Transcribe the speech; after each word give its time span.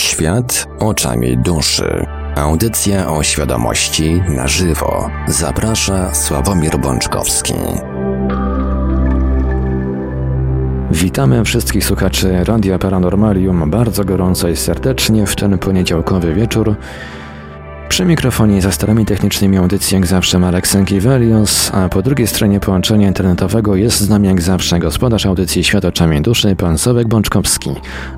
Świat 0.00 0.68
oczami 0.78 1.38
duszy. 1.38 2.06
Audycja 2.36 3.12
o 3.12 3.22
świadomości 3.22 4.22
na 4.28 4.48
żywo. 4.48 5.10
Zaprasza 5.28 6.14
Sławomir 6.14 6.78
Bączkowski. 6.78 7.54
Witamy 10.90 11.44
wszystkich 11.44 11.84
słuchaczy 11.84 12.44
Radia 12.44 12.78
Paranormalium 12.78 13.70
bardzo 13.70 14.04
gorąco 14.04 14.48
i 14.48 14.56
serdecznie 14.56 15.26
w 15.26 15.36
ten 15.36 15.58
poniedziałkowy 15.58 16.34
wieczór. 16.34 16.74
Przy 17.88 18.04
mikrofonie 18.04 18.62
za 18.62 18.72
starami 18.72 19.04
technicznymi 19.06 19.58
audycji 19.58 19.94
jak 19.94 20.06
zawsze 20.06 20.38
Marek 20.38 20.66
Sękiewelios, 20.66 21.70
a 21.74 21.88
po 21.88 22.02
drugiej 22.02 22.26
stronie 22.26 22.60
połączenia 22.60 23.08
internetowego 23.08 23.76
jest 23.76 24.00
z 24.00 24.08
nami 24.08 24.28
jak 24.28 24.42
zawsze 24.42 24.78
gospodarz 24.78 25.26
audycji 25.26 25.64
Świat 25.64 25.84
oczami 25.84 26.22
duszy, 26.22 26.56
pan 26.56 26.78
Sławek 26.78 27.08
Bączkowski. 27.08 27.70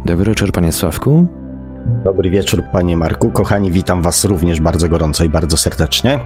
Dobry 0.05 0.31
wieczór 0.31 0.53
panie 0.53 0.73
Sławku. 0.73 1.42
Dobry 2.05 2.31
wieczór 2.31 2.63
panie 2.73 2.97
Marku. 2.97 3.31
Kochani, 3.31 3.71
witam 3.71 4.03
was 4.03 4.25
również 4.25 4.61
bardzo 4.61 4.89
gorąco 4.89 5.25
i 5.25 5.29
bardzo 5.29 5.57
serdecznie. 5.57 6.21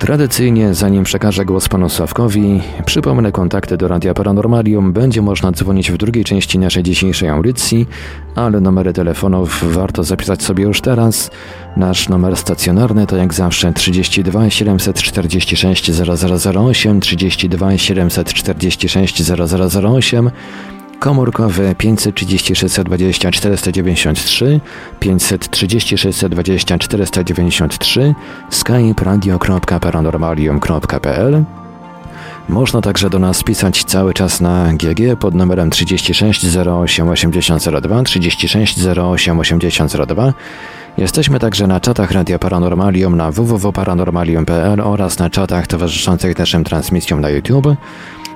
Tradycyjnie, 0.00 0.74
zanim 0.74 1.04
przekażę 1.04 1.44
głos 1.44 1.68
panu 1.68 1.88
Sławkowi, 1.88 2.60
przypomnę 2.86 3.32
kontakty 3.32 3.76
do 3.76 3.88
Radia 3.88 4.14
Paranormalium. 4.14 4.92
Będzie 4.92 5.22
można 5.22 5.52
dzwonić 5.52 5.90
w 5.92 5.96
drugiej 5.96 6.24
części 6.24 6.58
naszej 6.58 6.82
dzisiejszej 6.82 7.28
audycji, 7.28 7.88
ale 8.34 8.60
numery 8.60 8.92
telefonów 8.92 9.74
warto 9.74 10.04
zapisać 10.04 10.42
sobie 10.42 10.64
już 10.64 10.80
teraz. 10.80 11.30
Nasz 11.76 12.08
numer 12.08 12.36
stacjonarny 12.36 13.06
to 13.06 13.16
jak 13.16 13.34
zawsze 13.34 13.72
32 13.72 14.50
746 14.50 15.90
0008, 15.90 17.00
32 17.00 17.78
746 17.78 19.22
0008, 19.22 20.30
komórkowy 21.00 21.74
536 21.78 22.80
20 22.80 23.30
493, 23.30 24.60
536 25.00 26.24
20 26.24 26.78
493, 26.78 28.14
skype 28.50 29.04
radio.paranormalium.pl 29.04 31.44
można 32.48 32.80
także 32.80 33.10
do 33.10 33.18
nas 33.18 33.42
pisać 33.42 33.84
cały 33.84 34.14
czas 34.14 34.40
na 34.40 34.72
GG 34.72 35.16
pod 35.20 35.34
numerem 35.34 35.70
36 35.70 36.56
08 36.56 37.08
8002, 37.08 38.02
36 38.02 38.86
08 38.86 39.40
8002. 39.40 40.32
Jesteśmy 40.98 41.38
także 41.38 41.66
na 41.66 41.80
czatach 41.80 42.10
Radia 42.10 42.38
Paranormalium 42.38 43.16
na 43.16 43.30
www.paranormalium.pl 43.30 44.80
oraz 44.80 45.18
na 45.18 45.30
czatach 45.30 45.66
towarzyszących 45.66 46.38
naszym 46.38 46.64
transmisjom 46.64 47.20
na 47.20 47.30
YouTube. 47.30 47.76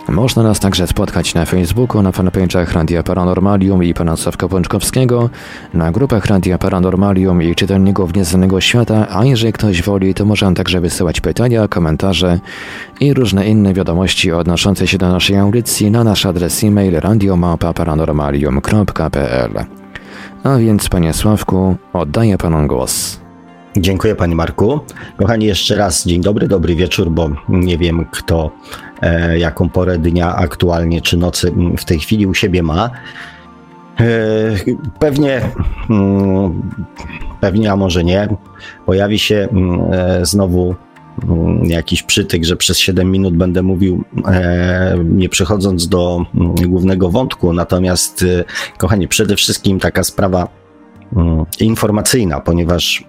Można 0.08 0.42
nas 0.42 0.60
także 0.60 0.86
spotkać 0.86 1.34
na 1.34 1.44
Facebooku, 1.44 2.02
na 2.02 2.10
fanpage'ach 2.10 2.72
Radia 2.72 3.02
Paranormalium 3.02 3.84
i 3.84 3.94
pana 3.94 4.16
Sławka 4.16 4.48
Pączkowskiego, 4.48 5.30
na 5.74 5.92
grupach 5.92 6.26
Radia 6.26 6.58
Paranormalium 6.58 7.42
i 7.42 7.54
czytelników 7.54 8.14
Nieznanego 8.14 8.60
Świata, 8.60 9.06
a 9.10 9.24
jeżeli 9.24 9.52
ktoś 9.52 9.82
woli, 9.82 10.14
to 10.14 10.24
może 10.24 10.54
także 10.54 10.80
wysyłać 10.80 11.20
pytania, 11.20 11.68
komentarze 11.68 12.40
i 13.00 13.14
różne 13.14 13.46
inne 13.46 13.74
wiadomości 13.74 14.32
odnoszące 14.32 14.86
się 14.86 14.98
do 14.98 15.08
naszej 15.08 15.36
audycji 15.36 15.90
na 15.90 16.04
nasz 16.04 16.26
adres 16.26 16.64
e-mail 16.64 17.00
radiomapa.paranormalium.pl 17.00 19.64
A 20.44 20.56
więc, 20.56 20.88
panie 20.88 21.12
Sławku, 21.12 21.76
oddaję 21.92 22.38
panu 22.38 22.66
głos. 22.66 23.23
Dziękuję 23.76 24.14
panie 24.14 24.34
Marku. 24.34 24.80
Kochani, 25.16 25.46
jeszcze 25.46 25.76
raz 25.76 26.06
dzień 26.06 26.20
dobry, 26.20 26.48
dobry 26.48 26.74
wieczór, 26.74 27.10
bo 27.10 27.30
nie 27.48 27.78
wiem 27.78 28.06
kto 28.10 28.50
e, 29.02 29.38
jaką 29.38 29.68
porę 29.68 29.98
dnia 29.98 30.36
aktualnie 30.36 31.00
czy 31.00 31.16
nocy 31.16 31.52
w 31.78 31.84
tej 31.84 31.98
chwili 31.98 32.26
u 32.26 32.34
siebie 32.34 32.62
ma. 32.62 32.90
E, 34.00 34.06
pewnie, 34.98 35.40
mm, 35.90 36.62
pewnie, 37.40 37.72
a 37.72 37.76
może 37.76 38.04
nie, 38.04 38.28
pojawi 38.86 39.18
się 39.18 39.48
mm, 39.52 39.80
e, 39.92 40.26
znowu 40.26 40.74
mm, 41.28 41.64
jakiś 41.64 42.02
przytyk, 42.02 42.44
że 42.44 42.56
przez 42.56 42.78
7 42.78 43.10
minut 43.10 43.36
będę 43.36 43.62
mówił, 43.62 44.04
e, 44.26 44.96
nie 45.04 45.28
przechodząc 45.28 45.88
do 45.88 46.24
głównego 46.68 47.10
wątku. 47.10 47.52
Natomiast, 47.52 48.22
e, 48.22 48.44
kochani, 48.78 49.08
przede 49.08 49.36
wszystkim 49.36 49.80
taka 49.80 50.04
sprawa 50.04 50.48
informacyjna, 51.60 52.40
ponieważ 52.40 53.04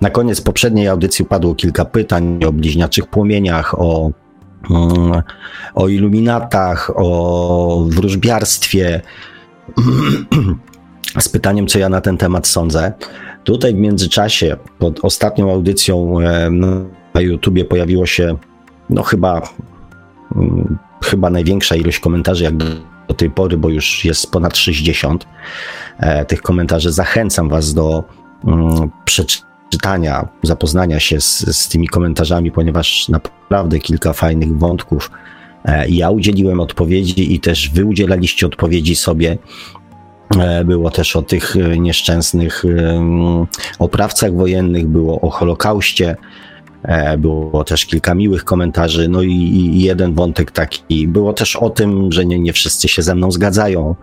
na 0.00 0.10
koniec 0.10 0.40
poprzedniej 0.40 0.88
audycji 0.88 1.24
padło 1.24 1.54
kilka 1.54 1.84
pytań 1.84 2.44
o 2.44 2.52
bliźniaczych 2.52 3.06
płomieniach, 3.06 3.80
o, 3.80 4.10
mm, 4.70 5.22
o 5.74 5.88
iluminatach, 5.88 6.90
o 6.94 7.86
wróżbiarstwie, 7.88 9.00
z 11.20 11.28
pytaniem, 11.28 11.66
co 11.66 11.78
ja 11.78 11.88
na 11.88 12.00
ten 12.00 12.16
temat 12.16 12.46
sądzę. 12.46 12.92
Tutaj 13.44 13.74
w 13.74 13.78
międzyczasie, 13.78 14.56
pod 14.78 15.04
ostatnią 15.04 15.52
audycją 15.52 16.16
na 17.14 17.20
YouTubie 17.20 17.64
pojawiło 17.64 18.06
się, 18.06 18.36
no 18.90 19.02
chyba, 19.02 19.42
mm, 20.36 20.78
chyba 21.04 21.30
największa 21.30 21.76
ilość 21.76 22.00
komentarzy, 22.00 22.44
jak 22.44 22.56
do 22.56 23.14
tej 23.16 23.30
pory, 23.30 23.56
bo 23.56 23.68
już 23.68 24.04
jest 24.04 24.30
ponad 24.30 24.56
60 24.56 25.26
e, 25.98 26.24
tych 26.24 26.42
komentarzy. 26.42 26.92
Zachęcam 26.92 27.48
Was 27.48 27.74
do 27.74 28.04
przeczytania, 29.04 30.28
zapoznania 30.42 31.00
się 31.00 31.20
z, 31.20 31.56
z 31.56 31.68
tymi 31.68 31.88
komentarzami, 31.88 32.50
ponieważ 32.52 33.08
naprawdę 33.08 33.78
kilka 33.78 34.12
fajnych 34.12 34.58
wątków 34.58 35.10
e, 35.64 35.88
ja 35.88 36.10
udzieliłem 36.10 36.60
odpowiedzi 36.60 37.34
i 37.34 37.40
też 37.40 37.70
wy 37.70 37.84
udzielaliście 37.84 38.46
odpowiedzi 38.46 38.96
sobie. 38.96 39.38
E, 40.38 40.64
było 40.64 40.90
też 40.90 41.16
o 41.16 41.22
tych 41.22 41.56
e, 41.56 41.78
nieszczęsnych 41.78 42.64
oprawcach 43.78 44.34
wojennych, 44.34 44.86
było 44.86 45.20
o 45.20 45.30
Holokauście, 45.30 46.16
było 47.18 47.64
też 47.64 47.86
kilka 47.86 48.14
miłych 48.14 48.44
komentarzy, 48.44 49.08
no 49.08 49.22
i, 49.22 49.72
jeden 49.74 50.14
wątek 50.14 50.50
taki. 50.50 51.08
Było 51.08 51.32
też 51.32 51.56
o 51.56 51.70
tym, 51.70 52.12
że 52.12 52.24
nie, 52.24 52.38
nie 52.38 52.52
wszyscy 52.52 52.88
się 52.88 53.02
ze 53.02 53.14
mną 53.14 53.30
zgadzają. 53.30 53.94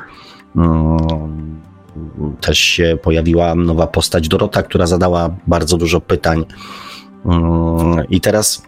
Też 2.41 2.59
się 2.59 2.97
pojawiła 3.03 3.55
nowa 3.55 3.87
postać 3.87 4.27
Dorota, 4.27 4.63
która 4.63 4.87
zadała 4.87 5.35
bardzo 5.47 5.77
dużo 5.77 6.01
pytań. 6.01 6.45
Mm, 7.25 8.09
I 8.09 8.21
teraz, 8.21 8.63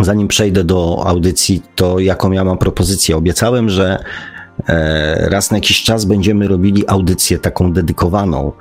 zanim 0.00 0.28
przejdę 0.28 0.64
do 0.64 1.02
audycji, 1.06 1.62
to 1.74 1.98
jaką 1.98 2.32
ja 2.32 2.44
mam 2.44 2.58
propozycję? 2.58 3.16
Obiecałem, 3.16 3.70
że 3.70 3.98
e, 4.68 5.28
raz 5.30 5.50
na 5.50 5.56
jakiś 5.56 5.82
czas 5.82 6.04
będziemy 6.04 6.48
robili 6.48 6.88
audycję 6.88 7.38
taką 7.38 7.72
dedykowaną. 7.72 8.52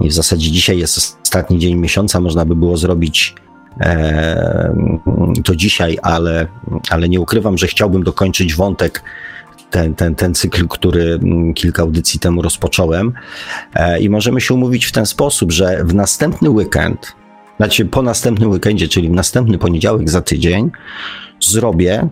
I 0.00 0.08
w 0.08 0.12
zasadzie 0.12 0.50
dzisiaj 0.50 0.78
jest 0.78 1.18
ostatni 1.22 1.58
dzień 1.58 1.74
miesiąca, 1.74 2.20
można 2.20 2.44
by 2.44 2.56
było 2.56 2.76
zrobić 2.76 3.34
e, 3.80 4.74
to 5.44 5.56
dzisiaj, 5.56 5.98
ale, 6.02 6.46
ale 6.90 7.08
nie 7.08 7.20
ukrywam, 7.20 7.58
że 7.58 7.66
chciałbym 7.66 8.02
dokończyć 8.02 8.54
wątek 8.54 9.02
ten, 9.70 9.94
ten, 9.94 10.14
ten 10.14 10.34
cykl, 10.34 10.68
który 10.68 11.18
mm, 11.22 11.54
kilka 11.54 11.82
audycji 11.82 12.20
temu 12.20 12.42
rozpocząłem. 12.42 13.12
E, 13.74 14.00
I 14.00 14.08
możemy 14.08 14.40
się 14.40 14.54
umówić 14.54 14.84
w 14.84 14.92
ten 14.92 15.06
sposób, 15.06 15.52
że 15.52 15.84
w 15.84 15.94
następny 15.94 16.50
weekend, 16.50 17.12
znaczy 17.56 17.84
po 17.84 18.02
następnym 18.02 18.50
weekendzie, 18.50 18.88
czyli 18.88 19.08
w 19.08 19.12
następny 19.12 19.58
poniedziałek 19.58 20.10
za 20.10 20.20
tydzień, 20.20 20.70
zrobię 21.40 22.08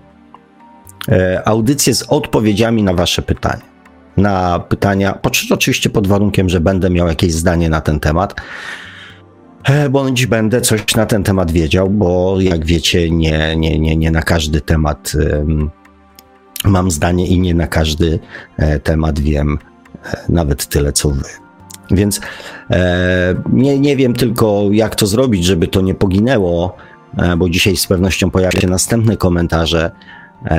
e, 1.09 1.43
audycję 1.49 1.95
z 1.95 2.03
odpowiedziami 2.03 2.83
na 2.83 2.95
Wasze 2.95 3.23
pytania. 3.23 3.63
Na 4.17 4.59
pytania, 4.59 5.19
oczywiście 5.51 5.91
pod 5.91 6.07
warunkiem, 6.07 6.49
że 6.49 6.61
będę 6.61 6.91
miał 6.91 7.09
jakieś 7.09 7.33
zdanie 7.33 7.71
na 7.71 7.81
ten 7.81 8.01
temat 8.01 8.35
e, 9.65 9.89
bądź 9.89 10.27
będę 10.27 10.61
coś 10.61 10.95
na 10.97 11.07
ten 11.07 11.23
temat 11.23 11.51
wiedział, 11.51 11.91
bo 11.91 12.41
jak 12.41 12.67
wiecie, 12.67 13.11
nie, 13.11 13.57
nie, 13.57 13.79
nie, 13.79 13.97
nie 13.97 14.11
na 14.11 14.23
każdy 14.23 14.61
temat 14.61 15.13
mam 16.65 16.91
zdanie 16.91 17.27
i 17.27 17.41
nie 17.41 17.55
na 17.55 17.67
każdy 17.67 18.19
e, 18.57 18.81
temat 18.81 19.19
wiem 19.19 19.59
e, 20.05 20.17
nawet 20.29 20.67
tyle, 20.67 20.93
co 20.93 21.11
wy. 21.11 21.25
Więc 21.91 22.21
e, 22.71 23.35
nie, 23.53 23.79
nie 23.79 23.97
wiem 23.97 24.15
tylko, 24.15 24.69
jak 24.73 24.95
to 24.95 25.07
zrobić, 25.07 25.45
żeby 25.45 25.69
to 25.69 25.81
nie 25.81 25.95
poginęło, 25.95 26.77
bo 27.37 27.49
dzisiaj 27.49 27.77
z 27.77 27.87
pewnością 27.87 28.31
pojawią 28.31 28.61
się 28.61 28.67
następne 28.67 29.17
komentarze, 29.17 29.91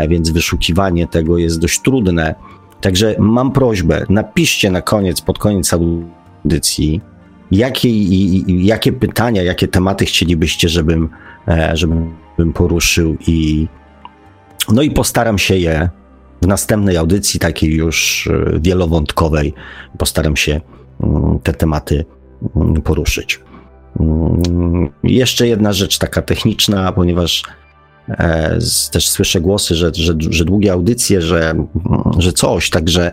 więc 0.10 0.30
wyszukiwanie 0.30 1.08
tego 1.08 1.38
jest 1.38 1.60
dość 1.60 1.82
trudne. 1.82 2.36
Także 2.82 3.16
mam 3.20 3.52
prośbę, 3.52 4.06
napiszcie 4.10 4.72
na 4.72 4.82
koniec, 4.82 5.22
pod 5.22 5.40
koniec 5.40 5.74
audycji, 5.74 7.02
jakie, 7.52 7.90
jakie 8.64 8.92
pytania, 8.92 9.44
jakie 9.44 9.68
tematy 9.68 10.06
chcielibyście, 10.06 10.70
żebym, 10.70 11.10
żebym 11.74 12.54
poruszył 12.54 13.18
i, 13.28 13.68
no 14.72 14.82
i 14.82 14.92
postaram 14.92 15.38
się 15.38 15.58
je 15.58 15.90
w 16.42 16.48
następnej 16.48 16.98
audycji, 16.98 17.40
takiej 17.40 17.76
już 17.76 18.28
e, 18.28 18.60
wielowątkowej, 18.60 19.54
postaram 19.98 20.36
się 20.36 20.62
mm, 21.04 21.40
te 21.40 21.54
tematy 21.54 22.06
mm, 22.56 22.82
poruszyć. 22.82 23.40
Mm, 24.00 24.90
jeszcze 25.04 25.48
jedna 25.48 25.74
rzecz 25.74 25.98
taka 25.98 26.22
techniczna, 26.22 26.92
ponieważ 26.92 27.44
e, 28.10 28.58
też 28.92 29.10
słyszę 29.10 29.42
głosy, 29.42 29.76
że, 29.76 29.92
że, 29.94 30.14
że 30.30 30.46
długie 30.46 30.74
audycje, 30.74 31.22
że, 31.22 31.56
że 32.18 32.34
coś, 32.34 32.70
także 32.70 33.12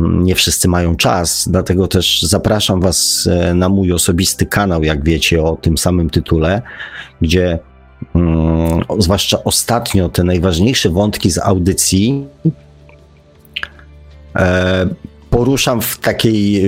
nie 0.00 0.34
wszyscy 0.34 0.68
mają 0.68 0.96
czas, 0.96 1.48
dlatego 1.50 1.88
też 1.88 2.22
zapraszam 2.22 2.80
Was 2.80 3.28
e, 3.32 3.54
na 3.54 3.68
mój 3.68 3.92
osobisty 3.92 4.46
kanał, 4.46 4.82
jak 4.82 5.04
wiecie, 5.04 5.42
o 5.42 5.56
tym 5.56 5.78
samym 5.78 6.10
tytule, 6.10 6.62
gdzie 7.20 7.58
zwłaszcza 8.98 9.44
ostatnio 9.44 10.08
te 10.08 10.24
najważniejsze 10.24 10.90
wątki 10.90 11.30
z 11.30 11.38
audycji 11.38 12.26
e, 14.36 14.86
poruszam 15.30 15.80
w 15.80 15.98
takiej 15.98 16.62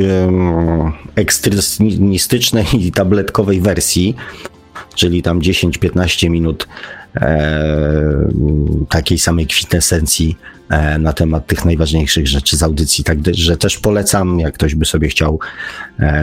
ekstremistycznej 1.17 2.67
i 2.87 2.93
tabletkowej 2.93 3.61
wersji, 3.61 4.17
czyli 4.95 5.23
tam 5.23 5.41
10-15 5.41 6.31
minut 6.31 6.69
e, 7.17 7.89
takiej 8.89 9.19
samej 9.19 9.47
kwintesencji 9.47 10.37
e, 10.71 10.99
na 10.99 11.13
temat 11.13 11.47
tych 11.47 11.65
najważniejszych 11.65 12.29
rzeczy 12.29 12.57
z 12.57 12.63
audycji. 12.63 13.05
Także 13.05 13.57
też 13.57 13.79
polecam, 13.79 14.41
jak 14.41 14.55
ktoś 14.55 14.75
by 14.75 14.85
sobie 14.85 15.09
chciał 15.09 15.39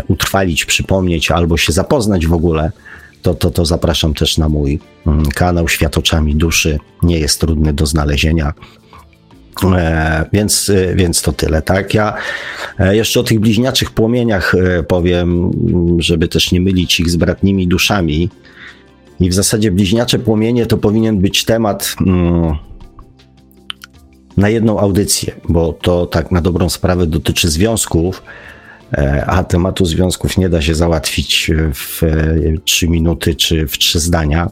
utrwalić, 0.08 0.66
przypomnieć 0.66 1.32
albo 1.32 1.58
się 1.58 1.74
zapoznać 1.74 2.28
w 2.28 2.34
ogóle, 2.34 2.72
to, 3.22 3.34
to, 3.34 3.52
to 3.52 3.66
zapraszam 3.66 4.14
też 4.14 4.38
na 4.38 4.50
mój 4.50 4.80
mm, 5.08 5.26
kanał 5.26 5.68
Świat 5.68 5.98
oczami 5.98 6.36
duszy. 6.36 6.80
Nie 7.04 7.20
jest 7.20 7.40
trudny 7.42 7.74
do 7.74 7.86
znalezienia. 7.86 8.54
E, 9.64 10.26
więc, 10.34 10.70
e, 10.70 10.96
więc 10.96 11.22
to 11.22 11.32
tyle, 11.32 11.62
tak? 11.62 11.94
Ja 11.94 12.14
e, 12.80 12.96
jeszcze 12.96 13.20
o 13.20 13.24
tych 13.24 13.40
bliźniaczych 13.40 13.92
płomieniach 13.92 14.56
powiem, 14.88 15.52
żeby 15.98 16.28
też 16.28 16.52
nie 16.52 16.62
mylić 16.62 17.00
ich 17.00 17.10
z 17.10 17.16
bratnimi 17.16 17.68
duszami. 17.68 18.30
I 19.20 19.30
w 19.30 19.34
zasadzie 19.34 19.72
bliźniacze 19.72 20.20
płomienie 20.20 20.66
to 20.66 20.78
powinien 20.78 21.20
być 21.20 21.46
temat 21.46 21.96
mm, 22.08 22.56
na 24.38 24.50
jedną 24.50 24.80
audycję, 24.80 25.36
bo 25.50 25.74
to 25.74 26.06
tak 26.06 26.32
na 26.32 26.42
dobrą 26.42 26.70
sprawę 26.70 27.08
dotyczy 27.08 27.50
związków, 27.50 28.24
a 29.26 29.44
tematu 29.44 29.86
związków 29.86 30.38
nie 30.38 30.50
da 30.50 30.62
się 30.62 30.76
załatwić 30.76 31.52
w 31.74 32.02
trzy 32.66 32.88
minuty 32.88 33.36
czy 33.36 33.68
w 33.68 33.78
trzy 33.78 34.00
zdania. 34.00 34.50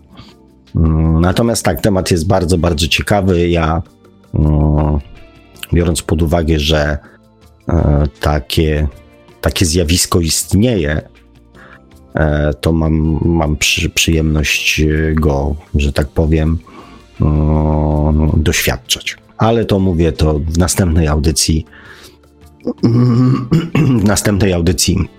Mm, 0.76 1.22
natomiast 1.22 1.66
tak, 1.66 1.82
temat 1.82 2.12
jest 2.12 2.28
bardzo, 2.28 2.58
bardzo 2.58 2.88
ciekawy. 2.88 3.50
Ja 3.50 3.82
no, 4.34 5.00
biorąc 5.74 6.02
pod 6.02 6.22
uwagę, 6.22 6.60
że 6.60 6.98
e, 7.70 8.04
takie, 8.20 8.88
takie 9.42 9.66
zjawisko 9.66 10.20
istnieje, 10.20 11.02
e, 12.16 12.54
to 12.54 12.74
mam, 12.74 13.20
mam 13.26 13.58
przy, 13.58 13.90
przyjemność 13.90 14.82
go, 15.14 15.56
że 15.76 15.94
tak 15.94 16.08
powiem, 16.08 16.58
no, 17.20 18.14
doświadczać. 18.38 19.18
Ale 19.38 19.66
to 19.66 19.80
mówię 19.80 20.12
to 20.12 20.40
w 20.40 20.58
następnej 20.58 21.08
audycji. 21.08 21.66
W 24.00 24.04
następnej 24.04 24.54
audycji 24.54 25.10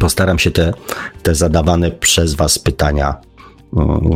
postaram 0.00 0.38
się 0.38 0.50
te, 0.50 0.72
te 1.22 1.34
zadawane 1.34 1.90
przez 1.90 2.34
Was 2.34 2.58
pytania 2.58 3.14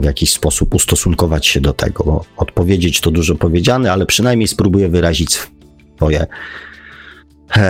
w 0.00 0.04
jakiś 0.04 0.32
sposób 0.32 0.74
ustosunkować 0.74 1.46
się 1.46 1.60
do 1.60 1.72
tego. 1.72 2.24
Odpowiedzieć 2.36 3.00
to 3.00 3.10
dużo 3.10 3.34
powiedziane, 3.34 3.92
ale 3.92 4.06
przynajmniej 4.06 4.48
spróbuję 4.48 4.88
wyrazić 4.88 5.38
swoje, 5.96 6.26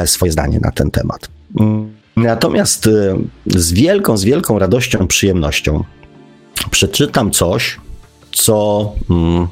swoje 0.07 0.33
zdanie 0.33 0.61
na 0.61 0.71
ten 0.71 0.91
temat. 0.91 1.29
Natomiast 2.17 2.87
e, 2.87 3.17
z 3.47 3.73
wielką, 3.73 4.17
z 4.17 4.25
wielką 4.25 4.59
radością, 4.59 5.07
przyjemnością 5.07 5.85
przeczytam 6.71 7.31
coś, 7.31 7.81
co, 8.33 8.93
mm, 9.11 9.47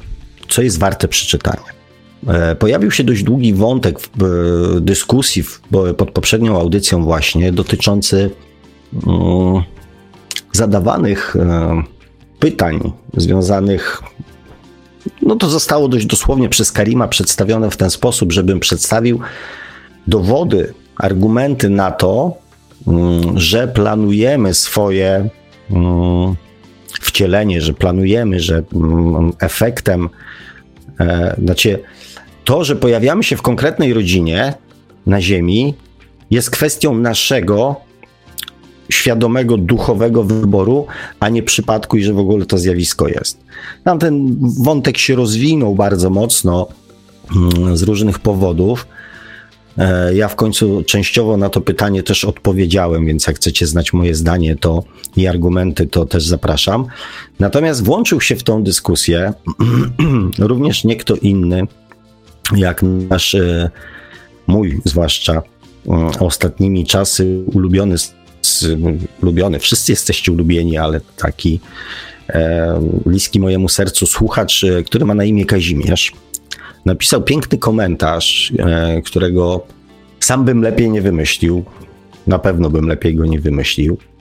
co 0.49 0.61
jest 0.61 0.79
warte 0.79 1.07
przeczytania. 1.07 1.82
E, 2.27 2.55
pojawił 2.55 2.91
się 2.91 3.03
dość 3.03 3.23
długi 3.23 3.53
wątek 3.53 3.99
w 4.17 4.77
dyskusji 4.81 5.43
pod 5.97 6.11
poprzednią 6.11 6.59
audycją 6.59 7.03
właśnie 7.03 7.51
dotyczący 7.51 8.29
mm, 9.07 9.63
zadawanych 10.51 11.35
pytań 12.39 12.91
związanych, 13.17 14.01
no 15.21 15.35
to 15.35 15.49
zostało 15.49 15.87
dość 15.87 16.05
dosłownie 16.05 16.49
przez 16.49 16.71
Karima 16.71 17.07
przedstawione 17.07 17.71
w 17.71 17.77
ten 17.77 17.89
sposób, 17.89 18.31
żebym 18.31 18.59
przedstawił 18.59 19.19
dowody, 20.07 20.73
argumenty 20.97 21.69
na 21.69 21.91
to, 21.91 22.33
mm, 22.87 23.39
że 23.39 23.67
planujemy 23.67 24.53
swoje 24.53 25.29
mm, 25.69 26.35
wcielenie, 27.01 27.61
że 27.61 27.73
planujemy, 27.73 28.39
że 28.39 28.63
efektem, 29.39 30.09
e, 30.99 31.35
znaczy 31.43 31.79
to, 32.43 32.63
że 32.63 32.75
pojawiamy 32.75 33.23
się 33.23 33.37
w 33.37 33.41
konkretnej 33.41 33.93
rodzinie 33.93 34.53
na 35.05 35.21
Ziemi, 35.21 35.73
jest 36.31 36.51
kwestią 36.51 36.97
naszego 36.97 37.75
świadomego, 38.91 39.57
duchowego 39.57 40.23
wyboru, 40.23 40.87
a 41.19 41.29
nie 41.29 41.43
przypadku 41.43 41.97
i 41.97 42.03
że 42.03 42.13
w 42.13 42.19
ogóle 42.19 42.45
to 42.45 42.57
zjawisko 42.57 43.07
jest. 43.07 43.39
Tam 43.83 43.99
ten 43.99 44.37
wątek 44.63 44.97
się 44.97 45.15
rozwinął 45.15 45.75
bardzo 45.75 46.09
mocno 46.09 46.67
mm, 47.35 47.77
z 47.77 47.83
różnych 47.83 48.19
powodów. 48.19 48.87
E, 49.77 50.15
ja 50.15 50.27
w 50.27 50.35
końcu 50.35 50.83
częściowo 50.87 51.37
na 51.37 51.49
to 51.49 51.61
pytanie 51.61 52.03
też 52.03 52.25
odpowiedziałem, 52.25 53.05
więc 53.05 53.27
jak 53.27 53.35
chcecie 53.35 53.67
znać 53.67 53.93
moje 53.93 54.15
zdanie 54.15 54.55
to 54.55 54.83
i 55.17 55.27
argumenty, 55.27 55.87
to 55.87 56.05
też 56.05 56.27
zapraszam. 56.27 56.85
Natomiast 57.39 57.83
włączył 57.83 58.21
się 58.21 58.35
w 58.35 58.43
tą 58.43 58.63
dyskusję 58.63 59.33
również 60.39 60.83
nie 60.83 60.95
kto 60.95 61.15
inny, 61.15 61.67
jak 62.55 62.81
nasz, 62.83 63.35
e, 63.35 63.69
mój 64.47 64.81
zwłaszcza, 64.85 65.41
mm, 65.87 66.11
ostatnimi 66.19 66.85
czasy 66.85 67.43
ulubiony 67.53 67.95
ulubiony, 69.21 69.59
wszyscy 69.59 69.91
jesteście 69.91 70.31
ulubieni, 70.31 70.77
ale 70.77 71.01
taki 71.17 71.59
e, 72.29 72.79
bliski 73.05 73.39
mojemu 73.39 73.69
sercu 73.69 74.05
słuchacz, 74.05 74.63
e, 74.63 74.83
który 74.83 75.05
ma 75.05 75.13
na 75.13 75.23
imię 75.23 75.45
Kazimierz, 75.45 76.11
napisał 76.85 77.21
piękny 77.21 77.57
komentarz, 77.57 78.53
e, 78.59 79.01
którego 79.01 79.65
sam 80.19 80.45
bym 80.45 80.61
lepiej 80.61 80.89
nie 80.89 81.01
wymyślił. 81.01 81.63
Na 82.27 82.39
pewno 82.39 82.69
bym 82.69 82.87
lepiej 82.87 83.15
go 83.15 83.25
nie 83.25 83.39
wymyślił 83.39 83.97
e, 83.97 84.12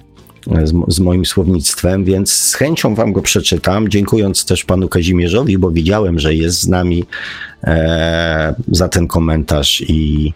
z, 0.64 0.94
z, 0.94 1.00
moim 1.00 1.24
słownictwem, 1.24 2.04
więc 2.04 2.32
z 2.32 2.54
chęcią 2.54 2.94
wam 2.94 3.12
go 3.12 3.22
przeczytam, 3.22 3.88
dziękując 3.88 4.44
też 4.44 4.64
panu 4.64 4.88
Kazimierzowi, 4.88 5.58
bo 5.58 5.70
widziałem, 5.70 6.18
że 6.18 6.34
jest 6.34 6.60
z 6.60 6.68
nami 6.68 7.04
e, 7.64 8.54
za 8.68 8.88
ten 8.88 9.06
komentarz 9.06 9.84
i 9.88 10.32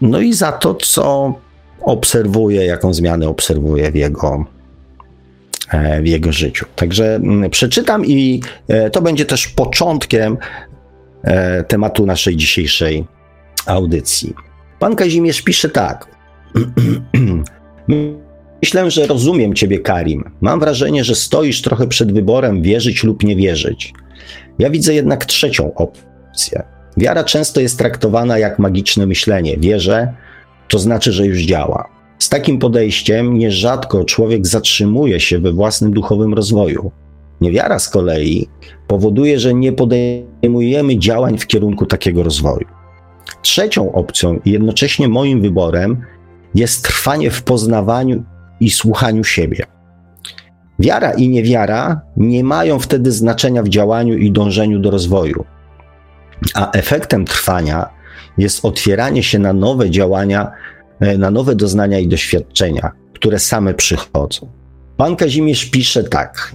no 0.00 0.20
i 0.20 0.32
za 0.32 0.52
to, 0.52 0.74
co 0.74 1.34
obserwuję, 1.80 2.66
jaką 2.66 2.94
zmianę 2.94 3.28
obserwuję 3.28 3.92
w 3.92 3.94
jego, 3.94 4.44
e, 5.70 6.02
w 6.02 6.06
jego 6.06 6.32
życiu. 6.32 6.66
Także 6.76 7.14
mm, 7.14 7.50
przeczytam 7.50 8.06
i 8.06 8.42
e, 8.68 8.90
to 8.90 9.02
będzie 9.02 9.26
też 9.26 9.48
początkiem 9.48 10.36
e, 11.22 11.64
tematu 11.64 12.06
naszej 12.06 12.36
dzisiejszej 12.36 13.04
audycji. 13.66 14.34
Pan 14.78 14.96
Kazimierz 14.96 15.42
pisze 15.42 15.68
tak. 15.68 16.06
Myślę, 18.62 18.90
że 18.90 19.06
rozumiem 19.06 19.54
Ciebie, 19.54 19.78
Karim. 19.78 20.24
Mam 20.40 20.60
wrażenie, 20.60 21.04
że 21.04 21.14
stoisz 21.14 21.62
trochę 21.62 21.86
przed 21.86 22.12
wyborem 22.12 22.62
wierzyć 22.62 23.04
lub 23.04 23.24
nie 23.24 23.36
wierzyć. 23.36 23.92
Ja 24.58 24.70
widzę 24.70 24.94
jednak 24.94 25.24
trzecią 25.24 25.74
opcję. 25.74 26.62
Wiara 26.96 27.24
często 27.24 27.60
jest 27.60 27.78
traktowana 27.78 28.38
jak 28.38 28.58
magiczne 28.58 29.06
myślenie. 29.06 29.56
Wierzę, 29.56 30.14
to 30.68 30.78
znaczy, 30.78 31.12
że 31.12 31.26
już 31.26 31.38
działa. 31.38 31.88
Z 32.18 32.28
takim 32.28 32.58
podejściem 32.58 33.38
nierzadko 33.38 34.04
człowiek 34.04 34.46
zatrzymuje 34.46 35.20
się 35.20 35.38
we 35.38 35.52
własnym 35.52 35.92
duchowym 35.92 36.34
rozwoju. 36.34 36.90
Niewiara 37.40 37.78
z 37.78 37.88
kolei 37.88 38.48
powoduje, 38.86 39.38
że 39.38 39.54
nie 39.54 39.72
podejmujemy 39.72 40.98
działań 40.98 41.38
w 41.38 41.46
kierunku 41.46 41.86
takiego 41.86 42.22
rozwoju. 42.22 42.66
Trzecią 43.42 43.92
opcją 43.92 44.40
i 44.44 44.50
jednocześnie 44.50 45.08
moim 45.08 45.42
wyborem 45.42 46.04
jest 46.54 46.84
trwanie 46.84 47.30
w 47.30 47.42
poznawaniu 47.42 48.24
i 48.60 48.70
słuchaniu 48.70 49.24
siebie. 49.24 49.66
Wiara 50.78 51.12
i 51.12 51.28
niewiara 51.28 52.00
nie 52.16 52.44
mają 52.44 52.78
wtedy 52.78 53.12
znaczenia 53.12 53.62
w 53.62 53.68
działaniu 53.68 54.18
i 54.18 54.32
dążeniu 54.32 54.78
do 54.78 54.90
rozwoju, 54.90 55.44
a 56.54 56.70
efektem 56.70 57.24
trwania 57.24 57.90
jest 58.38 58.64
otwieranie 58.64 59.22
się 59.22 59.38
na 59.38 59.52
nowe 59.52 59.90
działania, 59.90 60.52
e, 61.00 61.18
na 61.18 61.30
nowe 61.30 61.56
doznania 61.56 61.98
i 61.98 62.08
doświadczenia, 62.08 62.90
które 63.14 63.38
same 63.38 63.74
przychodzą. 63.74 64.48
Pan 64.96 65.16
Kazimierz 65.16 65.64
pisze 65.64 66.04
tak. 66.04 66.54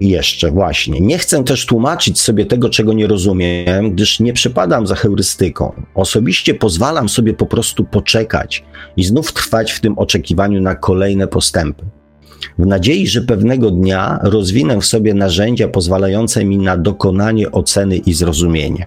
Jeszcze 0.00 0.50
właśnie. 0.50 1.00
Nie 1.00 1.18
chcę 1.18 1.44
też 1.44 1.66
tłumaczyć 1.66 2.20
sobie 2.20 2.46
tego, 2.46 2.68
czego 2.68 2.92
nie 2.92 3.06
rozumiem, 3.06 3.90
gdyż 3.90 4.20
nie 4.20 4.32
przypadam 4.32 4.86
za 4.86 4.94
heurystyką. 4.94 5.72
Osobiście 5.94 6.54
pozwalam 6.54 7.08
sobie 7.08 7.34
po 7.34 7.46
prostu 7.46 7.84
poczekać 7.84 8.64
i 8.96 9.04
znów 9.04 9.32
trwać 9.32 9.72
w 9.72 9.80
tym 9.80 9.98
oczekiwaniu 9.98 10.60
na 10.60 10.74
kolejne 10.74 11.28
postępy. 11.28 11.84
W 12.58 12.66
nadziei, 12.66 13.06
że 13.06 13.20
pewnego 13.20 13.70
dnia 13.70 14.18
rozwinę 14.22 14.80
w 14.80 14.86
sobie 14.86 15.14
narzędzia 15.14 15.68
pozwalające 15.68 16.44
mi 16.44 16.58
na 16.58 16.76
dokonanie 16.76 17.52
oceny 17.52 17.96
i 17.96 18.14
zrozumienie. 18.14 18.86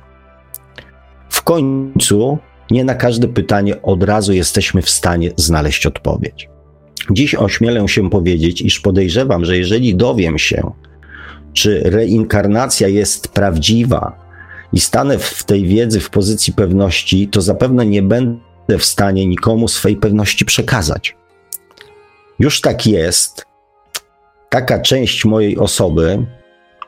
W 1.30 1.44
końcu 1.44 2.38
nie 2.72 2.84
na 2.84 2.96
każde 2.96 3.28
pytanie 3.28 3.82
od 3.82 4.04
razu 4.04 4.34
jesteśmy 4.34 4.82
w 4.82 4.90
stanie 4.90 5.32
znaleźć 5.36 5.86
odpowiedź. 5.86 6.50
Dziś 7.12 7.36
ośmielę 7.36 7.88
się 7.88 8.10
powiedzieć, 8.10 8.62
iż 8.62 8.80
podejrzewam, 8.80 9.46
że 9.46 9.58
jeżeli 9.58 9.96
dowiem 9.96 10.38
się, 10.38 10.72
czy 11.58 11.82
reinkarnacja 11.86 12.88
jest 12.88 13.28
prawdziwa 13.28 14.28
i 14.74 14.80
stanę 14.80 15.18
w 15.18 15.44
tej 15.44 15.66
wiedzy 15.66 16.00
w 16.00 16.10
pozycji 16.10 16.54
pewności, 16.54 17.28
to 17.28 17.42
zapewne 17.42 17.86
nie 17.86 18.02
będę 18.02 18.78
w 18.80 18.86
stanie 18.86 19.26
nikomu 19.26 19.68
swej 19.68 19.96
pewności 19.96 20.46
przekazać. 20.46 21.16
Już 22.40 22.62
tak 22.62 22.88
jest. 22.88 23.46
Taka 24.50 24.80
część 24.80 25.26
mojej 25.26 25.58
osoby, 25.58 26.26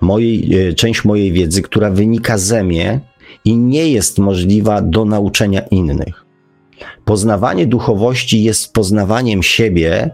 mojej, 0.01 0.67
e, 0.67 0.73
część 0.73 1.05
mojej 1.05 1.31
wiedzy, 1.31 1.61
która 1.61 1.89
wynika 1.91 2.37
ze 2.37 2.63
mnie 2.63 2.99
i 3.45 3.57
nie 3.57 3.91
jest 3.91 4.17
możliwa 4.17 4.81
do 4.81 5.05
nauczenia 5.05 5.61
innych. 5.61 6.25
Poznawanie 7.05 7.67
duchowości 7.67 8.43
jest 8.43 8.73
poznawaniem 8.73 9.43
siebie 9.43 10.09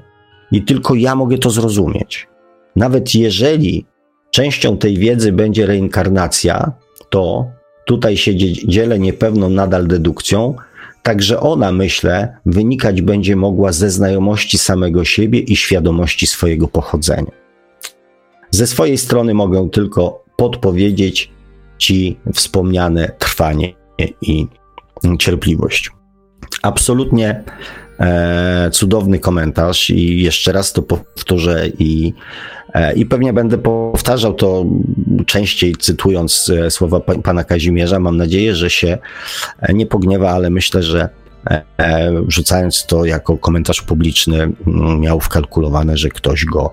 i 0.52 0.64
tylko 0.64 0.96
ja 0.96 1.16
mogę 1.16 1.38
to 1.38 1.50
zrozumieć. 1.50 2.28
Nawet 2.76 3.16
jeżeli 3.16 3.86
częścią 4.36 4.78
tej 4.78 4.98
wiedzy 4.98 5.32
będzie 5.32 5.66
reinkarnacja, 5.66 6.72
to 7.10 7.46
tutaj 7.86 8.18
się 8.18 8.36
dzielę 8.68 9.00
niepewną 9.00 9.50
nadal 9.50 9.88
dedukcją, 9.88 10.56
także 11.04 11.40
ona, 11.40 11.72
myślę, 11.72 12.38
wynikać 12.46 13.02
będzie 13.02 13.36
mogła 13.36 13.72
ze 13.72 13.90
znajomości 13.90 14.58
samego 14.58 15.06
siebie 15.06 15.40
i 15.40 15.56
świadomości 15.56 16.28
swojego 16.28 16.68
pochodzenia. 16.68 17.32
Ze 18.52 18.68
swojej 18.68 18.98
strony 18.98 19.34
mogę 19.34 19.70
tylko 19.70 20.24
podpowiedzieć 20.36 21.32
Ci 21.78 22.18
wspomniane 22.34 23.12
trwanie 23.20 23.74
i 24.22 24.48
cierpliwość. 25.20 25.92
Absolutnie 26.62 27.44
e, 28.00 28.70
cudowny 28.74 29.20
komentarz 29.20 29.90
i 29.90 30.24
jeszcze 30.24 30.52
raz 30.52 30.74
to 30.74 30.82
powtórzę 30.82 31.68
i 31.80 32.14
I 32.96 33.06
pewnie 33.06 33.34
będę 33.34 33.58
powtarzał 33.58 34.34
to 34.34 34.66
częściej, 35.26 35.76
cytując 35.76 36.52
e, 36.66 36.72
słowa 36.72 37.00
pana 37.00 37.44
Kazimierza. 37.44 38.00
Mam 38.00 38.18
nadzieję, 38.18 38.56
że 38.56 38.70
się 38.70 38.98
e, 39.60 39.74
nie 39.74 39.86
pogniewa, 39.86 40.32
ale 40.32 40.50
myślę, 40.50 40.84
że 40.84 41.10
rzucając 42.28 42.86
to 42.86 43.06
jako 43.06 43.38
komentarz 43.38 43.82
publiczny, 43.82 44.42
mm, 44.68 45.00
miał 45.00 45.20
wkalkulowane, 45.20 45.98
że 45.98 46.10
ktoś 46.10 46.46
go 46.46 46.72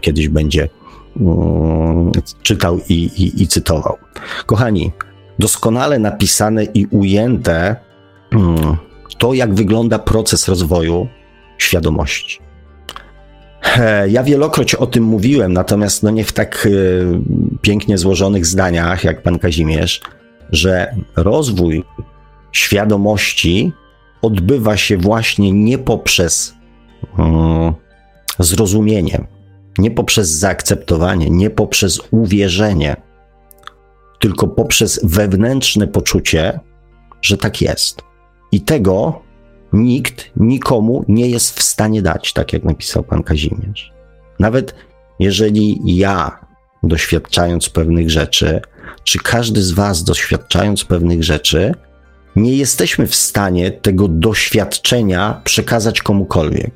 kiedyś 0.00 0.28
będzie 0.28 0.68
mm, 1.20 2.12
czytał 2.42 2.80
i, 2.88 2.94
i, 2.94 3.42
i 3.42 3.48
cytował. 3.48 3.96
Kochani, 4.46 4.92
doskonale 5.38 5.98
napisane 5.98 6.64
i 6.64 6.86
ujęte 6.86 7.76
mm, 8.32 8.76
to, 9.18 9.34
jak 9.34 9.54
wygląda 9.54 9.98
proces 9.98 10.48
rozwoju 10.48 11.08
świadomości. 11.58 12.43
Ja 14.08 14.22
wielokroć 14.22 14.74
o 14.74 14.86
tym 14.86 15.04
mówiłem, 15.04 15.52
natomiast 15.52 16.02
no 16.02 16.10
nie 16.10 16.24
w 16.24 16.32
tak 16.32 16.68
e, 16.70 16.70
pięknie 17.60 17.98
złożonych 17.98 18.46
zdaniach 18.46 19.04
jak 19.04 19.22
pan 19.22 19.38
Kazimierz, 19.38 20.00
że 20.50 20.94
rozwój 21.16 21.84
świadomości 22.52 23.72
odbywa 24.22 24.76
się 24.76 24.96
właśnie 24.96 25.52
nie 25.52 25.78
poprzez 25.78 26.54
mm, 27.18 27.72
zrozumienie, 28.38 29.26
nie 29.78 29.90
poprzez 29.90 30.30
zaakceptowanie, 30.30 31.30
nie 31.30 31.50
poprzez 31.50 32.00
uwierzenie, 32.10 32.96
tylko 34.20 34.48
poprzez 34.48 35.00
wewnętrzne 35.02 35.86
poczucie, 35.86 36.60
że 37.22 37.36
tak 37.36 37.60
jest. 37.60 38.02
I 38.52 38.60
tego 38.60 39.23
nikt 39.74 40.30
nikomu 40.36 41.04
nie 41.08 41.28
jest 41.28 41.58
w 41.58 41.62
stanie 41.62 42.02
dać, 42.02 42.32
tak 42.32 42.52
jak 42.52 42.64
napisał 42.64 43.02
pan 43.02 43.22
Kazimierz. 43.22 43.92
Nawet 44.38 44.74
jeżeli 45.18 45.80
ja, 45.84 46.40
doświadczając 46.82 47.68
pewnych 47.68 48.10
rzeczy, 48.10 48.60
czy 49.04 49.18
każdy 49.18 49.62
z 49.62 49.72
was, 49.72 50.04
doświadczając 50.04 50.84
pewnych 50.84 51.24
rzeczy, 51.24 51.74
nie 52.36 52.56
jesteśmy 52.56 53.06
w 53.06 53.14
stanie 53.14 53.70
tego 53.70 54.08
doświadczenia 54.08 55.40
przekazać 55.44 56.02
komukolwiek. 56.02 56.74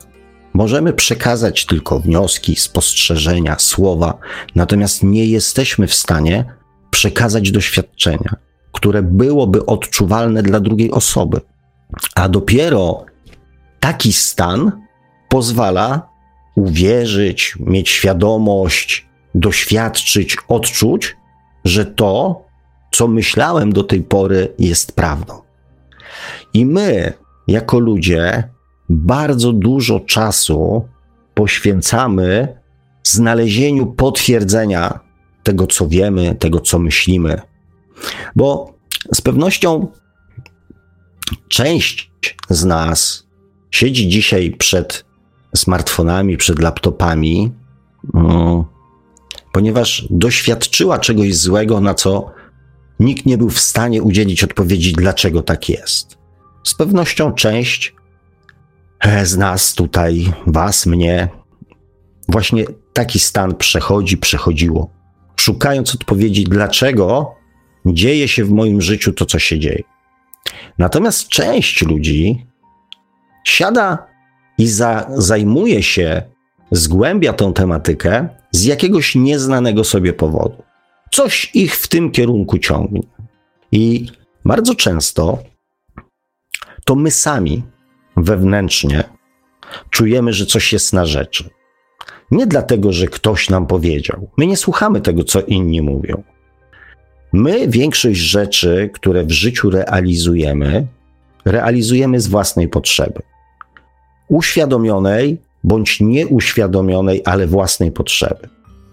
Możemy 0.55 0.93
przekazać 0.93 1.67
tylko 1.67 2.01
wnioski, 2.01 2.57
spostrzeżenia, 2.57 3.57
słowa, 3.59 4.19
natomiast 4.55 5.03
nie 5.03 5.27
jesteśmy 5.27 5.87
w 5.87 5.95
stanie 5.95 6.45
przekazać 6.91 7.51
doświadczenia, 7.51 8.37
które 8.73 9.03
byłoby 9.03 9.67
odczuwalne 9.67 10.43
dla 10.43 10.61
drugiej 10.61 10.91
osoby. 10.91 11.41
A 12.15 12.29
dopiero 12.29 13.07
taki 13.81 14.13
stan 14.13 14.73
pozwala 15.29 16.09
uwierzyć, 16.55 17.57
mieć 17.61 17.89
świadomość, 17.89 19.09
doświadczyć, 19.35 20.37
odczuć, 20.49 21.17
że 21.65 21.87
to, 21.87 22.43
co 22.93 23.09
myślałem 23.09 23.73
do 23.73 23.85
tej 23.85 24.03
pory, 24.03 24.55
jest 24.59 24.93
prawdą. 24.93 25.43
I 26.55 26.67
my, 26.67 27.13
jako 27.49 27.79
ludzie, 27.79 28.49
bardzo 28.89 29.53
dużo 29.53 30.01
czasu 30.01 30.89
poświęcamy 31.35 32.59
znalezieniu 33.03 33.87
potwierdzenia 33.87 35.01
tego, 35.43 35.67
co 35.67 35.89
wiemy, 35.89 36.35
tego, 36.35 36.61
co 36.61 36.79
myślimy. 36.79 37.41
Bo 38.37 38.75
z 39.15 39.21
pewnością 39.21 39.87
część 41.49 42.11
z 42.49 42.65
nas 42.65 43.27
siedzi 43.71 44.09
dzisiaj 44.09 44.51
przed 44.51 45.05
smartfonami, 45.57 46.37
przed 46.37 46.59
laptopami, 46.59 47.53
mm, 48.15 48.65
ponieważ 49.53 50.07
doświadczyła 50.11 50.99
czegoś 50.99 51.37
złego, 51.37 51.81
na 51.81 51.95
co 51.95 52.31
nikt 53.01 53.27
nie 53.27 53.39
był 53.39 53.51
w 53.51 53.61
stanie 53.61 54.03
udzielić 54.03 54.45
odpowiedzi, 54.45 54.93
dlaczego 54.93 55.43
tak 55.43 55.69
jest. 55.69 56.19
Z 56.65 56.75
pewnością 56.75 57.33
część 57.33 57.95
e, 59.01 59.27
z 59.27 59.37
nas 59.37 59.75
tutaj, 59.75 60.33
was, 60.47 60.87
mnie, 60.87 61.29
właśnie 62.29 62.65
taki 62.93 63.19
stan 63.19 63.55
przechodzi, 63.55 64.17
przechodziło, 64.17 64.91
szukając 65.37 65.95
odpowiedzi, 65.95 66.45
dlaczego 66.45 67.35
dzieje 67.87 68.29
się 68.29 68.45
w 68.45 68.51
moim 68.51 68.83
życiu 68.83 69.13
to, 69.13 69.27
co 69.27 69.39
się 69.39 69.59
dzieje. 69.59 69.83
Natomiast 70.79 71.29
część 71.29 71.83
ludzi 71.83 72.47
siada 73.45 74.07
i 74.59 74.67
za, 74.67 75.07
zajmuje 75.11 75.83
się, 75.83 76.23
zgłębia 76.71 77.33
tą 77.33 77.53
tematykę 77.53 78.29
z 78.51 78.65
jakiegoś 78.65 79.15
nieznanego 79.15 79.85
sobie 79.85 80.13
powodu. 80.13 80.63
Coś 81.11 81.51
ich 81.55 81.77
w 81.77 81.89
tym 81.89 82.11
kierunku 82.11 82.59
ciągnie. 82.59 83.03
I 83.73 84.07
bardzo 84.45 84.75
często 84.75 85.39
to 86.85 86.95
my 86.95 87.11
sami 87.11 87.63
wewnętrznie 88.17 89.05
czujemy, 89.91 90.33
że 90.33 90.47
coś 90.47 90.73
jest 90.73 90.93
na 90.93 91.07
rzeczy. 91.07 91.51
Nie 92.31 92.47
dlatego, 92.47 92.93
że 92.93 93.07
ktoś 93.07 93.51
nam 93.51 93.67
powiedział. 93.67 94.31
My 94.37 94.47
nie 94.47 94.57
słuchamy 94.57 95.01
tego, 95.01 95.25
co 95.25 95.41
inni 95.41 95.83
mówią. 95.83 96.23
My 97.33 97.69
większość 97.69 98.21
rzeczy, 98.21 98.91
które 98.95 99.25
w 99.25 99.31
życiu 99.31 99.71
realizujemy, 99.71 100.87
realizujemy 101.45 102.21
z 102.21 102.27
własnej 102.27 102.69
potrzeby. 102.69 103.23
Uświadomionej 104.29 105.39
bądź 105.65 106.01
nieuświadomionej, 106.01 107.23
ale 107.25 107.47
własnej 107.47 107.93
potrzeby. 107.93 108.49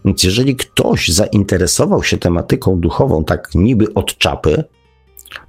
Więc 0.06 0.24
jeżeli 0.24 0.56
ktoś 0.56 1.08
zainteresował 1.08 2.04
się 2.04 2.18
tematyką 2.18 2.80
duchową 2.80 3.24
tak 3.24 3.56
niby 3.56 3.94
od 3.94 4.18
czapy, 4.18 4.64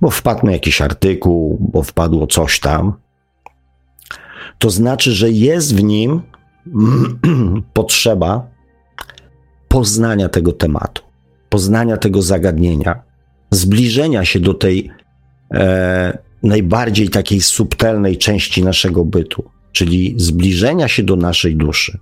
bo 0.01 0.11
wpadł 0.11 0.47
na 0.47 0.53
jakiś 0.53 0.81
artykuł, 0.81 1.59
bo 1.61 1.83
wpadło 1.83 2.27
coś 2.27 2.61
tam, 2.61 2.93
to 4.59 4.71
znaczy, 4.71 5.13
że 5.13 5.31
jest 5.31 5.75
w 5.75 5.83
nim 5.83 6.23
potrzeba 7.73 8.47
poznania 9.69 10.29
tego 10.29 10.53
tematu 10.53 11.06
poznania 11.57 11.97
tego 11.97 12.23
zagadnienia, 12.23 13.03
zbliżenia 13.51 14.25
się 14.25 14.41
do 14.41 14.55
tej 14.55 14.91
e, 15.55 16.19
najbardziej 16.43 17.09
takiej 17.09 17.41
subtelnej 17.41 18.19
części 18.19 18.65
naszego 18.65 19.05
bytu, 19.05 19.45
czyli 19.73 20.15
zbliżenia 20.17 20.89
się 20.89 21.03
do 21.03 21.17
naszej 21.17 21.57
duszy. 21.57 21.99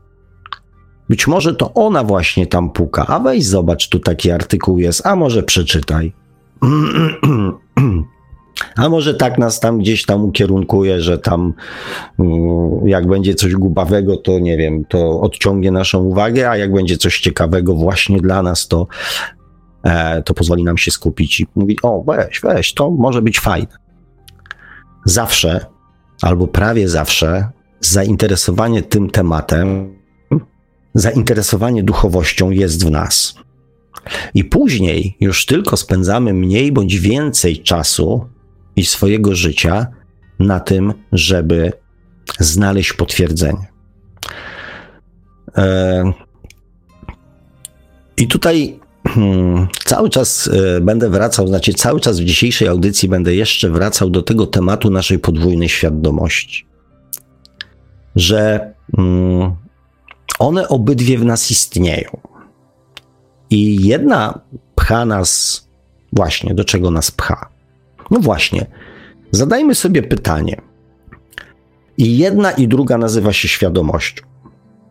Być 1.08 1.26
może 1.26 1.54
to 1.54 1.74
ona 1.74 2.04
właśnie 2.04 2.46
tam 2.46 2.70
puka, 2.70 3.06
a 3.06 3.20
weź 3.20 3.46
zobacz, 3.46 3.88
tu 3.88 3.98
taki 3.98 4.30
artykuł 4.30 4.78
jest, 4.78 5.06
a 5.06 5.16
może 5.16 5.42
przeczytaj. 5.42 6.12
A 8.76 8.88
może 8.88 9.14
tak 9.14 9.38
nas 9.38 9.60
tam 9.60 9.78
gdzieś 9.78 10.04
tam 10.04 10.24
ukierunkuje, 10.24 11.00
że 11.00 11.18
tam 11.18 11.54
mm, 12.18 12.88
jak 12.88 13.06
będzie 13.06 13.34
coś 13.34 13.54
gubawego, 13.54 14.16
to 14.16 14.38
nie 14.38 14.56
wiem, 14.56 14.84
to 14.84 15.20
odciągnie 15.20 15.70
naszą 15.70 16.02
uwagę, 16.02 16.50
a 16.50 16.56
jak 16.56 16.72
będzie 16.72 16.96
coś 16.96 17.20
ciekawego 17.20 17.74
właśnie 17.74 18.20
dla 18.20 18.42
nas, 18.42 18.68
to, 18.68 18.86
to 20.24 20.34
pozwoli 20.34 20.64
nam 20.64 20.78
się 20.78 20.90
skupić 20.90 21.40
i 21.40 21.46
mówić, 21.54 21.78
o 21.82 22.02
weź, 22.02 22.40
weź, 22.40 22.74
to 22.74 22.90
może 22.90 23.22
być 23.22 23.40
fajne. 23.40 23.76
zawsze, 25.04 25.66
albo 26.22 26.46
prawie 26.46 26.88
zawsze, 26.88 27.48
zainteresowanie 27.80 28.82
tym 28.82 29.10
tematem, 29.10 29.94
zainteresowanie 30.94 31.82
duchowością 31.82 32.50
jest 32.50 32.86
w 32.86 32.90
nas. 32.90 33.34
I 34.34 34.44
później 34.44 35.16
już 35.20 35.46
tylko 35.46 35.76
spędzamy 35.76 36.32
mniej 36.32 36.72
bądź 36.72 36.98
więcej 36.98 37.58
czasu 37.58 38.28
i 38.76 38.84
swojego 38.84 39.34
życia 39.34 39.86
na 40.38 40.60
tym, 40.60 40.94
żeby 41.12 41.72
znaleźć 42.38 42.92
potwierdzenie. 42.92 43.66
E, 45.56 46.12
I 48.16 48.26
tutaj 48.28 48.80
cały 49.84 50.10
czas 50.10 50.48
e, 50.48 50.80
będę 50.80 51.10
wracał, 51.10 51.48
znaczy 51.48 51.74
cały 51.74 52.00
czas 52.00 52.20
w 52.20 52.24
dzisiejszej 52.24 52.68
audycji 52.68 53.08
będę 53.08 53.34
jeszcze 53.34 53.70
wracał 53.70 54.10
do 54.10 54.22
tego 54.22 54.46
tematu 54.46 54.90
naszej 54.90 55.18
podwójnej 55.18 55.68
świadomości. 55.68 56.66
Że 58.16 58.72
hmm, 58.96 59.56
one 60.38 60.68
obydwie 60.68 61.18
w 61.18 61.24
nas 61.24 61.50
istnieją. 61.50 62.20
I 63.50 63.86
jedna 63.86 64.40
pcha 64.74 65.04
nas 65.04 65.64
właśnie, 66.12 66.54
do 66.54 66.64
czego 66.64 66.90
nas 66.90 67.10
pcha? 67.10 67.48
No 68.10 68.20
właśnie, 68.20 68.66
zadajmy 69.30 69.74
sobie 69.74 70.02
pytanie. 70.02 70.60
I 71.98 72.18
jedna 72.18 72.50
i 72.52 72.68
druga 72.68 72.98
nazywa 72.98 73.32
się 73.32 73.48
świadomością. 73.48 74.24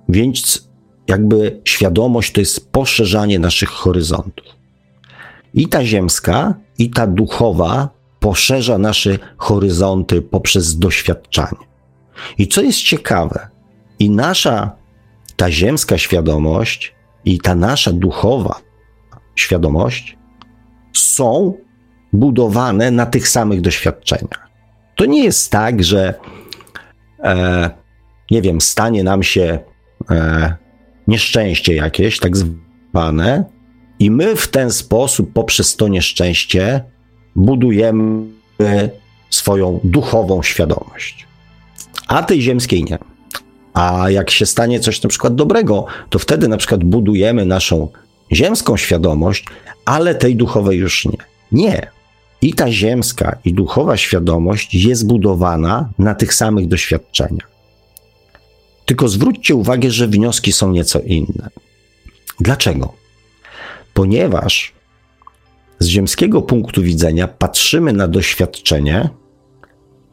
Więc 0.09 0.69
jakby 1.07 1.61
świadomość 1.65 2.31
to 2.31 2.39
jest 2.39 2.71
poszerzanie 2.71 3.39
naszych 3.39 3.69
horyzontów. 3.69 4.45
I 5.53 5.67
ta 5.67 5.85
ziemska, 5.85 6.53
i 6.77 6.89
ta 6.89 7.07
duchowa 7.07 7.89
poszerza 8.19 8.77
nasze 8.77 9.17
horyzonty 9.37 10.21
poprzez 10.21 10.79
doświadczanie. 10.79 11.67
I 12.37 12.47
co 12.47 12.61
jest 12.61 12.79
ciekawe, 12.79 13.47
i 13.99 14.09
nasza, 14.09 14.71
ta 15.35 15.51
ziemska 15.51 15.97
świadomość, 15.97 16.95
i 17.25 17.39
ta 17.39 17.55
nasza 17.55 17.91
duchowa 17.91 18.59
świadomość 19.35 20.17
są 20.93 21.53
budowane 22.13 22.91
na 22.91 23.05
tych 23.05 23.27
samych 23.27 23.61
doświadczeniach. 23.61 24.49
To 24.95 25.05
nie 25.05 25.23
jest 25.23 25.51
tak, 25.51 25.83
że 25.83 26.13
e, 27.23 27.69
nie 28.31 28.41
wiem, 28.41 28.61
stanie 28.61 29.03
nam 29.03 29.23
się 29.23 29.59
e, 30.11 30.62
nieszczęście 31.07 31.75
jakieś, 31.75 32.19
tak 32.19 32.37
zwane, 32.37 33.45
i 33.99 34.11
my 34.11 34.35
w 34.35 34.47
ten 34.47 34.71
sposób, 34.71 35.33
poprzez 35.33 35.75
to 35.75 35.87
nieszczęście, 35.87 36.83
budujemy 37.35 38.25
swoją 39.29 39.79
duchową 39.83 40.43
świadomość. 40.43 41.27
A 42.07 42.23
tej 42.23 42.41
ziemskiej 42.41 42.83
nie. 42.83 42.97
A 43.73 44.09
jak 44.09 44.29
się 44.29 44.45
stanie 44.45 44.79
coś 44.79 45.03
na 45.03 45.09
przykład 45.09 45.35
dobrego, 45.35 45.85
to 46.09 46.19
wtedy 46.19 46.47
na 46.47 46.57
przykład 46.57 46.83
budujemy 46.83 47.45
naszą 47.45 47.87
ziemską 48.31 48.77
świadomość, 48.77 49.45
ale 49.85 50.15
tej 50.15 50.35
duchowej 50.35 50.77
już 50.79 51.05
nie. 51.05 51.17
Nie. 51.51 51.87
I 52.41 52.53
ta 52.53 52.71
ziemska 52.71 53.37
i 53.45 53.53
duchowa 53.53 53.97
świadomość 53.97 54.75
jest 54.75 55.07
budowana 55.07 55.89
na 55.99 56.15
tych 56.15 56.33
samych 56.33 56.67
doświadczeniach. 56.67 57.52
Tylko 58.85 59.07
zwróćcie 59.07 59.55
uwagę, 59.55 59.91
że 59.91 60.07
wnioski 60.07 60.51
są 60.51 60.71
nieco 60.71 60.99
inne. 60.99 61.49
Dlaczego? 62.39 62.93
Ponieważ 63.93 64.73
z 65.79 65.87
ziemskiego 65.87 66.41
punktu 66.41 66.81
widzenia 66.81 67.27
patrzymy 67.27 67.93
na 67.93 68.07
doświadczenie 68.07 69.09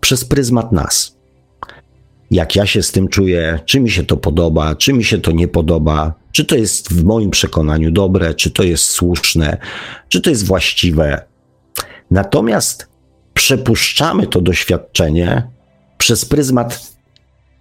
przez 0.00 0.24
pryzmat 0.24 0.72
nas. 0.72 1.16
Jak 2.30 2.56
ja 2.56 2.66
się 2.66 2.82
z 2.82 2.92
tym 2.92 3.08
czuję, 3.08 3.60
czy 3.66 3.80
mi 3.80 3.90
się 3.90 4.04
to 4.04 4.16
podoba, 4.16 4.74
czy 4.74 4.92
mi 4.92 5.04
się 5.04 5.18
to 5.18 5.32
nie 5.32 5.48
podoba, 5.48 6.14
czy 6.32 6.44
to 6.44 6.56
jest 6.56 6.92
w 6.92 7.04
moim 7.04 7.30
przekonaniu 7.30 7.90
dobre, 7.90 8.34
czy 8.34 8.50
to 8.50 8.62
jest 8.62 8.84
słuszne, 8.84 9.58
czy 10.08 10.20
to 10.20 10.30
jest 10.30 10.46
właściwe. 10.46 11.24
Natomiast 12.10 12.88
przepuszczamy 13.34 14.26
to 14.26 14.40
doświadczenie 14.40 15.42
przez 15.98 16.24
pryzmat 16.24 16.92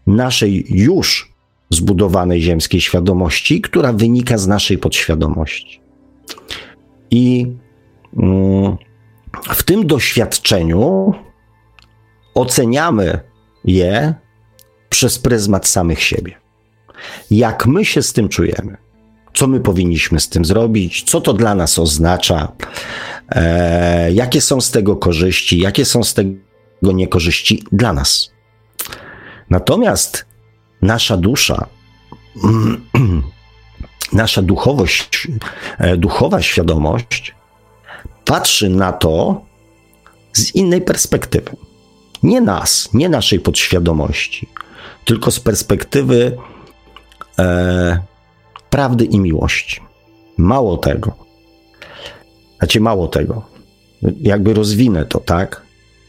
naszej 0.09 0.65
już 0.69 1.33
zbudowanej 1.69 2.41
ziemskiej 2.41 2.81
świadomości, 2.81 3.61
która 3.61 3.93
wynika 3.93 4.37
z 4.37 4.47
naszej 4.47 4.77
podświadomości. 4.77 5.81
I 7.11 7.47
mm, 8.17 8.77
w 9.49 9.63
tym 9.63 9.87
doświadczeniu 9.87 11.13
oceniamy 12.33 13.19
je 13.65 14.13
przez 14.89 15.19
pryzmat 15.19 15.67
samych 15.67 16.03
siebie. 16.03 16.35
Jak 17.31 17.67
my 17.67 17.85
się 17.85 18.01
z 18.01 18.13
tym 18.13 18.29
czujemy? 18.29 18.77
Co 19.33 19.47
my 19.47 19.59
powinniśmy 19.59 20.19
z 20.19 20.29
tym 20.29 20.45
zrobić? 20.45 21.03
Co 21.03 21.21
to 21.21 21.33
dla 21.33 21.55
nas 21.55 21.79
oznacza? 21.79 22.51
E, 23.29 24.11
jakie 24.11 24.41
są 24.41 24.61
z 24.61 24.71
tego 24.71 24.95
korzyści? 24.95 25.59
Jakie 25.59 25.85
są 25.85 26.03
z 26.03 26.13
tego 26.13 26.29
niekorzyści 26.81 27.63
dla 27.71 27.93
nas? 27.93 28.31
Natomiast 29.49 30.25
nasza 30.81 31.17
dusza, 31.17 31.67
nasza 34.13 34.41
duchowość, 34.41 35.27
e, 35.77 35.97
duchowa 35.97 36.41
świadomość 36.41 37.35
patrzy 38.25 38.69
na 38.69 38.91
to 38.91 39.41
z 40.33 40.55
innej 40.55 40.81
perspektywy. 40.81 41.51
Nie 42.23 42.41
nas, 42.41 42.89
nie 42.93 43.09
naszej 43.09 43.39
podświadomości, 43.39 44.47
tylko 45.05 45.31
z 45.31 45.39
perspektywy 45.39 46.37
e, 47.39 47.99
prawdy 48.69 49.05
i 49.05 49.19
miłości. 49.19 49.81
Mało 50.37 50.77
tego. 50.77 51.15
Znaczy, 52.57 52.79
mało 52.79 53.07
tego. 53.07 53.45
Jakby 54.21 54.53
rozwinę 54.53 55.05
to, 55.05 55.19
tak? 55.19 55.61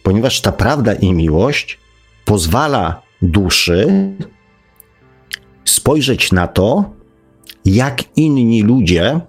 Ponieważ 0.03 0.41
ta 0.41 0.53
prawda 0.53 0.93
i 0.93 1.13
miłość 1.13 1.79
pozwala 2.25 3.03
duszy 3.23 3.87
spojrzeć 5.65 6.33
na 6.33 6.49
to, 6.49 6.91
jak 7.65 8.17
inni 8.17 8.63
ludzie 8.63 9.21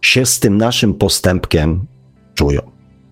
się 0.00 0.26
z 0.26 0.40
tym 0.40 0.56
naszym 0.56 0.94
postępkiem 0.94 1.86
czują, 2.34 2.60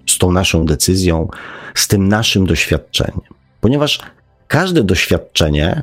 z 0.06 0.18
tą 0.18 0.32
naszą 0.32 0.66
decyzją, 0.66 1.28
z 1.74 1.88
tym 1.88 2.08
naszym 2.08 2.46
doświadczeniem. 2.46 3.20
Ponieważ 3.60 4.00
każde 4.48 4.84
doświadczenie, 4.84 5.82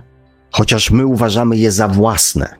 chociaż 0.51 0.91
my 0.91 1.05
uważamy 1.05 1.57
je 1.57 1.71
za 1.71 1.87
własne, 1.87 2.55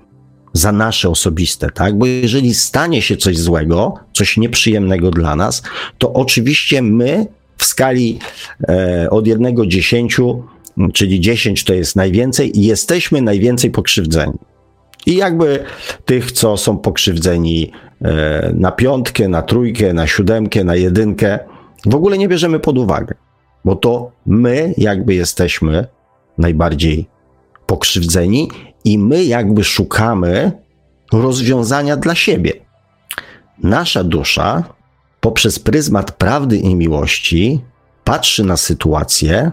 za 0.54 0.72
nasze 0.72 1.10
osobiste, 1.10 1.70
tak? 1.70 1.98
Bo 1.98 2.06
jeżeli 2.06 2.54
stanie 2.54 3.02
się 3.02 3.18
coś 3.18 3.38
złego, 3.38 3.94
coś 4.14 4.38
nieprzyjemnego 4.38 5.12
dla 5.12 5.36
nas, 5.36 5.64
to 5.98 6.14
oczywiście 6.14 6.82
my 6.82 7.28
w 7.58 7.66
skali 7.66 8.20
e, 8.70 9.10
od 9.10 9.28
jednego 9.28 9.64
do 9.64 9.70
dziesięciu 9.70 10.44
czyli 10.94 11.20
10 11.20 11.64
to 11.64 11.74
jest 11.74 11.96
najwięcej 11.96 12.60
i 12.60 12.64
jesteśmy 12.64 13.22
najwięcej 13.22 13.72
pokrzywdzeni. 13.72 14.38
I 15.06 15.16
jakby 15.16 15.64
tych, 16.06 16.32
co 16.32 16.58
są 16.58 16.78
pokrzywdzeni 16.78 17.72
e, 18.02 18.52
na 18.56 18.72
piątkę, 18.72 19.28
na 19.28 19.42
trójkę, 19.42 19.94
na 19.94 20.08
siódemkę, 20.08 20.64
na 20.64 20.76
jedynkę, 20.76 21.40
w 21.86 21.96
ogóle 21.96 22.18
nie 22.18 22.28
bierzemy 22.28 22.60
pod 22.60 22.78
uwagę, 22.78 23.16
bo 23.66 23.76
to 23.76 24.12
my 24.26 24.74
jakby 24.78 25.14
jesteśmy 25.14 25.88
najbardziej 26.38 27.08
pokrzywdzeni 27.66 28.50
i 28.86 28.98
my 29.00 29.24
jakby 29.24 29.64
szukamy 29.64 30.52
rozwiązania 31.14 31.98
dla 31.98 32.16
siebie. 32.16 32.54
Nasza 33.64 34.04
dusza 34.04 34.64
poprzez 35.20 35.60
pryzmat 35.60 36.12
prawdy 36.12 36.58
i 36.58 36.76
miłości 36.76 37.62
patrzy 38.04 38.44
na 38.44 38.58
sytuację 38.58 39.52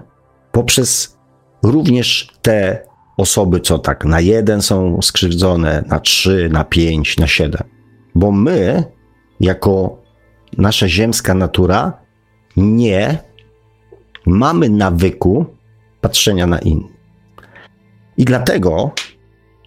poprzez 0.52 1.18
również 1.62 2.28
te 2.42 2.88
osoby, 3.16 3.60
co 3.60 3.78
tak 3.78 4.04
na 4.04 4.20
jeden 4.20 4.62
są 4.62 5.02
skrzywdzone, 5.02 5.84
na 5.86 6.00
trzy, 6.00 6.48
na 6.52 6.64
pięć, 6.64 7.16
na 7.16 7.26
siedem. 7.26 7.62
Bo 8.14 8.32
my, 8.32 8.84
jako 9.40 10.02
nasza 10.58 10.88
ziemska 10.88 11.34
natura, 11.34 11.92
nie 12.56 13.18
mamy 14.26 14.68
nawyku 14.68 15.46
patrzenia 16.00 16.46
na 16.46 16.58
innych. 16.58 16.98
I 18.16 18.24
dlatego 18.24 18.90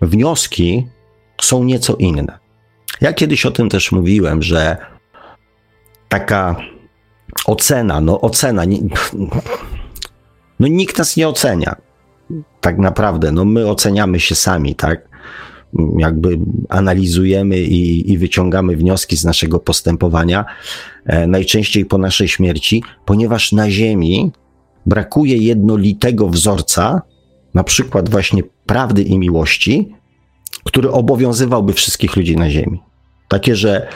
wnioski 0.02 0.88
są 1.42 1.64
nieco 1.64 1.96
inne. 1.96 2.40
Ja 3.02 3.14
kiedyś 3.14 3.46
o 3.46 3.52
tym 3.52 3.70
też 3.70 3.92
mówiłem, 3.92 4.44
że 4.44 4.78
taka 6.10 6.56
ocena, 7.46 8.02
no 8.02 8.22
ocena, 8.22 8.64
no 10.62 10.68
nikt 10.68 10.98
nas 10.98 11.18
nie 11.18 11.28
ocenia. 11.28 11.76
Tak 12.62 12.78
naprawdę, 12.78 13.32
no 13.32 13.46
my 13.46 13.70
oceniamy 13.70 14.20
się 14.20 14.36
sami, 14.36 14.76
tak? 14.76 15.10
Jakby 15.98 16.40
analizujemy 16.70 17.60
i, 17.60 18.12
i 18.12 18.18
wyciągamy 18.18 18.76
wnioski 18.76 19.18
z 19.18 19.26
naszego 19.26 19.60
postępowania, 19.60 20.46
e, 21.06 21.28
najczęściej 21.28 21.86
po 21.86 21.98
naszej 21.98 22.28
śmierci, 22.28 22.84
ponieważ 23.06 23.52
na 23.52 23.72
Ziemi 23.72 24.32
brakuje 24.86 25.38
jednolitego 25.38 26.30
wzorca, 26.30 27.02
na 27.54 27.64
przykład 27.64 28.10
właśnie 28.10 28.44
prawdy 28.66 29.02
i 29.02 29.20
miłości, 29.20 29.96
który 30.64 30.92
obowiązywałby 30.92 31.74
wszystkich 31.74 32.16
ludzi 32.16 32.36
na 32.36 32.50
Ziemi. 32.50 32.82
Takie, 33.28 33.56
że 33.56 33.88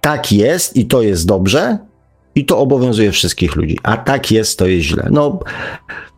tak 0.00 0.32
jest 0.32 0.76
i 0.76 0.86
to 0.86 1.02
jest 1.02 1.26
dobrze, 1.26 1.78
i 2.36 2.44
to 2.44 2.58
obowiązuje 2.58 3.12
wszystkich 3.12 3.56
ludzi, 3.56 3.78
a 3.82 3.96
tak 3.96 4.30
jest, 4.30 4.58
to 4.58 4.66
jest 4.66 4.86
źle. 4.86 5.08
No, 5.10 5.38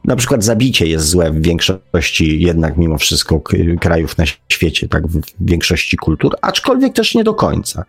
na 0.04 0.16
przykład 0.16 0.44
zabicie 0.44 0.86
jest 0.86 1.08
złe 1.08 1.30
w 1.30 1.42
większości 1.42 2.42
jednak 2.42 2.76
mimo 2.76 2.98
wszystko 2.98 3.40
krajów 3.80 4.18
na 4.18 4.24
świecie, 4.48 4.88
tak 4.88 5.06
w 5.06 5.20
większości 5.40 5.96
kultur, 5.96 6.36
aczkolwiek 6.42 6.92
też 6.94 7.14
nie 7.14 7.24
do 7.24 7.34
końca. 7.34 7.84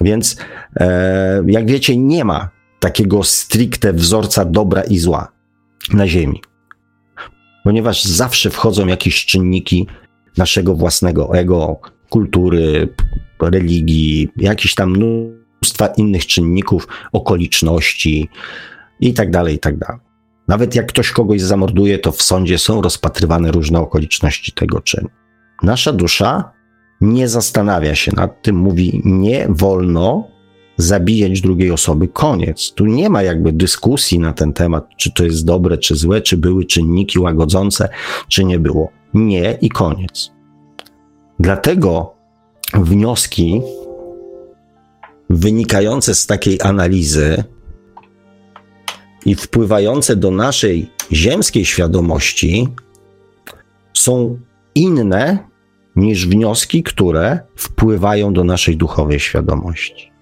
Więc 0.00 0.36
e, 0.76 1.42
jak 1.46 1.70
wiecie, 1.70 1.96
nie 1.96 2.24
ma 2.24 2.48
takiego 2.80 3.22
stricte 3.22 3.92
wzorca 3.92 4.44
dobra 4.44 4.82
i 4.82 4.98
zła 4.98 5.32
na 5.92 6.08
Ziemi. 6.08 6.42
Ponieważ 7.64 8.04
zawsze 8.04 8.50
wchodzą 8.50 8.86
jakieś 8.86 9.26
czynniki 9.26 9.86
naszego 10.36 10.74
własnego 10.74 11.34
ego, 11.34 11.80
kultury, 12.10 12.88
religii, 13.40 14.28
jakichś 14.36 14.74
tam 14.74 14.96
mnóstwa 15.62 15.86
innych 15.86 16.26
czynników, 16.26 16.88
okoliczności 17.12 18.28
i 19.00 19.14
tak 19.14 19.30
dalej, 19.30 19.54
i 19.54 19.58
tak. 19.58 19.74
Nawet 20.48 20.74
jak 20.74 20.86
ktoś 20.86 21.10
kogoś 21.10 21.40
zamorduje, 21.40 21.98
to 21.98 22.12
w 22.12 22.22
sądzie 22.22 22.58
są 22.58 22.82
rozpatrywane 22.82 23.52
różne 23.52 23.80
okoliczności 23.80 24.52
tego 24.52 24.80
czynu. 24.80 25.08
Nasza 25.62 25.92
dusza 25.92 26.52
nie 27.00 27.28
zastanawia 27.28 27.94
się 27.94 28.12
nad 28.16 28.42
tym, 28.42 28.56
mówi 28.56 29.02
nie 29.04 29.46
wolno 29.48 30.28
zabijać 30.76 31.40
drugiej 31.40 31.70
osoby, 31.70 32.08
koniec. 32.08 32.72
Tu 32.72 32.86
nie 32.86 33.10
ma 33.10 33.22
jakby 33.22 33.52
dyskusji 33.52 34.18
na 34.18 34.32
ten 34.32 34.52
temat, 34.52 34.88
czy 34.96 35.12
to 35.12 35.24
jest 35.24 35.44
dobre, 35.44 35.78
czy 35.78 35.96
złe, 35.96 36.20
czy 36.20 36.36
były 36.36 36.64
czynniki 36.64 37.18
łagodzące, 37.18 37.88
czy 38.28 38.44
nie 38.44 38.58
było. 38.58 38.90
Nie 39.14 39.58
i 39.60 39.68
koniec. 39.68 40.30
Dlatego 41.38 42.14
wnioski 42.74 43.60
wynikające 45.32 46.14
z 46.14 46.26
takiej 46.26 46.58
analizy 46.62 47.44
i 49.26 49.34
wpływające 49.34 50.16
do 50.16 50.30
naszej 50.30 50.90
ziemskiej 51.12 51.64
świadomości 51.64 52.68
są 53.94 54.38
inne 54.74 55.38
niż 55.96 56.26
wnioski, 56.26 56.82
które 56.82 57.40
wpływają 57.56 58.32
do 58.32 58.44
naszej 58.44 58.76
duchowej 58.76 59.20
świadomości. 59.20 60.12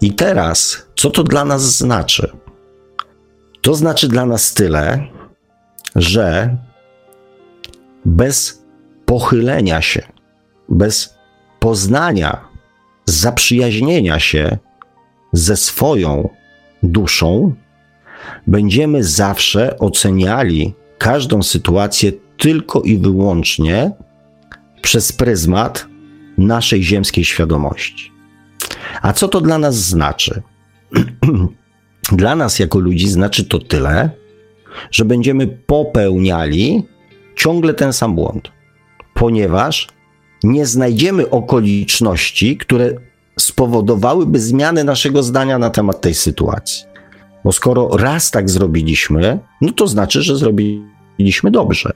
I 0.00 0.12
teraz, 0.12 0.86
co 0.96 1.10
to 1.10 1.24
dla 1.24 1.44
nas 1.44 1.62
znaczy? 1.62 2.30
To 3.60 3.74
znaczy 3.74 4.08
dla 4.08 4.26
nas 4.26 4.54
tyle, 4.54 5.06
że 5.96 6.56
bez 8.04 8.62
pochylenia 9.06 9.82
się, 9.82 10.02
bez 10.68 11.14
poznania, 11.58 12.49
zaprzyjaźnienia 13.10 14.20
się 14.20 14.58
ze 15.32 15.56
swoją 15.56 16.28
duszą, 16.82 17.54
będziemy 18.46 19.04
zawsze 19.04 19.78
oceniali 19.78 20.74
każdą 20.98 21.42
sytuację 21.42 22.12
tylko 22.36 22.80
i 22.80 22.98
wyłącznie 22.98 23.90
przez 24.82 25.12
pryzmat 25.12 25.86
naszej 26.38 26.82
ziemskiej 26.82 27.24
świadomości. 27.24 28.12
A 29.02 29.12
co 29.12 29.28
to 29.28 29.40
dla 29.40 29.58
nas 29.58 29.74
znaczy? 29.74 30.42
dla 32.12 32.36
nas 32.36 32.58
jako 32.58 32.78
ludzi 32.78 33.08
znaczy 33.08 33.44
to 33.44 33.58
tyle, 33.58 34.10
że 34.90 35.04
będziemy 35.04 35.46
popełniali 35.46 36.84
ciągle 37.36 37.74
ten 37.74 37.92
sam 37.92 38.14
błąd, 38.14 38.52
ponieważ 39.14 39.88
nie 40.42 40.66
znajdziemy 40.66 41.30
okoliczności, 41.30 42.56
które 42.56 42.94
spowodowałyby 43.38 44.40
zmianę 44.40 44.84
naszego 44.84 45.22
zdania 45.22 45.58
na 45.58 45.70
temat 45.70 46.00
tej 46.00 46.14
sytuacji. 46.14 46.84
Bo 47.44 47.52
skoro 47.52 47.88
raz 47.96 48.30
tak 48.30 48.50
zrobiliśmy, 48.50 49.38
no 49.60 49.72
to 49.72 49.86
znaczy, 49.86 50.22
że 50.22 50.36
zrobiliśmy 50.36 51.50
dobrze. 51.50 51.92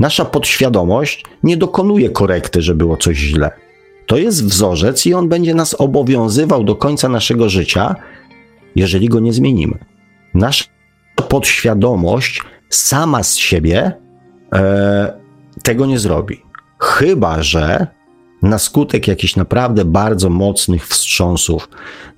Nasza 0.00 0.24
podświadomość 0.24 1.24
nie 1.42 1.56
dokonuje 1.56 2.10
korekty, 2.10 2.62
że 2.62 2.74
było 2.74 2.96
coś 2.96 3.16
źle. 3.16 3.50
To 4.06 4.18
jest 4.18 4.44
wzorzec 4.44 5.06
i 5.06 5.14
on 5.14 5.28
będzie 5.28 5.54
nas 5.54 5.74
obowiązywał 5.74 6.64
do 6.64 6.76
końca 6.76 7.08
naszego 7.08 7.48
życia, 7.48 7.94
jeżeli 8.76 9.08
go 9.08 9.20
nie 9.20 9.32
zmienimy. 9.32 9.78
Nasza 10.34 10.64
podświadomość 11.28 12.42
sama 12.68 13.22
z 13.22 13.36
siebie 13.36 13.92
e, 14.54 15.12
tego 15.62 15.86
nie 15.86 15.98
zrobi. 15.98 16.42
Chyba, 16.82 17.42
że 17.42 17.86
na 18.42 18.58
skutek 18.58 19.08
jakichś 19.08 19.36
naprawdę 19.36 19.84
bardzo 19.84 20.30
mocnych 20.30 20.86
wstrząsów 20.86 21.68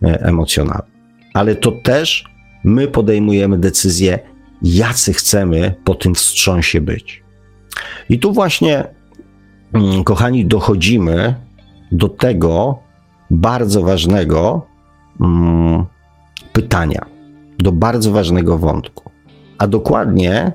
e, 0.02 0.20
emocjonalnych. 0.20 0.94
Ale 1.34 1.54
to 1.54 1.72
też 1.72 2.24
my 2.64 2.88
podejmujemy 2.88 3.58
decyzję, 3.58 4.18
jacy 4.62 5.12
chcemy 5.12 5.74
po 5.84 5.94
tym 5.94 6.14
wstrząsie 6.14 6.80
być. 6.80 7.22
I 8.08 8.18
tu 8.18 8.32
właśnie, 8.32 8.84
mm, 9.72 10.04
kochani, 10.04 10.46
dochodzimy 10.46 11.34
do 11.92 12.08
tego 12.08 12.78
bardzo 13.30 13.82
ważnego 13.82 14.66
mm, 15.20 15.84
pytania, 16.52 17.06
do 17.58 17.72
bardzo 17.72 18.12
ważnego 18.12 18.58
wątku, 18.58 19.10
a 19.58 19.66
dokładnie 19.66 20.52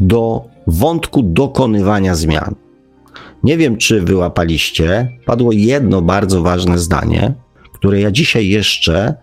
do 0.00 0.44
wątku 0.66 1.22
dokonywania 1.22 2.14
zmian. 2.14 2.54
Nie 3.42 3.56
wiem, 3.56 3.76
czy 3.76 4.00
wyłapaliście, 4.00 5.08
padło 5.26 5.52
jedno 5.52 6.02
bardzo 6.02 6.42
ważne 6.42 6.78
zdanie, 6.78 7.34
które 7.72 8.00
ja 8.00 8.10
dzisiaj 8.10 8.48
jeszcze 8.48 9.14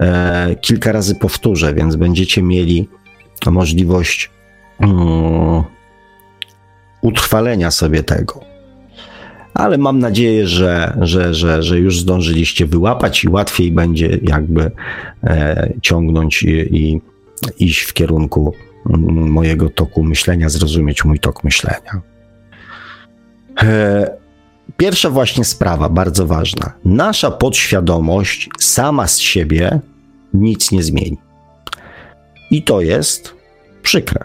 e, 0.00 0.56
kilka 0.60 0.92
razy 0.92 1.14
powtórzę, 1.14 1.74
więc 1.74 1.96
będziecie 1.96 2.42
mieli 2.42 2.88
możliwość 3.46 4.30
um, 4.80 5.64
utrwalenia 7.02 7.70
sobie 7.70 8.02
tego. 8.02 8.40
Ale 9.54 9.78
mam 9.78 9.98
nadzieję, 9.98 10.46
że, 10.46 10.98
że, 11.00 11.34
że, 11.34 11.62
że 11.62 11.78
już 11.78 12.00
zdążyliście 12.00 12.66
wyłapać 12.66 13.24
i 13.24 13.28
łatwiej 13.28 13.72
będzie 13.72 14.18
jakby 14.22 14.70
e, 15.24 15.72
ciągnąć 15.82 16.42
i, 16.42 16.76
i 16.76 17.00
iść 17.58 17.80
w 17.80 17.92
kierunku 17.92 18.54
mm, 18.90 19.30
mojego 19.30 19.70
toku 19.70 20.04
myślenia, 20.04 20.48
zrozumieć 20.48 21.04
mój 21.04 21.18
tok 21.18 21.44
myślenia. 21.44 22.09
E, 23.62 24.18
pierwsza 24.76 25.10
właśnie 25.10 25.44
sprawa, 25.44 25.88
bardzo 25.88 26.26
ważna. 26.26 26.72
Nasza 26.84 27.30
podświadomość 27.30 28.48
sama 28.58 29.06
z 29.06 29.18
siebie 29.18 29.80
nic 30.34 30.72
nie 30.72 30.82
zmieni. 30.82 31.18
I 32.50 32.62
to 32.62 32.80
jest 32.80 33.34
przykre, 33.82 34.24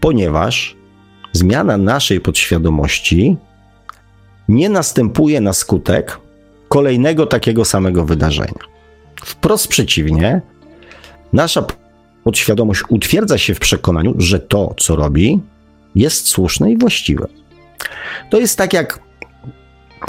ponieważ 0.00 0.76
zmiana 1.32 1.76
naszej 1.76 2.20
podświadomości 2.20 3.36
nie 4.48 4.68
następuje 4.68 5.40
na 5.40 5.52
skutek 5.52 6.18
kolejnego 6.68 7.26
takiego 7.26 7.64
samego 7.64 8.04
wydarzenia. 8.04 8.70
Wprost 9.24 9.68
przeciwnie, 9.68 10.42
nasza 11.32 11.64
podświadomość 12.24 12.82
utwierdza 12.88 13.38
się 13.38 13.54
w 13.54 13.60
przekonaniu, 13.60 14.14
że 14.18 14.40
to, 14.40 14.74
co 14.78 14.96
robi, 14.96 15.40
jest 15.94 16.28
słuszne 16.28 16.72
i 16.72 16.78
właściwe. 16.78 17.26
To 18.30 18.40
jest 18.40 18.58
tak 18.58 18.72
jak 18.72 19.00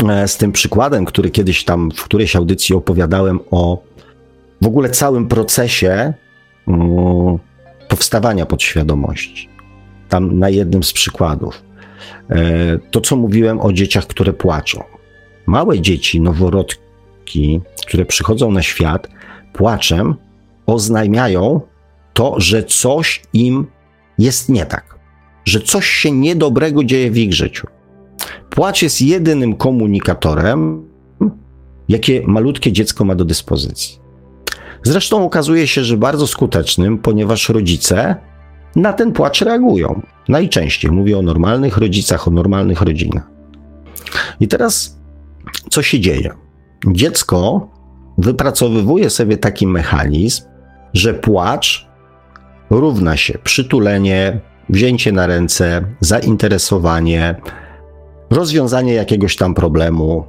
e, 0.09 0.27
z 0.27 0.37
tym 0.37 0.51
przykładem, 0.51 1.05
który 1.05 1.29
kiedyś 1.29 1.63
tam 1.63 1.91
w 1.91 2.03
którejś 2.03 2.35
audycji 2.35 2.75
opowiadałem 2.75 3.39
o 3.51 3.83
w 4.61 4.67
ogóle 4.67 4.89
całym 4.89 5.27
procesie 5.27 6.13
um, 6.67 7.39
powstawania 7.89 8.45
podświadomości. 8.45 9.49
Tam 10.09 10.39
na 10.39 10.49
jednym 10.49 10.83
z 10.83 10.93
przykładów. 10.93 11.63
E, 12.29 12.77
to, 12.91 13.01
co 13.01 13.15
mówiłem 13.15 13.61
o 13.61 13.73
dzieciach, 13.73 14.07
które 14.07 14.33
płaczą. 14.33 14.83
Małe 15.45 15.79
dzieci, 15.79 16.21
noworodki, 16.21 17.61
które 17.87 18.05
przychodzą 18.05 18.51
na 18.51 18.61
świat, 18.61 19.07
płaczem 19.53 20.15
oznajmiają 20.65 21.61
to, 22.13 22.35
że 22.37 22.63
coś 22.63 23.23
im 23.33 23.67
jest 24.17 24.49
nie 24.49 24.65
tak 24.65 25.00
że 25.45 25.59
coś 25.59 25.87
się 25.87 26.11
niedobrego 26.11 26.83
dzieje 26.83 27.11
w 27.11 27.17
ich 27.17 27.33
życiu. 27.33 27.67
Płacz 28.49 28.81
jest 28.81 29.01
jedynym 29.01 29.55
komunikatorem, 29.55 30.89
jakie 31.89 32.21
malutkie 32.27 32.71
dziecko 32.71 33.05
ma 33.05 33.15
do 33.15 33.25
dyspozycji. 33.25 33.99
Zresztą 34.83 35.25
okazuje 35.25 35.67
się, 35.67 35.83
że 35.83 35.97
bardzo 35.97 36.27
skutecznym, 36.27 36.97
ponieważ 36.97 37.49
rodzice 37.49 38.15
na 38.75 38.93
ten 38.93 39.11
płacz 39.11 39.41
reagują. 39.41 40.01
Najczęściej 40.29 40.91
mówię 40.91 41.17
o 41.17 41.21
normalnych 41.21 41.77
rodzicach, 41.77 42.27
o 42.27 42.31
normalnych 42.31 42.81
rodzinach. 42.81 43.27
I 44.39 44.47
teraz 44.47 44.99
co 45.69 45.81
się 45.81 45.99
dzieje? 45.99 46.29
Dziecko 46.87 47.69
wypracowywuje 48.17 49.09
sobie 49.09 49.37
taki 49.37 49.67
mechanizm, 49.67 50.43
że 50.93 51.13
płacz 51.13 51.87
równa 52.69 53.17
się 53.17 53.39
przytulenie, 53.43 54.39
wzięcie 54.69 55.11
na 55.11 55.27
ręce, 55.27 55.81
zainteresowanie, 55.99 57.35
rozwiązanie 58.29 58.93
jakiegoś 58.93 59.35
tam 59.35 59.53
problemu. 59.53 60.25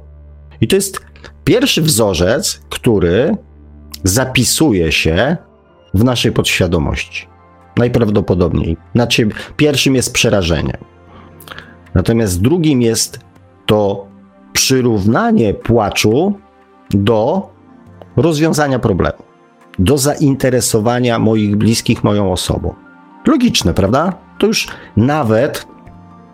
I 0.61 0.67
to 0.67 0.75
jest 0.75 0.99
pierwszy 1.43 1.81
wzorzec, 1.81 2.61
który 2.69 3.37
zapisuje 4.03 4.91
się 4.91 5.37
w 5.93 6.03
naszej 6.03 6.31
podświadomości. 6.31 7.27
Najprawdopodobniej. 7.77 8.77
Znaczy, 8.95 9.29
pierwszym 9.57 9.95
jest 9.95 10.13
przerażenie. 10.13 10.77
Natomiast 11.93 12.41
drugim 12.41 12.81
jest 12.81 13.19
to 13.65 14.07
przyrównanie 14.53 15.53
płaczu 15.53 16.33
do 16.89 17.49
rozwiązania 18.15 18.79
problemu, 18.79 19.23
do 19.79 19.97
zainteresowania 19.97 21.19
moich 21.19 21.55
bliskich 21.55 22.03
moją 22.03 22.31
osobą. 22.31 22.73
Logiczne, 23.27 23.73
prawda? 23.73 24.13
To 24.43 24.47
już 24.47 24.67
nawet 24.97 25.67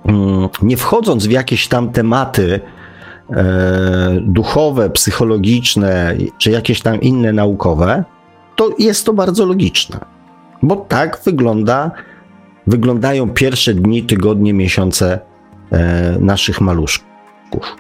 mm, 0.06 0.50
nie 0.62 0.78
wchodząc 0.78 1.28
w 1.28 1.32
jakieś 1.32 1.68
tam 1.68 1.90
tematy 1.92 2.60
e, 3.30 4.20
duchowe, 4.22 4.90
psychologiczne 4.90 6.16
czy 6.38 6.52
jakieś 6.52 6.82
tam 6.82 7.02
inne 7.02 7.34
naukowe, 7.34 8.04
to 8.56 8.70
jest 8.80 9.06
to 9.06 9.14
bardzo 9.14 9.46
logiczne. 9.46 10.00
Bo 10.62 10.76
tak 10.76 11.22
wygląda, 11.26 11.92
wyglądają 12.68 13.30
pierwsze 13.30 13.74
dni, 13.74 14.04
tygodnie, 14.04 14.54
miesiące 14.54 15.20
e, 15.72 16.18
naszych 16.20 16.62
maluszków. 16.62 17.76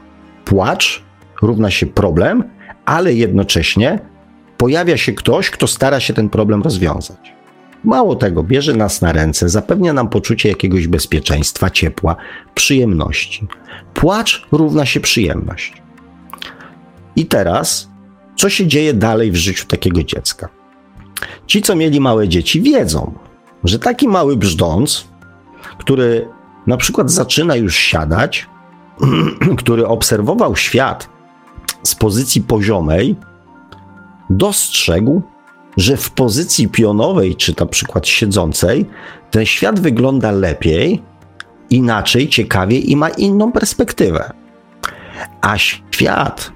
Płacz 0.46 1.04
równa 1.42 1.72
się 1.72 1.86
problem, 1.86 2.44
ale 2.86 3.13
jednocześnie 3.13 4.00
pojawia 4.58 4.98
się 4.98 5.13
ktoś, 5.13 5.50
kto 5.50 5.68
stara 5.68 6.00
się 6.00 6.13
ten 6.13 6.30
problem 6.30 6.62
rozwiązać. 6.62 7.38
Mało 7.84 8.15
tego, 8.15 8.44
bierze 8.44 8.74
nas 8.74 9.02
na 9.02 9.12
ręce, 9.12 9.50
zapewnia 9.50 9.94
nam 9.94 10.10
poczucie 10.10 10.50
jakiegoś 10.50 10.88
bezpieczeństwa, 10.88 11.70
ciepła, 11.70 12.15
przyjemności. 12.56 13.48
Płacz 13.94 14.48
równa 14.52 14.86
się 14.86 15.00
przyjemność. 15.00 15.74
I 17.15 17.26
teraz, 17.26 17.89
co 18.36 18.50
się 18.50 18.68
dzieje 18.68 18.94
dalej 18.94 19.32
w 19.32 19.36
życiu 19.36 19.68
takiego 19.68 20.04
dziecka? 20.04 20.50
Ci, 21.48 21.62
co 21.62 21.76
mieli 21.76 22.00
małe 22.00 22.28
dzieci, 22.28 22.62
wiedzą, 22.62 23.13
że 23.63 23.80
taki 23.80 24.08
mały 24.08 24.38
brzdąc, 24.38 25.08
który 25.78 26.28
na 26.68 26.78
przykład 26.78 27.12
zaczyna 27.12 27.56
już 27.56 27.76
siadać, 27.76 28.48
który 29.58 29.88
obserwował 29.88 30.56
świat 30.56 31.10
z 31.84 31.96
pozycji 31.96 32.42
poziomej, 32.42 33.15
dostrzegł, 34.30 35.22
że 35.77 35.97
w 35.97 36.12
pozycji 36.12 36.67
pionowej, 36.67 37.36
czy 37.36 37.53
na 37.60 37.65
przykład 37.65 38.08
siedzącej, 38.08 38.86
ten 39.32 39.45
świat 39.45 39.79
wygląda 39.79 40.32
lepiej, 40.32 41.01
inaczej, 41.69 42.29
ciekawiej 42.29 42.91
i 42.91 42.95
ma 42.95 43.10
inną 43.10 43.51
perspektywę. 43.51 44.34
A 45.41 45.58
świat 45.58 46.51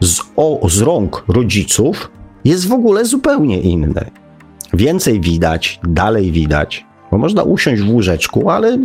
z, 0.00 0.20
o, 0.36 0.68
z 0.68 0.80
rąk 0.80 1.24
rodziców 1.28 2.10
jest 2.44 2.68
w 2.68 2.72
ogóle 2.72 3.04
zupełnie 3.04 3.60
inny. 3.60 4.10
Więcej 4.72 5.20
widać, 5.20 5.80
dalej 5.84 6.32
widać, 6.32 6.86
bo 7.10 7.18
można 7.18 7.42
usiąść 7.42 7.82
w 7.82 7.90
łóżeczku, 7.90 8.50
ale 8.50 8.78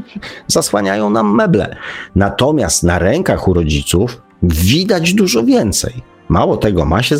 zasłaniają 0.47 1.09
nam 1.09 1.35
meble. 1.35 1.75
Natomiast 2.15 2.83
na 2.83 2.99
rękach 2.99 3.47
u 3.47 3.53
rodziców 3.53 4.21
widać 4.43 5.13
dużo 5.13 5.43
więcej. 5.43 5.93
Mało 6.29 6.57
tego, 6.57 6.85
ma 6.85 7.03
się 7.03 7.17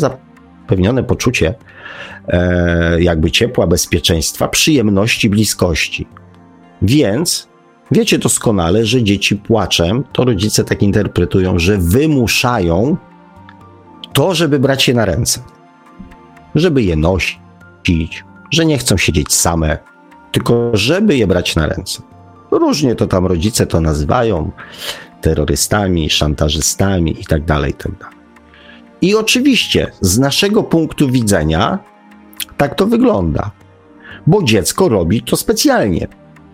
zapewnione 0.68 1.04
poczucie 1.04 1.54
e, 2.28 3.02
jakby 3.02 3.30
ciepła, 3.30 3.66
bezpieczeństwa, 3.66 4.48
przyjemności, 4.48 5.30
bliskości. 5.30 6.06
Więc 6.82 7.48
wiecie 7.90 8.18
doskonale, 8.18 8.86
że 8.86 9.02
dzieci 9.02 9.36
płaczem, 9.36 10.04
to 10.12 10.24
rodzice 10.24 10.64
tak 10.64 10.82
interpretują, 10.82 11.58
że 11.58 11.78
wymuszają 11.78 12.96
to, 14.12 14.34
żeby 14.34 14.58
brać 14.58 14.88
je 14.88 14.94
na 14.94 15.04
ręce, 15.04 15.40
żeby 16.54 16.82
je 16.82 16.96
nosić, 16.96 18.24
że 18.50 18.66
nie 18.66 18.78
chcą 18.78 18.96
siedzieć 18.96 19.34
same, 19.34 19.78
tylko 20.32 20.70
żeby 20.72 21.16
je 21.16 21.26
brać 21.26 21.56
na 21.56 21.66
ręce. 21.66 22.02
Różnie 22.50 22.94
to 22.94 23.06
tam 23.06 23.26
rodzice 23.26 23.66
to 23.66 23.80
nazywają 23.80 24.50
terrorystami, 25.20 26.10
szantażystami 26.10 27.16
itd. 27.18 27.46
Tak 27.46 27.66
itd. 27.66 28.17
I 29.02 29.14
oczywiście 29.14 29.90
z 30.00 30.18
naszego 30.18 30.62
punktu 30.62 31.10
widzenia 31.10 31.78
tak 32.56 32.74
to 32.74 32.86
wygląda, 32.86 33.50
bo 34.26 34.42
dziecko 34.42 34.88
robi 34.88 35.22
to 35.22 35.36
specjalnie, 35.36 36.08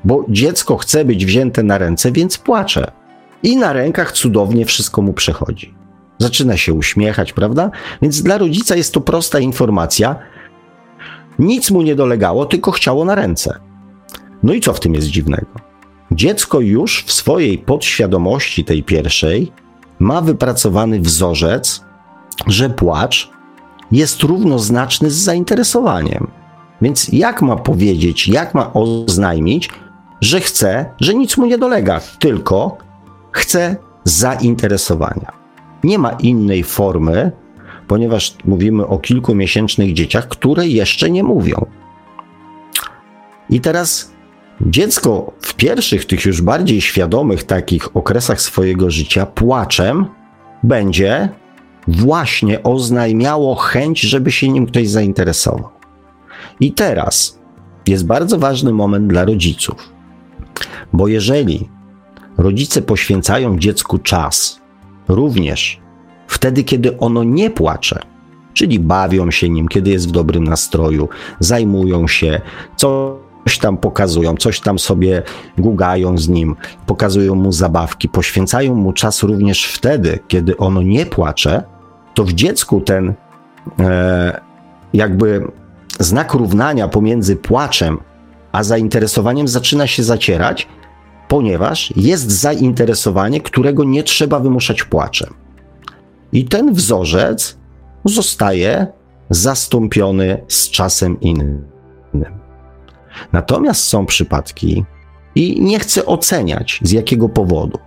bo 0.04 0.24
dziecko 0.28 0.76
chce 0.76 1.04
być 1.04 1.26
wzięte 1.26 1.62
na 1.62 1.78
ręce, 1.78 2.12
więc 2.12 2.38
płacze. 2.38 2.92
I 3.42 3.56
na 3.56 3.72
rękach 3.72 4.12
cudownie 4.12 4.66
wszystko 4.66 5.02
mu 5.02 5.12
przechodzi. 5.12 5.74
Zaczyna 6.18 6.56
się 6.56 6.72
uśmiechać, 6.72 7.32
prawda? 7.32 7.70
Więc 8.02 8.22
dla 8.22 8.38
rodzica 8.38 8.76
jest 8.76 8.94
to 8.94 9.00
prosta 9.00 9.38
informacja. 9.38 10.16
Nic 11.38 11.70
mu 11.70 11.82
nie 11.82 11.94
dolegało, 11.94 12.46
tylko 12.46 12.70
chciało 12.70 13.04
na 13.04 13.14
ręce. 13.14 13.60
No 14.42 14.52
i 14.52 14.60
co 14.60 14.72
w 14.72 14.80
tym 14.80 14.94
jest 14.94 15.06
dziwnego? 15.06 15.46
Dziecko 16.12 16.60
już 16.60 17.04
w 17.04 17.12
swojej 17.12 17.58
podświadomości, 17.58 18.64
tej 18.64 18.82
pierwszej, 18.82 19.52
ma 19.98 20.20
wypracowany 20.20 21.00
wzorzec, 21.00 21.83
że 22.46 22.70
płacz 22.70 23.30
jest 23.92 24.22
równoznaczny 24.22 25.10
z 25.10 25.14
zainteresowaniem. 25.14 26.26
Więc 26.82 27.08
jak 27.08 27.42
ma 27.42 27.56
powiedzieć, 27.56 28.28
jak 28.28 28.54
ma 28.54 28.72
oznajmić, 28.72 29.70
że 30.20 30.40
chce, 30.40 30.86
że 31.00 31.14
nic 31.14 31.36
mu 31.36 31.46
nie 31.46 31.58
dolega, 31.58 32.00
tylko 32.18 32.76
chce 33.32 33.76
zainteresowania. 34.04 35.32
Nie 35.84 35.98
ma 35.98 36.10
innej 36.10 36.64
formy, 36.64 37.32
ponieważ 37.86 38.36
mówimy 38.44 38.86
o 38.86 38.98
kilkumiesięcznych 38.98 39.92
dzieciach, 39.92 40.28
które 40.28 40.68
jeszcze 40.68 41.10
nie 41.10 41.24
mówią. 41.24 41.66
I 43.50 43.60
teraz 43.60 44.14
Dziecko 44.60 45.32
w 45.40 45.54
pierwszych, 45.54 46.06
tych 46.06 46.24
już 46.24 46.42
bardziej 46.42 46.80
świadomych 46.80 47.44
takich 47.44 47.96
okresach 47.96 48.40
swojego 48.40 48.90
życia 48.90 49.26
płaczem 49.26 50.06
będzie 50.62 51.28
właśnie 51.88 52.62
oznajmiało 52.62 53.54
chęć, 53.54 54.00
żeby 54.00 54.32
się 54.32 54.48
nim 54.48 54.66
ktoś 54.66 54.88
zainteresował. 54.88 55.68
I 56.60 56.72
teraz 56.72 57.38
jest 57.86 58.06
bardzo 58.06 58.38
ważny 58.38 58.72
moment 58.72 59.06
dla 59.06 59.24
rodziców, 59.24 59.92
bo 60.92 61.08
jeżeli 61.08 61.68
rodzice 62.38 62.82
poświęcają 62.82 63.58
dziecku 63.58 63.98
czas, 63.98 64.60
również 65.08 65.80
wtedy, 66.26 66.64
kiedy 66.64 66.98
ono 66.98 67.24
nie 67.24 67.50
płacze, 67.50 68.00
czyli 68.52 68.80
bawią 68.80 69.30
się 69.30 69.48
nim, 69.48 69.68
kiedy 69.68 69.90
jest 69.90 70.08
w 70.08 70.12
dobrym 70.12 70.44
nastroju, 70.44 71.08
zajmują 71.40 72.08
się, 72.08 72.40
co 72.76 73.18
coś 73.44 73.58
tam 73.58 73.76
pokazują, 73.76 74.36
coś 74.36 74.60
tam 74.60 74.78
sobie 74.78 75.22
gugają 75.58 76.18
z 76.18 76.28
nim, 76.28 76.56
pokazują 76.86 77.34
mu 77.34 77.52
zabawki, 77.52 78.08
poświęcają 78.08 78.74
mu 78.74 78.92
czas 78.92 79.22
również 79.22 79.64
wtedy, 79.64 80.18
kiedy 80.28 80.56
ono 80.56 80.82
nie 80.82 81.06
płacze, 81.06 81.73
to 82.14 82.24
w 82.24 82.32
dziecku 82.32 82.80
ten 82.80 83.14
e, 83.78 84.40
jakby 84.92 85.50
znak 86.00 86.34
równania 86.34 86.88
pomiędzy 86.88 87.36
płaczem 87.36 87.98
a 88.54 88.62
zainteresowaniem 88.62 89.48
zaczyna 89.48 89.86
się 89.86 90.02
zacierać, 90.02 90.68
ponieważ 91.28 91.92
jest 91.96 92.30
zainteresowanie, 92.30 93.40
którego 93.40 93.84
nie 93.84 94.02
trzeba 94.02 94.40
wymuszać 94.40 94.82
płaczem. 94.84 95.34
I 96.32 96.44
ten 96.44 96.74
wzorzec 96.74 97.58
zostaje 98.04 98.86
zastąpiony 99.30 100.44
z 100.48 100.70
czasem 100.70 101.20
innym. 101.20 101.64
Natomiast 103.32 103.84
są 103.84 104.06
przypadki, 104.06 104.84
i 105.34 105.62
nie 105.62 105.78
chcę 105.78 106.06
oceniać 106.06 106.80
z 106.82 106.90
jakiego 106.90 107.28
powodu, 107.28 107.78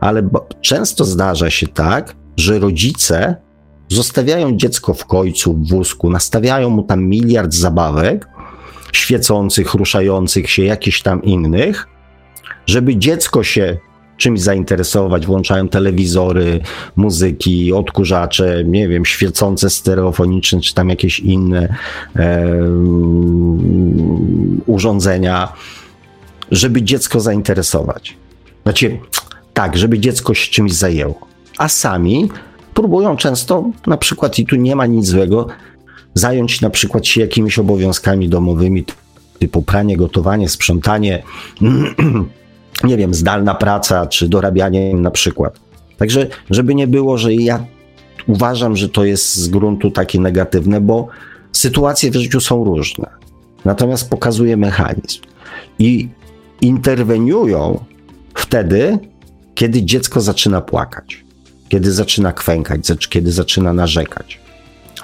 ale 0.00 0.28
często 0.60 1.04
zdarza 1.04 1.50
się 1.50 1.68
tak, 1.68 2.16
że 2.36 2.58
rodzice 2.58 3.36
zostawiają 3.88 4.56
dziecko 4.56 4.94
w 4.94 5.06
końcu, 5.06 5.54
w 5.54 5.68
wózku, 5.68 6.10
nastawiają 6.10 6.70
mu 6.70 6.82
tam 6.82 7.04
miliard 7.04 7.54
zabawek, 7.54 8.28
świecących, 8.92 9.74
ruszających 9.74 10.50
się, 10.50 10.64
jakichś 10.64 11.02
tam 11.02 11.22
innych, 11.22 11.88
żeby 12.66 12.96
dziecko 12.96 13.42
się 13.42 13.78
czymś 14.16 14.40
zainteresować, 14.40 15.26
włączają 15.26 15.68
telewizory, 15.68 16.60
muzyki, 16.96 17.72
odkurzacze, 17.72 18.64
nie 18.64 18.88
wiem, 18.88 19.04
świecące 19.04 19.70
stereofoniczne, 19.70 20.60
czy 20.60 20.74
tam 20.74 20.88
jakieś 20.88 21.20
inne 21.20 21.76
e, 22.16 22.46
urządzenia, 24.66 25.52
żeby 26.50 26.82
dziecko 26.82 27.20
zainteresować. 27.20 28.16
Znaczy, 28.62 28.98
tak, 29.54 29.76
żeby 29.76 29.98
dziecko 29.98 30.34
się 30.34 30.50
czymś 30.50 30.72
zajęło. 30.72 31.26
A 31.58 31.68
sami 31.68 32.28
próbują 32.76 33.16
często, 33.16 33.70
na 33.86 33.96
przykład, 33.96 34.38
i 34.38 34.46
tu 34.46 34.56
nie 34.56 34.76
ma 34.76 34.86
nic 34.86 35.06
złego, 35.06 35.46
zająć 36.14 36.60
na 36.60 36.70
przykład 36.70 37.06
się 37.06 37.20
jakimiś 37.20 37.58
obowiązkami 37.58 38.28
domowymi, 38.28 38.84
typu 39.38 39.62
pranie, 39.62 39.96
gotowanie, 39.96 40.48
sprzątanie, 40.48 41.22
nie 42.84 42.96
wiem, 42.96 43.14
zdalna 43.14 43.54
praca, 43.54 44.06
czy 44.06 44.28
dorabianie 44.28 44.94
na 44.94 45.10
przykład. 45.10 45.60
Także, 45.98 46.26
żeby 46.50 46.74
nie 46.74 46.86
było, 46.86 47.18
że 47.18 47.34
ja 47.34 47.64
uważam, 48.26 48.76
że 48.76 48.88
to 48.88 49.04
jest 49.04 49.36
z 49.36 49.48
gruntu 49.48 49.90
takie 49.90 50.20
negatywne, 50.20 50.80
bo 50.80 51.08
sytuacje 51.52 52.10
w 52.10 52.16
życiu 52.16 52.40
są 52.40 52.64
różne. 52.64 53.08
Natomiast 53.64 54.10
pokazuje 54.10 54.56
mechanizm. 54.56 55.20
I 55.78 56.08
interweniują 56.60 57.84
wtedy, 58.34 58.98
kiedy 59.54 59.82
dziecko 59.82 60.20
zaczyna 60.20 60.60
płakać, 60.60 61.25
kiedy 61.68 61.92
zaczyna 61.92 62.32
kwękać, 62.32 63.08
kiedy 63.08 63.32
zaczyna 63.32 63.72
narzekać. 63.72 64.40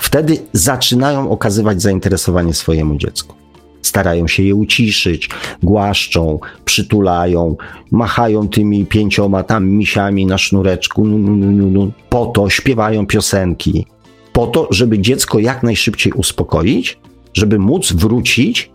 Wtedy 0.01 0.38
zaczynają 0.53 1.31
okazywać 1.31 1.83
zainteresowanie 1.83 2.55
swojemu 2.55 2.96
dziecku. 2.96 3.37
Starają 3.83 4.29
się 4.29 4.42
je 4.42 4.55
uciszyć, 4.55 5.29
głaszczą, 5.62 6.38
przytulają, 6.64 7.57
machają 7.90 8.48
tymi 8.48 8.87
pięcioma 8.87 9.42
tam 9.42 9.68
misiami 9.68 10.27
na 10.27 10.38
sznureczku, 10.38 11.05
nu, 11.05 11.18
nu, 11.18 11.37
nu, 11.37 11.70
nu, 11.70 11.92
po 12.09 12.27
to 12.27 12.51
śpiewają 12.51 13.07
piosenki, 13.07 13.87
po 14.33 14.46
to, 14.46 14.68
żeby 14.70 14.98
dziecko 14.98 15.38
jak 15.38 15.62
najszybciej 15.62 16.12
uspokoić, 16.12 16.98
żeby 17.35 17.59
móc 17.59 17.92
wrócić 17.92 18.70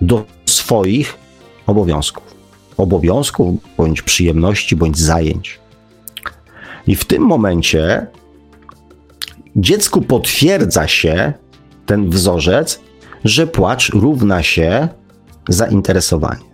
do 0.00 0.24
swoich 0.46 1.14
obowiązków. 1.66 2.22
Obowiązków, 2.76 3.60
bądź 3.76 4.02
przyjemności, 4.02 4.76
bądź 4.76 4.98
zajęć. 4.98 5.61
I 6.86 6.96
w 6.96 7.04
tym 7.04 7.22
momencie 7.22 8.06
dziecku 9.56 10.02
potwierdza 10.02 10.88
się 10.88 11.32
ten 11.86 12.10
wzorzec, 12.10 12.80
że 13.24 13.46
płacz 13.46 13.90
równa 13.90 14.42
się 14.42 14.88
zainteresowanie. 15.48 16.52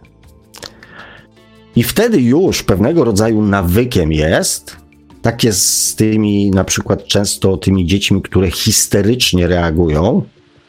I 1.77 1.83
wtedy 1.83 2.21
już 2.21 2.63
pewnego 2.63 3.05
rodzaju 3.05 3.43
nawykiem 3.43 4.13
jest, 4.13 4.77
tak 5.23 5.45
jest 5.45 5.85
z 5.85 5.97
tymi 5.97 6.51
na 6.51 6.65
przykład 6.65 7.07
często 7.07 7.57
tymi 7.57 7.87
dziećmi, 7.87 8.23
które 8.23 8.51
histerycznie 8.51 9.47
reagują, 9.47 10.23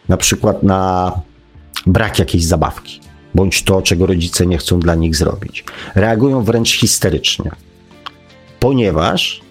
na 0.10 0.17
przykład 0.17 0.63
na 0.63 1.12
brak 1.88 2.19
jakiejś 2.19 2.45
zabawki, 2.45 3.00
bądź 3.36 3.63
to, 3.63 3.82
czego 3.82 4.06
rodzice 4.06 4.45
nie 4.45 4.58
chcą 4.58 4.80
dla 4.80 4.95
nich 4.95 5.15
zrobić. 5.15 5.63
Reagują 5.95 6.43
wręcz 6.43 6.72
histerycznie, 6.72 7.52
ponieważ 8.60 9.41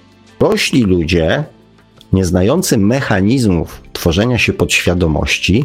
dorośli 0.40 0.82
ludzie, 0.82 1.44
nieznający 2.12 2.78
mechanizmów 2.78 3.82
tworzenia 3.92 4.38
się 4.38 4.52
podświadomości, 4.52 5.64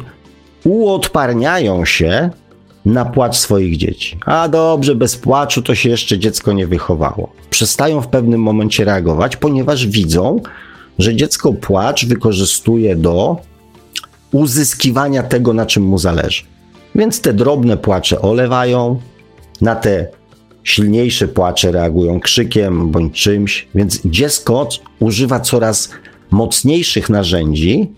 uodparniają 0.64 1.86
się 1.86 2.30
na 2.86 3.06
płacz 3.06 3.36
swoich 3.36 3.78
dzieci. 3.78 4.18
A 4.26 4.48
dobrze, 4.48 4.96
bez 4.96 5.18
płaczu 5.18 5.62
to 5.62 5.76
się 5.76 5.90
jeszcze 5.90 6.20
dziecko 6.20 6.54
nie 6.54 6.68
wychowało. 6.68 7.34
Przestają 7.50 8.02
w 8.02 8.08
pewnym 8.08 8.42
momencie 8.42 8.86
reagować, 8.86 9.38
ponieważ 9.38 9.88
widzą, 9.88 10.40
że 11.00 11.16
dziecko 11.16 11.54
płacz 11.54 12.06
wykorzystuje 12.06 12.96
do 12.96 13.38
uzyskiwania 14.32 15.24
tego, 15.24 15.54
na 15.54 15.66
czym 15.66 15.84
mu 15.84 15.98
zależy. 15.98 16.44
Więc 16.96 17.22
te 17.22 17.34
drobne 17.34 17.78
płacze 17.78 18.22
olewają, 18.22 19.00
na 19.62 19.76
te 19.76 20.08
silniejsze 20.64 21.28
płacze 21.28 21.72
reagują 21.72 22.20
krzykiem 22.20 22.92
bądź 22.92 23.22
czymś, 23.22 23.68
więc 23.76 24.02
dziecko 24.06 24.70
używa 25.00 25.40
coraz 25.40 25.90
mocniejszych 26.32 27.10
narzędzi, 27.10 27.92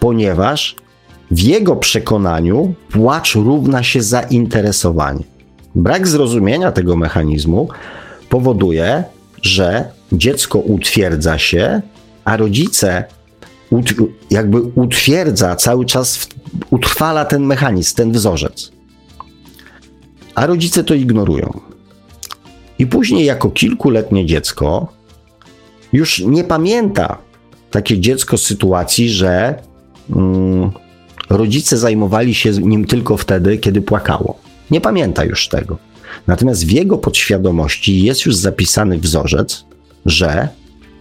ponieważ 0.00 0.76
w 1.30 1.40
jego 1.40 1.76
przekonaniu 1.76 2.74
płacz 2.90 3.34
równa 3.34 3.82
się 3.82 4.02
zainteresowanie. 4.02 5.24
Brak 5.74 6.08
zrozumienia 6.08 6.72
tego 6.72 6.96
mechanizmu 6.96 7.68
powoduje, 8.28 9.04
że 9.42 9.84
dziecko 10.12 10.58
utwierdza 10.58 11.38
się, 11.38 11.82
a 12.24 12.36
rodzice 12.36 13.04
ut, 13.70 13.94
jakby 14.30 14.62
utwierdza 14.62 15.56
cały 15.56 15.86
czas, 15.86 16.28
utrwala 16.70 17.24
ten 17.24 17.42
mechanizm, 17.42 17.96
ten 17.96 18.12
wzorzec. 18.12 18.72
A 20.34 20.46
rodzice 20.46 20.84
to 20.84 20.94
ignorują. 20.94 21.73
I 22.78 22.86
później, 22.86 23.24
jako 23.24 23.50
kilkuletnie 23.50 24.26
dziecko, 24.26 24.92
już 25.92 26.18
nie 26.18 26.44
pamięta 26.44 27.18
takie 27.70 27.98
dziecko 27.98 28.38
sytuacji, 28.38 29.10
że 29.10 29.62
mm, 30.10 30.70
rodzice 31.30 31.78
zajmowali 31.78 32.34
się 32.34 32.50
nim 32.50 32.84
tylko 32.84 33.16
wtedy, 33.16 33.58
kiedy 33.58 33.82
płakało. 33.82 34.38
Nie 34.70 34.80
pamięta 34.80 35.24
już 35.24 35.48
tego. 35.48 35.78
Natomiast 36.26 36.66
w 36.66 36.70
jego 36.70 36.98
podświadomości 36.98 38.02
jest 38.02 38.26
już 38.26 38.36
zapisany 38.36 38.98
wzorzec, 38.98 39.64
że 40.06 40.48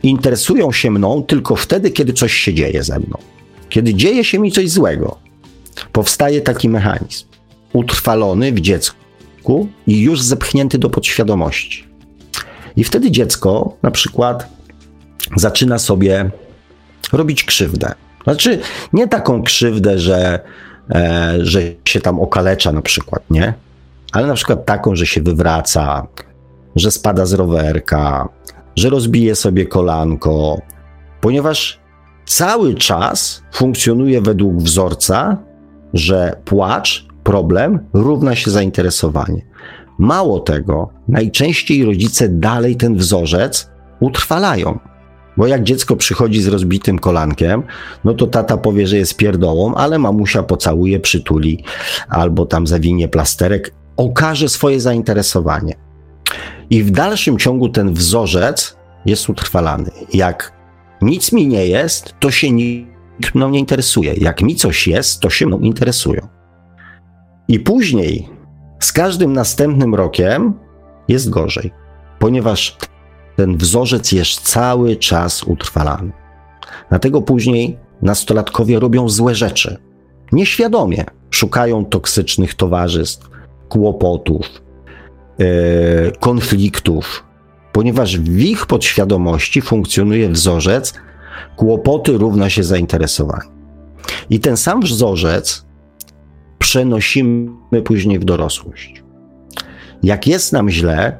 interesują 0.03 0.71
się 0.71 0.91
mną 0.91 1.23
tylko 1.23 1.55
wtedy, 1.55 1.91
kiedy 1.91 2.13
coś 2.13 2.33
się 2.33 2.53
dzieje 2.53 2.83
ze 2.83 2.99
mną. 2.99 3.17
Kiedy 3.69 3.93
dzieje 3.93 4.23
się 4.23 4.39
mi 4.39 4.51
coś 4.51 4.69
złego, 4.69 5.17
powstaje 5.91 6.41
taki 6.41 6.69
mechanizm, 6.69 7.25
utrwalony 7.73 8.51
w 8.51 8.59
dziecku 8.59 9.02
i 9.88 10.01
już 10.01 10.21
zepchnięty 10.21 10.77
do 10.77 10.89
podświadomości. 10.89 11.88
I 12.75 12.84
wtedy 12.84 13.12
dziecko 13.12 13.77
na 13.82 13.91
przykład 13.91 14.49
zaczyna 15.36 15.79
sobie 15.79 16.32
robić 17.13 17.43
krzywdę. 17.43 17.93
Znaczy, 18.23 18.60
nie 18.93 19.08
taką 19.08 19.43
krzywdę, 19.43 19.99
że, 19.99 20.39
e, 20.95 21.36
że 21.41 21.62
się 21.86 22.01
tam 22.01 22.19
okalecza 22.19 22.71
na 22.71 22.82
przykład, 22.82 23.23
nie? 23.29 23.53
Ale 24.12 24.27
na 24.27 24.34
przykład 24.34 24.65
taką, 24.65 24.95
że 24.95 25.06
się 25.06 25.21
wywraca, 25.21 26.08
że 26.75 26.91
spada 26.91 27.25
z 27.25 27.34
rowerka, 27.34 28.29
że 28.75 28.89
rozbije 28.89 29.36
sobie 29.36 29.65
kolanko, 29.65 30.62
ponieważ 31.21 31.79
cały 32.25 32.75
czas 32.75 33.43
funkcjonuje 33.53 34.21
według 34.21 34.58
wzorca, 34.58 35.38
że 35.93 36.36
płacz, 36.45 37.06
problem 37.23 37.79
równa 37.93 38.36
się 38.36 38.51
zainteresowanie. 38.51 39.45
Mało 39.97 40.39
tego, 40.39 40.89
najczęściej 41.07 41.86
rodzice 41.86 42.29
dalej 42.29 42.75
ten 42.75 42.95
wzorzec 42.95 43.69
utrwalają. 43.99 44.79
Bo 45.38 45.47
jak 45.47 45.63
dziecko 45.63 45.95
przychodzi 45.95 46.41
z 46.41 46.47
rozbitym 46.47 46.99
kolankiem, 46.99 47.63
no 48.03 48.13
to 48.13 48.27
tata 48.27 48.57
powie, 48.57 48.88
że 48.88 48.97
jest 48.97 49.17
pierdołą, 49.17 49.75
ale 49.75 49.99
mamusia 49.99 50.43
pocałuje, 50.43 50.99
przytuli 50.99 51.63
albo 52.09 52.45
tam 52.45 52.67
zawinie 52.67 53.07
plasterek, 53.07 53.73
okaże 53.97 54.49
swoje 54.49 54.79
zainteresowanie. 54.79 55.75
I 56.69 56.83
w 56.83 56.91
dalszym 56.91 57.38
ciągu 57.38 57.69
ten 57.69 57.93
wzorzec 57.93 58.77
jest 59.05 59.29
utrwalany. 59.29 59.91
Jak 60.13 60.53
nic 61.01 61.31
mi 61.31 61.47
nie 61.47 61.67
jest, 61.67 62.15
to 62.19 62.31
się 62.31 62.51
nikt 62.51 63.36
mną 63.36 63.49
nie 63.49 63.59
interesuje. 63.59 64.13
Jak 64.13 64.41
mi 64.41 64.55
coś 64.55 64.88
jest, 64.88 65.19
to 65.19 65.29
się 65.29 65.45
mną 65.45 65.59
interesują. 65.59 66.32
I 67.47 67.60
później, 67.60 68.29
z 68.79 68.91
każdym 68.91 69.34
następnym 69.34 69.95
rokiem, 69.95 70.53
jest 71.08 71.29
gorzej, 71.29 71.71
ponieważ 72.19 72.77
ten 73.36 73.58
wzorzec 73.58 74.12
jest 74.12 74.41
cały 74.41 74.95
czas 74.95 75.43
utrwalany. 75.43 76.12
Dlatego 76.89 77.21
później 77.21 77.77
nastolatkowie 78.01 78.79
robią 78.79 79.10
złe 79.10 79.36
rzeczy. 79.36 79.77
Nieświadomie 80.32 81.06
szukają 81.29 81.86
toksycznych 81.86 82.53
towarzystw, 82.53 83.29
kłopotów, 83.69 84.45
yy, 85.39 85.47
konfliktów, 86.19 87.23
ponieważ 87.71 88.17
w 88.19 88.39
ich 88.39 88.65
podświadomości 88.65 89.62
funkcjonuje 89.62 90.29
wzorzec 90.29 90.93
kłopoty 91.56 92.17
równa 92.17 92.49
się 92.49 92.63
zainteresowanie. 92.63 93.49
I 94.30 94.39
ten 94.39 94.57
sam 94.57 94.82
wzorzec 94.82 95.65
przenosimy 96.64 97.82
później 97.84 98.20
w 98.20 98.26
dorosłość. 98.26 99.03
Jak 100.03 100.28
jest 100.28 100.53
nam 100.53 100.70
źle, 100.70 101.20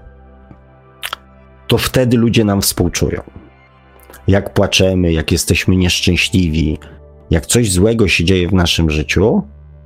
to 1.68 1.78
wtedy 1.78 2.18
ludzie 2.18 2.44
nam 2.44 2.62
współczują. 2.62 3.22
Jak 4.28 4.54
płaczemy, 4.54 5.12
jak 5.12 5.32
jesteśmy 5.32 5.76
nieszczęśliwi, 5.76 6.80
jak 7.30 7.46
coś 7.46 7.72
złego 7.72 8.08
się 8.08 8.24
dzieje 8.24 8.48
w 8.48 8.54
naszym 8.54 8.90
życiu, 8.90 9.44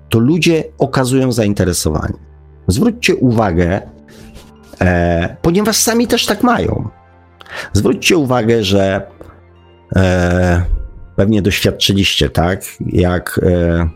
to 0.10 0.20
ludzie 0.20 0.64
okazują 0.78 1.32
zainteresowanie. 1.32 2.20
Zwróćcie 2.68 3.16
uwagę, 3.16 3.82
e, 4.82 5.36
ponieważ 5.42 5.76
sami 5.76 6.08
też 6.08 6.26
tak 6.26 6.44
mają. 6.44 6.90
Zwróćcie 7.74 8.18
uwagę, 8.18 8.64
że 8.64 9.08
e, 9.96 10.66
pewnie 11.16 11.42
doświadczyliście, 11.42 12.30
tak? 12.30 12.66
Jak 12.80 13.40
e, 13.44 13.90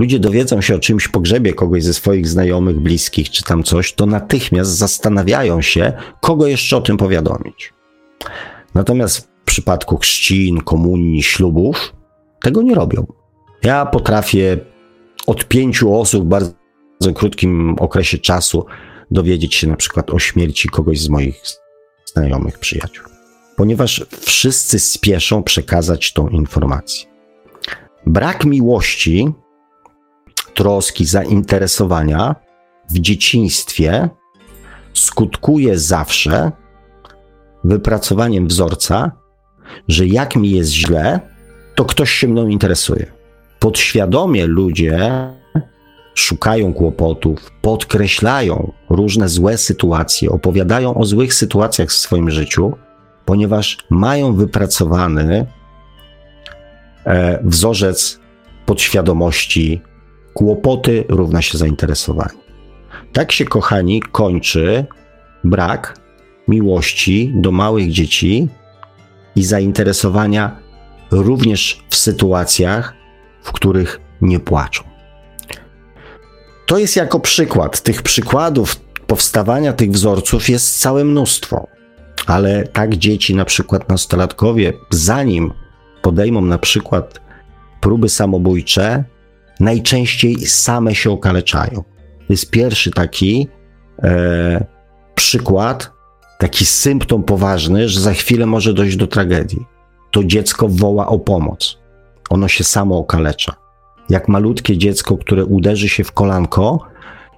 ludzie 0.00 0.18
dowiedzą 0.18 0.60
się 0.60 0.74
o 0.74 0.78
czymś 0.78 1.08
pogrzebie 1.08 1.52
kogoś 1.52 1.84
ze 1.84 1.94
swoich 1.94 2.28
znajomych, 2.28 2.80
bliskich 2.80 3.30
czy 3.30 3.42
tam 3.44 3.62
coś, 3.62 3.92
to 3.92 4.06
natychmiast 4.06 4.70
zastanawiają 4.70 5.62
się, 5.62 5.92
kogo 6.20 6.46
jeszcze 6.46 6.76
o 6.76 6.80
tym 6.80 6.96
powiadomić. 6.96 7.72
Natomiast 8.74 9.20
w 9.20 9.44
przypadku 9.44 9.96
chrzcin, 9.96 10.60
komunii, 10.60 11.22
ślubów 11.22 11.94
tego 12.42 12.62
nie 12.62 12.74
robią. 12.74 13.06
Ja 13.62 13.86
potrafię 13.86 14.58
od 15.26 15.44
pięciu 15.44 16.00
osób 16.00 16.24
w 16.24 16.28
bardzo 16.28 16.52
krótkim 17.14 17.76
okresie 17.78 18.18
czasu 18.18 18.66
dowiedzieć 19.10 19.54
się 19.54 19.66
na 19.66 19.76
przykład 19.76 20.10
o 20.10 20.18
śmierci 20.18 20.68
kogoś 20.68 21.00
z 21.00 21.08
moich 21.08 21.42
znajomych, 22.04 22.58
przyjaciół, 22.58 23.04
ponieważ 23.56 24.06
wszyscy 24.20 24.78
spieszą 24.78 25.42
przekazać 25.42 26.12
tą 26.12 26.28
informację. 26.28 27.10
Brak 28.06 28.44
miłości, 28.44 29.32
troski, 30.54 31.04
zainteresowania 31.04 32.34
w 32.90 32.98
dzieciństwie 32.98 34.08
skutkuje 34.94 35.78
zawsze 35.78 36.52
wypracowaniem 37.64 38.46
wzorca, 38.46 39.12
że 39.88 40.06
jak 40.06 40.36
mi 40.36 40.50
jest 40.50 40.70
źle, 40.70 41.20
to 41.74 41.84
ktoś 41.84 42.10
się 42.10 42.28
mną 42.28 42.48
interesuje. 42.48 43.06
Podświadomie 43.58 44.46
ludzie 44.46 45.10
szukają 46.14 46.74
kłopotów, 46.74 47.50
podkreślają 47.62 48.72
różne 48.90 49.28
złe 49.28 49.58
sytuacje, 49.58 50.30
opowiadają 50.30 50.94
o 50.94 51.04
złych 51.04 51.34
sytuacjach 51.34 51.88
w 51.88 51.92
swoim 51.92 52.30
życiu, 52.30 52.72
ponieważ 53.24 53.78
mają 53.90 54.34
wypracowany 54.34 55.46
e, 57.06 57.40
wzorzec 57.44 58.20
podświadomości, 58.66 59.82
kłopoty 60.34 61.04
równa 61.08 61.42
się 61.42 61.58
zainteresowanie. 61.58 62.40
Tak 63.12 63.32
się, 63.32 63.44
kochani, 63.44 64.02
kończy 64.02 64.86
brak 65.44 66.00
miłości 66.48 67.32
do 67.34 67.52
małych 67.52 67.90
dzieci 67.90 68.48
i 69.36 69.44
zainteresowania 69.44 70.56
również 71.10 71.84
w 71.88 71.96
sytuacjach, 71.96 72.94
w 73.42 73.52
których 73.52 74.00
nie 74.20 74.40
płaczą. 74.40 74.82
To 76.66 76.78
jest 76.78 76.96
jako 76.96 77.20
przykład. 77.20 77.82
Tych 77.82 78.02
przykładów 78.02 78.76
powstawania 79.06 79.72
tych 79.72 79.90
wzorców 79.90 80.48
jest 80.48 80.80
całe 80.80 81.04
mnóstwo, 81.04 81.66
ale 82.26 82.66
tak 82.66 82.96
dzieci, 82.96 83.34
na 83.34 83.44
przykład 83.44 83.88
nastolatkowie, 83.88 84.72
zanim 84.90 85.52
podejmą 86.02 86.40
na 86.40 86.58
przykład 86.58 87.20
próby 87.80 88.08
samobójcze, 88.08 89.04
najczęściej 89.60 90.46
same 90.46 90.94
się 90.94 91.10
okaleczają. 91.10 91.82
To 92.18 92.32
jest 92.32 92.50
pierwszy 92.50 92.90
taki 92.90 93.48
e, 94.02 94.64
przykład, 95.14 95.90
taki 96.38 96.66
symptom 96.66 97.22
poważny, 97.22 97.88
że 97.88 98.00
za 98.00 98.12
chwilę 98.12 98.46
może 98.46 98.74
dojść 98.74 98.96
do 98.96 99.06
tragedii. 99.06 99.66
To 100.10 100.24
dziecko 100.24 100.68
woła 100.68 101.06
o 101.06 101.18
pomoc. 101.18 101.78
Ono 102.30 102.48
się 102.48 102.64
samo 102.64 102.98
okalecza 102.98 103.60
jak 104.10 104.28
malutkie 104.28 104.78
dziecko, 104.78 105.18
które 105.18 105.44
uderzy 105.44 105.88
się 105.88 106.04
w 106.04 106.12
kolanko 106.12 106.78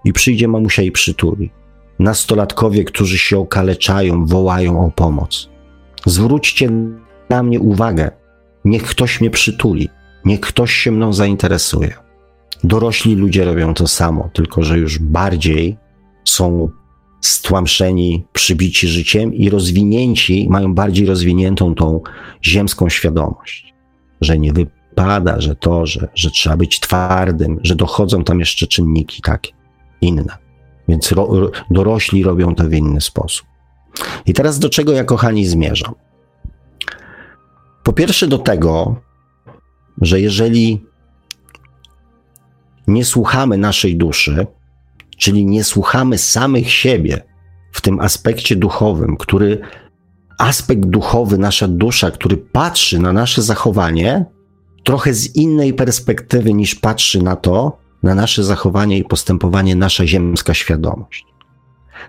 i 0.04 0.12
przyjdzie 0.12 0.48
mamusia 0.48 0.82
i 0.82 0.90
przytuli. 0.92 1.50
Nastolatkowie, 1.98 2.84
którzy 2.84 3.18
się 3.18 3.38
okaleczają, 3.38 4.26
wołają 4.26 4.86
o 4.86 4.90
pomoc. 4.90 5.48
Zwróćcie 6.06 6.70
na 7.28 7.42
mnie 7.42 7.60
uwagę. 7.60 8.10
Niech 8.64 8.82
ktoś 8.82 9.20
mnie 9.20 9.30
przytuli. 9.30 9.88
Niech 10.24 10.40
ktoś 10.40 10.72
się 10.72 10.90
mną 10.90 11.12
zainteresuje. 11.12 11.94
Dorośli 12.64 13.14
ludzie 13.14 13.44
robią 13.44 13.74
to 13.74 13.86
samo, 13.86 14.30
tylko 14.32 14.62
że 14.62 14.78
już 14.78 14.98
bardziej 14.98 15.76
są 16.24 16.70
stłamszeni, 17.20 18.24
przybici 18.32 18.88
życiem 18.88 19.34
i 19.34 19.50
rozwinięci, 19.50 20.46
mają 20.50 20.74
bardziej 20.74 21.06
rozwiniętą 21.06 21.74
tą 21.74 22.00
ziemską 22.44 22.88
świadomość, 22.88 23.74
że 24.20 24.38
nie 24.38 24.52
wy, 24.52 24.66
pada, 24.94 25.40
że 25.40 25.56
to, 25.56 25.86
że, 25.86 26.08
że 26.14 26.30
trzeba 26.30 26.56
być 26.56 26.80
twardym, 26.80 27.60
że 27.62 27.74
dochodzą 27.74 28.24
tam 28.24 28.40
jeszcze 28.40 28.66
czynniki 28.66 29.22
takie, 29.22 29.52
inne. 30.00 30.36
Więc 30.88 31.12
ro, 31.12 31.50
dorośli 31.70 32.22
robią 32.22 32.54
to 32.54 32.64
w 32.64 32.72
inny 32.72 33.00
sposób. 33.00 33.46
I 34.26 34.32
teraz 34.32 34.58
do 34.58 34.70
czego 34.70 34.92
ja, 34.92 35.04
kochani, 35.04 35.46
zmierzam? 35.46 35.94
Po 37.82 37.92
pierwsze, 37.92 38.28
do 38.28 38.38
tego, 38.38 38.96
że 40.00 40.20
jeżeli 40.20 40.84
nie 42.92 43.04
słuchamy 43.04 43.58
naszej 43.58 43.96
duszy, 43.96 44.46
czyli 45.18 45.46
nie 45.46 45.64
słuchamy 45.64 46.18
samych 46.18 46.70
siebie 46.70 47.22
w 47.72 47.80
tym 47.80 48.00
aspekcie 48.00 48.56
duchowym, 48.56 49.16
który 49.16 49.60
aspekt 50.38 50.84
duchowy, 50.84 51.38
nasza 51.38 51.68
dusza, 51.68 52.10
który 52.10 52.36
patrzy 52.36 52.98
na 52.98 53.12
nasze 53.12 53.42
zachowanie, 53.42 54.24
trochę 54.84 55.14
z 55.14 55.36
innej 55.36 55.74
perspektywy 55.74 56.54
niż 56.54 56.74
patrzy 56.74 57.22
na 57.22 57.36
to, 57.36 57.78
na 58.02 58.14
nasze 58.14 58.44
zachowanie 58.44 58.98
i 58.98 59.04
postępowanie 59.04 59.76
nasza 59.76 60.06
ziemska 60.06 60.54
świadomość. 60.54 61.24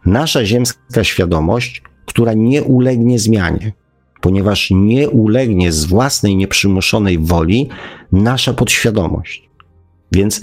Nasza 0.05 0.45
ziemska 0.45 1.03
świadomość, 1.03 1.83
która 2.05 2.33
nie 2.33 2.63
ulegnie 2.63 3.19
zmianie, 3.19 3.73
ponieważ 4.21 4.71
nie 4.71 5.09
ulegnie 5.09 5.71
z 5.71 5.85
własnej 5.85 6.35
nieprzymuszonej 6.35 7.19
woli 7.19 7.69
nasza 8.11 8.53
podświadomość. 8.53 9.49
Więc 10.11 10.41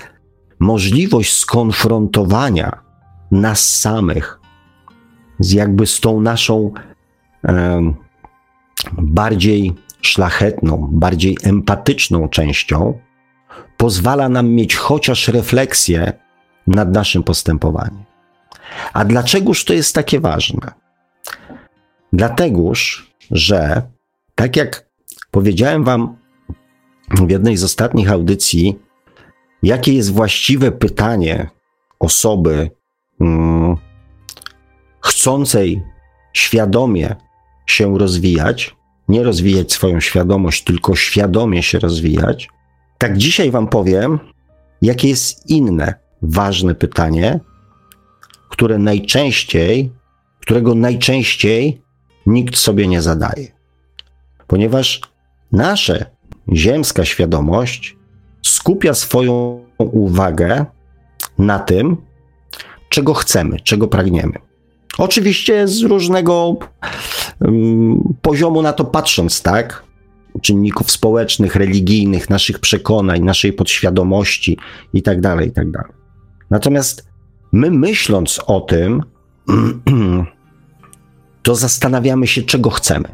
możliwość 0.60 1.36
skonfrontowania 1.36 2.82
nas 3.30 3.76
samych 3.76 4.40
z 5.38 5.52
jakby 5.52 5.86
z 5.86 6.00
tą 6.00 6.20
naszą 6.20 6.72
um, 7.42 7.94
bardziej 8.92 9.74
szlachetną, 10.02 10.88
bardziej 10.92 11.36
empatyczną 11.42 12.28
częścią, 12.28 12.98
pozwala 13.76 14.28
nam 14.28 14.48
mieć 14.48 14.76
chociaż 14.76 15.28
refleksję 15.28 16.12
nad 16.66 16.92
naszym 16.92 17.22
postępowaniem. 17.22 18.04
A 18.92 19.04
dlaczegoż 19.04 19.64
to 19.64 19.72
jest 19.72 19.94
takie 19.94 20.20
ważne? 20.20 20.72
Dlategoż, 22.12 23.10
że 23.30 23.82
tak 24.34 24.56
jak 24.56 24.86
powiedziałem 25.30 25.84
Wam 25.84 26.16
w 27.10 27.30
jednej 27.30 27.56
z 27.56 27.64
ostatnich 27.64 28.10
audycji, 28.10 28.78
jakie 29.62 29.92
jest 29.92 30.12
właściwe 30.12 30.72
pytanie 30.72 31.50
osoby 31.98 32.70
hmm, 33.18 33.76
chcącej 35.00 35.82
świadomie 36.32 37.16
się 37.66 37.98
rozwijać, 37.98 38.76
nie 39.08 39.22
rozwijać 39.22 39.72
swoją 39.72 40.00
świadomość, 40.00 40.64
tylko 40.64 40.96
świadomie 40.96 41.62
się 41.62 41.78
rozwijać, 41.78 42.48
tak 42.98 43.16
dzisiaj 43.16 43.50
Wam 43.50 43.68
powiem, 43.68 44.18
jakie 44.82 45.08
jest 45.08 45.50
inne 45.50 45.94
ważne 46.22 46.74
pytanie, 46.74 47.40
które 48.48 48.78
najczęściej, 48.78 49.92
którego 50.40 50.74
najczęściej 50.74 51.82
nikt 52.26 52.56
sobie 52.56 52.88
nie 52.88 53.02
zadaje. 53.02 53.46
Ponieważ 54.46 55.00
nasza 55.52 55.94
ziemska 56.52 57.04
świadomość 57.04 57.96
skupia 58.60 58.94
swoją 58.94 59.60
uwagę 59.78 60.66
na 61.38 61.58
tym, 61.58 61.96
czego 62.88 63.14
chcemy, 63.14 63.60
czego 63.60 63.88
pragniemy. 63.88 64.32
Oczywiście 64.98 65.68
z 65.68 65.82
różnego 65.82 66.56
poziomu 68.22 68.62
na 68.62 68.72
to 68.72 68.84
patrząc, 68.84 69.42
tak? 69.42 69.84
Czynników 70.42 70.90
społecznych, 70.90 71.56
religijnych, 71.56 72.30
naszych 72.30 72.58
przekonań, 72.58 73.20
naszej 73.20 73.52
podświadomości 73.52 74.58
itd., 74.92 75.22
tak 75.22 75.46
itd. 75.46 75.72
Tak 75.72 75.92
Natomiast 76.50 77.08
my 77.52 77.70
myśląc 77.70 78.40
o 78.46 78.60
tym, 78.60 79.02
to 81.42 81.54
zastanawiamy 81.54 82.26
się, 82.26 82.42
czego 82.42 82.70
chcemy. 82.70 83.08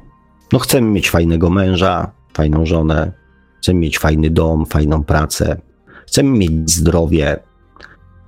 No, 0.52 0.58
chcemy 0.58 0.90
mieć 0.90 1.10
fajnego 1.10 1.50
męża, 1.50 2.12
fajną 2.34 2.66
żonę, 2.66 3.25
chcemy 3.62 3.80
mieć 3.80 3.98
fajny 3.98 4.30
dom, 4.30 4.66
fajną 4.66 5.04
pracę, 5.04 5.60
chcemy 6.06 6.38
mieć 6.38 6.70
zdrowie, 6.70 7.38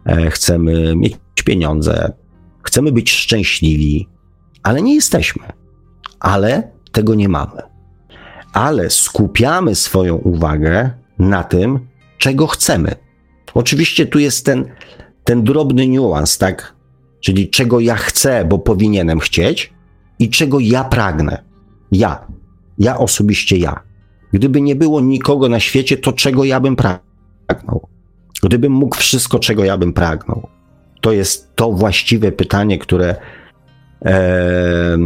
e, 0.06 0.30
chcemy 0.30 0.96
mieć 0.96 1.16
pieniądze, 1.44 2.12
chcemy 2.62 2.92
być 2.92 3.10
szczęśliwi, 3.10 4.08
ale 4.62 4.82
nie 4.82 4.94
jesteśmy 4.94 5.58
ale 6.20 6.70
tego 6.92 7.14
nie 7.14 7.28
mamy. 7.28 7.62
Ale 8.52 8.90
skupiamy 8.90 9.74
swoją 9.74 10.16
uwagę 10.16 10.90
na 11.18 11.44
tym, 11.44 11.88
czego 12.18 12.46
chcemy. 12.46 12.94
Oczywiście 13.54 14.06
tu 14.06 14.18
jest 14.18 14.46
ten, 14.46 14.64
ten 15.24 15.44
drobny 15.44 15.88
niuans, 15.88 16.38
tak? 16.38 16.74
Czyli 17.20 17.50
czego 17.50 17.80
ja 17.80 17.96
chcę, 17.96 18.44
bo 18.44 18.58
powinienem 18.58 19.20
chcieć, 19.20 19.72
i 20.18 20.30
czego 20.30 20.60
ja 20.60 20.84
pragnę. 20.84 21.42
Ja. 21.92 22.26
Ja 22.78 22.98
osobiście 22.98 23.56
ja. 23.56 23.80
Gdyby 24.32 24.60
nie 24.60 24.76
było 24.76 25.00
nikogo 25.00 25.48
na 25.48 25.60
świecie, 25.60 25.96
to 25.96 26.12
czego 26.12 26.44
ja 26.44 26.60
bym 26.60 26.76
pragnął? 26.76 27.88
Gdybym 28.42 28.72
mógł 28.72 28.96
wszystko, 28.96 29.38
czego 29.38 29.64
ja 29.64 29.78
bym 29.78 29.92
pragnął. 29.92 30.48
To 31.00 31.12
jest 31.12 31.56
to 31.56 31.72
właściwe 31.72 32.32
pytanie, 32.32 32.78
które. 32.78 33.16
E, 34.04 34.98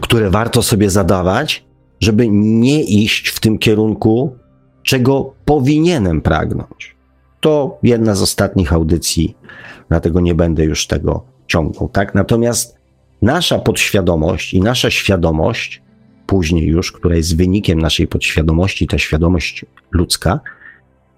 które 0.00 0.30
warto 0.30 0.62
sobie 0.62 0.90
zadawać, 0.90 1.64
żeby 2.00 2.28
nie 2.30 2.82
iść 2.84 3.28
w 3.28 3.40
tym 3.40 3.58
kierunku, 3.58 4.36
czego 4.82 5.34
powinienem 5.44 6.20
pragnąć. 6.20 6.96
To 7.40 7.78
jedna 7.82 8.14
z 8.14 8.22
ostatnich 8.22 8.72
audycji, 8.72 9.36
dlatego 9.88 10.20
nie 10.20 10.34
będę 10.34 10.64
już 10.64 10.86
tego 10.86 11.24
ciągnął, 11.46 11.88
tak? 11.88 12.14
Natomiast 12.14 12.78
nasza 13.22 13.58
podświadomość 13.58 14.54
i 14.54 14.60
nasza 14.60 14.90
świadomość, 14.90 15.82
później 16.30 16.66
już, 16.66 16.92
która 16.92 17.16
jest 17.16 17.36
wynikiem 17.36 17.78
naszej 17.80 18.06
podświadomości, 18.06 18.86
ta 18.86 18.98
świadomość 18.98 19.64
ludzka, 19.90 20.40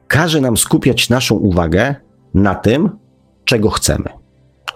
każe 0.08 0.40
nam 0.40 0.56
skupiać 0.56 1.08
naszą 1.08 1.34
uwagę 1.34 1.94
na 2.34 2.54
tym, 2.54 2.90
czego 3.44 3.70
chcemy. 3.70 4.08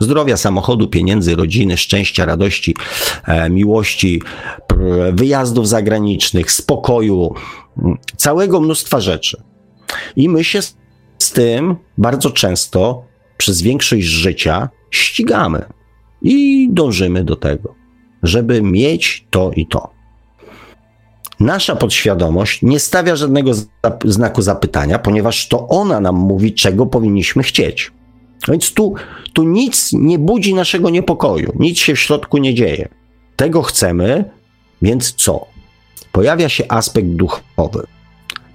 Zdrowia, 0.00 0.36
samochodu, 0.36 0.88
pieniędzy, 0.88 1.36
rodziny, 1.36 1.76
szczęścia, 1.76 2.24
radości, 2.24 2.76
e, 3.26 3.50
miłości, 3.50 4.22
wyjazdów 5.12 5.68
zagranicznych, 5.68 6.52
spokoju, 6.52 7.34
całego 8.16 8.60
mnóstwa 8.60 9.00
rzeczy. 9.00 9.42
I 10.16 10.28
my 10.28 10.44
się 10.44 10.62
z 11.18 11.32
tym 11.32 11.76
bardzo 11.98 12.30
często 12.30 13.04
przez 13.36 13.62
większość 13.62 14.06
życia 14.06 14.68
ścigamy 14.90 15.64
i 16.22 16.68
dążymy 16.72 17.24
do 17.24 17.36
tego, 17.36 17.74
żeby 18.22 18.62
mieć 18.62 19.26
to 19.30 19.50
i 19.56 19.66
to. 19.66 19.95
Nasza 21.40 21.76
podświadomość 21.76 22.62
nie 22.62 22.80
stawia 22.80 23.16
żadnego 23.16 23.52
znaku 24.04 24.42
zapytania, 24.42 24.98
ponieważ 24.98 25.48
to 25.48 25.68
ona 25.68 26.00
nam 26.00 26.14
mówi, 26.14 26.54
czego 26.54 26.86
powinniśmy 26.86 27.42
chcieć. 27.42 27.92
Więc 28.48 28.72
tu, 28.72 28.94
tu 29.32 29.42
nic 29.44 29.92
nie 29.92 30.18
budzi 30.18 30.54
naszego 30.54 30.90
niepokoju, 30.90 31.52
nic 31.58 31.78
się 31.78 31.94
w 31.94 32.00
środku 32.00 32.38
nie 32.38 32.54
dzieje. 32.54 32.88
Tego 33.36 33.62
chcemy, 33.62 34.24
więc 34.82 35.12
co? 35.12 35.46
Pojawia 36.12 36.48
się 36.48 36.64
aspekt 36.68 37.08
duchowy. 37.08 37.86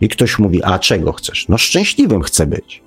I 0.02 0.10
ktoś 0.10 0.40
mówi: 0.40 0.64
A 0.64 0.80
czego 0.80 1.12
chcesz? 1.12 1.48
No, 1.50 1.58
szczęśliwym 1.58 2.22
chcę 2.22 2.46
być. 2.46 2.84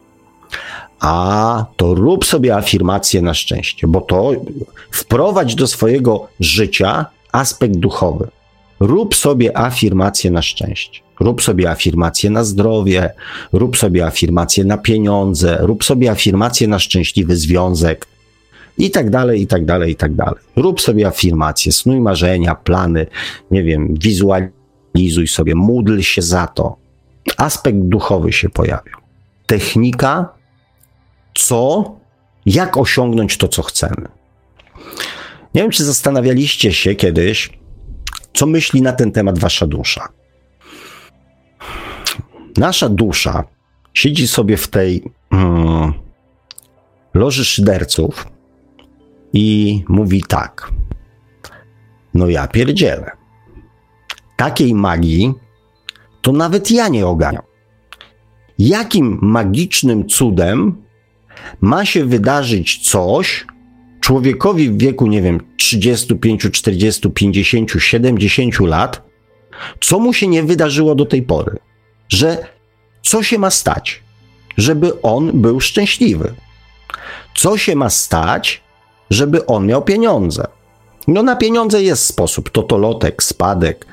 A 1.00 1.66
to 1.76 1.94
rób 1.94 2.24
sobie 2.24 2.56
afirmację 2.56 3.22
na 3.22 3.34
szczęście, 3.34 3.86
bo 3.86 4.00
to 4.00 4.32
wprowadź 4.90 5.54
do 5.54 5.66
swojego 5.66 6.28
życia 6.40 7.06
aspekt 7.32 7.76
duchowy. 7.76 8.28
Rób 8.80 9.14
sobie 9.14 9.58
afirmację 9.58 10.30
na 10.30 10.42
szczęście. 10.42 11.00
Rób 11.20 11.42
sobie 11.42 11.70
afirmację 11.70 12.30
na 12.30 12.44
zdrowie, 12.44 13.10
rób 13.52 13.76
sobie 13.76 14.06
afirmację 14.06 14.64
na 14.64 14.78
pieniądze, 14.78 15.58
rób 15.60 15.84
sobie 15.84 16.10
afirmację 16.10 16.68
na 16.68 16.78
szczęśliwy 16.78 17.36
związek 17.36 18.06
i 18.78 18.90
tak 18.90 19.10
dalej, 19.10 19.42
i 19.42 19.46
tak 19.46 19.64
dalej, 19.64 19.92
i 19.92 19.96
tak 19.96 20.14
dalej. 20.14 20.40
Rób 20.56 20.80
sobie 20.80 21.06
afirmacje, 21.06 21.72
snuj 21.72 22.00
marzenia, 22.00 22.54
plany, 22.54 23.06
nie 23.50 23.62
wiem, 23.62 23.94
wizualizuj 24.00 25.28
sobie, 25.28 25.54
módl 25.54 26.00
się 26.00 26.22
za 26.22 26.46
to. 26.46 26.76
Aspekt 27.36 27.78
duchowy 27.78 28.32
się 28.32 28.48
pojawił. 28.48 28.96
Technika, 29.46 30.28
co, 31.34 31.94
jak 32.46 32.76
osiągnąć 32.76 33.38
to, 33.38 33.48
co 33.48 33.62
chcemy. 33.62 34.08
Nie 35.54 35.62
wiem, 35.62 35.70
czy 35.70 35.84
zastanawialiście 35.84 36.72
się 36.72 36.94
kiedyś, 36.94 37.50
co 38.34 38.46
myśli 38.46 38.82
na 38.82 38.92
ten 38.92 39.12
temat 39.12 39.38
wasza 39.38 39.66
dusza. 39.66 40.08
Nasza 42.56 42.88
dusza 42.88 43.44
siedzi 43.94 44.28
sobie 44.28 44.56
w 44.56 44.68
tej 44.68 45.04
hmm, 45.30 45.92
loży 47.14 47.44
szyderców 47.44 48.26
i 49.32 49.84
mówi 49.88 50.22
tak. 50.22 50.70
No 52.14 52.28
ja 52.28 52.48
pierdzielę. 52.48 53.10
Takiej 54.36 54.74
magii 54.74 55.34
to 56.22 56.32
nawet 56.32 56.70
ja 56.70 56.88
nie 56.88 57.06
oganiam. 57.06 57.42
Jakim 58.58 59.18
magicznym 59.22 60.08
cudem 60.08 60.82
ma 61.60 61.84
się 61.84 62.04
wydarzyć 62.04 62.90
coś 62.90 63.46
człowiekowi 64.04 64.70
w 64.70 64.78
wieku, 64.78 65.06
nie 65.06 65.22
wiem, 65.22 65.40
35, 65.56 66.46
40, 66.52 67.10
50, 67.10 67.72
70 67.78 68.60
lat, 68.60 69.02
co 69.80 69.98
mu 69.98 70.12
się 70.12 70.26
nie 70.26 70.42
wydarzyło 70.42 70.94
do 70.94 71.06
tej 71.06 71.22
pory? 71.22 71.58
Że 72.08 72.46
co 73.02 73.22
się 73.22 73.38
ma 73.38 73.50
stać, 73.50 74.02
żeby 74.56 75.02
on 75.02 75.30
był 75.40 75.60
szczęśliwy? 75.60 76.34
Co 77.34 77.58
się 77.58 77.76
ma 77.76 77.90
stać, 77.90 78.62
żeby 79.10 79.46
on 79.46 79.66
miał 79.66 79.82
pieniądze? 79.82 80.46
No 81.08 81.22
na 81.22 81.36
pieniądze 81.36 81.82
jest 81.82 82.06
sposób, 82.06 82.50
totolotek, 82.50 83.22
spadek, 83.22 83.86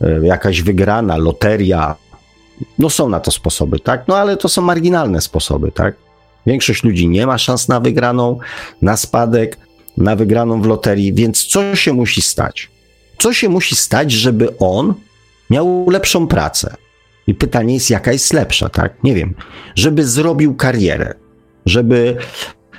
e, 0.00 0.26
jakaś 0.26 0.62
wygrana, 0.62 1.16
loteria. 1.16 1.96
No 2.78 2.90
są 2.90 3.08
na 3.08 3.20
to 3.20 3.30
sposoby, 3.30 3.80
tak? 3.80 4.08
No 4.08 4.16
ale 4.16 4.36
to 4.36 4.48
są 4.48 4.62
marginalne 4.62 5.20
sposoby, 5.20 5.72
tak? 5.72 6.09
Większość 6.46 6.84
ludzi 6.84 7.08
nie 7.08 7.26
ma 7.26 7.38
szans 7.38 7.68
na 7.68 7.80
wygraną, 7.80 8.38
na 8.82 8.96
spadek, 8.96 9.58
na 9.96 10.16
wygraną 10.16 10.62
w 10.62 10.66
loterii, 10.66 11.12
więc 11.12 11.44
co 11.44 11.76
się 11.76 11.92
musi 11.92 12.22
stać? 12.22 12.70
Co 13.18 13.32
się 13.32 13.48
musi 13.48 13.76
stać, 13.76 14.12
żeby 14.12 14.58
on 14.58 14.94
miał 15.50 15.90
lepszą 15.90 16.26
pracę? 16.26 16.74
I 17.26 17.34
pytanie 17.34 17.74
jest, 17.74 17.90
jaka 17.90 18.12
jest 18.12 18.32
lepsza, 18.32 18.68
tak? 18.68 19.04
Nie 19.04 19.14
wiem. 19.14 19.34
Żeby 19.74 20.06
zrobił 20.06 20.54
karierę, 20.54 21.14
żeby 21.66 22.16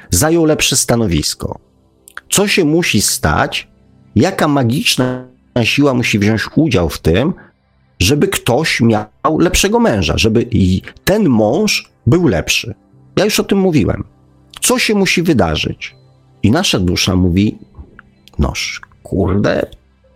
zajął 0.09 0.45
lepsze 0.45 0.76
stanowisko. 0.76 1.59
Co 2.30 2.47
się 2.47 2.66
musi 2.66 3.01
stać? 3.01 3.68
Jaka 4.16 4.47
magiczna 4.47 5.28
siła 5.64 5.93
musi 5.93 6.20
wziąć 6.20 6.41
udział 6.55 6.89
w 6.89 6.99
tym, 6.99 7.34
żeby 7.99 8.28
ktoś 8.28 8.82
miał 8.82 9.39
lepszego 9.39 9.80
męża, 9.80 10.14
żeby 10.18 10.45
ten 11.03 11.30
mąż 11.30 11.91
był 12.07 12.28
lepszy. 12.28 12.74
Ja 13.22 13.26
już 13.26 13.39
o 13.39 13.43
tym 13.43 13.57
mówiłem. 13.57 14.03
Co 14.61 14.80
się 14.80 14.95
musi 14.95 15.24
wydarzyć? 15.24 15.95
I 16.43 16.51
nasza 16.51 16.80
dusza 16.80 17.15
mówi: 17.15 17.57
Noż, 18.39 18.82
kurde, 19.03 19.65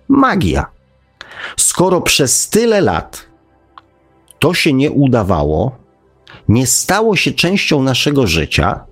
magia. 0.07 0.65
Skoro 1.57 2.01
przez 2.01 2.49
tyle 2.49 2.81
lat 2.81 3.25
to 4.39 4.53
się 4.53 4.73
nie 4.73 4.91
udawało, 4.91 5.77
nie 6.47 6.67
stało 6.67 7.15
się 7.15 7.31
częścią 7.31 7.83
naszego 7.83 8.27
życia, 8.27 8.85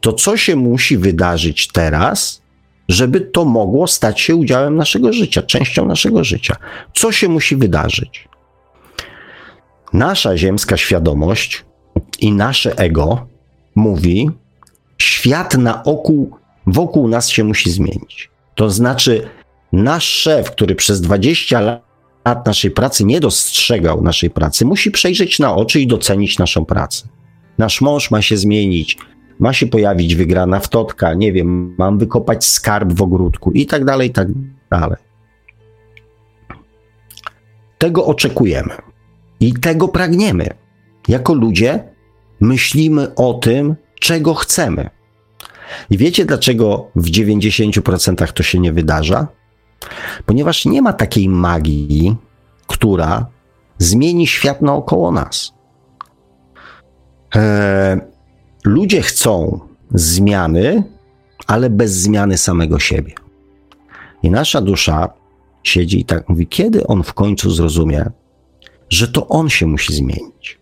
to 0.00 0.12
co 0.12 0.36
się 0.36 0.56
musi 0.56 0.98
wydarzyć 0.98 1.68
teraz, 1.68 2.42
żeby 2.88 3.20
to 3.20 3.44
mogło 3.44 3.86
stać 3.86 4.20
się 4.20 4.36
udziałem 4.36 4.76
naszego 4.76 5.12
życia, 5.12 5.42
częścią 5.42 5.86
naszego 5.86 6.24
życia? 6.24 6.56
Co 6.94 7.12
się 7.12 7.28
musi 7.28 7.56
wydarzyć? 7.56 8.28
Nasza 9.92 10.36
ziemska 10.36 10.76
świadomość 10.76 11.64
i 12.20 12.32
nasze 12.32 12.78
ego 12.78 13.31
mówi, 13.74 14.30
świat 14.98 15.58
na 15.58 15.84
oku, 15.84 16.30
wokół 16.66 17.08
nas 17.08 17.28
się 17.28 17.44
musi 17.44 17.70
zmienić. 17.70 18.30
To 18.54 18.70
znaczy, 18.70 19.28
nasz 19.72 20.04
szef, 20.04 20.50
który 20.50 20.74
przez 20.74 21.00
20 21.00 21.60
lat 21.60 22.46
naszej 22.46 22.70
pracy 22.70 23.04
nie 23.04 23.20
dostrzegał 23.20 24.02
naszej 24.02 24.30
pracy, 24.30 24.64
musi 24.64 24.90
przejrzeć 24.90 25.38
na 25.38 25.54
oczy 25.54 25.80
i 25.80 25.86
docenić 25.86 26.38
naszą 26.38 26.64
pracę. 26.64 27.08
Nasz 27.58 27.80
mąż 27.80 28.10
ma 28.10 28.22
się 28.22 28.36
zmienić, 28.36 28.98
ma 29.38 29.52
się 29.52 29.66
pojawić 29.66 30.14
wygrana 30.14 30.60
wtotka, 30.60 31.14
nie 31.14 31.32
wiem, 31.32 31.74
mam 31.78 31.98
wykopać 31.98 32.44
skarb 32.44 32.92
w 32.92 33.02
ogródku 33.02 33.52
i 33.52 33.66
tak 33.66 33.84
dalej, 33.84 34.08
i 34.08 34.12
tak 34.12 34.28
dalej. 34.70 34.98
Tego 37.78 38.06
oczekujemy 38.06 38.74
i 39.40 39.52
tego 39.52 39.88
pragniemy. 39.88 40.46
Jako 41.08 41.34
ludzie 41.34 41.91
myślimy 42.42 43.14
o 43.14 43.34
tym, 43.34 43.76
czego 44.00 44.34
chcemy. 44.34 44.90
I 45.90 45.98
wiecie, 45.98 46.24
dlaczego 46.24 46.90
w 46.96 47.10
90% 47.10 48.32
to 48.32 48.42
się 48.42 48.60
nie 48.60 48.72
wydarza? 48.72 49.26
Ponieważ 50.26 50.64
nie 50.64 50.82
ma 50.82 50.92
takiej 50.92 51.28
magii, 51.28 52.16
która 52.66 53.26
zmieni 53.78 54.26
świat 54.26 54.62
naokoło 54.62 55.12
nas. 55.12 55.52
Eee, 57.34 58.00
ludzie 58.64 59.02
chcą 59.02 59.60
zmiany, 59.94 60.82
ale 61.46 61.70
bez 61.70 61.92
zmiany 61.92 62.38
samego 62.38 62.78
siebie. 62.78 63.14
I 64.22 64.30
nasza 64.30 64.60
dusza 64.60 65.08
siedzi 65.62 66.00
i 66.00 66.04
tak 66.04 66.28
mówi, 66.28 66.46
kiedy 66.46 66.86
on 66.86 67.02
w 67.02 67.14
końcu 67.14 67.50
zrozumie, 67.50 68.10
że 68.88 69.08
to 69.08 69.28
on 69.28 69.48
się 69.48 69.66
musi 69.66 69.94
zmienić. 69.94 70.61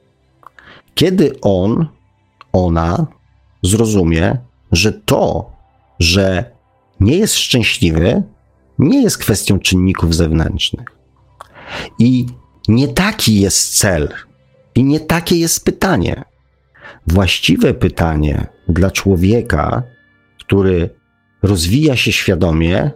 Kiedy 0.94 1.40
on, 1.40 1.86
ona 2.52 3.06
zrozumie, 3.62 4.38
że 4.72 4.92
to, 4.92 5.52
że 5.98 6.50
nie 7.00 7.16
jest 7.16 7.34
szczęśliwy, 7.34 8.22
nie 8.78 9.02
jest 9.02 9.18
kwestią 9.18 9.58
czynników 9.58 10.14
zewnętrznych. 10.14 10.86
I 11.98 12.26
nie 12.68 12.88
taki 12.88 13.40
jest 13.40 13.78
cel, 13.78 14.08
i 14.74 14.84
nie 14.84 15.00
takie 15.00 15.36
jest 15.36 15.64
pytanie. 15.64 16.24
Właściwe 17.06 17.74
pytanie 17.74 18.46
dla 18.68 18.90
człowieka, 18.90 19.82
który 20.38 20.90
rozwija 21.42 21.96
się 21.96 22.12
świadomie, 22.12 22.90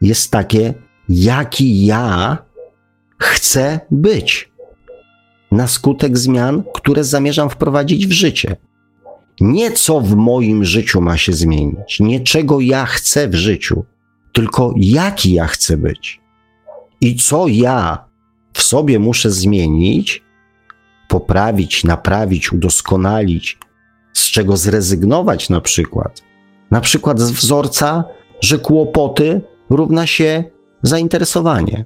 jest 0.00 0.30
takie, 0.30 0.74
jaki 1.08 1.86
ja 1.86 2.38
chcę 3.18 3.80
być. 3.90 4.52
Na 5.52 5.66
skutek 5.66 6.18
zmian, 6.18 6.62
które 6.74 7.04
zamierzam 7.04 7.50
wprowadzić 7.50 8.06
w 8.06 8.12
życie. 8.12 8.56
Nie 9.40 9.70
co 9.70 10.00
w 10.00 10.16
moim 10.16 10.64
życiu 10.64 11.00
ma 11.00 11.16
się 11.16 11.32
zmienić, 11.32 12.00
nie 12.00 12.20
czego 12.20 12.60
ja 12.60 12.86
chcę 12.86 13.28
w 13.28 13.34
życiu, 13.34 13.84
tylko 14.32 14.74
jaki 14.76 15.32
ja 15.32 15.46
chcę 15.46 15.76
być 15.76 16.20
i 17.00 17.16
co 17.16 17.48
ja 17.48 18.04
w 18.52 18.62
sobie 18.62 18.98
muszę 18.98 19.30
zmienić, 19.30 20.22
poprawić, 21.08 21.84
naprawić, 21.84 22.52
udoskonalić, 22.52 23.58
z 24.12 24.30
czego 24.30 24.56
zrezygnować 24.56 25.50
na 25.50 25.60
przykład. 25.60 26.22
Na 26.70 26.80
przykład 26.80 27.20
z 27.20 27.30
wzorca, 27.30 28.04
że 28.40 28.58
kłopoty 28.58 29.40
równa 29.70 30.06
się 30.06 30.44
zainteresowanie. 30.82 31.84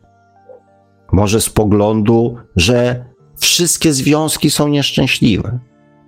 Może 1.13 1.41
z 1.41 1.51
poglądu, 1.51 2.37
że 2.57 3.05
wszystkie 3.41 3.93
związki 3.93 4.51
są 4.51 4.69
nieszczęśliwe. 4.69 5.59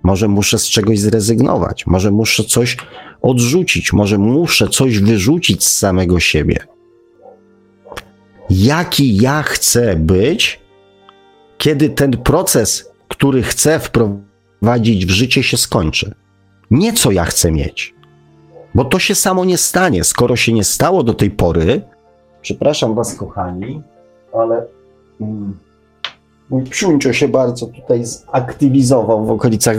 Może 0.03 0.27
muszę 0.27 0.59
z 0.59 0.69
czegoś 0.69 0.99
zrezygnować, 0.99 1.87
może 1.87 2.11
muszę 2.11 2.43
coś 2.43 2.77
odrzucić, 3.21 3.93
może 3.93 4.17
muszę 4.17 4.67
coś 4.67 4.99
wyrzucić 4.99 5.63
z 5.63 5.77
samego 5.77 6.19
siebie. 6.19 6.57
Jaki 8.49 9.17
ja 9.17 9.43
chcę 9.43 9.95
być, 9.95 10.59
kiedy 11.57 11.89
ten 11.89 12.11
proces, 12.11 12.91
który 13.07 13.43
chcę 13.43 13.79
wprowadzić 13.79 15.05
w 15.05 15.09
życie, 15.09 15.43
się 15.43 15.57
skończy. 15.57 16.13
Nie 16.71 16.93
co 16.93 17.11
ja 17.11 17.25
chcę 17.25 17.51
mieć, 17.51 17.95
bo 18.75 18.85
to 18.85 18.99
się 18.99 19.15
samo 19.15 19.45
nie 19.45 19.57
stanie. 19.57 20.03
Skoro 20.03 20.35
się 20.35 20.53
nie 20.53 20.63
stało 20.63 21.03
do 21.03 21.13
tej 21.13 21.31
pory, 21.31 21.81
przepraszam 22.41 22.95
Was, 22.95 23.15
kochani, 23.15 23.81
ale. 24.33 24.65
Mm, 25.21 25.57
Mój 26.49 26.63
psiuncio 26.63 27.13
się 27.13 27.27
bardzo 27.27 27.67
tutaj 27.67 28.05
zaktywizował 28.05 29.25
w 29.25 29.31
okolicach 29.31 29.77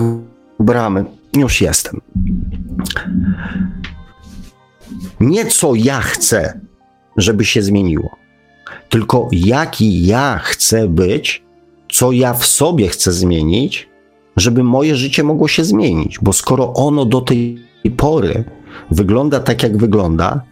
bramy. 0.60 1.04
Już 1.36 1.60
jestem. 1.60 2.00
Nie 5.20 5.46
co 5.46 5.74
ja 5.74 6.00
chcę, 6.00 6.60
żeby 7.16 7.44
się 7.44 7.62
zmieniło, 7.62 8.16
tylko 8.88 9.28
jaki 9.32 10.06
ja 10.06 10.38
chcę 10.38 10.88
być, 10.88 11.44
co 11.92 12.12
ja 12.12 12.34
w 12.34 12.46
sobie 12.46 12.88
chcę 12.88 13.12
zmienić, 13.12 13.88
żeby 14.36 14.64
moje 14.64 14.96
życie 14.96 15.24
mogło 15.24 15.48
się 15.48 15.64
zmienić. 15.64 16.18
Bo 16.22 16.32
skoro 16.32 16.72
ono 16.72 17.04
do 17.04 17.20
tej 17.20 17.58
pory 17.96 18.44
wygląda 18.90 19.40
tak, 19.40 19.62
jak 19.62 19.76
wygląda, 19.76 20.42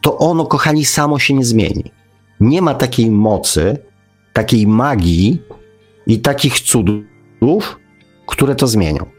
to 0.00 0.18
ono, 0.18 0.46
kochani, 0.46 0.84
samo 0.84 1.18
się 1.18 1.34
nie 1.34 1.44
zmieni. 1.44 1.84
Nie 2.40 2.62
ma 2.62 2.74
takiej 2.74 3.10
mocy, 3.10 3.78
takiej 4.32 4.66
magii, 4.66 5.42
i 6.06 6.20
takich 6.20 6.60
cudów, 6.60 7.78
które 8.26 8.54
to 8.54 8.66
zmienią. 8.66 9.10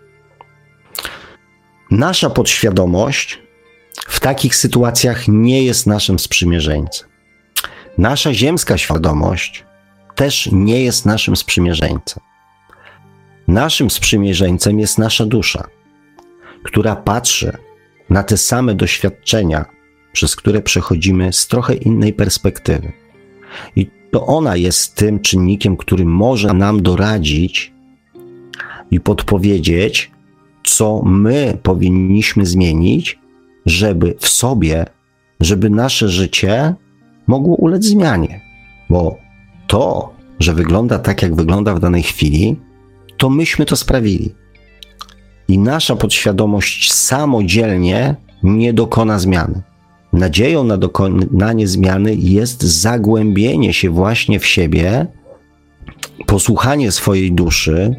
Nasza 1.91 2.29
podświadomość 2.29 3.39
w 4.07 4.19
takich 4.19 4.55
sytuacjach 4.55 5.27
nie 5.27 5.63
jest 5.63 5.87
naszym 5.87 6.19
sprzymierzeńcem. 6.19 7.09
Nasza 7.97 8.33
ziemska 8.33 8.77
świadomość 8.77 9.65
też 10.15 10.49
nie 10.51 10.83
jest 10.83 11.05
naszym 11.05 11.35
sprzymierzeńcem. 11.35 12.23
Naszym 13.47 13.89
sprzymierzeńcem 13.89 14.79
jest 14.79 14.97
nasza 14.97 15.25
dusza, 15.25 15.67
która 16.63 16.95
patrzy 16.95 17.57
na 18.09 18.23
te 18.23 18.37
same 18.37 18.75
doświadczenia, 18.75 19.65
przez 20.11 20.35
które 20.35 20.61
przechodzimy 20.61 21.33
z 21.33 21.47
trochę 21.47 21.73
innej 21.73 22.13
perspektywy. 22.13 22.91
I 23.75 23.89
to 24.13 24.25
ona 24.25 24.55
jest 24.55 24.95
tym 24.95 25.19
czynnikiem, 25.19 25.77
który 25.77 26.05
może 26.05 26.53
nam 26.53 26.83
doradzić 26.83 27.73
i 28.91 28.99
podpowiedzieć, 28.99 30.11
co 30.63 31.01
my 31.05 31.57
powinniśmy 31.63 32.45
zmienić, 32.45 33.19
żeby 33.65 34.15
w 34.19 34.27
sobie, 34.27 34.85
żeby 35.39 35.69
nasze 35.69 36.09
życie 36.09 36.75
mogło 37.27 37.55
ulec 37.55 37.85
zmianie. 37.85 38.41
Bo 38.89 39.17
to, 39.67 40.13
że 40.39 40.53
wygląda 40.53 40.99
tak, 40.99 41.21
jak 41.21 41.35
wygląda 41.35 41.75
w 41.75 41.79
danej 41.79 42.03
chwili, 42.03 42.59
to 43.17 43.29
myśmy 43.29 43.65
to 43.65 43.75
sprawili. 43.75 44.35
I 45.47 45.57
nasza 45.57 45.95
podświadomość 45.95 46.93
samodzielnie 46.93 48.15
nie 48.43 48.73
dokona 48.73 49.19
zmiany. 49.19 49.61
Nadzieją 50.13 50.63
na 50.63 50.77
dokonanie 50.77 51.67
zmiany 51.67 52.15
jest 52.15 52.63
zagłębienie 52.63 53.73
się 53.73 53.89
właśnie 53.89 54.39
w 54.39 54.45
siebie, 54.45 55.07
posłuchanie 56.25 56.91
swojej 56.91 57.31
duszy 57.31 57.95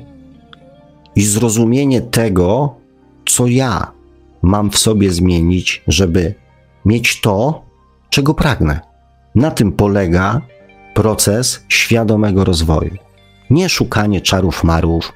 i 1.17 1.23
zrozumienie 1.23 2.01
tego, 2.01 2.75
co 3.27 3.47
ja 3.47 3.93
mam 4.43 4.71
w 4.71 4.79
sobie 4.79 5.11
zmienić, 5.11 5.83
żeby 5.89 6.35
mieć 6.85 7.21
to, 7.21 7.63
czego 8.11 8.35
pragnę. 8.35 8.81
Na 9.35 9.51
tym 9.51 9.73
polega 9.73 10.41
proces 10.95 11.65
świadomego 11.69 12.45
rozwoju. 12.45 12.95
Nie 13.51 13.69
szukanie 13.69 14.21
czarów 14.21 14.65
marów, 14.65 15.13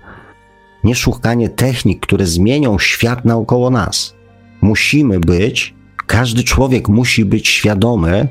nie 0.85 0.95
szukanie 0.95 1.49
technik, 1.49 2.01
które 2.01 2.27
zmienią 2.27 2.79
świat 2.79 3.25
naokoło 3.25 3.71
nas. 3.71 4.15
Musimy 4.61 5.21
być 5.21 5.78
każdy 6.09 6.45
człowiek 6.45 6.89
musi 6.89 7.25
być 7.25 7.49
świadomy 7.49 8.29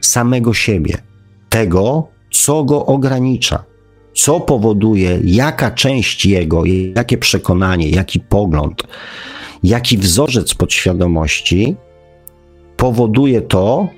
samego 0.00 0.54
siebie, 0.54 0.98
tego, 1.48 2.08
co 2.30 2.64
go 2.64 2.86
ogranicza, 2.86 3.64
co 4.14 4.40
powoduje, 4.40 5.20
jaka 5.24 5.70
część 5.70 6.26
jego, 6.26 6.62
jakie 6.96 7.18
przekonanie, 7.18 7.90
jaki 7.90 8.20
pogląd, 8.20 8.82
jaki 9.62 9.98
wzorzec 9.98 10.54
podświadomości 10.54 11.76
powoduje 12.76 13.40
to, 13.40 13.88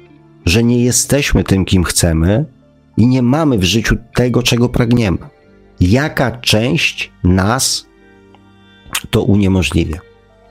że 0.46 0.64
nie 0.64 0.84
jesteśmy 0.84 1.44
tym, 1.44 1.64
kim 1.64 1.84
chcemy 1.84 2.44
i 2.96 3.06
nie 3.06 3.22
mamy 3.22 3.58
w 3.58 3.64
życiu 3.64 3.96
tego, 4.14 4.42
czego 4.42 4.68
pragniemy. 4.68 5.18
Jaka 5.80 6.30
część 6.30 7.12
nas 7.24 7.86
to 9.10 9.22
uniemożliwia. 9.22 9.98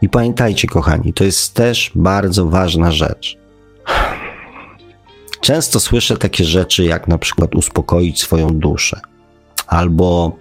I 0.06 0.10
pamiętajcie, 0.10 0.68
kochani, 0.68 1.14
to 1.14 1.24
jest 1.24 1.54
też 1.54 1.92
bardzo 1.96 2.46
ważna 2.46 2.92
rzecz. 2.92 3.38
Często 5.42 5.80
słyszę 5.80 6.18
takie 6.18 6.44
rzeczy, 6.44 6.84
jak 6.84 7.08
na 7.08 7.18
przykład 7.18 7.56
uspokoić 7.56 8.22
swoją 8.22 8.48
duszę, 8.48 9.00
albo, 9.68 10.36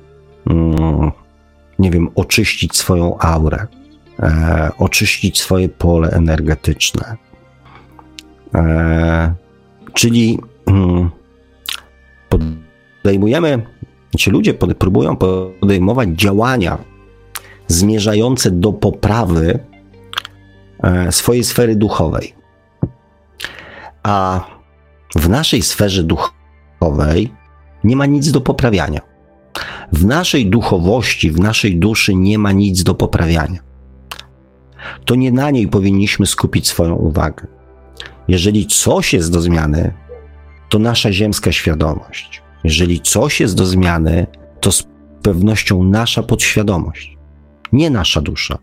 mm, 0.47 1.11
nie 1.79 1.91
wiem, 1.91 2.09
oczyścić 2.15 2.77
swoją 2.77 3.19
aurę, 3.19 3.67
e, 4.21 4.71
oczyścić 4.79 5.41
swoje 5.41 5.69
pole 5.69 6.11
energetyczne. 6.11 7.17
E, 8.55 9.35
czyli 9.95 10.39
mm, 10.67 11.11
podejmujemy, 13.03 13.67
ci 14.17 14.31
ludzie 14.31 14.55
pod, 14.55 14.77
próbują 14.77 15.17
podejmować 15.61 16.09
działania 16.09 16.94
zmierzające 17.69 18.51
do 18.51 18.73
poprawy 18.73 19.59
e, 20.83 21.13
swojej 21.13 21.45
sfery 21.45 21.77
duchowej. 21.77 22.35
A 24.03 24.41
w 25.17 25.29
naszej 25.29 25.63
sferze 25.63 26.03
duchowej 26.05 27.33
nie 27.85 27.97
ma 27.97 28.07
nic 28.07 28.31
do 28.31 28.41
poprawiania. 28.41 29.01
W 29.93 30.05
naszej 30.05 30.51
duchowości, 30.51 31.31
w 31.31 31.41
naszej 31.41 31.77
duszy 31.77 32.15
nie 32.15 32.39
ma 32.39 32.53
nic 32.53 32.83
do 32.83 32.95
poprawiania. 32.95 33.61
To 35.05 35.15
nie 35.15 35.33
na 35.33 35.51
niej 35.51 35.69
powinniśmy 35.69 36.27
skupić 36.27 36.69
swoją 36.69 36.95
uwagę. 36.95 37.47
Jeżeli 38.29 38.67
coś 38.67 39.13
jest 39.13 39.33
do 39.33 39.41
zmiany, 39.41 39.95
to 40.69 40.79
nasza 40.79 41.13
ziemska 41.13 41.53
świadomość. 41.53 42.43
Jeżeli 42.65 43.01
coś 43.01 43.41
jest 43.41 43.57
do 43.57 43.67
zmiany, 43.67 44.27
to 44.61 44.73
z 44.73 44.85
pewnością 45.23 45.85
nasza 45.85 46.23
podświadomość 46.23 47.14
nie 47.75 47.91
nasza 47.91 48.21
dusza. 48.21 48.59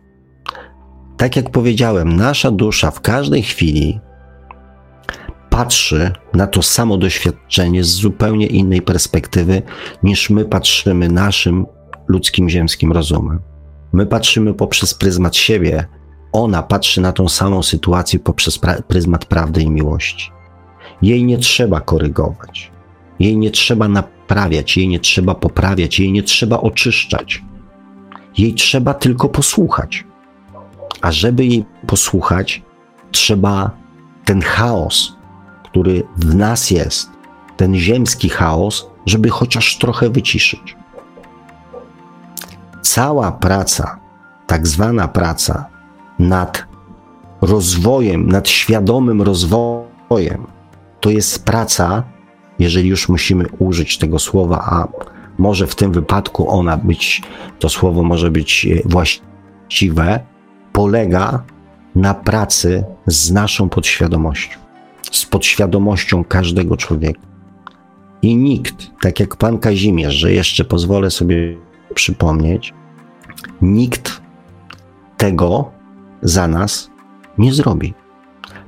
Tak 1.18 1.36
jak 1.36 1.50
powiedziałem, 1.50 2.16
nasza 2.16 2.52
dusza 2.52 2.92
w 2.92 3.02
każdej 3.02 3.44
chwili 3.44 4.00
patrzy 5.50 6.12
na 6.34 6.48
to 6.48 6.62
samo 6.62 6.98
doświadczenie 6.98 7.84
z 7.84 7.88
zupełnie 7.88 8.48
innej 8.48 8.82
perspektywy 8.82 9.62
niż 10.04 10.30
my 10.30 10.46
patrzymy 10.46 11.10
naszym 11.10 11.66
ludzkim 12.08 12.50
ziemskim 12.50 12.92
rozumem. 12.92 13.40
My 13.94 14.06
patrzymy 14.06 14.54
poprzez 14.54 14.94
pryzmat 14.94 15.36
siebie, 15.36 15.86
ona 16.34 16.64
patrzy 16.64 17.02
na 17.02 17.12
tą 17.12 17.30
samą 17.30 17.64
sytuację 17.64 18.20
poprzez 18.20 18.60
pra 18.60 18.82
pryzmat 18.82 19.26
prawdy 19.26 19.62
i 19.62 19.70
miłości. 19.70 20.32
Jej 21.02 21.26
nie 21.26 21.38
trzeba 21.38 21.82
korygować, 21.82 22.72
jej 23.20 23.38
nie 23.38 23.52
trzeba 23.52 23.88
naprawiać, 23.88 24.78
jej 24.78 24.88
nie 24.88 25.00
trzeba 25.00 25.36
poprawiać, 25.36 26.00
jej 26.00 26.12
nie 26.12 26.24
trzeba 26.24 26.62
oczyszczać. 26.62 27.44
Jej 28.38 28.54
trzeba 28.54 28.94
tylko 28.94 29.30
posłuchać. 29.30 30.06
A 31.02 31.12
żeby 31.12 31.46
jej 31.46 31.66
posłuchać, 31.88 32.62
trzeba 33.12 33.72
ten 34.26 34.42
chaos, 34.42 35.16
który 35.64 36.04
w 36.18 36.36
nas 36.36 36.72
jest, 36.72 37.10
ten 37.58 37.76
ziemski 37.76 38.30
chaos, 38.30 38.88
żeby 39.06 39.30
chociaż 39.30 39.78
trochę 39.78 40.10
wyciszyć. 40.10 40.76
cała 42.82 43.32
praca, 43.32 44.00
tak 44.48 44.68
zwana 44.68 45.08
praca 45.08 45.66
nad 46.20 46.66
rozwojem, 47.42 48.28
nad 48.28 48.50
świadomym 48.50 49.22
rozwojem, 49.22 50.48
to 51.00 51.10
jest 51.10 51.46
praca, 51.46 52.04
jeżeli 52.60 52.90
już 52.90 53.10
musimy 53.10 53.46
użyć 53.60 53.98
tego 53.98 54.20
słowa, 54.20 54.60
a 54.66 54.88
może 55.42 55.68
w 55.68 55.76
tym 55.76 55.92
wypadku 55.92 56.50
ona 56.50 56.78
być, 56.78 57.22
to 57.60 57.70
słowo 57.70 58.04
może 58.04 58.32
być 58.32 58.66
e, 58.66 58.90
właściwe, 58.90 60.20
polega 60.74 61.44
na 61.96 62.14
pracy 62.14 62.84
z 63.08 63.32
naszą 63.32 63.70
podświadomością, 63.70 64.58
z 65.12 65.26
podświadomością 65.26 66.24
każdego 66.24 66.78
człowieka. 66.78 67.22
I 68.22 68.36
nikt, 68.36 68.92
tak 69.02 69.20
jak 69.20 69.36
pan 69.36 69.58
Kazimierz, 69.58 70.14
że 70.14 70.34
jeszcze 70.34 70.66
pozwolę 70.66 71.12
sobie 71.12 71.58
przypomnieć, 71.96 72.74
nikt 73.62 74.22
tego 75.18 75.72
za 76.22 76.48
nas 76.48 76.90
nie 77.38 77.54
zrobi, 77.54 77.94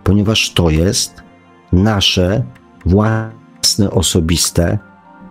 ponieważ 0.04 0.54
to 0.54 0.70
jest 0.70 1.24
nasze 1.72 2.44
własne, 2.86 3.92
osobiste, 3.92 4.80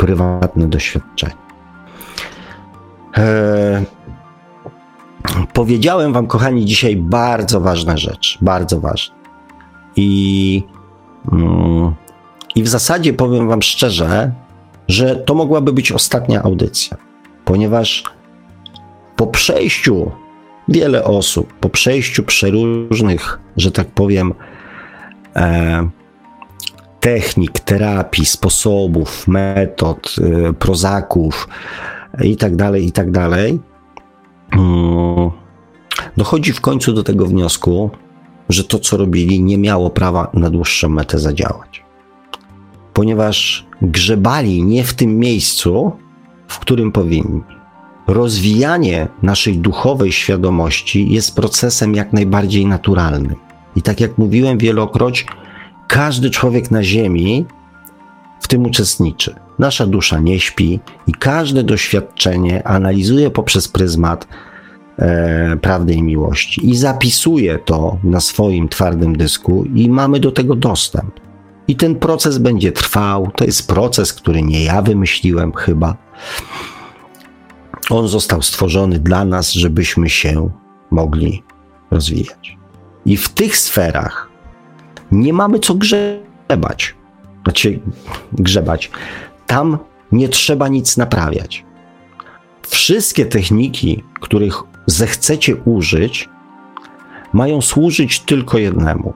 prywatne 0.03 0.69
doświadczenie. 0.69 1.35
Eee, 3.15 3.85
powiedziałem 5.53 6.13
Wam, 6.13 6.27
kochani, 6.27 6.65
dzisiaj 6.65 6.97
bardzo 6.97 7.61
ważna 7.61 7.97
rzecz, 7.97 8.39
bardzo 8.41 8.81
ważna. 8.81 9.15
I, 9.97 10.63
mm, 11.33 11.95
I 12.55 12.63
w 12.63 12.69
zasadzie 12.69 13.13
powiem 13.13 13.49
Wam 13.49 13.63
szczerze, 13.63 14.33
że 14.89 15.17
to 15.17 15.35
mogłaby 15.35 15.73
być 15.73 15.93
ostatnia 15.93 16.43
audycja, 16.43 16.97
ponieważ 17.45 18.05
po 19.17 19.27
przejściu 19.27 20.11
wiele 20.69 21.05
osób, 21.05 21.53
po 21.53 21.69
przejściu 21.69 22.23
przeróżnych, 22.23 23.41
że 23.57 23.71
tak 23.71 23.87
powiem, 23.87 24.35
e, 25.37 25.89
technik, 27.03 27.61
terapii, 27.61 28.27
sposobów, 28.27 29.29
metod, 29.29 30.15
e, 30.23 30.53
prozaków 30.53 31.49
i 32.23 32.37
tak 32.37 32.57
dalej, 32.57 32.87
i 32.87 32.93
tak 32.93 33.11
dalej, 33.11 33.61
mm, 34.53 35.31
dochodzi 36.17 36.53
w 36.53 36.61
końcu 36.61 36.93
do 36.93 37.03
tego 37.03 37.27
wniosku, 37.27 37.91
że 38.49 38.65
to, 38.65 38.79
co 38.79 38.97
robili, 38.97 39.43
nie 39.43 39.59
miało 39.59 39.91
prawa 39.91 40.31
na 40.35 40.51
dłuższą 40.51 40.89
metę 40.89 41.19
zadziałać. 41.19 41.85
Ponieważ 42.93 43.67
grzebali 43.83 44.63
nie 44.63 44.85
w 44.85 44.95
tym 44.95 45.19
miejscu, 45.19 45.93
w 46.49 46.59
którym 46.59 46.93
powinni. 46.93 47.43
Rozwijanie 48.07 49.09
naszej 49.23 49.59
duchowej 49.59 50.13
świadomości 50.13 51.13
jest 51.13 51.37
procesem 51.37 51.95
jak 51.95 52.13
najbardziej 52.13 52.67
naturalnym. 52.67 53.37
I 53.77 53.83
tak 53.83 54.01
jak 54.01 54.19
mówiłem 54.19 54.59
wielokroć, 54.59 55.27
każdy 55.93 56.31
człowiek 56.31 56.71
na 56.71 56.83
Ziemi 56.83 57.47
w 58.41 58.49
tym 58.49 58.67
uczestniczy. 58.67 59.35
Nasza 59.59 59.87
dusza 59.87 60.19
nie 60.19 60.41
śpi 60.41 60.81
i 61.07 61.13
każde 61.13 61.63
doświadczenie 61.63 62.67
analizuje 62.67 63.31
poprzez 63.31 63.69
pryzmat 63.69 64.29
e, 64.99 65.57
prawdy 65.57 65.95
i 65.95 66.03
miłości 66.03 66.71
i 66.71 66.77
zapisuje 66.77 67.59
to 67.59 67.99
na 68.05 68.21
swoim 68.21 68.69
twardym 68.69 69.17
dysku, 69.17 69.65
i 69.75 69.89
mamy 69.89 70.21
do 70.21 70.33
tego 70.33 70.55
dostęp. 70.55 71.21
I 71.69 71.77
ten 71.77 71.95
proces 71.95 72.39
będzie 72.39 72.73
trwał. 72.73 73.31
To 73.37 73.45
jest 73.45 73.69
proces, 73.69 74.13
który 74.13 74.43
nie 74.43 74.65
ja 74.65 74.83
wymyśliłem, 74.83 75.53
chyba. 75.53 75.97
On 77.91 78.09
został 78.09 78.43
stworzony 78.43 78.99
dla 78.99 79.25
nas, 79.25 79.53
żebyśmy 79.53 80.11
się 80.11 80.51
mogli 80.91 81.43
rozwijać. 81.91 82.59
I 83.07 83.17
w 83.17 83.29
tych 83.29 83.57
sferach 83.57 84.32
nie 85.13 85.33
mamy 85.33 85.59
co 85.59 85.75
grzebać. 85.75 86.95
Znaczy, 87.45 87.81
grzebać. 88.33 88.91
Tam 89.47 89.79
nie 90.13 90.29
trzeba 90.29 90.69
nic 90.69 90.97
naprawiać. 90.97 91.65
Wszystkie 92.63 93.27
techniki, 93.27 94.05
których 94.21 94.63
zechcecie 94.87 95.57
użyć, 95.57 96.29
mają 97.33 97.61
służyć 97.61 98.21
tylko 98.21 98.59
jednemu: 98.59 99.13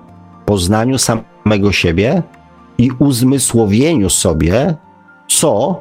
poznaniu 0.47 0.99
samego 0.99 1.72
siebie 1.72 2.22
i 2.78 2.90
uzmysłowieniu 2.99 4.11
sobie, 4.11 4.76
co 5.28 5.80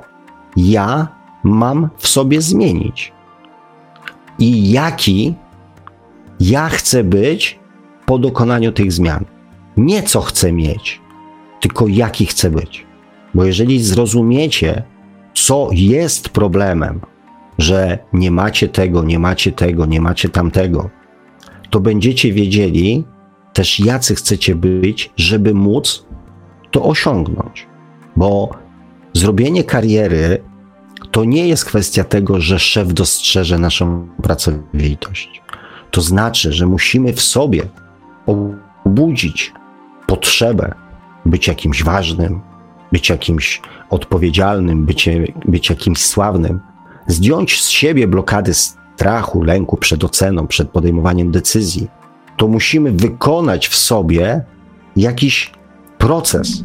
ja 0.58 1.08
mam 1.44 1.90
w 1.98 2.08
sobie 2.08 2.42
zmienić 2.42 3.14
i 4.40 4.72
jaki 4.72 5.36
ja 6.40 6.70
chcę 6.70 7.04
być 7.04 7.60
po 8.06 8.18
dokonaniu 8.18 8.72
tych 8.72 8.92
zmian. 8.92 9.26
Nie 9.78 10.04
co 10.04 10.22
chcę 10.22 10.52
mieć, 10.52 11.02
tylko 11.62 11.88
jaki 11.88 12.26
chcę 12.26 12.50
być. 12.50 12.86
Bo 13.34 13.46
jeżeli 13.46 13.84
zrozumiecie, 13.84 14.84
co 15.34 15.70
jest 15.72 16.30
problemem, 16.30 17.02
że 17.58 18.00
nie 18.14 18.32
macie 18.32 18.68
tego, 18.68 19.04
nie 19.04 19.20
macie 19.20 19.52
tego, 19.52 19.86
nie 19.86 20.02
macie 20.02 20.30
tamtego, 20.30 20.90
to 21.70 21.80
będziecie 21.80 22.34
wiedzieli 22.34 23.04
też, 23.54 23.80
jacy 23.80 24.16
chcecie 24.16 24.56
być, 24.56 25.12
żeby 25.18 25.54
móc 25.54 26.06
to 26.72 26.84
osiągnąć. 26.84 27.68
Bo 28.16 28.50
zrobienie 29.14 29.64
kariery 29.64 30.44
to 31.12 31.26
nie 31.26 31.48
jest 31.48 31.66
kwestia 31.66 32.04
tego, 32.04 32.42
że 32.42 32.60
szef 32.60 32.94
dostrzeże 32.94 33.58
naszą 33.58 34.08
pracowitość. 34.24 35.42
To 35.92 36.02
znaczy, 36.02 36.54
że 36.54 36.66
musimy 36.66 37.14
w 37.14 37.22
sobie 37.22 37.64
obudzić 38.86 39.54
potrzebę 40.08 40.74
być 41.26 41.48
jakimś 41.48 41.84
ważnym, 41.84 42.42
być 42.92 43.10
jakimś 43.10 43.62
odpowiedzialnym, 43.90 44.86
być, 44.86 45.10
być 45.46 45.70
jakimś 45.70 46.06
sławnym, 46.06 46.60
zdjąć 47.08 47.64
z 47.64 47.70
siebie 47.70 48.08
blokady 48.08 48.54
strachu, 48.54 49.44
lęku 49.44 49.78
przed 49.78 50.04
oceną, 50.04 50.48
przed 50.48 50.70
podejmowaniem 50.70 51.32
decyzji, 51.32 51.88
to 52.38 52.48
musimy 52.48 52.92
wykonać 52.92 53.68
w 53.68 53.76
sobie 53.76 54.44
jakiś 54.96 55.52
proces, 55.98 56.64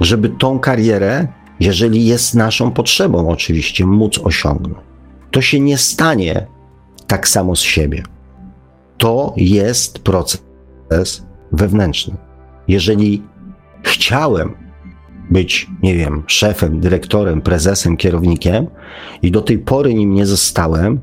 żeby 0.00 0.28
tą 0.28 0.58
karierę 0.58 1.28
jeżeli 1.60 2.06
jest 2.06 2.34
naszą 2.34 2.70
potrzebą, 2.70 3.28
oczywiście, 3.28 3.86
móc 3.86 4.18
osiągnąć. 4.18 4.84
To 5.30 5.42
się 5.42 5.60
nie 5.60 5.78
stanie 5.78 6.46
tak 7.06 7.28
samo 7.28 7.56
z 7.56 7.60
siebie. 7.60 8.02
To 8.98 9.34
jest 9.36 9.98
proces 9.98 10.42
wewnętrzny. 11.52 12.14
Jeżeli 12.68 13.22
chciałem 13.82 14.54
być, 15.30 15.70
nie 15.82 15.94
wiem, 15.94 16.22
szefem, 16.26 16.80
dyrektorem, 16.80 17.40
prezesem, 17.40 17.96
kierownikiem 17.96 18.66
i 19.22 19.30
do 19.30 19.42
tej 19.42 19.58
pory 19.58 19.94
nim 19.94 20.14
nie 20.14 20.26
zostałem, 20.26 21.00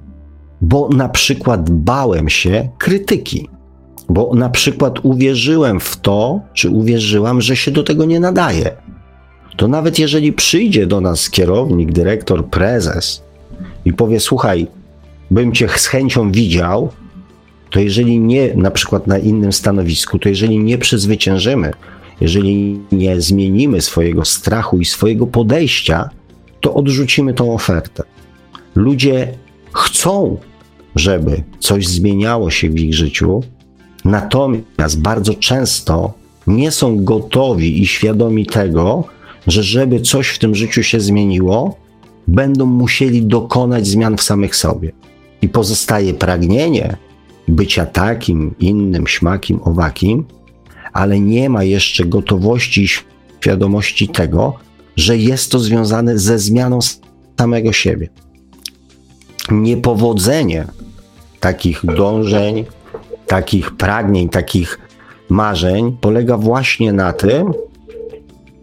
bo 0.61 0.89
na 0.89 1.09
przykład 1.09 1.69
bałem 1.69 2.29
się 2.29 2.69
krytyki, 2.77 3.49
bo 4.09 4.35
na 4.35 4.49
przykład 4.49 4.99
uwierzyłem 5.03 5.79
w 5.79 5.97
to, 5.97 6.41
czy 6.53 6.69
uwierzyłam, 6.69 7.41
że 7.41 7.55
się 7.55 7.71
do 7.71 7.83
tego 7.83 8.05
nie 8.05 8.19
nadaje 8.19 8.75
to 9.61 9.67
nawet 9.67 9.99
jeżeli 9.99 10.33
przyjdzie 10.33 10.87
do 10.87 11.01
nas 11.01 11.29
kierownik, 11.29 11.91
dyrektor, 11.91 12.45
prezes 12.45 13.23
i 13.85 13.93
powie: 13.93 14.19
Słuchaj, 14.19 14.67
bym 15.31 15.51
cię 15.51 15.69
z 15.69 15.85
chęcią 15.85 16.31
widział, 16.31 16.89
to 17.71 17.79
jeżeli 17.79 18.19
nie, 18.19 18.53
na 18.55 18.71
przykład 18.71 19.07
na 19.07 19.17
innym 19.17 19.53
stanowisku, 19.53 20.19
to 20.19 20.29
jeżeli 20.29 20.59
nie 20.59 20.77
przezwyciężymy, 20.77 21.71
jeżeli 22.21 22.79
nie 22.91 23.21
zmienimy 23.21 23.81
swojego 23.81 24.25
strachu 24.25 24.79
i 24.79 24.85
swojego 24.85 25.27
podejścia, 25.27 26.09
to 26.61 26.73
odrzucimy 26.73 27.33
tą 27.33 27.53
ofertę. 27.53 28.03
Ludzie 28.75 29.33
chcą, 29.73 30.37
żeby 30.95 31.43
coś 31.59 31.87
zmieniało 31.87 32.49
się 32.49 32.69
w 32.69 32.79
ich 32.79 32.93
życiu, 32.93 33.43
natomiast 34.05 35.01
bardzo 35.01 35.33
często 35.33 36.13
nie 36.47 36.71
są 36.71 37.03
gotowi 37.03 37.81
i 37.81 37.87
świadomi 37.87 38.45
tego, 38.45 39.03
że 39.47 39.63
żeby 39.63 40.01
coś 40.01 40.27
w 40.27 40.39
tym 40.39 40.55
życiu 40.55 40.83
się 40.83 40.99
zmieniło, 40.99 41.77
będą 42.27 42.65
musieli 42.65 43.25
dokonać 43.25 43.87
zmian 43.87 44.17
w 44.17 44.21
samych 44.21 44.55
sobie. 44.55 44.91
I 45.41 45.49
pozostaje 45.49 46.13
pragnienie 46.13 46.97
bycia 47.51 47.85
takim, 47.85 48.55
innym, 48.59 49.07
śmakim, 49.07 49.59
owakim, 49.63 50.25
ale 50.93 51.19
nie 51.19 51.49
ma 51.49 51.63
jeszcze 51.63 52.05
gotowości 52.05 52.83
i 52.83 52.87
świadomości 53.41 54.07
tego, 54.07 54.53
że 54.95 55.17
jest 55.17 55.51
to 55.51 55.59
związane 55.59 56.19
ze 56.19 56.39
zmianą 56.39 56.79
samego 57.39 57.73
siebie. 57.73 58.09
Niepowodzenie 59.51 60.65
takich 61.39 61.85
dążeń, 61.85 62.65
takich 63.27 63.71
pragnień, 63.71 64.29
takich 64.29 64.79
marzeń 65.29 65.97
polega 66.01 66.37
właśnie 66.37 66.93
na 66.93 67.13
tym, 67.13 67.53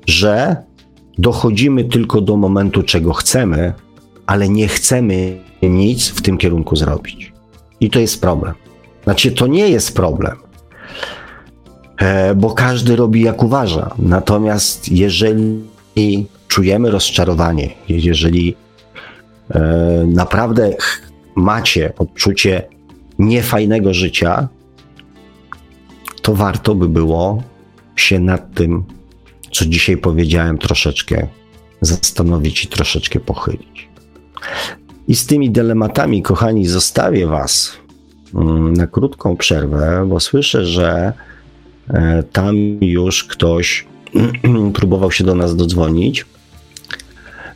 że 0.07 0.57
dochodzimy 1.18 1.84
tylko 1.84 2.20
do 2.20 2.36
momentu, 2.36 2.82
czego 2.82 3.12
chcemy, 3.12 3.72
ale 4.26 4.49
nie 4.49 4.68
chcemy 4.68 5.45
nic 5.62 6.09
w 6.09 6.22
tym 6.22 6.39
kierunku 6.39 6.76
zrobić. 6.76 7.32
I 7.80 7.91
to 7.91 7.99
jest 7.99 8.20
problem. 8.20 8.68
Znaczy, 9.09 9.33
to 9.33 9.47
nie 9.47 9.69
jest 9.69 9.95
problem, 9.95 10.37
e, 11.97 12.35
bo 12.35 12.51
każdy 12.51 12.97
robi 12.97 13.23
jak 13.23 13.43
uważa. 13.43 13.95
Natomiast 13.99 14.93
jeżeli 14.93 15.65
czujemy 16.49 16.91
rozczarowanie, 16.91 17.71
jeżeli 17.89 18.57
e, 19.51 19.61
naprawdę 20.07 20.77
macie 21.35 21.93
odczucie 21.99 22.69
niefajnego 23.19 23.95
życia, 23.95 24.49
to 26.23 26.35
warto 26.35 26.75
by 26.75 26.89
było 26.89 27.43
się 27.97 28.21
nad 28.21 28.55
tym, 28.55 28.85
co 29.53 29.67
dzisiaj 29.67 29.97
powiedziałem, 29.97 30.59
troszeczkę 30.59 31.27
zastanowić 31.81 32.65
i 32.65 32.69
troszeczkę 32.69 33.21
pochylić. 33.21 33.89
I 35.09 35.15
z 35.15 35.27
tymi 35.27 35.51
dylematami, 35.51 36.23
kochani, 36.23 36.67
zostawię 36.67 37.27
Was 37.27 37.79
na 38.72 38.87
krótką 38.87 39.37
przerwę, 39.37 40.07
bo 40.09 40.20
słyszę, 40.20 40.66
że 40.66 41.12
e, 41.91 42.22
tam 42.22 42.57
już 42.81 43.24
ktoś 43.24 43.87
próbował 44.74 45.12
się 45.12 45.24
do 45.24 45.35
nas 45.35 45.57
dodzwonić. 45.57 46.26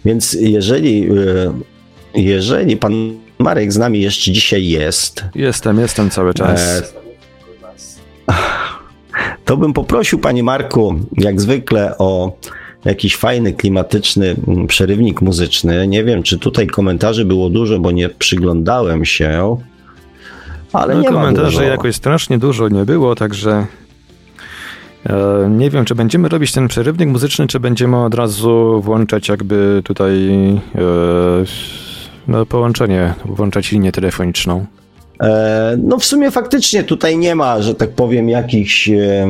Więc 0.05 0.33
jeżeli, 0.33 1.09
e, 1.11 1.13
jeżeli 2.15 2.77
pan 2.77 2.93
Marek 3.39 3.73
z 3.73 3.77
nami 3.77 4.01
jeszcze 4.01 4.33
dzisiaj 4.33 4.67
jest. 4.67 5.25
Jestem, 5.35 5.79
jestem 5.79 6.11
cały 6.11 6.35
czas. 6.35 6.61
E, 6.61 6.83
to 9.45 9.57
bym 9.57 9.73
poprosił, 9.73 10.19
panie 10.19 10.43
Marku, 10.43 10.95
jak 11.17 11.41
zwykle 11.41 11.99
o 11.99 12.37
jakiś 12.85 13.17
fajny, 13.17 13.53
klimatyczny 13.53 14.37
mm, 14.49 14.67
przerywnik 14.67 15.23
muzyczny. 15.23 15.89
Nie 15.89 16.05
wiem, 16.05 16.23
czy 16.23 16.39
tutaj 16.39 16.67
komentarzy 16.67 17.25
było 17.25 17.51
dużo, 17.51 17.79
bo 17.79 17.91
nie 17.91 18.09
przyglądałem 18.09 19.05
się. 19.05 19.57
Ale 20.73 20.95
no, 20.95 21.01
nie 21.01 21.09
komentarzy 21.09 21.65
jakoś 21.65 21.97
strasznie 21.97 22.39
dużo 22.39 22.69
nie 22.69 22.85
było, 22.85 23.15
także 23.15 23.67
e, 25.07 25.49
nie 25.51 25.71
wiem, 25.71 25.85
czy 25.85 25.95
będziemy 25.95 26.29
robić 26.29 26.53
ten 26.53 26.69
przerywnik 26.69 27.09
muzyczny, 27.09 27.47
czy 27.47 27.61
będziemy 27.61 28.05
od 28.05 28.15
razu 28.15 28.81
włączać 28.85 29.29
jakby 29.29 29.83
tutaj 29.85 30.31
e, 30.75 30.81
no, 32.29 32.47
połączenie, 32.47 33.15
włączać 33.25 33.73
linię 33.73 33.93
telefoniczną. 33.93 34.67
E, 35.23 35.77
no 35.83 35.99
w 35.99 36.05
sumie 36.05 36.31
faktycznie 36.31 36.85
tutaj 36.85 37.19
nie 37.19 37.35
ma, 37.35 37.63
że 37.63 37.75
tak 37.75 37.91
powiem, 37.91 38.29
jakichś, 38.29 38.89
e, 38.89 39.27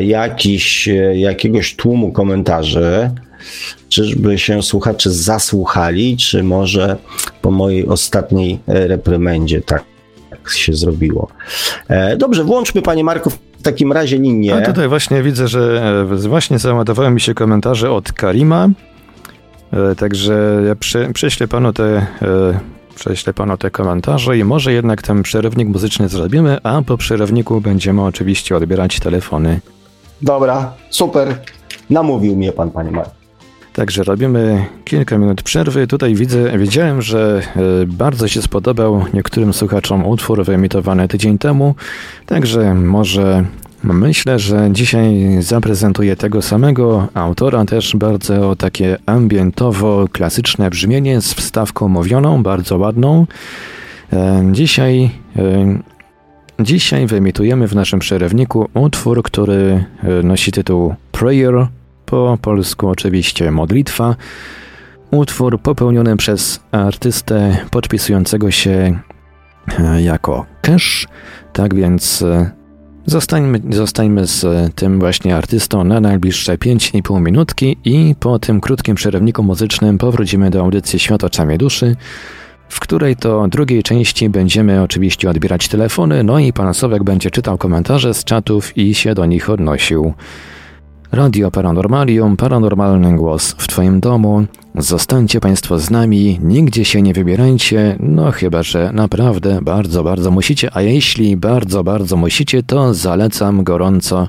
jakichś, 0.00 0.88
e, 0.88 1.18
jakiegoś 1.18 1.76
tłumu 1.76 2.12
komentarzy. 2.12 3.10
Czyżby 3.88 4.38
się 4.38 4.62
słuchacze 4.62 5.10
zasłuchali, 5.10 6.16
czy 6.16 6.42
może 6.42 6.96
po 7.42 7.50
mojej 7.50 7.86
ostatniej 7.86 8.58
reprymendzie 8.66 9.60
tak 9.60 9.84
się 10.54 10.72
zrobiło. 10.72 11.28
Dobrze, 12.18 12.44
włączmy 12.44 12.82
panie 12.82 13.04
Marku 13.04 13.30
w 13.30 13.62
takim 13.62 13.92
razie 13.92 14.18
linię. 14.18 14.56
A 14.56 14.60
tutaj 14.60 14.88
właśnie 14.88 15.22
widzę, 15.22 15.48
że 15.48 16.06
właśnie 16.28 16.58
załadowały 16.58 17.10
mi 17.10 17.20
się 17.20 17.34
komentarze 17.34 17.90
od 17.90 18.12
Karima. 18.12 18.68
Także 19.96 20.62
ja 20.66 20.74
prześlę 21.12 21.48
panu 21.48 21.72
te 21.72 22.06
prześlę 22.94 23.34
panu 23.34 23.56
te 23.56 23.70
komentarze 23.70 24.38
i 24.38 24.44
może 24.44 24.72
jednak 24.72 25.02
ten 25.02 25.22
przerywnik 25.22 25.68
muzyczny 25.68 26.08
zrobimy, 26.08 26.58
a 26.62 26.82
po 26.82 26.96
przerywniku 26.96 27.60
będziemy 27.60 28.02
oczywiście 28.02 28.56
odbierać 28.56 29.00
telefony. 29.00 29.60
Dobra, 30.22 30.72
super. 30.90 31.38
Namówił 31.90 32.36
mnie 32.36 32.52
pan, 32.52 32.70
panie 32.70 32.90
Marek. 32.90 33.19
Także 33.72 34.04
robimy 34.04 34.66
kilka 34.84 35.18
minut 35.18 35.42
przerwy. 35.42 35.86
Tutaj 35.86 36.14
widzę, 36.14 36.58
widziałem, 36.58 37.02
że 37.02 37.42
e, 37.56 37.86
bardzo 37.86 38.28
się 38.28 38.42
spodobał 38.42 39.04
niektórym 39.14 39.52
słuchaczom 39.52 40.06
utwór 40.06 40.44
wyemitowany 40.44 41.08
tydzień 41.08 41.38
temu. 41.38 41.74
Także 42.26 42.74
może 42.74 43.44
Myślę, 43.84 44.38
że 44.38 44.68
dzisiaj 44.72 45.36
zaprezentuję 45.40 46.16
tego 46.16 46.42
samego 46.42 47.08
autora, 47.14 47.64
też 47.64 47.96
bardzo 47.96 48.56
takie 48.56 48.96
ambientowo-klasyczne 49.06 50.70
brzmienie 50.70 51.20
z 51.20 51.34
wstawką 51.34 51.88
mówioną, 51.88 52.42
bardzo 52.42 52.78
ładną. 52.78 53.26
E, 54.12 54.48
dzisiaj, 54.52 55.10
e, 55.36 55.78
dzisiaj 56.60 57.06
wyemitujemy 57.06 57.68
w 57.68 57.74
naszym 57.74 57.98
przerywniku 57.98 58.68
utwór, 58.74 59.22
który 59.22 59.84
nosi 60.22 60.52
tytuł 60.52 60.94
Prayer, 61.12 61.66
po 62.10 62.38
polsku 62.42 62.88
oczywiście 62.88 63.50
modlitwa. 63.50 64.16
Utwór 65.10 65.60
popełniony 65.60 66.16
przez 66.16 66.60
artystę 66.72 67.56
podpisującego 67.70 68.50
się 68.50 68.98
jako 69.98 70.46
Cash, 70.62 71.06
tak 71.52 71.74
więc 71.74 72.24
Zostańmy, 73.06 73.60
zostańmy 73.70 74.26
z 74.26 74.44
tym 74.74 75.00
właśnie 75.00 75.36
artystą 75.36 75.84
na 75.84 76.00
najbliższe 76.00 76.56
5,5 76.56 77.20
minutki 77.20 77.76
i 77.84 78.14
po 78.20 78.38
tym 78.38 78.60
krótkim 78.60 78.94
przerywniku 78.94 79.42
muzycznym 79.42 79.98
powrócimy 79.98 80.50
do 80.50 80.60
audycji 80.60 80.98
Świat 80.98 81.24
oczami 81.24 81.58
duszy, 81.58 81.96
w 82.68 82.80
której 82.80 83.16
to 83.16 83.48
drugiej 83.48 83.82
części 83.82 84.28
będziemy 84.28 84.82
oczywiście 84.82 85.30
odbierać 85.30 85.68
telefony, 85.68 86.24
no 86.24 86.38
i 86.38 86.52
pan 86.52 86.74
Sowek 86.74 87.04
będzie 87.04 87.30
czytał 87.30 87.58
komentarze 87.58 88.14
z 88.14 88.24
czatów 88.24 88.78
i 88.78 88.94
się 88.94 89.14
do 89.14 89.26
nich 89.26 89.50
odnosił. 89.50 90.14
Radio 91.12 91.50
Paranormalium, 91.50 92.36
paranormalny 92.36 93.16
głos 93.16 93.54
w 93.58 93.68
Twoim 93.68 94.00
domu. 94.00 94.44
Zostańcie 94.74 95.40
Państwo 95.40 95.78
z 95.78 95.90
nami, 95.90 96.38
nigdzie 96.42 96.84
się 96.84 97.02
nie 97.02 97.12
wybierajcie, 97.12 97.96
no 98.00 98.32
chyba, 98.32 98.62
że 98.62 98.90
naprawdę 98.92 99.58
bardzo, 99.62 100.04
bardzo 100.04 100.30
musicie, 100.30 100.70
a 100.72 100.82
jeśli 100.82 101.36
bardzo, 101.36 101.84
bardzo 101.84 102.16
musicie, 102.16 102.62
to 102.62 102.94
zalecam 102.94 103.64
gorąco 103.64 104.28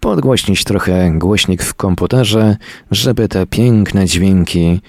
podgłośnić 0.00 0.64
trochę 0.64 1.10
głośnik 1.14 1.62
w 1.62 1.74
komputerze, 1.74 2.56
żeby 2.90 3.28
te 3.28 3.46
piękne 3.46 4.06
dźwięki 4.06 4.80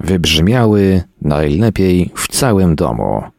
wybrzmiały 0.00 1.02
najlepiej 1.20 2.10
w 2.14 2.28
całym 2.28 2.76
domu. 2.76 3.31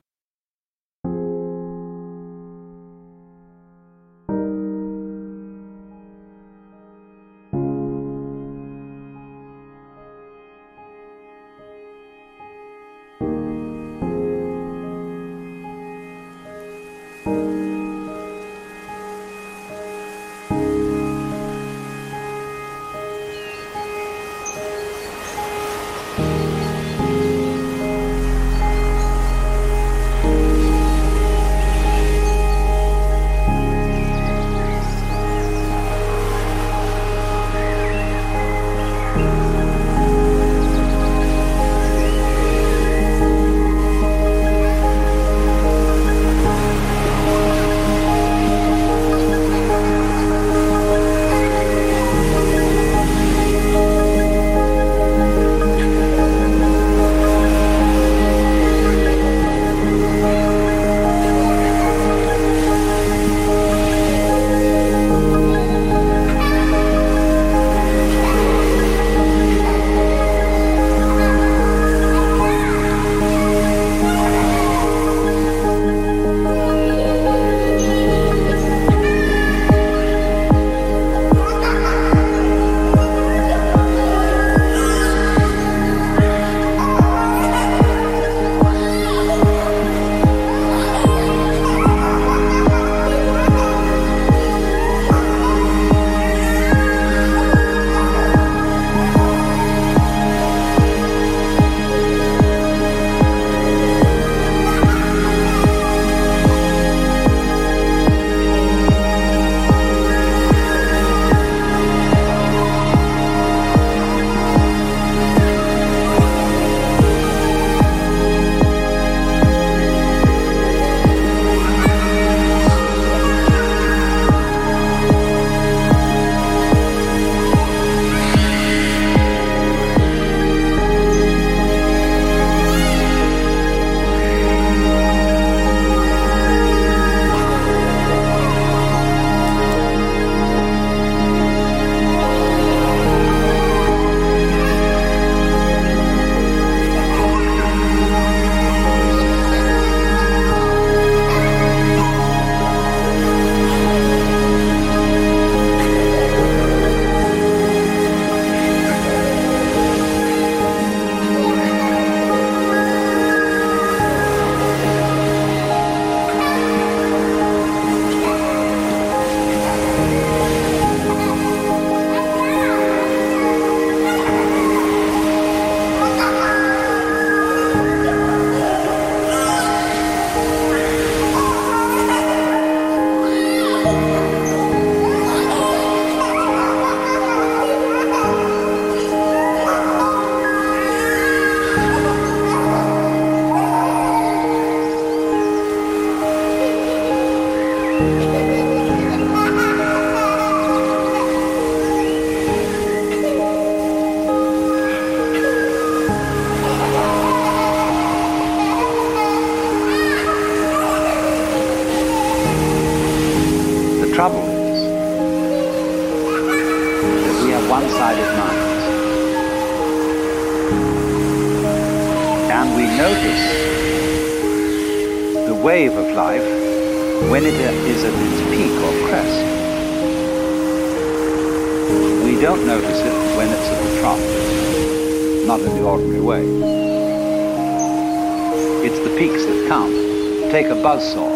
Buzzsaw. 240.84 241.32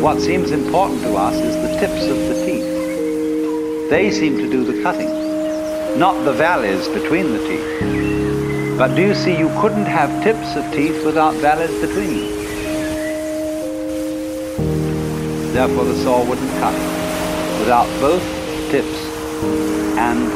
What 0.00 0.18
seems 0.18 0.50
important 0.50 1.02
to 1.02 1.14
us 1.14 1.34
is 1.34 1.54
the 1.56 1.78
tips 1.78 2.06
of 2.06 2.16
the 2.16 2.34
teeth. 2.46 3.90
They 3.90 4.10
seem 4.10 4.38
to 4.38 4.50
do 4.50 4.64
the 4.64 4.82
cutting, 4.82 5.10
not 5.98 6.24
the 6.24 6.32
valleys 6.32 6.88
between 6.88 7.32
the 7.32 7.38
teeth. 7.46 8.78
But 8.78 8.94
do 8.94 9.02
you 9.02 9.14
see, 9.14 9.36
you 9.36 9.50
couldn't 9.60 9.84
have 9.84 10.24
tips 10.24 10.56
of 10.56 10.64
teeth 10.72 11.04
without 11.04 11.34
valleys 11.34 11.78
between 11.82 12.08
them. 12.16 12.40
Therefore, 15.52 15.84
the 15.84 15.96
saw 16.02 16.24
wouldn't 16.26 16.50
cut 16.60 16.74
without 17.60 17.88
both 18.00 18.22
tips 18.70 19.04
and 19.98 20.30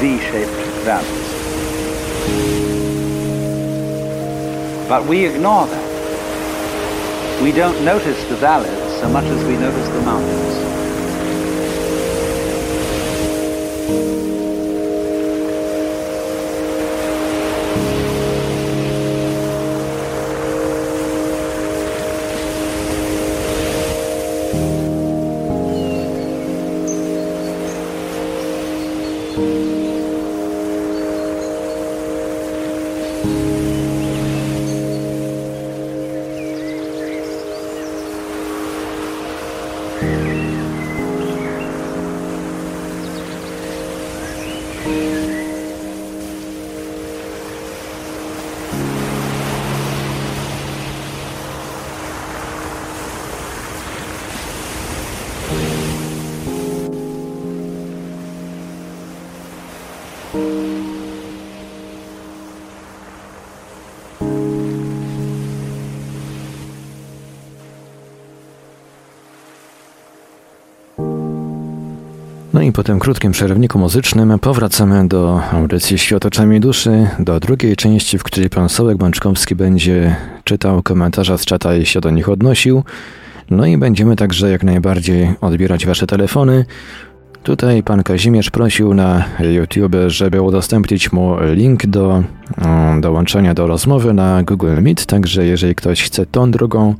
V-shaped 0.00 0.66
valleys. 0.84 1.28
But 4.88 5.04
we 5.04 5.24
ignore 5.24 5.66
that. 5.68 5.87
We 7.42 7.52
don't 7.52 7.84
notice 7.84 8.24
the 8.24 8.34
valleys 8.34 9.00
so 9.00 9.08
much 9.08 9.26
as 9.26 9.44
we 9.44 9.56
notice 9.56 9.88
the 9.90 10.02
mountains. 10.02 10.77
I 72.68 72.72
po 72.72 72.82
tym 72.82 72.98
krótkim 72.98 73.32
przerwniku 73.32 73.78
muzycznym 73.78 74.38
powracamy 74.38 75.08
do 75.08 75.40
audycji 75.52 75.98
Świat 75.98 76.26
oczami 76.26 76.60
duszy, 76.60 77.08
do 77.18 77.40
drugiej 77.40 77.76
części, 77.76 78.18
w 78.18 78.22
której 78.22 78.50
pan 78.50 78.68
Sołek 78.68 78.96
Bączkowski 78.96 79.54
będzie 79.54 80.16
czytał 80.44 80.82
komentarze 80.82 81.38
z 81.38 81.44
czata 81.44 81.76
i 81.76 81.86
się 81.86 82.00
do 82.00 82.10
nich 82.10 82.28
odnosił. 82.28 82.84
No 83.50 83.66
i 83.66 83.76
będziemy 83.76 84.16
także 84.16 84.50
jak 84.50 84.64
najbardziej 84.64 85.34
odbierać 85.40 85.86
wasze 85.86 86.06
telefony. 86.06 86.64
Tutaj 87.42 87.82
pan 87.82 88.02
Kazimierz 88.02 88.50
prosił 88.50 88.94
na 88.94 89.24
YouTube, 89.40 89.96
żeby 90.06 90.42
udostępnić 90.42 91.12
mu 91.12 91.36
link 91.54 91.86
do 91.86 92.22
dołączenia 93.00 93.54
do 93.54 93.66
rozmowy 93.66 94.12
na 94.12 94.42
Google 94.42 94.82
Meet, 94.82 95.06
także 95.06 95.44
jeżeli 95.44 95.74
ktoś 95.74 96.02
chce 96.02 96.26
tą 96.26 96.50
drugą 96.50 96.94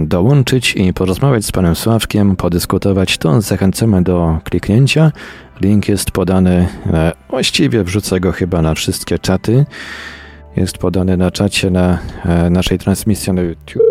dołączyć 0.00 0.74
i 0.76 0.92
porozmawiać 0.92 1.44
z 1.44 1.52
panem 1.52 1.74
Sławkiem, 1.74 2.36
podyskutować, 2.36 3.18
to 3.18 3.40
zachęcamy 3.40 4.02
do 4.02 4.38
kliknięcia. 4.44 5.12
Link 5.60 5.88
jest 5.88 6.10
podany, 6.10 6.68
e, 6.86 7.12
właściwie 7.30 7.84
wrzucę 7.84 8.20
go 8.20 8.32
chyba 8.32 8.62
na 8.62 8.74
wszystkie 8.74 9.18
czaty. 9.18 9.64
Jest 10.56 10.78
podany 10.78 11.16
na 11.16 11.30
czacie 11.30 11.70
na 11.70 11.98
e, 12.24 12.50
naszej 12.50 12.78
transmisji 12.78 13.32
na 13.32 13.42
YouTube. 13.42 13.82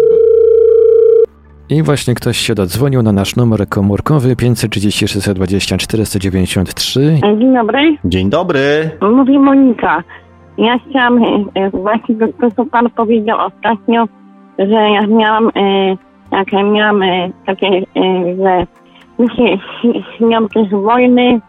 I 1.70 1.84
właśnie 1.84 2.16
ktoś 2.16 2.38
się 2.38 2.56
dodzwonił 2.56 3.02
na 3.02 3.12
nasz 3.12 3.36
numer 3.36 3.70
komórkowy 3.70 4.36
530 4.36 5.08
620 5.08 5.78
493. 5.78 7.20
Dzień 7.40 7.54
dobry. 7.54 7.98
Dzień 8.06 8.30
dobry. 8.30 8.92
Mówi 9.02 9.40
Monika. 9.40 10.04
Ja 10.58 10.80
chciałam 10.90 11.24
e, 11.56 11.70
właśnie 11.70 12.16
to, 12.16 12.52
co 12.56 12.66
pan 12.66 12.90
powiedział 12.90 13.38
ostatnio, 13.48 14.08
że 14.68 14.90
ja 14.90 15.08
miałam, 15.08 15.50
e, 15.56 15.96
jak 16.32 16.52
miałam 16.52 17.04
e, 17.04 17.30
takie, 17.46 17.68
e, 17.68 17.84
że 18.36 18.68
mi 19.20 19.30
się 19.30 19.58
śnią 20.18 20.48
też 20.48 20.70
wojny, 20.70 21.42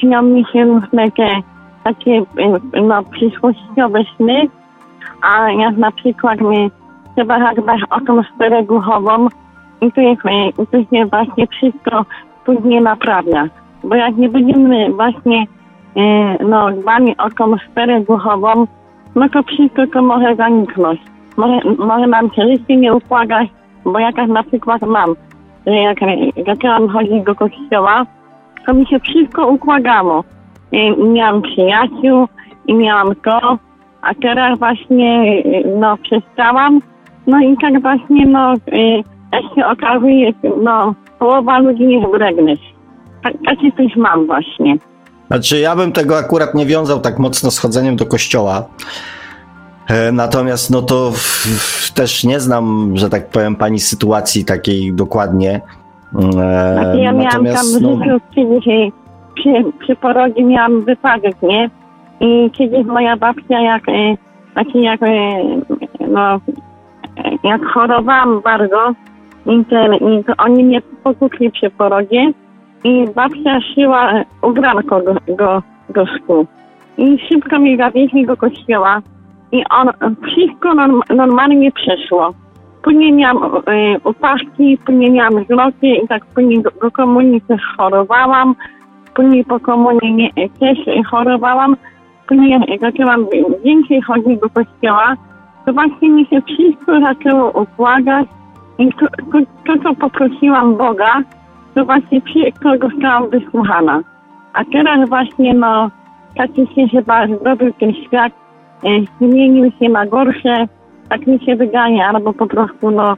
śnią 0.00 0.22
mi 0.22 0.44
się 0.52 0.64
różne 0.64 1.10
te 1.10 1.28
takie 1.84 2.22
no, 2.82 3.02
przyszłościowe 3.02 4.00
sny, 4.16 4.48
a 5.22 5.50
jak 5.50 5.76
na 5.76 5.90
przykład 5.90 6.40
mi 6.40 6.70
trzeba 7.16 7.38
zadbać 7.38 7.80
o 7.90 8.00
tą 8.00 8.22
sferę 8.22 8.64
i 9.80 9.92
to, 9.92 10.00
jest, 10.00 10.22
e, 10.26 10.66
to 10.66 10.78
się 10.78 11.06
właśnie 11.06 11.46
wszystko 11.46 12.04
później 12.44 12.80
naprawia. 12.80 13.48
Bo 13.84 13.94
jak 13.94 14.16
nie 14.16 14.28
będziemy 14.28 14.92
właśnie 14.92 15.46
no, 16.40 16.70
dbali 16.70 17.16
o 17.16 17.30
tą 17.30 17.56
sferę 17.58 18.04
no 19.14 19.28
to 19.28 19.42
wszystko 19.42 19.86
to 19.86 20.02
może 20.02 20.36
zaniknąć. 20.36 21.00
Może, 21.36 21.60
może 21.78 22.06
się 22.36 22.42
życie 22.42 22.76
nie 22.76 22.94
układać, 22.94 23.48
bo 23.84 23.98
jakaś 23.98 24.28
na 24.28 24.42
przykład 24.42 24.82
mam, 24.82 25.14
że 25.66 25.72
jak 25.72 25.98
zaczęłam 26.46 26.88
chodzić 26.88 27.24
do 27.24 27.34
kościoła, 27.34 28.06
to 28.66 28.74
mi 28.74 28.86
się 28.86 29.00
wszystko 29.00 29.46
układało. 29.46 30.24
I 30.72 31.02
miałam 31.02 31.42
przyjaciół 31.42 32.28
i 32.66 32.74
miałam 32.74 33.14
to, 33.24 33.58
a 34.02 34.14
teraz 34.22 34.58
właśnie 34.58 35.42
no 35.76 35.96
przestałam, 35.96 36.80
no 37.26 37.40
i 37.40 37.56
tak 37.56 37.82
właśnie 37.82 38.26
no 38.26 38.54
jak 39.32 39.54
się 39.54 39.66
okazuje, 39.66 40.32
no 40.62 40.94
połowa 41.18 41.58
ludzi 41.58 41.82
jest 41.82 42.06
wrednych. 42.12 42.58
Tak, 43.22 43.32
takie 43.46 43.72
coś 43.72 43.96
mam 43.96 44.26
właśnie. 44.26 44.76
Znaczy 45.26 45.58
ja 45.58 45.76
bym 45.76 45.92
tego 45.92 46.18
akurat 46.18 46.54
nie 46.54 46.66
wiązał 46.66 47.00
tak 47.00 47.18
mocno 47.18 47.50
z 47.50 47.58
chodzeniem 47.58 47.96
do 47.96 48.06
kościoła. 48.06 48.64
E, 49.88 50.12
natomiast 50.12 50.70
no 50.70 50.82
to 50.82 51.10
w, 51.10 51.16
w, 51.16 51.92
też 51.92 52.24
nie 52.24 52.40
znam, 52.40 52.92
że 52.94 53.10
tak 53.10 53.28
powiem, 53.28 53.56
pani 53.56 53.80
sytuacji 53.80 54.44
takiej 54.44 54.92
dokładnie. 54.92 55.60
E, 56.18 56.32
znaczy 56.72 57.00
ja 57.00 57.12
miałam 57.12 57.44
tam 57.44 57.66
w 57.78 57.82
no... 57.82 57.96
życiu 57.96 58.20
kiedyś 58.34 58.64
przy, 59.34 59.72
przy 59.80 59.96
porodzie 59.96 60.44
miałam 60.44 60.84
wypadek, 60.84 61.42
nie? 61.42 61.70
I 62.20 62.50
kiedyś 62.50 62.86
moja 62.86 63.16
babcia 63.16 63.60
jak, 63.60 63.88
e, 63.88 64.16
znaczy 64.52 64.78
jak, 64.78 65.02
e, 65.02 65.42
no, 66.08 66.40
jak 67.44 67.64
chorowałam 67.64 68.40
bardzo, 68.40 68.94
i, 69.46 69.64
ten, 69.64 69.94
i 69.94 70.24
to 70.24 70.32
oni 70.38 70.64
mnie 70.64 70.82
pokutli 71.02 71.50
przy 71.50 71.70
porodzie 71.70 72.32
i 72.84 73.06
babcia 73.14 73.60
szyła 73.74 74.12
ubranko 74.42 75.00
do, 75.00 75.34
do, 75.36 75.62
do 75.94 76.06
szkół. 76.06 76.46
I 76.98 77.18
szybko 77.28 77.58
mi 77.58 77.76
zawieźli 77.76 78.26
do 78.26 78.36
kościoła 78.36 79.02
i 79.54 79.64
on, 79.70 79.90
wszystko 80.26 80.74
norm, 80.74 81.00
normalnie 81.10 81.72
przeszło. 81.72 82.34
Później 82.82 83.12
miałam 83.12 83.56
y, 83.56 83.60
upadki, 84.04 84.78
później 84.86 85.10
miałam 85.10 85.44
zloty 85.44 85.86
i 85.86 86.08
tak 86.08 86.26
później 86.26 86.62
do, 86.62 86.70
do 86.82 86.90
komunii 86.90 87.40
też 87.40 87.60
chorowałam, 87.76 88.54
później 89.14 89.44
po 89.44 89.60
komunii 89.60 90.14
nie, 90.14 90.30
też 90.48 90.78
chorowałam, 91.10 91.76
później 92.28 92.78
zaczęłam 92.80 93.26
więcej 93.64 94.02
chodzić 94.02 94.40
do 94.40 94.48
kościoła, 94.50 95.16
to 95.66 95.72
właśnie 95.72 96.10
mi 96.10 96.26
się 96.26 96.42
wszystko 96.42 97.00
zaczęło 97.00 97.62
układać 97.62 98.26
i 98.78 98.92
to, 98.92 99.06
to, 99.32 99.38
to 99.66 99.82
co 99.82 99.94
poprosiłam 99.94 100.76
Boga, 100.76 101.22
to 101.74 101.84
właśnie 101.84 102.20
wszystko 102.20 102.70
zostałam 102.78 103.30
wysłuchana. 103.30 104.00
A 104.52 104.64
teraz 104.64 105.08
właśnie 105.08 105.54
no, 105.54 105.90
taki 106.36 106.66
się 106.74 106.88
chyba 106.88 107.26
zrobił 107.26 107.72
ten 107.72 107.92
świat, 107.94 108.32
zmienił 109.20 109.70
się 109.78 109.88
na 109.88 110.06
gorsze, 110.06 110.66
tak 111.08 111.26
mi 111.26 111.40
się 111.40 111.56
wydaje, 111.56 112.06
albo 112.06 112.32
po 112.32 112.46
prostu 112.46 112.90
no 112.90 113.16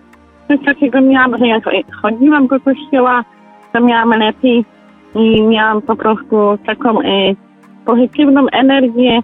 coś 0.48 0.64
takiego 0.64 1.00
miałam, 1.00 1.38
że 1.38 1.46
jak 1.46 1.64
chodziłam 2.02 2.46
do 2.46 2.60
kościoła, 2.60 3.24
to 3.72 3.80
miałam 3.80 4.10
lepiej 4.10 4.64
i 5.14 5.42
miałam 5.42 5.82
po 5.82 5.96
prostu 5.96 6.58
taką 6.66 7.00
e, 7.00 7.34
pozytywną 7.84 8.46
energię, 8.52 9.20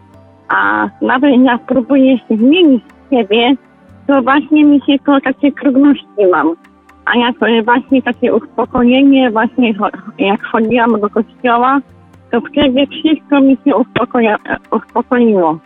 a 0.49 0.89
nawet 1.03 1.41
jak 1.41 1.61
próbuję 1.67 2.19
się 2.19 2.37
zmienić 2.37 2.85
siebie, 3.11 3.55
to 4.07 4.23
właśnie 4.23 4.65
mi 4.65 4.81
się 4.87 4.99
to 5.07 5.21
takie 5.21 5.53
trudności 5.53 6.27
mam. 6.33 6.55
A 7.05 7.19
jak 7.19 7.43
e, 7.43 7.63
właśnie 7.63 8.03
takie 8.03 8.35
uspokojenie, 8.35 9.31
właśnie 9.31 9.75
jak 10.19 10.43
chodziłam 10.43 11.01
do 11.01 11.11
kościoła, 11.11 11.81
to 12.31 12.41
wtedy 12.41 12.87
wszystko 12.87 13.41
mi 13.41 13.57
się 13.65 13.77
uspokoja, 13.77 14.37
uspokoiło. 14.71 15.59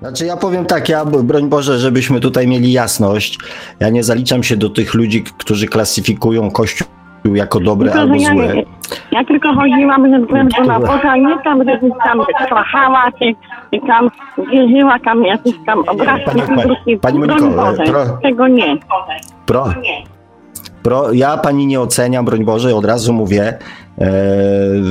Znaczy 0.00 0.26
ja 0.26 0.36
powiem 0.36 0.66
tak, 0.66 0.88
ja 0.88 1.04
broń 1.04 1.48
Boże, 1.48 1.78
żebyśmy 1.78 2.20
tutaj 2.20 2.48
mieli 2.48 2.72
jasność, 2.72 3.38
ja 3.80 3.88
nie 3.90 4.04
zaliczam 4.04 4.42
się 4.42 4.56
do 4.56 4.68
tych 4.70 4.94
ludzi, 4.94 5.24
którzy 5.38 5.66
klasyfikują 5.66 6.50
Kościół 6.50 6.86
jako 7.34 7.60
dobry 7.60 7.88
Tylko, 7.88 8.00
albo 8.00 8.14
ja, 8.14 8.28
zły. 8.28 8.64
ja 9.12 9.24
tylko 9.24 9.54
chodziłam 9.54 10.10
ze 10.10 10.20
względu 10.20 10.64
na 10.64 10.80
Boga, 10.80 11.16
nie 11.16 11.38
tam, 11.44 11.58
że 11.58 11.78
gdzieś 11.78 11.92
tam 12.04 12.18
kochała, 12.48 13.04
czy, 13.18 13.24
czy 13.72 13.86
tam 13.86 14.10
wierzyła, 14.52 14.98
tam 14.98 15.24
jakieś 15.24 15.54
tam 15.66 15.78
obrazki, 15.88 16.24
Pani- 16.24 16.42
pani- 16.42 16.98
pani 16.98 17.18
Broń 17.18 17.40
Moniko, 17.40 17.72
pro- 17.86 18.18
Tego 18.22 18.48
nie. 18.48 18.76
Pro, 19.46 19.68
ja 21.12 21.36
pani 21.36 21.66
nie 21.66 21.80
oceniam, 21.80 22.24
broń 22.24 22.44
Boże, 22.44 22.76
od 22.76 22.84
razu 22.84 23.12
mówię. 23.12 23.58
E, 23.98 24.12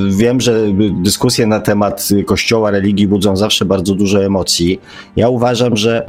wiem, 0.10 0.42
że 0.42 0.60
dyskusje 1.04 1.48
na 1.48 1.60
temat 1.60 2.10
kościoła, 2.26 2.72
religii 2.72 3.08
budzą 3.08 3.36
zawsze 3.36 3.66
bardzo 3.66 3.96
dużo 3.96 4.26
emocji. 4.26 4.82
Ja 5.16 5.30
uważam, 5.30 5.78
że 5.78 6.06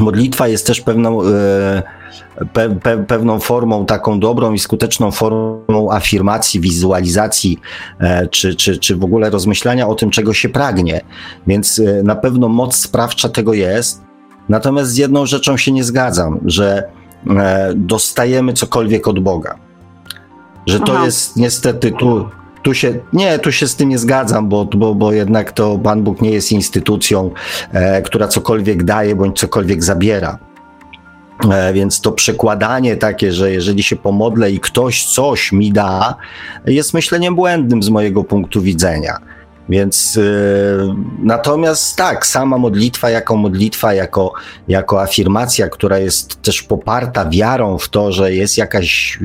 modlitwa 0.00 0.48
jest 0.48 0.66
też 0.66 0.80
pewną, 0.80 1.22
e, 1.22 1.82
pe, 2.52 2.70
pe, 2.70 3.04
pewną 3.04 3.40
formą, 3.40 3.86
taką 3.86 4.20
dobrą 4.20 4.52
i 4.52 4.58
skuteczną 4.58 5.10
formą 5.10 5.92
afirmacji, 5.92 6.60
wizualizacji, 6.60 7.58
e, 8.00 8.28
czy, 8.28 8.54
czy, 8.54 8.78
czy 8.78 8.96
w 8.96 9.04
ogóle 9.04 9.30
rozmyślania 9.30 9.88
o 9.88 9.94
tym, 9.94 10.10
czego 10.10 10.34
się 10.34 10.48
pragnie. 10.48 11.00
Więc 11.46 11.78
e, 11.78 12.02
na 12.02 12.16
pewno 12.16 12.48
moc 12.48 12.76
sprawcza 12.76 13.28
tego 13.28 13.54
jest. 13.54 14.02
Natomiast 14.48 14.90
z 14.90 14.96
jedną 14.96 15.26
rzeczą 15.26 15.56
się 15.56 15.72
nie 15.72 15.84
zgadzam, 15.84 16.40
że 16.44 16.88
dostajemy 17.74 18.52
cokolwiek 18.52 19.08
od 19.08 19.20
Boga. 19.20 19.58
Że 20.66 20.80
to 20.80 20.92
Aha. 20.94 21.04
jest 21.04 21.36
niestety 21.36 21.92
tu. 21.92 22.28
Tu 22.62 22.74
się, 22.74 22.94
nie, 23.12 23.38
tu 23.38 23.52
się 23.52 23.68
z 23.68 23.76
tym 23.76 23.88
nie 23.88 23.98
zgadzam, 23.98 24.48
bo, 24.48 24.64
bo, 24.64 24.94
bo 24.94 25.12
jednak 25.12 25.52
to 25.52 25.78
Pan 25.78 26.02
Bóg 26.02 26.22
nie 26.22 26.30
jest 26.30 26.52
instytucją, 26.52 27.30
e, 27.72 28.02
która 28.02 28.28
cokolwiek 28.28 28.84
daje 28.84 29.16
bądź 29.16 29.38
cokolwiek 29.38 29.84
zabiera. 29.84 30.38
E, 31.50 31.72
więc 31.72 32.00
to 32.00 32.12
przekładanie 32.12 32.96
takie, 32.96 33.32
że 33.32 33.52
jeżeli 33.52 33.82
się 33.82 33.96
pomodlę 33.96 34.50
i 34.50 34.60
ktoś 34.60 35.06
coś 35.06 35.52
mi 35.52 35.72
da, 35.72 36.16
jest 36.66 36.94
myśleniem 36.94 37.34
błędnym 37.34 37.82
z 37.82 37.88
mojego 37.88 38.24
punktu 38.24 38.62
widzenia. 38.62 39.18
Więc 39.68 40.16
e, 40.16 40.94
natomiast 41.22 41.96
tak, 41.96 42.26
sama 42.26 42.58
modlitwa 42.58 43.10
jako 43.10 43.36
modlitwa, 43.36 43.94
jako, 43.94 44.32
jako 44.68 45.02
afirmacja, 45.02 45.68
która 45.68 45.98
jest 45.98 46.42
też 46.42 46.62
poparta 46.62 47.30
wiarą 47.30 47.78
w 47.78 47.88
to, 47.88 48.12
że 48.12 48.34
jest 48.34 48.58
jakaś 48.58 49.18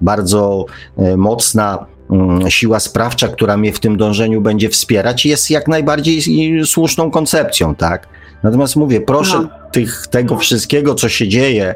bardzo 0.00 0.64
e, 0.98 1.16
mocna 1.16 1.86
mm, 2.10 2.50
siła 2.50 2.80
sprawcza, 2.80 3.28
która 3.28 3.56
mnie 3.56 3.72
w 3.72 3.80
tym 3.80 3.96
dążeniu 3.96 4.40
będzie 4.40 4.68
wspierać, 4.68 5.26
jest 5.26 5.50
jak 5.50 5.68
najbardziej 5.68 6.30
i 6.30 6.66
słuszną 6.66 7.10
koncepcją, 7.10 7.74
tak? 7.74 8.08
Natomiast 8.42 8.76
mówię, 8.76 9.00
proszę 9.00 9.38
No. 9.38 9.48
tych, 9.72 10.06
tego 10.06 10.36
wszystkiego, 10.36 10.94
co 10.94 11.08
się 11.08 11.28
dzieje, 11.28 11.74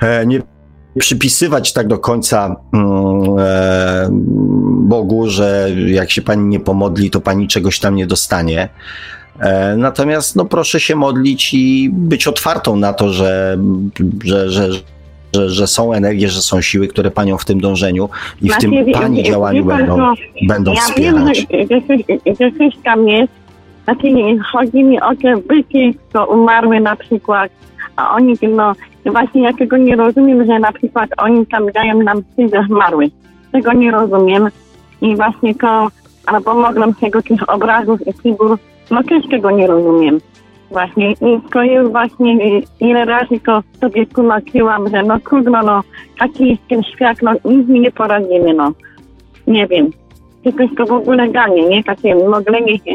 e, 0.00 0.26
nie 0.26 0.40
przypisywać 0.98 1.72
tak 1.72 1.88
do 1.88 1.98
końca 1.98 2.56
mm, 2.72 2.86
e, 3.38 4.08
Bogu, 4.88 5.26
że 5.28 5.68
jak 5.86 6.10
się 6.10 6.22
pani 6.22 6.44
nie 6.48 6.60
pomodli, 6.60 7.10
to 7.10 7.20
pani 7.20 7.48
czegoś 7.48 7.78
tam 7.80 7.94
nie 7.96 8.06
dostanie. 8.06 8.68
E, 9.40 9.76
Natomiast 9.76 10.36
no, 10.36 10.44
proszę 10.44 10.80
się 10.80 10.96
modlić 10.96 11.54
i 11.54 11.90
być 11.92 12.26
otwartą 12.26 12.76
na 12.76 12.92
to, 12.92 13.12
że, 13.12 13.58
że, 14.24 14.50
że, 14.50 14.68
że, 15.34 15.50
że 15.50 15.66
są 15.66 15.92
energie, 15.92 16.28
że 16.28 16.42
są 16.42 16.60
siły, 16.60 16.88
które 16.88 17.10
panią 17.10 17.38
w 17.38 17.44
tym 17.44 17.60
dążeniu 17.60 18.08
i 18.42 18.48
w 18.50 18.56
tym 18.56 18.70
wie- 18.70 18.92
pani 18.92 19.16
wie- 19.16 19.22
działaniu 19.30 19.64
wie 19.66 19.76
będą, 19.76 20.14
będą 20.42 20.72
Ja 20.72 20.80
wiem, 20.96 21.26
że, 21.28 21.34
wspierać. 21.34 21.70
że, 21.70 21.80
coś- 21.86 22.36
że 22.40 22.58
coś 22.58 22.74
tam 22.84 23.08
jest. 23.08 23.32
Znaczy, 23.84 24.08
chodzi 24.52 24.84
mi 24.84 25.00
o 25.00 25.16
te 25.22 25.36
byty, 25.36 25.98
co 26.12 26.26
umarły 26.26 26.80
na 26.80 26.96
przykład, 26.96 27.50
a 27.96 28.14
oni, 28.14 28.34
no, 28.50 28.72
właśnie 29.06 29.42
ja 29.42 29.52
tego 29.52 29.76
nie 29.76 29.96
rozumiem, 29.96 30.46
że 30.46 30.58
na 30.58 30.72
przykład 30.72 31.10
oni 31.18 31.46
tam 31.46 31.72
dają 31.72 32.02
nam 32.02 32.22
psy, 32.22 32.48
zmarły. 32.68 33.10
Tego 33.52 33.72
nie 33.72 33.90
rozumiem. 33.90 34.48
I 35.00 35.16
właśnie 35.16 35.54
to, 35.54 35.88
albo 36.26 36.54
mogłem 36.54 36.94
tego 36.94 37.22
tych 37.22 37.48
obrazów 37.48 38.06
i 38.06 38.12
figur, 38.12 38.58
no 38.90 39.02
też 39.02 39.28
tego 39.30 39.50
nie 39.50 39.66
rozumiem. 39.66 40.18
Właśnie 40.70 41.12
i 41.12 41.40
to 41.52 41.62
jest 41.62 41.90
właśnie 41.90 42.60
ile 42.80 43.04
razy 43.04 43.40
to 43.46 43.62
sobie 43.80 44.06
tłumaczyłam, 44.06 44.88
że 44.88 45.02
no 45.02 45.20
trudno, 45.20 45.62
no 45.62 45.82
taki 46.18 46.48
jest 46.48 46.62
ten 46.68 46.82
świat, 46.82 47.22
no 47.22 47.32
nic 47.44 47.68
nie 47.68 47.90
poradzimy, 47.90 48.54
no. 48.54 48.72
Nie 49.46 49.66
wiem. 49.66 49.90
Jakoś 50.44 50.66
to 50.76 50.86
w 50.86 50.92
ogóle 50.92 51.28
ganie, 51.28 51.68
nie? 51.68 51.84
Takie 51.84 52.14
moglenie 52.14 52.78
się. 52.78 52.92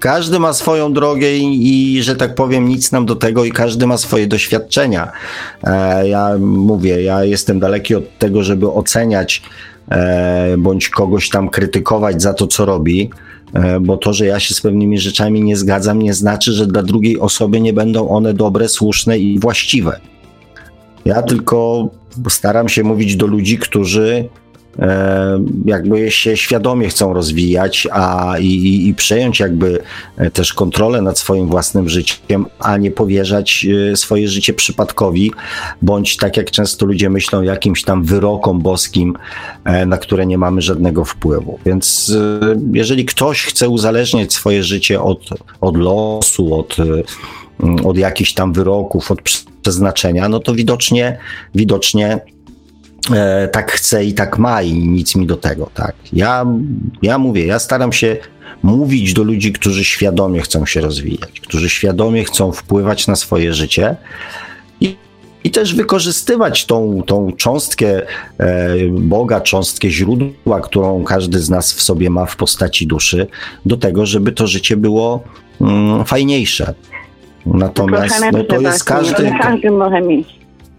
Każdy 0.00 0.38
ma 0.38 0.52
swoją 0.52 0.92
drogę 0.92 1.36
i, 1.36 1.96
i, 1.96 2.02
że 2.02 2.16
tak 2.16 2.34
powiem, 2.34 2.68
nic 2.68 2.92
nam 2.92 3.06
do 3.06 3.16
tego 3.16 3.44
i 3.44 3.52
każdy 3.52 3.86
ma 3.86 3.98
swoje 3.98 4.26
doświadczenia. 4.26 5.12
E, 5.64 6.08
ja 6.08 6.38
mówię, 6.38 7.02
ja 7.02 7.24
jestem 7.24 7.60
daleki 7.60 7.94
od 7.94 8.18
tego, 8.18 8.42
żeby 8.42 8.70
oceniać 8.70 9.42
e, 9.88 10.56
bądź 10.58 10.88
kogoś 10.88 11.28
tam 11.30 11.48
krytykować 11.48 12.22
za 12.22 12.34
to, 12.34 12.46
co 12.46 12.64
robi, 12.64 13.10
e, 13.54 13.80
bo 13.80 13.96
to, 13.96 14.12
że 14.12 14.26
ja 14.26 14.40
się 14.40 14.54
z 14.54 14.60
pewnymi 14.60 14.98
rzeczami 14.98 15.42
nie 15.42 15.56
zgadzam, 15.56 16.02
nie 16.02 16.14
znaczy, 16.14 16.52
że 16.52 16.66
dla 16.66 16.82
drugiej 16.82 17.20
osoby 17.20 17.60
nie 17.60 17.72
będą 17.72 18.08
one 18.08 18.34
dobre, 18.34 18.68
słuszne 18.68 19.18
i 19.18 19.38
właściwe. 19.38 20.00
Ja 21.04 21.22
tylko 21.22 21.88
staram 22.28 22.68
się 22.68 22.82
mówić 22.84 23.16
do 23.16 23.26
ludzi, 23.26 23.58
którzy 23.58 24.28
jakby 25.64 26.10
się 26.10 26.36
świadomie 26.36 26.88
chcą 26.88 27.12
rozwijać, 27.12 27.88
a 27.92 28.34
i, 28.38 28.88
i, 28.88 28.94
przejąć 28.94 29.40
jakby 29.40 29.82
e, 30.16 30.30
też 30.30 30.54
kontrolę 30.54 31.02
nad 31.02 31.18
swoim 31.18 31.48
własnym 31.48 31.88
życiem, 31.88 32.46
a 32.58 32.76
nie 32.76 32.90
powierzać 32.90 33.66
e, 33.92 33.96
swoje 33.96 34.28
życie 34.28 34.52
przypadkowi, 34.54 35.32
bądź 35.82 36.16
tak 36.16 36.36
jak 36.36 36.50
często 36.50 36.86
ludzie 36.86 37.10
myślą, 37.10 37.42
jakimś 37.42 37.82
tam 37.82 38.04
wyrokom 38.04 38.60
boskim, 38.60 39.14
e, 39.64 39.86
na 39.86 39.98
które 39.98 40.26
nie 40.26 40.38
mamy 40.38 40.62
żadnego 40.62 41.04
wpływu. 41.04 41.58
Więc 41.66 42.12
e, 42.42 42.56
jeżeli 42.72 43.04
ktoś 43.04 43.42
chce 43.42 43.68
uzależniać 43.68 44.32
swoje 44.32 44.62
życie 44.62 45.02
od, 45.02 45.20
od 45.60 45.76
losu, 45.76 46.54
od, 46.54 46.76
e, 46.78 47.84
od 47.84 47.98
jakichś 47.98 48.32
tam 48.32 48.52
wyroków, 48.52 49.10
od 49.10 49.22
przeznaczenia, 49.62 50.28
no 50.28 50.40
to 50.40 50.54
widocznie, 50.54 51.18
widocznie 51.54 52.06
e, 52.14 52.35
tak 53.52 53.72
chce 53.72 54.04
i 54.04 54.14
tak 54.14 54.38
ma 54.38 54.62
i 54.62 54.72
nic 54.72 55.16
mi 55.16 55.26
do 55.26 55.36
tego, 55.36 55.70
tak. 55.74 55.94
Ja, 56.12 56.46
ja 57.02 57.18
mówię, 57.18 57.46
ja 57.46 57.58
staram 57.58 57.92
się 57.92 58.16
mówić 58.62 59.14
do 59.14 59.22
ludzi, 59.22 59.52
którzy 59.52 59.84
świadomie 59.84 60.40
chcą 60.40 60.66
się 60.66 60.80
rozwijać, 60.80 61.40
którzy 61.40 61.70
świadomie 61.70 62.24
chcą 62.24 62.52
wpływać 62.52 63.06
na 63.06 63.16
swoje 63.16 63.54
życie 63.54 63.96
i, 64.80 64.96
i 65.44 65.50
też 65.50 65.74
wykorzystywać 65.74 66.66
tą, 66.66 67.02
tą 67.06 67.32
cząstkę 67.32 68.02
e, 68.38 68.68
Boga, 68.90 69.40
cząstkę 69.40 69.90
źródła, 69.90 70.60
którą 70.60 71.04
każdy 71.04 71.40
z 71.40 71.50
nas 71.50 71.72
w 71.72 71.82
sobie 71.82 72.10
ma 72.10 72.26
w 72.26 72.36
postaci 72.36 72.86
duszy, 72.86 73.26
do 73.66 73.76
tego, 73.76 74.06
żeby 74.06 74.32
to 74.32 74.46
życie 74.46 74.76
było 74.76 75.24
mm, 75.60 76.04
fajniejsze. 76.04 76.74
Natomiast 77.46 78.24
no, 78.32 78.44
to 78.44 78.60
jest 78.60 78.84
każdy. 78.84 79.32
Każdy 79.42 79.70
może 79.70 80.00
mieć. 80.00 80.35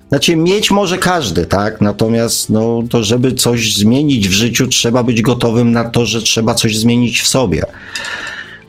Znaczy, 0.09 0.35
mieć 0.35 0.71
może 0.71 0.97
każdy, 0.97 1.45
tak? 1.45 1.81
Natomiast, 1.81 2.49
no, 2.49 2.83
to 2.89 3.03
żeby 3.03 3.31
coś 3.31 3.75
zmienić 3.75 4.29
w 4.29 4.31
życiu, 4.31 4.67
trzeba 4.67 5.03
być 5.03 5.21
gotowym 5.21 5.71
na 5.71 5.89
to, 5.89 6.05
że 6.05 6.21
trzeba 6.21 6.53
coś 6.53 6.77
zmienić 6.77 7.21
w 7.21 7.27
sobie. 7.27 7.63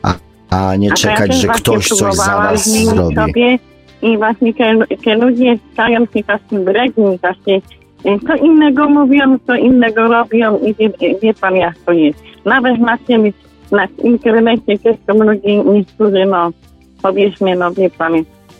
A, 0.01 0.13
a 0.49 0.75
nie 0.75 0.91
A 0.91 0.95
czekać, 0.95 1.29
ja 1.29 1.35
że 1.35 1.47
ktoś 1.47 1.87
coś 1.87 2.15
za 2.15 2.43
nas 2.43 2.69
zrobi. 2.69 3.15
Sobie 3.15 3.59
I 4.01 4.17
właśnie 4.17 4.53
te, 4.53 4.77
te 5.05 5.15
ludzie 5.15 5.57
stają 5.73 5.99
się 5.99 6.23
tacy 6.23 6.59
bredni, 6.59 7.19
tacy 7.19 7.51
y, 8.05 8.19
co 8.27 8.35
innego 8.35 8.89
mówią, 8.89 9.39
co 9.47 9.55
innego 9.55 10.07
robią 10.07 10.59
i 10.59 10.75
wie, 10.75 10.89
wie 11.21 11.33
pan 11.33 11.55
jak 11.55 11.75
to 11.85 11.91
jest. 11.91 12.19
Nawet 12.45 12.79
na 12.79 12.97
tym, 12.97 13.33
na 13.71 13.87
internecie 14.03 14.79
też 14.79 14.95
są 15.07 15.23
ludzie 15.23 15.63
niektórzy, 15.63 16.25
no 16.25 16.51
powiedzmy, 17.01 17.55
no 17.55 17.71
wie 17.71 17.89
pan, 17.89 18.13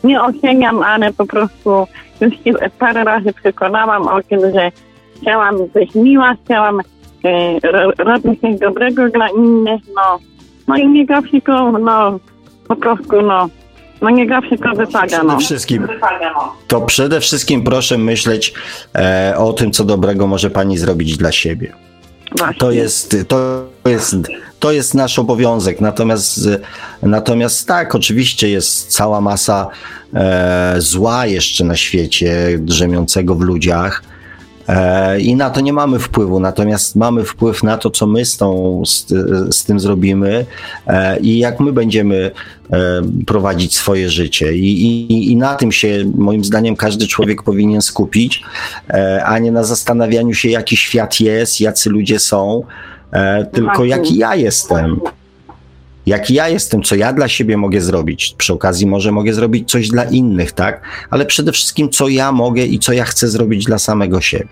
nie 0.03 0.21
oceniam, 0.21 0.83
ale 0.83 1.13
po 1.13 1.25
prostu 1.25 1.87
już 2.21 2.33
się 2.33 2.53
parę 2.79 3.03
razy 3.03 3.33
przekonałam 3.33 4.07
o 4.07 4.23
tym, 4.23 4.39
że 4.39 4.71
chciałam 5.21 5.55
być 5.73 5.95
miła, 5.95 6.35
chciałam 6.45 6.79
e, 7.23 7.59
ro, 7.71 7.91
robić 7.97 8.41
coś 8.41 8.59
dobrego 8.59 9.09
dla 9.09 9.27
innych, 9.29 9.81
no. 9.95 10.19
No 10.67 10.77
i 10.77 10.87
nie 10.87 11.07
tylko, 11.07 11.71
no, 11.71 12.19
po 12.67 12.75
prostu, 12.75 13.21
no, 13.21 13.49
No 14.01 14.09
nie 14.09 14.27
zawsze 14.27 14.57
to 14.57 14.69
wypada, 14.75 15.07
Przede 15.07 15.23
no. 15.23 15.39
wszystkim, 15.39 15.87
to 16.67 16.81
przede 16.81 17.19
wszystkim 17.19 17.63
proszę 17.63 17.97
myśleć 17.97 18.53
e, 18.95 19.33
o 19.37 19.53
tym, 19.53 19.71
co 19.71 19.83
dobrego 19.83 20.27
może 20.27 20.49
pani 20.49 20.77
zrobić 20.77 21.17
dla 21.17 21.31
siebie. 21.31 21.73
Właśnie. 22.37 22.59
To 22.59 22.71
jest, 22.71 23.15
to 23.27 23.65
jest, 23.85 24.15
to 24.59 24.71
jest 24.71 24.93
nasz 24.93 25.19
obowiązek. 25.19 25.81
Natomiast, 25.81 26.49
natomiast 27.03 27.67
tak, 27.67 27.95
oczywiście 27.95 28.49
jest 28.49 28.87
cała 28.87 29.21
masa 29.21 29.67
e, 30.13 30.75
zła 30.77 31.25
jeszcze 31.25 31.63
na 31.63 31.75
świecie, 31.75 32.59
drzemiącego 32.59 33.35
w 33.35 33.41
ludziach. 33.41 34.03
E, 34.69 35.19
I 35.19 35.35
na 35.35 35.49
to 35.49 35.61
nie 35.61 35.73
mamy 35.73 35.99
wpływu, 35.99 36.39
natomiast 36.39 36.95
mamy 36.95 37.23
wpływ 37.23 37.63
na 37.63 37.77
to, 37.77 37.89
co 37.89 38.07
my 38.07 38.25
z, 38.25 38.37
tą, 38.37 38.81
z, 38.85 39.05
z 39.55 39.63
tym 39.63 39.79
zrobimy 39.79 40.45
e, 40.87 41.19
i 41.19 41.39
jak 41.39 41.59
my 41.59 41.73
będziemy 41.73 42.31
e, 42.71 43.01
prowadzić 43.25 43.75
swoje 43.75 44.09
życie. 44.09 44.53
I, 44.53 44.85
i, 44.87 45.31
I 45.31 45.35
na 45.35 45.55
tym 45.55 45.71
się, 45.71 46.11
moim 46.15 46.43
zdaniem, 46.43 46.75
każdy 46.75 47.07
człowiek 47.07 47.43
powinien 47.43 47.81
skupić, 47.81 48.43
a 49.25 49.39
nie 49.39 49.51
na 49.51 49.63
zastanawianiu 49.63 50.33
się, 50.33 50.49
jaki 50.49 50.77
świat 50.77 51.19
jest, 51.19 51.61
jacy 51.61 51.89
ludzie 51.89 52.19
są, 52.19 52.63
e, 53.11 53.45
tylko 53.45 53.85
jaki 53.85 54.17
ja 54.17 54.35
jestem. 54.35 54.99
Jaki 56.05 56.33
ja 56.33 56.47
jestem, 56.49 56.83
co 56.83 56.95
ja 56.95 57.13
dla 57.13 57.27
siebie 57.27 57.57
mogę 57.57 57.81
zrobić. 57.81 58.35
Przy 58.37 58.53
okazji, 58.53 58.87
może 58.87 59.11
mogę 59.11 59.33
zrobić 59.33 59.71
coś 59.71 59.87
dla 59.87 60.03
innych, 60.03 60.51
tak? 60.51 60.81
Ale 61.09 61.25
przede 61.25 61.51
wszystkim, 61.51 61.89
co 61.89 62.07
ja 62.07 62.31
mogę 62.31 62.63
i 62.65 62.79
co 62.79 62.93
ja 62.93 63.03
chcę 63.05 63.27
zrobić 63.27 63.65
dla 63.65 63.79
samego 63.79 64.21
siebie. 64.21 64.47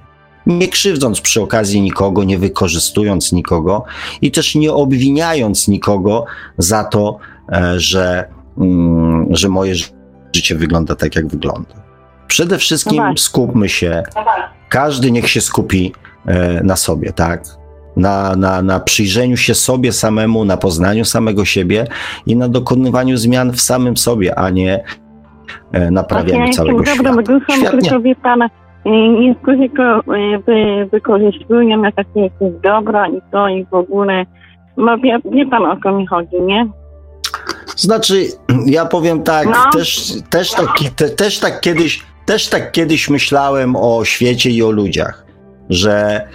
Nie 0.46 0.68
krzywdząc 0.68 1.22
przy 1.22 1.42
okazji 1.42 1.82
nikogo, 1.82 2.24
nie 2.24 2.38
wykorzystując 2.40 3.32
nikogo 3.32 3.84
i 4.22 4.32
też 4.32 4.56
nie 4.56 4.74
obwiniając 4.74 5.68
nikogo 5.68 6.26
za 6.58 6.84
to, 6.84 7.18
e, 7.52 7.80
że, 7.80 8.26
mm, 8.58 9.26
że 9.30 9.50
moje 9.50 9.76
ży- 9.76 9.86
życie 10.36 10.56
wygląda 10.56 10.96
tak, 10.96 11.16
jak 11.16 11.28
wygląda. 11.28 11.76
Przede 12.28 12.58
wszystkim 12.58 12.98
skupmy 13.18 13.70
się, 13.70 14.04
każdy 14.70 15.12
niech 15.12 15.30
się 15.30 15.42
skupi 15.42 15.94
e, 16.26 16.64
na 16.64 16.76
sobie, 16.76 17.14
tak? 17.14 17.44
Na, 17.98 18.36
na, 18.36 18.62
na 18.62 18.80
przyjrzeniu 18.80 19.38
się 19.38 19.56
sobie 19.56 19.92
samemu, 19.92 20.46
na 20.46 20.58
poznaniu 20.58 21.06
samego 21.06 21.46
siebie 21.46 21.88
i 22.26 22.36
na 22.36 22.48
dokonywaniu 22.50 23.18
zmian 23.18 23.52
w 23.52 23.62
samym 23.62 23.98
sobie, 23.98 24.40
a 24.40 24.50
nie 24.50 24.84
e, 25.72 25.92
naprawianiu 25.92 26.40
Właśnie 26.40 26.54
całego 26.54 26.86
świata. 26.86 27.04
dobrą 27.04 27.24
duszą, 27.24 27.46
Świetnie. 27.60 27.82
tylko 27.82 28.00
wie 28.00 28.16
pan, 28.16 28.42
y, 28.42 28.50
niektórzy 29.20 29.70
go 29.70 30.00
y, 30.00 30.04
wy, 30.48 30.90
wykorzystują 30.92 31.78
na 31.82 31.92
takie 31.92 32.20
jakieś 32.20 32.62
dobra 32.64 33.08
i 33.08 33.22
to 33.32 33.48
i 33.48 33.66
w 33.66 33.74
ogóle. 33.74 34.26
No 34.78 34.98
wie, 34.98 35.20
wie 35.32 35.46
pan 35.46 35.66
o 35.66 35.78
co 35.84 35.92
mi 35.92 36.08
chodzi, 36.08 36.42
nie? 36.42 36.68
Znaczy, 37.76 38.26
ja 38.66 38.86
powiem 38.86 39.24
tak, 39.24 39.46
No. 39.48 39.72
też, 39.74 40.14
też, 40.30 40.52
tak, 40.52 40.68
te, 40.96 41.10
też, 41.10 41.40
tak 41.40 41.62
kiedyś, 41.62 42.04
też 42.26 42.48
tak 42.50 42.72
kiedyś 42.72 43.10
myślałem 43.10 43.76
o 43.76 44.06
świecie 44.06 44.50
i 44.50 44.64
o 44.64 44.72
ludziach, 44.72 45.26
że, 45.70 45.96
e, 45.96 46.28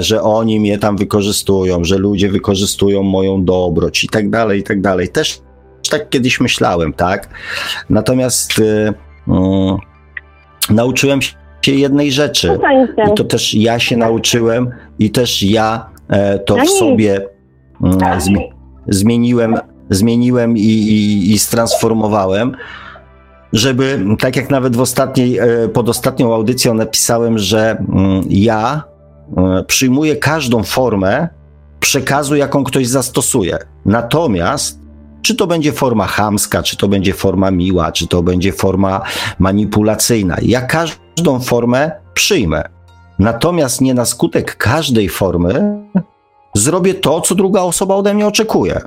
że 0.00 0.22
oni 0.22 0.60
mnie 0.60 0.78
tam 0.78 0.96
wykorzystują, 0.96 1.84
że 1.84 1.98
ludzie 1.98 2.28
wykorzystują 2.28 3.02
moją 3.02 3.44
dobroć 3.44 4.04
i 4.04 4.08
tak 4.08 4.30
dalej, 4.30 4.60
i 4.60 4.62
tak 4.62 4.80
dalej. 4.80 5.08
Też 5.08 5.42
tak 5.90 6.10
kiedyś 6.10 6.40
myślałem, 6.40 6.92
tak? 6.92 7.28
Natomiast 7.90 8.58
e, 8.58 8.92
mm, 9.28 9.76
nauczyłem 10.70 11.22
się 11.22 11.72
jednej 11.72 12.12
rzeczy. 12.12 12.58
I 13.12 13.14
to 13.14 13.24
też 13.24 13.54
ja 13.54 13.78
się 13.78 13.96
nauczyłem 13.96 14.70
i 14.98 15.10
też 15.10 15.42
ja 15.42 15.86
e, 16.08 16.38
to 16.38 16.56
w 16.56 16.68
sobie 16.68 17.26
mm, 17.82 17.98
zmi- 17.98 18.52
zmieniłem, 18.88 19.56
zmieniłem 19.90 20.56
i, 20.56 20.60
i, 20.60 21.32
i 21.32 21.38
stransformowałem, 21.38 22.56
żeby, 23.52 24.04
tak 24.18 24.36
jak 24.36 24.50
nawet 24.50 24.76
w 24.76 24.80
ostatniej, 24.80 25.38
e, 25.38 25.68
pod 25.68 25.88
ostatnią 25.88 26.34
audycją 26.34 26.74
napisałem, 26.74 27.38
że 27.38 27.70
mm, 27.70 28.24
ja 28.28 28.91
e, 29.36 29.64
przyjmuję 29.64 30.16
każdą 30.16 30.62
formę 30.62 31.28
przekazu, 31.80 32.36
jaką 32.36 32.64
ktoś 32.64 32.88
zastosuje. 32.88 33.58
Natomiast 33.86 34.82
czy 35.22 35.34
to 35.34 35.46
będzie 35.46 35.72
forma 35.72 36.06
chamska, 36.06 36.62
czy 36.62 36.76
to 36.76 36.88
będzie 36.88 37.14
forma 37.14 37.50
miła, 37.50 37.92
czy 37.92 38.08
to 38.08 38.22
będzie 38.22 38.52
forma 38.52 39.00
manipulacyjna. 39.38 40.36
Ja 40.42 40.60
każdą 40.60 41.40
formę 41.40 41.90
przyjmę. 42.14 42.62
Natomiast 43.18 43.80
nie 43.80 43.94
na 43.94 44.04
skutek 44.04 44.56
każdej 44.56 45.08
formy 45.08 45.82
zrobię 46.54 46.94
to, 46.94 47.20
co 47.20 47.34
druga 47.34 47.60
osoba 47.60 47.94
ode 47.94 48.14
mnie 48.14 48.26
oczekuje. 48.26 48.80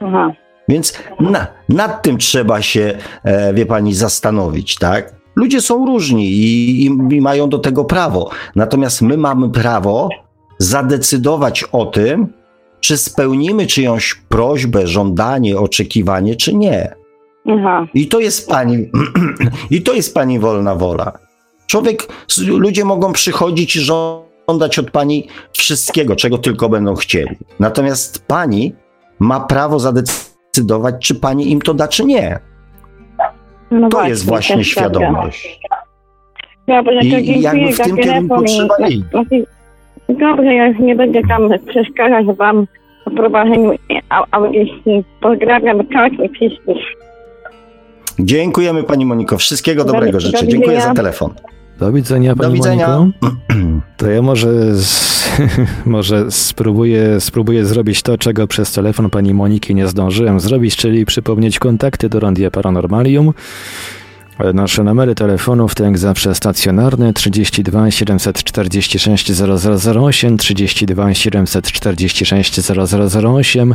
Aha. 0.00 0.32
Więc 0.68 0.98
na, 1.20 1.46
nad 1.68 2.02
tym 2.02 2.18
trzeba 2.18 2.62
się, 2.62 2.98
e, 3.24 3.54
wie 3.54 3.66
pani, 3.66 3.94
zastanowić, 3.94 4.76
tak? 4.76 5.14
Ludzie 5.36 5.60
są 5.60 5.86
różni 5.86 6.32
i, 6.32 6.84
i, 6.84 6.90
i 7.10 7.20
mają 7.20 7.48
do 7.48 7.58
tego 7.58 7.84
prawo. 7.84 8.30
Natomiast 8.56 9.02
my 9.02 9.16
mamy 9.16 9.50
prawo 9.50 10.08
zadecydować 10.58 11.64
o 11.72 11.86
tym, 11.86 12.28
czy 12.80 12.96
spełnimy 12.96 13.66
czyjąś 13.66 14.14
prośbę, 14.28 14.86
żądanie, 14.86 15.58
oczekiwanie, 15.58 16.36
czy 16.36 16.54
nie. 16.54 16.94
Aha. 17.48 17.86
I 17.94 18.08
to 18.08 18.20
jest 18.20 18.48
pani, 18.48 18.90
i 19.70 19.82
to 19.82 19.92
jest 19.92 20.14
pani 20.14 20.38
wolna 20.38 20.74
wola. 20.74 21.12
Człowiek, 21.66 22.08
ludzie 22.46 22.84
mogą 22.84 23.12
przychodzić 23.12 23.76
i 23.76 23.80
żądać 23.80 24.78
od 24.78 24.90
pani 24.90 25.28
wszystkiego, 25.52 26.16
czego 26.16 26.38
tylko 26.38 26.68
będą 26.68 26.94
chcieli. 26.94 27.36
Natomiast 27.60 28.26
pani 28.26 28.74
ma 29.18 29.40
prawo 29.40 29.78
zadecydować, 29.78 30.94
czy 31.00 31.14
pani 31.14 31.50
im 31.50 31.60
to 31.62 31.74
da, 31.74 31.88
czy 31.88 32.04
nie. 32.04 32.40
No 33.80 33.88
To 33.88 34.08
jest 34.08 34.24
właśnie 34.26 34.56
też 34.56 34.74
prawda. 34.74 35.00
świadomość. 35.00 35.60
Dobra, 36.68 37.00
I- 37.00 37.10
dziękuję 37.10 37.38
jakby 37.40 37.72
w 37.72 37.76
za 37.76 37.84
tym 37.84 37.96
telefon 37.96 38.14
kierunku 38.14 38.44
trzeba 38.44 38.88
iść. 38.88 39.02
Dobrze, 40.08 40.54
ja 40.54 40.66
już 40.66 40.78
nie 40.78 40.94
będę 40.96 41.20
tam 41.28 41.48
przeszkadzać 41.68 42.26
wam 42.36 42.66
w 43.06 43.14
prowadzeniu 43.14 43.70
au- 44.10 44.24
audycji. 44.30 45.04
Pozdrawiam 45.20 45.86
każdych 45.86 46.32
wszystkich. 46.32 46.76
Dziękujemy 48.18 48.82
pani 48.82 49.06
Moniko. 49.06 49.38
Wszystkiego 49.38 49.84
Do- 49.84 49.92
dobrego 49.92 50.12
do 50.12 50.20
życzę. 50.20 50.48
Dziękuję 50.48 50.80
za 50.80 50.94
telefon. 50.94 51.30
Do 51.78 51.92
widzenia, 51.92 52.34
Do 52.34 52.42
Pani 52.42 52.54
widzenia. 52.54 52.88
Moniko. 52.88 53.30
To 53.96 54.10
ja 54.10 54.22
może, 54.22 54.76
z, 54.76 55.24
może 55.86 56.30
spróbuję, 56.30 57.20
spróbuję 57.20 57.64
zrobić 57.64 58.02
to, 58.02 58.18
czego 58.18 58.46
przez 58.46 58.72
telefon 58.72 59.10
Pani 59.10 59.34
Moniki 59.34 59.74
nie 59.74 59.88
zdążyłem 59.88 60.40
zrobić, 60.40 60.76
czyli 60.76 61.04
przypomnieć 61.04 61.58
kontakty 61.58 62.08
do 62.08 62.20
Randia 62.20 62.50
Paranormalium. 62.50 63.32
Nasze 64.54 64.84
numery 64.84 65.14
telefonów 65.14 65.74
to 65.74 65.84
jak 65.84 65.98
zawsze 65.98 66.34
stacjonarny 66.34 67.12
32 67.12 67.90
746 67.90 69.32
0008, 69.32 70.38
32 70.38 71.14
746 71.14 72.60
0008, 72.70 73.74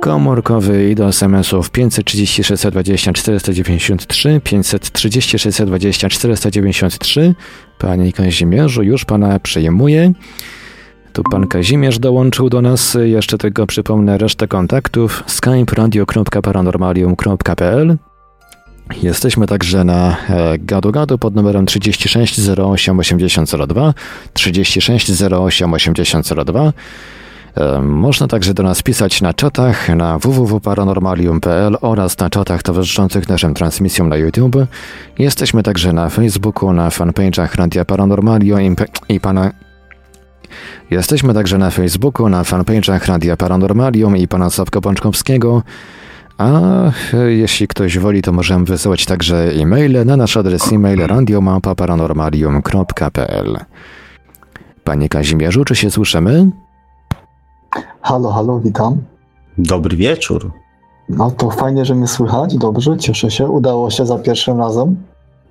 komórkowy 0.00 0.90
i 0.90 0.94
do 0.94 1.08
SMS-ów 1.08 1.70
530 1.70 2.44
620 2.44 3.12
493, 3.12 4.40
530 4.44 5.38
620 5.38 6.08
493. 6.08 7.34
Panie 7.78 8.12
Kazimierzu, 8.12 8.82
już 8.82 9.04
Pana 9.04 9.38
przyjmuję. 9.38 10.12
Tu 11.12 11.22
Pan 11.30 11.46
Kazimierz 11.46 11.98
dołączył 11.98 12.50
do 12.50 12.62
nas. 12.62 12.96
Jeszcze 13.04 13.38
tylko 13.38 13.66
przypomnę 13.66 14.18
resztę 14.18 14.48
kontaktów. 14.48 15.24
skype 15.26 15.74
radio.paranormalium.pl 15.76 17.96
Jesteśmy 19.02 19.46
także 19.46 19.84
na 19.84 20.16
e, 20.28 20.58
gadu 20.58 20.92
gadu 20.92 21.18
pod 21.18 21.34
numerem 21.34 21.66
36 21.66 22.40
08 22.58 22.98
8002, 22.98 23.94
36 24.32 25.22
08 25.22 25.74
8002. 25.74 26.66
E, 26.66 26.72
Można 27.82 28.28
także 28.28 28.54
do 28.54 28.62
nas 28.62 28.82
pisać 28.82 29.22
na 29.22 29.34
czatach 29.34 29.88
na 29.88 30.18
www.paranormalium.pl 30.18 31.76
oraz 31.80 32.18
na 32.18 32.30
czatach 32.30 32.62
towarzyszących 32.62 33.28
naszym 33.28 33.54
transmisjom 33.54 34.08
na 34.08 34.16
YouTube. 34.16 34.56
Jesteśmy 35.18 35.62
także 35.62 35.92
na 35.92 36.08
Facebooku, 36.08 36.72
na 36.72 36.88
fanpage'ach 36.88 37.56
Radia 37.56 37.84
Paranormalium 37.84 38.60
i, 38.60 38.74
i 39.08 39.20
pana... 39.20 39.50
Jesteśmy 40.90 41.34
także 41.34 41.58
na 41.58 41.70
Facebooku, 41.70 42.28
na 42.28 42.42
fanpage'ach 42.42 43.08
Radia 43.08 43.36
Paranormalium 43.36 44.16
i 44.16 44.28
pana 44.28 44.50
Sławka 44.50 44.80
Pączkowskiego. 44.80 45.62
A 46.38 46.60
jeśli 47.26 47.68
ktoś 47.68 47.98
woli, 47.98 48.22
to 48.22 48.32
możemy 48.32 48.64
wysyłać 48.64 49.06
także 49.06 49.36
e-maile 49.36 50.04
na 50.04 50.16
nasz 50.16 50.36
adres 50.36 50.72
e-mail 50.72 51.06
radiomapa.paranormalium.pl 51.06 53.58
Panie 54.84 55.08
Kazimierzu, 55.08 55.64
czy 55.64 55.76
się 55.76 55.90
słyszymy? 55.90 56.50
Halo, 58.00 58.30
halo, 58.30 58.60
witam. 58.60 58.96
Dobry 59.58 59.96
wieczór. 59.96 60.50
No 61.08 61.30
to 61.30 61.50
fajnie, 61.50 61.84
że 61.84 61.94
mnie 61.94 62.06
słychać. 62.06 62.56
Dobrze, 62.56 62.96
cieszę 62.96 63.30
się. 63.30 63.48
Udało 63.48 63.90
się 63.90 64.06
za 64.06 64.18
pierwszym 64.18 64.58
razem. 64.58 64.96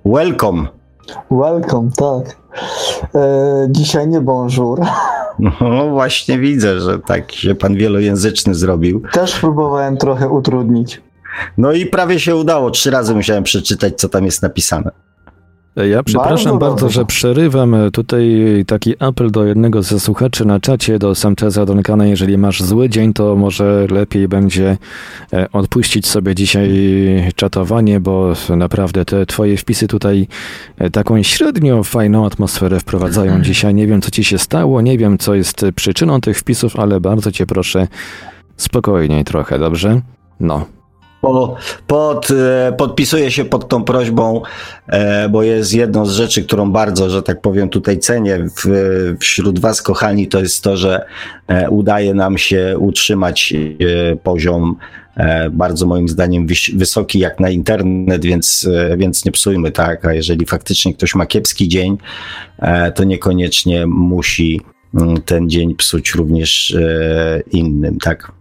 Welcome. 0.04 0.68
Welcome, 1.30 1.90
tak. 1.96 2.36
E, 3.14 3.66
dzisiaj 3.70 4.08
nie 4.08 4.20
bonjour. 4.20 4.80
No 5.60 5.90
właśnie 5.90 6.38
widzę, 6.38 6.80
że 6.80 6.98
tak 6.98 7.32
się 7.32 7.54
pan 7.54 7.74
wielojęzyczny 7.74 8.54
zrobił. 8.54 9.02
Też 9.12 9.40
próbowałem 9.40 9.96
trochę 9.96 10.28
utrudnić. 10.28 11.02
No 11.58 11.72
i 11.72 11.86
prawie 11.86 12.20
się 12.20 12.36
udało. 12.36 12.70
Trzy 12.70 12.90
razy 12.90 13.14
musiałem 13.14 13.44
przeczytać, 13.44 13.94
co 14.00 14.08
tam 14.08 14.24
jest 14.24 14.42
napisane. 14.42 14.90
Ja 15.88 16.02
przepraszam 16.02 16.58
bardzo, 16.58 16.58
bardzo, 16.58 16.88
że 16.88 17.04
przerywam. 17.04 17.76
Tutaj 17.92 18.44
taki 18.66 18.94
apel 18.98 19.30
do 19.30 19.44
jednego 19.44 19.82
ze 19.82 20.00
słuchaczy 20.00 20.44
na 20.44 20.60
czacie, 20.60 20.98
do 20.98 21.14
Sancheza 21.14 21.66
Donkana. 21.66 22.06
Jeżeli 22.06 22.38
masz 22.38 22.62
zły 22.62 22.88
dzień, 22.88 23.12
to 23.12 23.36
może 23.36 23.86
lepiej 23.90 24.28
będzie 24.28 24.78
e, 25.32 25.52
odpuścić 25.52 26.06
sobie 26.06 26.34
dzisiaj 26.34 26.70
czatowanie, 27.36 28.00
bo 28.00 28.32
naprawdę 28.56 29.04
te 29.04 29.26
twoje 29.26 29.56
wpisy 29.56 29.88
tutaj 29.88 30.28
e, 30.78 30.90
taką 30.90 31.22
średnio 31.22 31.84
fajną 31.84 32.26
atmosferę 32.26 32.80
wprowadzają 32.80 33.26
mhm. 33.26 33.44
dzisiaj. 33.44 33.74
Nie 33.74 33.86
wiem, 33.86 34.02
co 34.02 34.10
ci 34.10 34.24
się 34.24 34.38
stało, 34.38 34.80
nie 34.80 34.98
wiem, 34.98 35.18
co 35.18 35.34
jest 35.34 35.64
przyczyną 35.76 36.20
tych 36.20 36.38
wpisów, 36.38 36.76
ale 36.76 37.00
bardzo 37.00 37.32
cię 37.32 37.46
proszę 37.46 37.88
spokojniej 38.56 39.24
trochę, 39.24 39.58
dobrze? 39.58 40.00
No, 40.40 40.66
po, 41.20 41.56
pod, 41.86 42.28
e, 42.30 42.72
podpisuję 42.72 43.30
się 43.30 43.44
pod 43.44 43.68
tą 43.68 43.84
prośbą, 43.84 44.42
e, 44.86 45.28
bo 45.28 45.42
jest 45.42 45.74
jedną 45.74 46.06
z 46.06 46.12
rzeczy, 46.12 46.44
którą 46.44 46.72
bardzo, 46.72 47.10
że 47.10 47.22
tak 47.22 47.40
powiem, 47.40 47.68
tutaj 47.68 47.98
cenię 47.98 48.38
w, 48.38 49.16
wśród 49.20 49.58
Was, 49.58 49.82
kochani, 49.82 50.28
to 50.28 50.40
jest 50.40 50.62
to, 50.62 50.76
że 50.76 51.04
e, 51.48 51.70
udaje 51.70 52.14
nam 52.14 52.38
się 52.38 52.76
utrzymać 52.78 53.54
poziom 54.22 54.76
bardzo 55.50 55.86
moim 55.86 56.08
zdaniem 56.08 56.46
wysoki 56.74 57.18
jak 57.18 57.40
na 57.40 57.50
internet, 57.50 58.24
więc, 58.24 58.68
więc 58.96 59.24
nie 59.24 59.32
psujmy, 59.32 59.70
tak? 59.70 60.04
A 60.04 60.14
jeżeli 60.14 60.46
faktycznie 60.46 60.94
ktoś 60.94 61.14
ma 61.14 61.26
kiepski 61.26 61.68
dzień, 61.68 61.98
to 62.94 63.04
niekoniecznie 63.04 63.86
musi 63.86 64.60
mm, 64.94 65.22
ten 65.22 65.50
dzień 65.50 65.74
psuć 65.74 66.14
również 66.14 66.76
innym, 67.52 67.98
tak? 67.98 68.32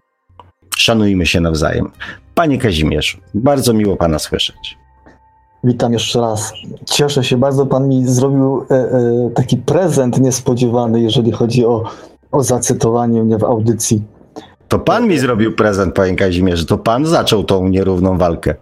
Szanujmy 0.77 1.25
się 1.25 1.39
nawzajem. 1.39 1.91
Panie 2.39 2.57
Kazimierzu, 2.57 3.17
bardzo 3.33 3.73
miło 3.73 3.97
Pana 3.97 4.19
słyszeć. 4.19 4.77
Witam 5.63 5.93
jeszcze 5.93 6.21
raz. 6.21 6.53
Cieszę 6.85 7.23
się 7.23 7.37
bardzo, 7.37 7.65
Pan 7.65 7.87
mi 7.87 8.07
zrobił 8.07 8.65
e, 8.71 8.75
e, 8.75 9.29
taki 9.35 9.57
prezent 9.57 10.19
niespodziewany, 10.19 11.01
jeżeli 11.01 11.31
chodzi 11.31 11.65
o, 11.65 11.83
o 12.31 12.43
zacytowanie 12.43 13.23
mnie 13.23 13.37
w 13.37 13.43
audycji. 13.43 14.03
To 14.67 14.79
Pan 14.79 15.07
mi 15.07 15.19
zrobił 15.19 15.55
prezent, 15.55 15.95
Panie 15.95 16.15
Kazimierzu, 16.15 16.65
to 16.65 16.77
Pan 16.77 17.05
zaczął 17.05 17.43
tą 17.43 17.67
nierówną 17.67 18.17
walkę. 18.17 18.55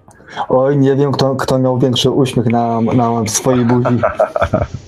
Oj, 0.49 0.77
nie 0.77 0.95
wiem, 0.95 1.11
kto, 1.11 1.35
kto 1.35 1.59
miał 1.59 1.79
większy 1.79 2.11
uśmiech 2.11 2.45
na, 2.45 2.81
na 2.81 3.27
swojej 3.27 3.65
buzi. 3.65 3.97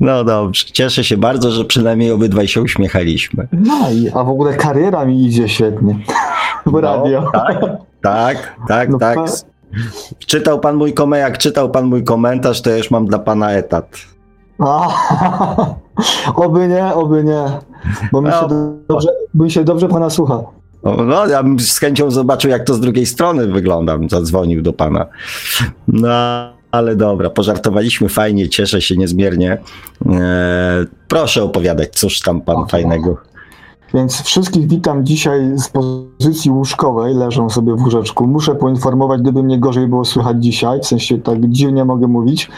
No 0.00 0.24
dobrze, 0.24 0.64
cieszę 0.72 1.04
się 1.04 1.16
bardzo, 1.16 1.50
że 1.50 1.64
przynajmniej 1.64 2.10
obydwaj 2.10 2.48
się 2.48 2.62
uśmiechaliśmy. 2.62 3.48
No 3.52 3.90
i, 3.90 4.10
a 4.14 4.24
w 4.24 4.28
ogóle 4.28 4.54
kariera 4.54 5.04
mi 5.04 5.26
idzie 5.26 5.48
świetnie 5.48 5.98
w 6.66 6.72
no, 6.72 6.80
radio. 6.80 7.30
Tak, 7.32 7.60
tak, 8.02 8.56
tak, 8.68 8.88
no 8.88 8.98
tak. 8.98 9.18
Czytał 10.18 10.60
pan 10.60 10.76
mój 10.76 10.94
komentarz, 10.94 11.30
jak 11.30 11.38
czytał 11.38 11.70
pan 11.70 11.84
mój 11.84 12.04
komentarz, 12.04 12.62
to 12.62 12.70
ja 12.70 12.76
już 12.76 12.90
mam 12.90 13.06
dla 13.06 13.18
pana 13.18 13.52
etat. 13.52 13.96
A, 14.58 14.88
oby 16.44 16.68
nie, 16.68 16.94
oby 16.94 17.24
nie, 17.24 17.44
bo 18.12 18.22
mi, 18.22 18.28
no. 18.28 18.40
się 18.40 18.48
dobrze, 18.88 19.08
mi 19.34 19.50
się 19.50 19.64
dobrze 19.64 19.88
pana 19.88 20.10
słucha. 20.10 20.42
No, 20.82 21.26
ja 21.26 21.42
bym 21.42 21.60
z 21.60 21.78
chęcią 21.78 22.10
zobaczył, 22.10 22.50
jak 22.50 22.64
to 22.64 22.74
z 22.74 22.80
drugiej 22.80 23.06
strony 23.06 23.46
wygląda. 23.46 23.98
Zadzwonił 24.10 24.62
do 24.62 24.72
pana. 24.72 25.06
No, 25.88 26.51
ale 26.72 26.96
dobra, 26.96 27.30
pożartowaliśmy 27.30 28.08
fajnie, 28.08 28.48
cieszę 28.48 28.80
się 28.80 28.96
niezmiernie. 28.96 29.58
Eee, 30.06 30.16
proszę 31.08 31.42
opowiadać, 31.42 31.88
cóż 31.92 32.20
tam 32.20 32.40
pan 32.40 32.56
okay. 32.56 32.68
fajnego. 32.68 33.16
Więc 33.94 34.22
wszystkich 34.22 34.68
witam 34.68 35.06
dzisiaj 35.06 35.52
z 35.58 35.68
pozycji 35.68 36.50
łóżkowej, 36.50 37.14
leżą 37.14 37.50
sobie 37.50 37.74
w 37.74 37.82
łóżeczku. 37.82 38.26
Muszę 38.26 38.54
poinformować, 38.54 39.20
gdyby 39.20 39.42
mnie 39.42 39.58
gorzej 39.58 39.86
było 39.86 40.04
słychać 40.04 40.36
dzisiaj, 40.44 40.80
w 40.80 40.86
sensie 40.86 41.18
tak 41.18 41.46
dziwnie 41.46 41.84
mogę 41.84 42.06
mówić, 42.06 42.50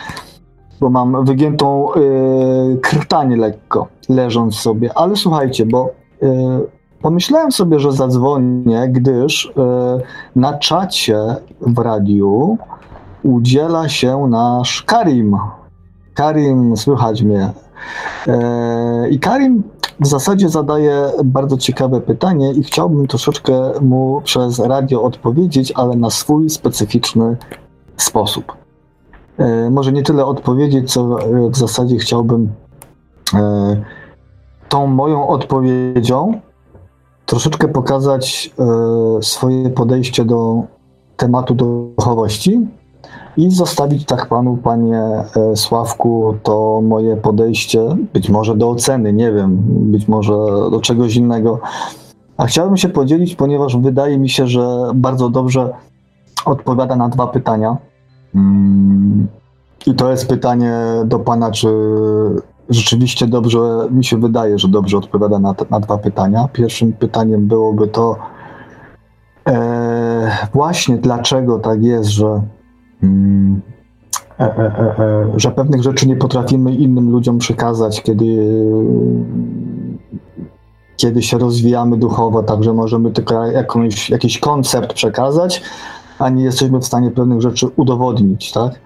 bo 0.80 0.90
mam 0.90 1.24
wygiętą 1.24 1.88
yy, 1.96 2.78
krtanie 2.78 3.36
lekko, 3.36 3.88
leżąc 4.08 4.54
sobie. 4.56 4.98
Ale 4.98 5.16
słuchajcie, 5.16 5.66
bo 5.66 5.90
yy, 6.22 6.28
pomyślałem 7.02 7.52
sobie, 7.52 7.80
że 7.80 7.92
zadzwonię, 7.92 8.88
gdyż 8.88 9.52
yy, 9.56 10.02
na 10.36 10.58
czacie 10.58 11.18
w 11.60 11.78
radiu 11.78 12.58
udziela 13.24 13.88
się 13.88 14.26
nasz 14.30 14.82
Karim. 14.82 15.36
Karim, 16.14 16.76
słychać 16.76 17.22
mnie. 17.22 17.50
E, 18.26 19.08
I 19.08 19.18
Karim 19.18 19.62
w 20.00 20.06
zasadzie 20.06 20.48
zadaje 20.48 21.10
bardzo 21.24 21.56
ciekawe 21.56 22.00
pytanie 22.00 22.52
i 22.52 22.62
chciałbym 22.62 23.06
troszeczkę 23.06 23.80
mu 23.80 24.20
przez 24.24 24.58
radio 24.58 25.02
odpowiedzieć, 25.02 25.72
ale 25.72 25.96
na 25.96 26.10
swój 26.10 26.50
specyficzny 26.50 27.36
sposób. 27.96 28.52
E, 29.38 29.70
może 29.70 29.92
nie 29.92 30.02
tyle 30.02 30.26
odpowiedzieć, 30.26 30.92
co 30.92 31.18
w 31.50 31.56
zasadzie 31.56 31.98
chciałbym 31.98 32.52
e, 33.34 33.82
tą 34.68 34.86
moją 34.86 35.28
odpowiedzią 35.28 36.40
troszeczkę 37.26 37.68
pokazać 37.68 38.54
swoje 39.20 39.70
podejście 39.70 40.24
do 40.24 40.62
tematu 41.16 41.54
duchowości 41.54 42.60
i 43.36 43.50
zostawić 43.50 44.04
tak 44.04 44.28
panu, 44.28 44.56
panie 44.56 45.00
e, 45.36 45.56
Sławku, 45.56 46.34
to 46.42 46.80
moje 46.84 47.16
podejście, 47.16 47.96
być 48.12 48.28
może 48.28 48.56
do 48.56 48.70
oceny, 48.70 49.12
nie 49.12 49.32
wiem, 49.32 49.58
być 49.66 50.08
może 50.08 50.32
do 50.70 50.80
czegoś 50.80 51.16
innego. 51.16 51.60
A 52.36 52.46
chciałbym 52.46 52.76
się 52.76 52.88
podzielić, 52.88 53.34
ponieważ 53.34 53.76
wydaje 53.76 54.18
mi 54.18 54.28
się, 54.28 54.46
że 54.46 54.90
bardzo 54.94 55.30
dobrze 55.30 55.72
odpowiada 56.44 56.96
na 56.96 57.08
dwa 57.08 57.26
pytania. 57.26 57.76
Mm, 58.34 59.28
I 59.86 59.94
to 59.94 60.10
jest 60.10 60.28
pytanie 60.28 60.78
do 61.04 61.18
pana, 61.18 61.50
czy 61.50 61.68
rzeczywiście 62.70 63.26
dobrze, 63.26 63.58
mi 63.90 64.04
się 64.04 64.20
wydaje, 64.20 64.58
że 64.58 64.68
dobrze 64.68 64.98
odpowiada 64.98 65.38
na, 65.38 65.54
na 65.70 65.80
dwa 65.80 65.98
pytania. 65.98 66.48
Pierwszym 66.52 66.92
pytaniem 66.92 67.46
byłoby 67.46 67.88
to, 67.88 68.16
e, 69.48 70.48
właśnie 70.52 70.96
dlaczego 70.96 71.58
tak 71.58 71.82
jest, 71.82 72.08
że 72.08 72.42
e, 74.40 74.44
e, 74.44 74.98
e, 74.98 75.32
że 75.36 75.50
pewnych 75.50 75.82
rzeczy 75.82 76.08
nie 76.08 76.16
potrafimy 76.16 76.74
innym 76.74 77.10
ludziom 77.10 77.38
przekazać, 77.38 78.02
kiedy, 78.02 78.56
kiedy 80.96 81.22
się 81.22 81.38
rozwijamy 81.38 81.96
duchowo, 81.96 82.42
także 82.42 82.72
możemy 82.72 83.10
tylko 83.10 83.46
jakąś, 83.46 84.10
jakiś 84.10 84.38
koncept 84.38 84.92
przekazać, 84.92 85.62
a 86.18 86.28
nie 86.28 86.44
jesteśmy 86.44 86.78
w 86.78 86.84
stanie 86.84 87.10
pewnych 87.10 87.40
rzeczy 87.40 87.66
udowodnić, 87.76 88.52
tak? 88.52 88.80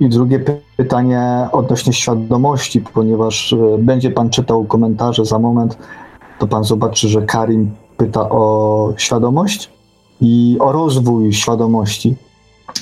I 0.00 0.08
drugie 0.08 0.44
pytanie 0.76 1.48
odnośnie 1.52 1.92
świadomości, 1.92 2.80
ponieważ 2.80 3.54
będzie 3.78 4.10
Pan 4.10 4.30
czytał 4.30 4.64
komentarze 4.64 5.24
za 5.24 5.38
moment, 5.38 5.78
to 6.38 6.46
Pan 6.46 6.64
zobaczy, 6.64 7.08
że 7.08 7.22
Karim 7.22 7.70
pyta 7.96 8.30
o 8.30 8.92
świadomość 8.96 9.70
i 10.20 10.56
o 10.60 10.72
rozwój 10.72 11.32
świadomości 11.32 12.16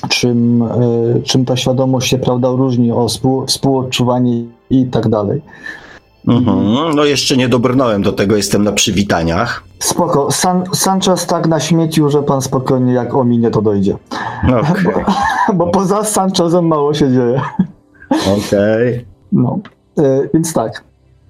czym, 0.09 0.63
e, 0.63 1.21
czym 1.23 1.45
ta 1.45 1.57
świadomość 1.57 2.09
się 2.09 2.17
prawda 2.17 2.49
różni, 2.49 2.91
o 2.91 3.07
współ, 3.07 3.45
współodczuwanie 3.45 4.43
i 4.69 4.85
tak 4.85 5.09
dalej. 5.09 5.41
Mhm. 6.27 6.95
No 6.95 7.05
jeszcze 7.05 7.37
nie 7.37 7.49
dobrnąłem 7.49 8.01
do 8.01 8.11
tego, 8.11 8.35
jestem 8.35 8.63
na 8.63 8.71
przywitaniach. 8.71 9.63
Spoko. 9.79 10.31
San, 10.31 10.63
Sanchez 10.73 11.25
tak 11.25 11.47
naśmiecił, 11.47 12.09
że 12.09 12.23
pan 12.23 12.41
spokojnie 12.41 12.93
jak 12.93 13.15
ominie 13.15 13.51
to 13.51 13.61
dojdzie. 13.61 13.97
Okay. 14.43 14.83
Bo, 15.47 15.53
bo 15.53 15.67
poza 15.67 16.03
Sanchezem 16.03 16.67
mało 16.67 16.93
się 16.93 17.11
dzieje. 17.11 17.41
Okej. 18.11 18.89
Okay. 18.89 19.05
No, 19.31 19.59
y, 19.99 20.29
więc 20.33 20.53
tak. 20.53 20.83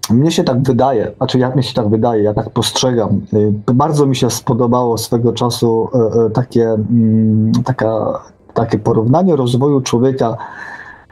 Mnie 0.09 0.31
się 0.31 0.43
tak 0.43 0.63
wydaje, 0.63 1.11
znaczy 1.17 1.39
jak 1.39 1.55
mi 1.55 1.63
się 1.63 1.73
tak 1.73 1.89
wydaje, 1.89 2.23
ja 2.23 2.33
tak 2.33 2.49
postrzegam. 2.49 3.21
Y, 3.33 3.73
bardzo 3.73 4.05
mi 4.05 4.15
się 4.15 4.29
spodobało 4.29 4.97
swego 4.97 5.33
czasu 5.33 5.89
takie, 6.33 6.63
mm, 6.63 7.51
taka 7.65 8.19
takie 8.53 8.79
porównanie 8.79 9.35
rozwoju 9.35 9.81
człowieka 9.81 10.37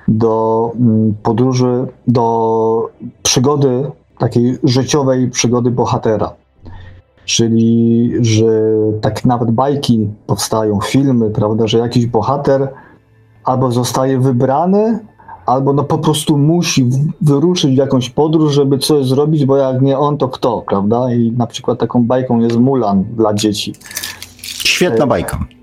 do 0.07 0.71
mm, 0.75 1.13
podróży, 1.23 1.87
do 2.07 2.89
przygody, 3.23 3.91
takiej 4.17 4.57
życiowej 4.63 5.29
przygody 5.29 5.71
bohatera. 5.71 6.33
Czyli, 7.25 8.11
że 8.21 8.45
tak 9.01 9.25
nawet 9.25 9.51
bajki 9.51 10.07
powstają, 10.27 10.79
filmy, 10.81 11.29
prawda, 11.29 11.67
że 11.67 11.77
jakiś 11.77 12.05
bohater 12.05 12.73
albo 13.43 13.71
zostaje 13.71 14.19
wybrany, 14.19 14.99
albo 15.45 15.73
no 15.73 15.83
po 15.83 15.97
prostu 15.97 16.37
musi 16.37 16.89
wyruszyć 17.21 17.71
w 17.71 17.77
jakąś 17.77 18.09
podróż, 18.09 18.53
żeby 18.53 18.77
coś 18.77 19.05
zrobić, 19.05 19.45
bo 19.45 19.57
jak 19.57 19.81
nie 19.81 19.99
on, 19.99 20.17
to 20.17 20.29
kto, 20.29 20.63
prawda? 20.67 21.13
I 21.13 21.31
na 21.31 21.47
przykład 21.47 21.79
taką 21.79 22.05
bajką 22.05 22.39
jest 22.39 22.57
Mulan 22.57 23.03
dla 23.03 23.33
dzieci. 23.33 23.73
Świetna 24.41 25.07
bajka. 25.07 25.58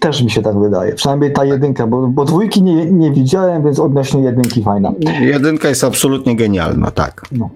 Też 0.00 0.22
mi 0.22 0.30
się 0.30 0.42
tak 0.42 0.58
wydaje. 0.58 0.92
Przynajmniej 0.92 1.32
ta 1.32 1.44
jedynka, 1.44 1.86
bo, 1.86 2.08
bo 2.08 2.24
dwójki 2.24 2.62
nie, 2.62 2.86
nie 2.86 3.10
widziałem, 3.10 3.64
więc 3.64 3.78
odnośnie 3.78 4.20
jedynki 4.20 4.62
fajna. 4.62 4.92
Jedynka 5.20 5.68
jest 5.68 5.84
absolutnie 5.84 6.36
genialna, 6.36 6.90
tak. 6.90 7.22
No. 7.32 7.50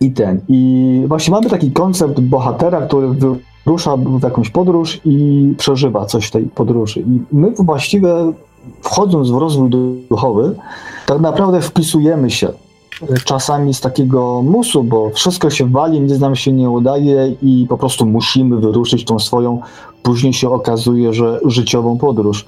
I 0.00 0.12
ten. 0.12 0.40
I 0.48 1.04
właśnie 1.08 1.32
mamy 1.32 1.50
taki 1.50 1.72
koncept 1.72 2.20
bohatera, 2.20 2.80
który 2.80 3.08
rusza 3.66 3.96
w 3.96 4.22
jakąś 4.22 4.50
podróż 4.50 5.00
i 5.04 5.54
przeżywa 5.58 6.06
coś 6.06 6.26
w 6.26 6.30
tej 6.30 6.44
podróży. 6.44 7.00
I 7.00 7.20
my 7.32 7.50
właściwie 7.58 8.08
wchodząc 8.82 9.30
w 9.30 9.36
rozwój 9.36 9.70
duchowy, 10.10 10.54
tak 11.06 11.20
naprawdę 11.20 11.60
wpisujemy 11.60 12.30
się 12.30 12.48
czasami 13.24 13.74
z 13.74 13.80
takiego 13.80 14.42
musu, 14.42 14.84
bo 14.84 15.10
wszystko 15.10 15.50
się 15.50 15.66
wali, 15.70 16.00
nic 16.00 16.20
nam 16.20 16.36
się 16.36 16.52
nie 16.52 16.70
udaje 16.70 17.36
i 17.42 17.66
po 17.68 17.78
prostu 17.78 18.06
musimy 18.06 18.56
wyruszyć 18.56 19.04
tą 19.04 19.18
swoją, 19.18 19.60
później 20.02 20.32
się 20.32 20.50
okazuje, 20.50 21.12
że 21.12 21.40
życiową 21.44 21.98
podróż. 21.98 22.46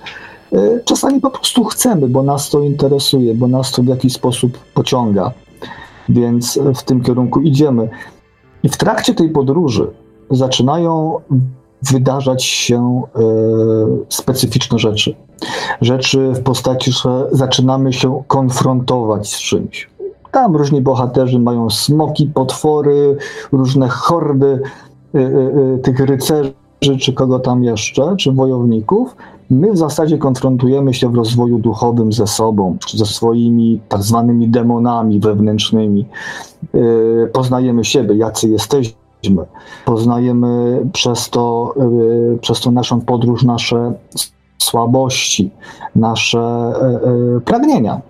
E, 0.53 0.81
czasami 0.85 1.21
po 1.21 1.31
prostu 1.31 1.65
chcemy, 1.65 2.09
bo 2.09 2.23
nas 2.23 2.51
to 2.51 2.61
interesuje, 2.61 3.35
bo 3.35 3.49
nas 3.49 3.73
to 3.73 3.83
w 3.83 3.87
jakiś 3.87 4.13
sposób 4.13 4.59
pociąga, 4.75 5.33
więc 6.09 6.59
w 6.75 6.83
tym 6.83 7.01
kierunku 7.01 7.41
idziemy. 7.41 7.89
I 8.63 8.69
w 8.69 8.77
trakcie 8.77 9.15
tej 9.15 9.31
podróży 9.31 9.91
zaczynają 10.31 11.21
wydarzać 11.83 12.45
się 12.45 13.03
e, 13.17 13.23
specyficzne 14.09 14.79
rzeczy. 14.79 15.15
Rzeczy 15.81 16.33
w 16.33 16.43
postaci, 16.43 16.93
że 16.93 17.27
zaczynamy 17.33 17.93
się 17.93 18.23
konfrontować 18.27 19.29
z 19.29 19.39
czymś. 19.39 19.92
Tam 20.33 20.57
różni 20.57 20.81
bohaterzy 20.81 21.39
mają 21.39 21.71
smoki, 21.71 22.27
potwory, 22.27 23.17
różne 23.53 23.89
hordy 23.89 24.61
y, 25.15 25.19
y, 25.19 25.25
y, 25.75 25.79
tych 25.79 26.01
rycerzy, 26.01 26.53
czy 27.01 27.13
kogo 27.13 27.39
tam 27.39 27.65
jeszcze, 27.65 28.17
czy 28.17 28.33
wojowników. 28.33 29.17
My 29.51 29.73
w 29.73 29.77
zasadzie 29.77 30.19
konfrontujemy 30.19 30.95
się 30.95 31.09
w 31.09 31.15
rozwoju 31.15 31.59
duchowym 31.59 32.13
ze 32.13 32.27
sobą, 32.27 32.77
czy 32.87 32.99
ze 32.99 33.07
swoimi 33.07 33.81
tak 33.89 34.03
zwanymi 34.03 34.49
demonami 34.49 35.21
wewnętrznymi. 35.21 36.07
Poznajemy 37.33 37.85
siebie, 37.85 38.17
jacy 38.17 38.49
jesteśmy. 38.49 39.45
Poznajemy 39.85 40.83
przez 40.93 41.31
to, 41.31 41.75
przez 42.41 42.61
to 42.61 42.71
naszą 42.71 43.01
podróż 43.01 43.43
nasze 43.43 43.93
słabości, 44.63 45.51
nasze 45.97 46.73
pragnienia. 47.45 48.01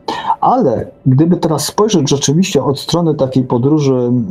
Ale 0.41 0.87
gdyby 1.07 1.37
teraz 1.37 1.65
spojrzeć 1.65 2.11
rzeczywiście 2.11 2.65
od 2.65 2.81
strony 2.81 3.15
takiej 3.15 3.45
podróży 3.45 3.95
mm, 3.95 4.23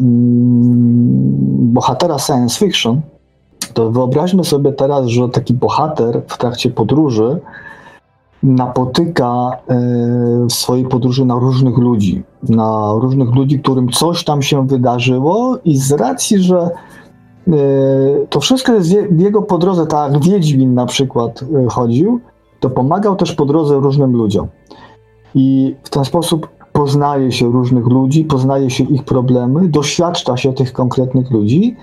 bohatera 1.74 2.20
science 2.20 2.66
fiction, 2.66 3.02
to 3.74 3.92
wyobraźmy 3.92 4.44
sobie 4.44 4.72
teraz, 4.72 5.08
że 5.08 5.30
taki 5.30 5.54
bohater 5.54 6.22
w 6.28 6.38
trakcie 6.38 6.70
podróży 6.70 7.40
napotyka 8.44 9.52
e, 9.68 9.76
w 10.50 10.54
swojej 10.54 10.86
podróży 10.86 11.26
na 11.26 11.36
różnych 11.36 11.78
ludzi, 11.78 12.24
na 12.50 12.94
różnych 12.96 13.36
ludzi, 13.36 13.60
którym 13.60 13.90
coś 13.90 14.24
tam 14.24 14.42
się 14.42 14.68
wydarzyło 14.68 15.58
i 15.66 15.78
z 15.78 15.92
racji, 15.92 16.40
że 16.40 16.58
e, 16.60 16.72
to 18.30 18.40
wszystko 18.40 18.74
jest 18.74 18.96
jego 19.18 19.42
podrodze, 19.42 19.88
tak 19.88 20.14
jak 20.14 20.24
Wiedźmin 20.24 20.74
na 20.74 20.86
przykład 20.86 21.44
e, 21.44 21.68
chodził, 21.70 22.20
to 22.60 22.70
pomagał 22.70 23.16
też 23.16 23.34
po 23.34 23.46
drodze 23.46 23.76
różnym 23.76 24.16
ludziom. 24.16 24.48
I 25.36 25.76
w 25.84 25.90
ten 25.90 26.06
sposób 26.06 26.48
poznaje 26.72 27.32
się 27.32 27.52
różnych 27.52 27.86
ludzi, 27.86 28.26
poznaje 28.26 28.70
się 28.70 28.84
ich 28.84 29.04
problemy, 29.04 29.68
doświadcza 29.68 30.38
się 30.38 30.54
tych 30.54 30.74
konkretnych 30.74 31.32
ludzi. 31.32 31.76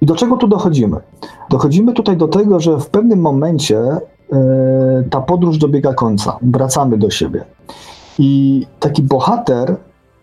I 0.00 0.06
do 0.06 0.14
czego 0.14 0.36
tu 0.36 0.48
dochodzimy? 0.48 0.96
Dochodzimy 1.50 1.92
tutaj 1.92 2.16
do 2.16 2.28
tego, 2.28 2.60
że 2.60 2.78
w 2.78 2.86
pewnym 2.86 3.20
momencie 3.20 3.78
e, 3.78 4.00
ta 5.10 5.20
podróż 5.20 5.58
dobiega 5.58 5.94
końca, 5.94 6.38
wracamy 6.42 6.98
do 6.98 7.10
siebie. 7.10 7.44
I 8.18 8.66
taki 8.80 9.02
bohater 9.02 9.76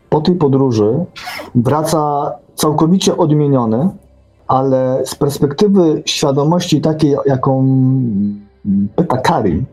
po 0.09 0.21
tej 0.21 0.35
podróży 0.35 1.05
wraca 1.55 2.31
całkowicie 2.55 3.17
odmieniony, 3.17 3.89
ale 4.49 5.01
z 5.05 5.15
perspektywy 5.15 6.03
świadomości 6.05 6.81
takiej, 6.81 7.15
jaką 7.25 7.65
pyta 8.95 9.17
Karim, 9.17 9.65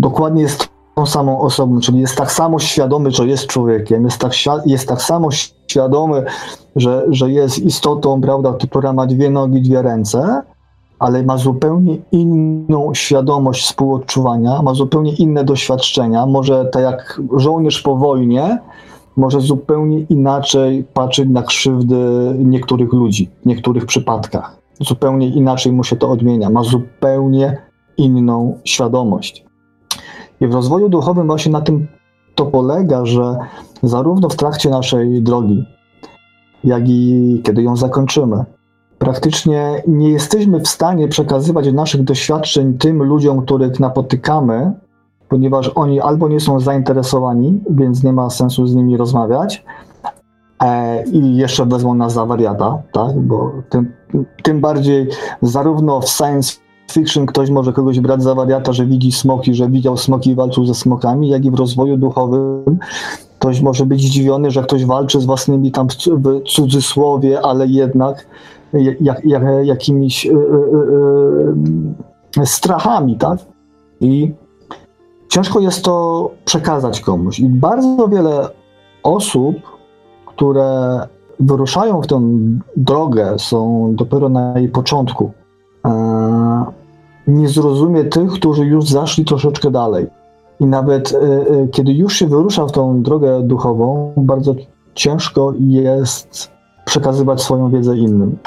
dokładnie 0.00 0.42
jest 0.42 0.68
tą 0.94 1.06
samą 1.06 1.40
osobą, 1.40 1.80
czyli 1.80 2.00
jest 2.00 2.16
tak 2.16 2.32
samo 2.32 2.58
świadomy, 2.58 3.10
że 3.10 3.26
jest 3.26 3.46
człowiekiem, 3.46 4.04
jest 4.04 4.18
tak, 4.18 4.32
jest 4.66 4.88
tak 4.88 5.02
samo 5.02 5.28
świadomy, 5.66 6.24
że, 6.76 7.04
że 7.08 7.30
jest 7.30 7.58
istotą, 7.58 8.20
prawda, 8.20 8.54
która 8.68 8.92
ma 8.92 9.06
dwie 9.06 9.30
nogi, 9.30 9.62
dwie 9.62 9.82
ręce, 9.82 10.42
ale 10.98 11.22
ma 11.22 11.36
zupełnie 11.36 11.96
inną 12.12 12.94
świadomość 12.94 13.64
współodczuwania, 13.64 14.62
ma 14.62 14.74
zupełnie 14.74 15.12
inne 15.12 15.44
doświadczenia. 15.44 16.26
Może 16.26 16.64
tak 16.64 16.82
jak 16.82 17.20
żołnierz 17.36 17.82
po 17.82 17.96
wojnie, 17.96 18.58
może 19.16 19.40
zupełnie 19.40 20.00
inaczej 20.00 20.84
patrzeć 20.94 21.28
na 21.28 21.42
krzywdy 21.42 21.96
niektórych 22.38 22.92
ludzi, 22.92 23.30
w 23.42 23.46
niektórych 23.46 23.86
przypadkach. 23.86 24.56
Zupełnie 24.80 25.28
inaczej 25.28 25.72
mu 25.72 25.84
się 25.84 25.96
to 25.96 26.10
odmienia. 26.10 26.50
Ma 26.50 26.62
zupełnie 26.62 27.58
inną 27.96 28.58
świadomość. 28.64 29.44
I 30.40 30.46
w 30.46 30.54
rozwoju 30.54 30.88
duchowym 30.88 31.26
właśnie 31.26 31.52
na 31.52 31.60
tym 31.60 31.86
to 32.34 32.46
polega, 32.46 33.06
że 33.06 33.36
zarówno 33.82 34.28
w 34.28 34.36
trakcie 34.36 34.70
naszej 34.70 35.22
drogi, 35.22 35.64
jak 36.64 36.88
i 36.88 37.40
kiedy 37.44 37.62
ją 37.62 37.76
zakończymy, 37.76 38.44
praktycznie 38.98 39.82
nie 39.86 40.10
jesteśmy 40.10 40.60
w 40.60 40.68
stanie 40.68 41.08
przekazywać 41.08 41.72
naszych 41.72 42.04
doświadczeń 42.04 42.78
tym 42.78 43.02
ludziom, 43.02 43.42
których 43.42 43.80
napotykamy, 43.80 44.72
ponieważ 45.28 45.70
oni 45.74 46.00
albo 46.00 46.28
nie 46.28 46.40
są 46.40 46.60
zainteresowani, 46.60 47.60
więc 47.70 48.04
nie 48.04 48.12
ma 48.12 48.30
sensu 48.30 48.66
z 48.66 48.74
nimi 48.74 48.96
rozmawiać, 48.96 49.64
e, 50.62 51.04
i 51.04 51.36
jeszcze 51.36 51.66
wezmą 51.66 51.94
nas 51.94 52.12
za 52.12 52.26
wariata, 52.26 52.82
tak? 52.92 53.20
bo 53.20 53.52
tym, 53.68 53.92
tym 54.42 54.60
bardziej 54.60 55.08
zarówno 55.42 56.00
w 56.00 56.08
science 56.08 56.52
fiction 56.92 57.26
ktoś 57.26 57.50
może 57.50 57.72
kogoś 57.72 58.00
brać 58.00 58.22
za 58.22 58.34
wariata, 58.34 58.72
że 58.72 58.86
widzi 58.86 59.12
smoki, 59.12 59.54
że 59.54 59.68
widział 59.68 59.96
smoki 59.96 60.30
i 60.30 60.34
walczył 60.34 60.66
ze 60.66 60.74
smokami, 60.74 61.28
jak 61.28 61.44
i 61.44 61.50
w 61.50 61.54
rozwoju 61.54 61.96
duchowym 61.96 62.78
ktoś 63.38 63.60
może 63.60 63.86
być 63.86 64.00
zdziwiony, 64.00 64.50
że 64.50 64.62
ktoś 64.62 64.84
walczy 64.84 65.20
z 65.20 65.24
własnymi 65.24 65.72
tam 65.72 65.88
w 65.88 66.42
cudzysłowie, 66.46 67.40
ale 67.42 67.66
jednak 67.66 68.26
jak, 68.72 69.24
jak, 69.24 69.42
jakimiś 69.62 70.24
yy, 70.24 70.32
yy, 72.36 72.46
strachami, 72.46 73.16
tak? 73.16 73.38
I 74.00 74.32
ciężko 75.34 75.60
jest 75.60 75.84
to 75.84 76.30
przekazać 76.44 77.00
komuś. 77.00 77.40
I 77.40 77.48
bardzo 77.48 78.08
wiele 78.08 78.48
osób, 79.02 79.56
które 80.26 81.00
wyruszają 81.40 82.02
w 82.02 82.06
tę 82.06 82.20
drogę, 82.76 83.38
są 83.38 83.90
dopiero 83.94 84.28
na 84.28 84.58
jej 84.58 84.68
początku 84.68 85.32
nie 87.26 87.48
zrozumie 87.48 88.04
tych, 88.04 88.32
którzy 88.32 88.66
już 88.66 88.84
zaszli 88.84 89.24
troszeczkę 89.24 89.70
dalej. 89.70 90.06
I 90.60 90.66
nawet 90.66 91.12
e, 91.12 91.18
e, 91.18 91.68
kiedy 91.68 91.92
już 91.92 92.16
się 92.16 92.26
wyrusza 92.26 92.66
w 92.66 92.72
tą 92.72 93.02
drogę 93.02 93.42
duchową, 93.42 94.12
bardzo 94.16 94.54
ciężko 94.94 95.52
jest 95.58 96.50
przekazywać 96.84 97.42
swoją 97.42 97.70
wiedzę 97.70 97.96
innym. 97.96 98.38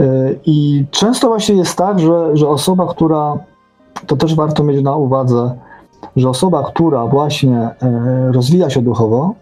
E, 0.00 0.34
I 0.46 0.84
często 0.90 1.28
właśnie 1.28 1.54
jest 1.54 1.78
tak, 1.78 2.00
że, 2.00 2.36
że 2.36 2.48
osoba, 2.48 2.86
która, 2.86 3.38
to 4.06 4.16
też 4.16 4.34
warto 4.34 4.64
mieć 4.64 4.82
na 4.82 4.96
uwadze, 4.96 5.58
że 6.16 6.28
osoba, 6.28 6.62
która 6.62 7.06
właśnie 7.06 7.70
rozwija 8.30 8.70
się 8.70 8.82
duchowo, 8.82 9.34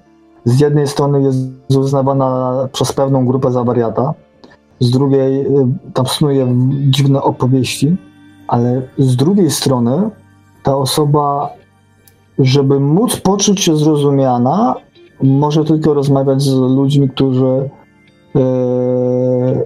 z 0.45 0.61
jednej 0.61 0.87
strony 0.87 1.23
jest 1.23 1.39
uznawana 1.79 2.53
przez 2.73 2.93
pewną 2.93 3.27
grupę 3.27 3.51
za 3.51 3.65
wariata, 3.65 4.15
z 4.81 4.91
drugiej 4.91 5.47
tam 5.95 6.07
snuje 6.07 6.47
dziwne 6.91 7.23
opowieści, 7.23 7.97
ale 8.49 8.83
z 8.99 9.17
drugiej 9.17 9.51
strony 9.51 10.11
ta 10.63 10.77
osoba, 10.77 11.51
żeby 12.39 12.81
móc 12.81 13.17
poczuć 13.17 13.61
się 13.61 13.77
zrozumiana, 13.77 14.75
może 15.23 15.65
tylko 15.65 15.95
rozmawiać 15.95 16.43
z 16.43 16.55
ludźmi, 16.55 17.09
którzy. 17.09 17.71
Yy, 18.35 19.65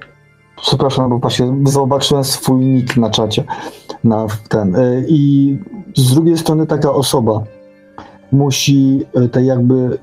przepraszam, 0.56 1.10
bo 1.10 1.18
właśnie 1.18 1.54
zobaczyłem 1.66 2.24
swój 2.24 2.66
nick 2.66 2.96
na 2.96 3.10
czacie. 3.10 3.44
Na 4.05 4.26
ten. 4.48 4.72
Yy, 4.72 5.05
I 5.09 5.56
z 5.97 6.14
drugiej 6.14 6.39
strony 6.39 6.66
taka 6.66 6.93
osoba 6.93 7.43
musi 8.32 9.06
tak 9.32 9.44
jakby, 9.44 9.98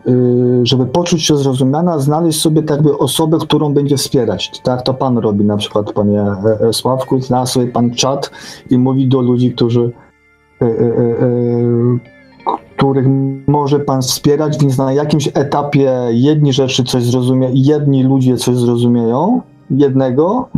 żeby 0.63 0.85
poczuć 0.85 1.23
się 1.23 1.37
zrozumiana, 1.37 1.99
znaleźć 1.99 2.41
sobie 2.41 2.63
tak 2.63 2.77
jakby 2.77 2.97
osobę, 2.97 3.37
którą 3.41 3.73
będzie 3.73 3.97
wspierać. 3.97 4.61
Tak 4.63 4.81
to 4.81 4.93
pan 4.93 5.17
robi, 5.17 5.45
na 5.45 5.57
przykład 5.57 5.93
panie 5.93 6.25
Sławku, 6.71 7.21
znalazł 7.21 7.53
sobie 7.53 7.67
pan 7.67 7.91
czat 7.91 8.31
i 8.69 8.77
mówi 8.77 9.07
do 9.07 9.21
ludzi, 9.21 9.51
którzy 9.51 9.91
których 12.77 13.05
może 13.47 13.79
pan 13.79 14.01
wspierać, 14.01 14.57
więc 14.57 14.77
na 14.77 14.93
jakimś 14.93 15.27
etapie 15.33 15.93
jedni 16.11 16.53
rzeczy 16.53 16.83
coś 16.83 17.03
zrozumieją, 17.03 17.51
jedni 17.55 18.03
ludzie 18.03 18.37
coś 18.37 18.55
zrozumieją, 18.55 19.41
jednego, 19.69 20.49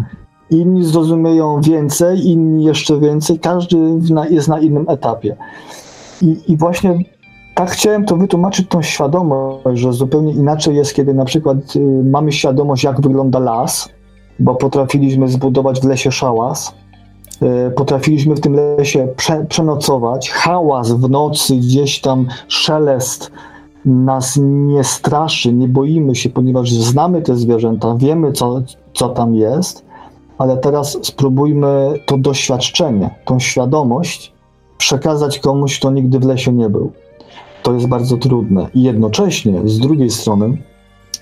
inni 0.54 0.84
zrozumieją 0.84 1.62
więcej, 1.62 2.28
inni 2.28 2.64
jeszcze 2.64 3.00
więcej, 3.00 3.40
każdy 3.40 3.78
jest 4.30 4.48
na 4.48 4.60
innym 4.60 4.86
etapie. 4.90 5.36
I, 6.22 6.38
i 6.48 6.58
właśnie 6.58 7.00
tak 7.56 7.72
chciałem 7.72 8.06
to 8.06 8.18
wytłumaczyć 8.18 8.68
tą 8.70 8.82
świadomość, 8.82 9.82
że 9.82 9.94
zupełnie 9.94 10.34
inaczej 10.34 10.76
jest, 10.76 10.94
kiedy 10.94 11.14
na 11.14 11.26
przykład 11.26 11.58
y, 11.76 12.04
mamy 12.04 12.32
świadomość, 12.32 12.84
jak 12.84 13.02
wygląda 13.02 13.40
las, 13.40 13.90
bo 14.40 14.56
potrafiliśmy 14.56 15.28
zbudować 15.28 15.80
w 15.80 15.84
lesie 15.84 16.12
szałas, 16.12 16.74
e, 17.42 17.72
potrafiliśmy 17.72 18.36
w 18.36 18.40
tym 18.40 18.54
lesie 18.54 19.08
prze, 19.16 19.46
przenocować, 19.46 20.30
hałas 20.32 20.92
w 20.92 21.10
nocy, 21.10 21.56
gdzieś 21.56 22.02
tam 22.02 22.28
szelest 22.48 23.32
nas 23.86 24.40
nie 24.42 24.84
straszy, 24.84 25.54
nie 25.54 25.68
boimy 25.68 26.16
się, 26.16 26.30
ponieważ 26.30 26.72
znamy 26.72 27.22
te 27.22 27.36
zwierzęta, 27.36 27.96
wiemy 27.98 28.32
co, 28.32 28.62
co 28.94 29.10
tam 29.10 29.36
jest, 29.36 29.86
ale 30.44 30.58
teraz 30.58 30.98
spróbujmy 31.02 32.00
to 32.06 32.18
doświadczenie, 32.18 33.10
tą 33.26 33.40
świadomość 33.40 34.34
przekazać 34.78 35.40
komuś, 35.40 35.80
kto 35.80 35.92
nigdy 35.92 36.20
w 36.20 36.26
lesie 36.26 36.54
nie 36.54 36.70
był. 36.70 36.92
To 37.64 37.74
jest 37.74 37.88
bardzo 37.88 38.18
trudne. 38.18 38.68
I 38.74 38.84
jednocześnie, 38.84 39.62
z 39.66 39.80
drugiej 39.80 40.10
strony, 40.10 40.58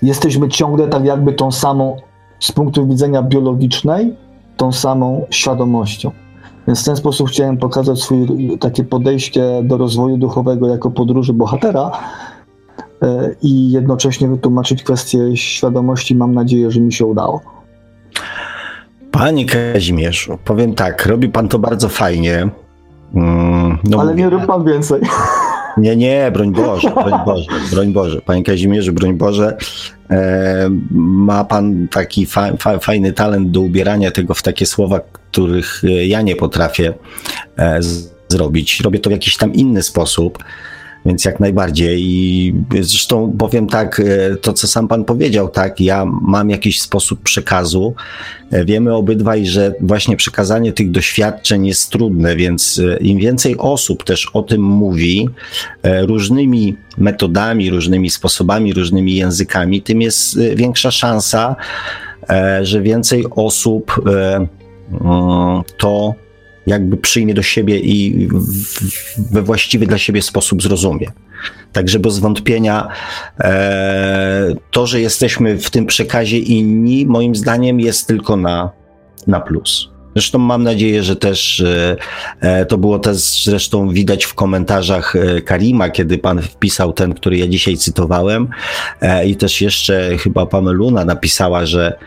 jesteśmy 0.02 0.48
ciągle 0.48 0.88
tak 0.88 1.04
jakby 1.04 1.32
tą 1.32 1.52
samą, 1.52 1.96
z 2.40 2.52
punktu 2.52 2.86
widzenia 2.86 3.22
biologicznej, 3.22 4.16
tą 4.56 4.72
samą 4.72 5.26
świadomością. 5.30 6.10
Więc 6.66 6.82
w 6.82 6.84
ten 6.84 6.96
sposób 6.96 7.28
chciałem 7.28 7.56
pokazać 7.56 8.00
swoje 8.00 8.26
takie 8.58 8.84
podejście 8.84 9.62
do 9.62 9.76
rozwoju 9.76 10.16
duchowego 10.16 10.68
jako 10.68 10.90
podróży 10.90 11.32
bohatera 11.32 11.90
e, 13.02 13.34
i 13.42 13.72
jednocześnie 13.72 14.28
wytłumaczyć 14.28 14.82
kwestię 14.82 15.36
świadomości. 15.36 16.14
Mam 16.14 16.34
nadzieję, 16.34 16.70
że 16.70 16.80
mi 16.80 16.92
się 16.92 17.06
udało. 17.06 17.61
Panie 19.12 19.46
Kazimierzu, 19.46 20.38
powiem 20.44 20.74
tak, 20.74 21.06
robi 21.06 21.28
pan 21.28 21.48
to 21.48 21.58
bardzo 21.58 21.88
fajnie. 21.88 22.48
Mm, 23.14 23.78
no 23.84 24.00
Ale 24.00 24.14
nie 24.14 24.30
rób 24.30 24.46
pan 24.46 24.64
więcej. 24.64 25.00
Nie, 25.76 25.96
nie, 25.96 26.30
broń 26.34 26.52
Boże, 26.52 26.90
broń 26.90 27.12
Boże, 27.26 27.46
broń 27.70 27.92
Boże. 27.92 28.20
Panie 28.20 28.42
Kazimierzu, 28.42 28.92
broń 28.92 29.14
Boże. 29.14 29.56
E, 30.10 30.68
ma 30.90 31.44
pan 31.44 31.88
taki 31.88 32.26
fa, 32.26 32.56
fa, 32.56 32.78
fajny 32.78 33.12
talent 33.12 33.50
do 33.50 33.60
ubierania 33.60 34.10
tego 34.10 34.34
w 34.34 34.42
takie 34.42 34.66
słowa, 34.66 35.00
których 35.30 35.82
ja 36.06 36.22
nie 36.22 36.36
potrafię 36.36 36.94
e, 37.56 37.82
z, 37.82 38.14
zrobić. 38.28 38.80
Robię 38.80 38.98
to 38.98 39.10
w 39.10 39.12
jakiś 39.12 39.36
tam 39.36 39.52
inny 39.52 39.82
sposób. 39.82 40.38
Więc 41.06 41.24
jak 41.24 41.40
najbardziej. 41.40 42.00
I 42.02 42.54
zresztą 42.80 43.36
powiem 43.38 43.66
tak, 43.66 44.00
e, 44.00 44.36
to 44.36 44.52
co 44.52 44.68
sam 44.68 44.88
pan 44.88 45.04
powiedział, 45.04 45.48
tak, 45.48 45.80
ja 45.80 46.04
mam 46.22 46.50
jakiś 46.50 46.80
sposób 46.80 47.22
przekazu. 47.22 47.94
E, 48.50 48.64
wiemy 48.64 48.94
obydwaj, 48.94 49.46
że 49.46 49.74
właśnie 49.80 50.16
przekazanie 50.16 50.72
tych 50.72 50.90
doświadczeń 50.90 51.66
jest 51.66 51.90
trudne, 51.90 52.36
więc 52.36 52.80
e, 52.84 52.96
im 52.96 53.18
więcej 53.18 53.58
osób 53.58 54.04
też 54.04 54.30
o 54.32 54.42
tym 54.42 54.62
mówi, 54.62 55.28
różnymi 55.82 56.76
metodami, 56.98 57.70
różnymi 57.70 58.10
sposobami, 58.10 58.72
różnymi 58.72 59.14
językami, 59.14 59.82
tym 59.82 60.02
jest 60.02 60.38
większa 60.40 60.90
szansa, 60.90 61.56
że 62.62 62.82
więcej 62.82 63.24
osób 63.30 64.02
mm, 64.06 64.48
to 65.78 66.14
jakby 66.66 66.96
przyjmie 66.96 67.34
do 67.34 67.42
siebie 67.42 67.78
i 67.78 68.28
we 69.30 69.42
właściwy 69.42 69.86
dla 69.86 69.98
siebie 69.98 70.22
sposób 70.22 70.62
zrozumie. 70.62 71.12
Także 71.72 71.98
bez 71.98 72.18
wątpienia 72.18 72.88
e, 73.40 74.54
to, 74.70 74.86
że 74.86 75.00
jesteśmy 75.00 75.58
w 75.58 75.70
tym 75.70 75.86
przekazie 75.86 76.38
inni, 76.38 77.06
moim 77.06 77.34
zdaniem 77.34 77.80
jest 77.80 78.06
tylko 78.06 78.36
na, 78.36 78.70
na 79.26 79.40
plus. 79.40 79.92
Zresztą 80.14 80.38
mam 80.38 80.62
nadzieję, 80.62 81.02
że 81.02 81.16
też 81.16 81.60
e, 81.60 81.96
e 82.40 82.66
to 82.66 82.78
było 82.78 82.98
też 82.98 83.44
zresztą 83.44 83.88
widać 83.88 84.24
w 84.24 84.34
komentarzach 84.34 85.16
e, 85.16 85.40
Karima, 85.40 85.90
kiedy 85.90 86.18
pan 86.18 86.42
wpisał 86.42 86.92
ten, 86.92 87.14
który 87.14 87.36
ja 87.36 87.48
dzisiaj 87.48 87.76
cytowałem 87.76 88.48
e, 89.00 89.26
i 89.26 89.36
też 89.36 89.60
jeszcze 89.60 90.18
chyba 90.18 90.46
Pameluna 90.46 91.04
napisała, 91.04 91.66
że, 91.66 91.98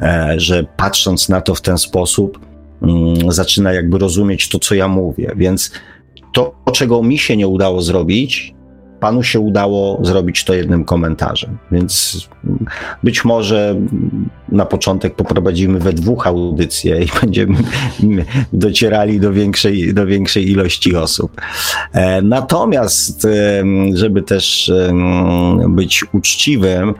e, 0.00 0.34
że 0.36 0.64
patrząc 0.76 1.28
na 1.28 1.40
to 1.40 1.54
w 1.54 1.60
ten 1.60 1.78
sposób, 1.78 2.51
zaczyna 3.28 3.72
jakby 3.72 3.98
rozumieć 3.98 4.48
to, 4.48 4.58
co 4.58 4.74
ja 4.74 4.88
mówię. 4.88 5.32
Więc 5.36 5.72
to, 6.32 6.54
czego 6.72 7.02
mi 7.02 7.18
się 7.18 7.36
nie 7.36 7.48
udało 7.48 7.82
zrobić, 7.82 8.54
panu 9.02 9.22
się 9.22 9.40
udało 9.40 10.04
zrobić 10.04 10.44
to 10.44 10.54
jednym 10.54 10.84
komentarzem. 10.84 11.58
Więc 11.72 12.18
być 13.02 13.24
może 13.24 13.76
na 14.48 14.66
początek 14.66 15.14
poprowadzimy 15.14 15.78
we 15.78 15.92
dwóch 15.92 16.26
audycje 16.26 17.02
i 17.04 17.06
będziemy 17.22 17.58
docierali 18.52 19.20
do 19.20 19.32
większej, 19.32 19.94
do 19.94 20.06
większej 20.06 20.50
ilości 20.50 20.96
osób. 20.96 21.40
E, 21.92 22.22
natomiast, 22.22 23.26
żeby 23.94 24.22
też 24.22 24.72
być 25.68 26.04
uczciwym, 26.12 26.94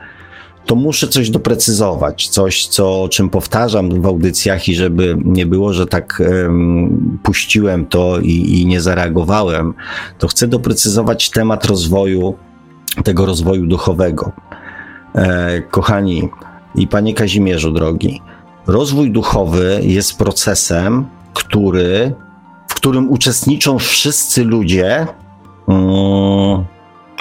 to 0.66 0.74
muszę 0.74 1.08
coś 1.08 1.30
doprecyzować, 1.30 2.28
coś, 2.28 2.66
co, 2.66 3.08
czym 3.10 3.30
powtarzam 3.30 4.02
w 4.02 4.06
audycjach 4.06 4.68
i 4.68 4.74
żeby 4.74 5.16
nie 5.24 5.46
było, 5.46 5.72
że 5.72 5.86
tak 5.86 6.22
um, 6.42 7.18
puściłem 7.22 7.86
to 7.86 8.18
i, 8.20 8.60
i 8.60 8.66
nie 8.66 8.80
zareagowałem, 8.80 9.74
to 10.18 10.28
chcę 10.28 10.48
doprecyzować 10.48 11.30
temat 11.30 11.64
rozwoju, 11.64 12.34
tego 13.04 13.26
rozwoju 13.26 13.66
duchowego. 13.66 14.32
E, 15.14 15.62
kochani 15.62 16.28
i 16.74 16.86
panie 16.86 17.14
Kazimierzu 17.14 17.72
drogi, 17.72 18.22
rozwój 18.66 19.10
duchowy 19.10 19.80
jest 19.82 20.18
procesem, 20.18 21.06
który, 21.34 22.14
w 22.68 22.74
którym 22.74 23.10
uczestniczą 23.10 23.78
wszyscy 23.78 24.44
ludzie, 24.44 25.06
um, 25.66 26.64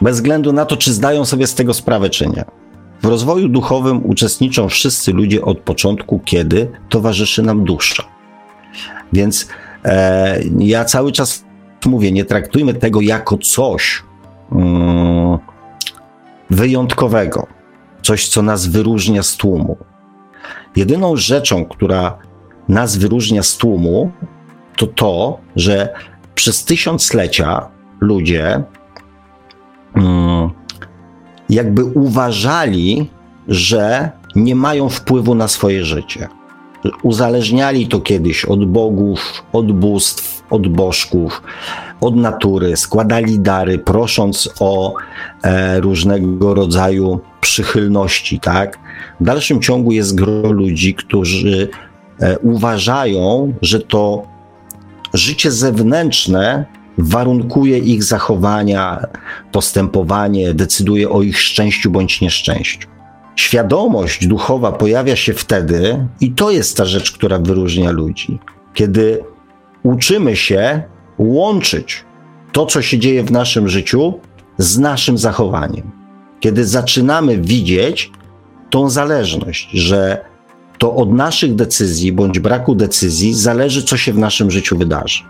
bez 0.01 0.15
względu 0.15 0.53
na 0.53 0.65
to, 0.65 0.77
czy 0.77 0.93
zdają 0.93 1.25
sobie 1.25 1.47
z 1.47 1.55
tego 1.55 1.73
sprawę, 1.73 2.09
czy 2.09 2.27
nie. 2.27 2.60
W 3.01 3.05
rozwoju 3.05 3.49
duchowym 3.49 4.05
uczestniczą 4.05 4.69
wszyscy 4.69 5.13
ludzie 5.13 5.41
od 5.41 5.59
początku, 5.59 6.19
kiedy 6.25 6.71
towarzyszy 6.89 7.43
nam 7.43 7.63
dusza. 7.63 8.03
Więc 9.13 9.47
e, 9.85 10.39
ja 10.59 10.85
cały 10.85 11.11
czas 11.11 11.45
mówię, 11.85 12.11
nie 12.11 12.25
traktujmy 12.25 12.73
tego 12.73 13.01
jako 13.01 13.37
coś 13.37 14.03
mm, 14.51 15.37
wyjątkowego, 16.49 17.47
coś, 18.01 18.27
co 18.27 18.41
nas 18.41 18.67
wyróżnia 18.67 19.23
z 19.23 19.35
tłumu. 19.37 19.77
Jedyną 20.75 21.15
rzeczą, 21.15 21.65
która 21.65 22.17
nas 22.69 22.97
wyróżnia 22.97 23.43
z 23.43 23.57
tłumu, 23.57 24.11
to 24.75 24.87
to, 24.87 25.39
że 25.55 25.93
przez 26.35 26.65
tysiąclecia 26.65 27.67
ludzie 27.99 28.63
mm, 29.95 30.49
jakby 31.51 31.83
uważali, 31.83 33.09
że 33.47 34.11
nie 34.35 34.55
mają 34.55 34.89
wpływu 34.89 35.35
na 35.35 35.47
swoje 35.47 35.85
życie. 35.85 36.27
Uzależniali 37.03 37.87
to 37.87 37.99
kiedyś 37.99 38.45
od 38.45 38.65
bogów, 38.65 39.43
od 39.53 39.71
bóstw, 39.71 40.43
od 40.49 40.67
bożków, 40.67 41.41
od 42.01 42.15
natury, 42.15 42.77
składali 42.77 43.39
dary, 43.39 43.79
prosząc 43.79 44.49
o 44.59 44.93
e, 45.43 45.79
różnego 45.79 46.53
rodzaju 46.53 47.19
przychylności, 47.41 48.39
tak? 48.39 48.79
W 49.19 49.23
dalszym 49.23 49.61
ciągu 49.61 49.91
jest 49.91 50.15
gro 50.15 50.51
ludzi, 50.51 50.93
którzy 50.93 51.69
e, 52.19 52.39
uważają, 52.39 53.53
że 53.61 53.79
to 53.79 54.23
życie 55.13 55.51
zewnętrzne 55.51 56.65
warunkuje 57.01 57.77
ich 57.77 58.03
zachowania, 58.03 59.07
postępowanie, 59.51 60.53
decyduje 60.53 61.09
o 61.09 61.21
ich 61.21 61.39
szczęściu 61.39 61.91
bądź 61.91 62.21
nieszczęściu. 62.21 62.87
Świadomość 63.35 64.27
duchowa 64.27 64.71
pojawia 64.71 65.15
się 65.15 65.33
wtedy, 65.33 66.07
i 66.19 66.31
to 66.31 66.51
jest 66.51 66.77
ta 66.77 66.85
rzecz, 66.85 67.11
która 67.11 67.39
wyróżnia 67.39 67.91
ludzi, 67.91 68.39
kiedy 68.73 69.23
uczymy 69.83 70.35
się 70.35 70.83
łączyć 71.17 72.05
to, 72.51 72.65
co 72.65 72.81
się 72.81 72.99
dzieje 72.99 73.23
w 73.23 73.31
naszym 73.31 73.67
życiu, 73.67 74.19
z 74.57 74.79
naszym 74.79 75.17
zachowaniem. 75.17 75.91
Kiedy 76.39 76.65
zaczynamy 76.65 77.37
widzieć 77.37 78.11
tą 78.69 78.89
zależność, 78.89 79.69
że 79.73 80.25
to 80.77 80.95
od 80.95 81.13
naszych 81.13 81.55
decyzji 81.55 82.13
bądź 82.13 82.39
braku 82.39 82.75
decyzji 82.75 83.33
zależy, 83.33 83.83
co 83.83 83.97
się 83.97 84.13
w 84.13 84.17
naszym 84.17 84.51
życiu 84.51 84.77
wydarzy. 84.77 85.23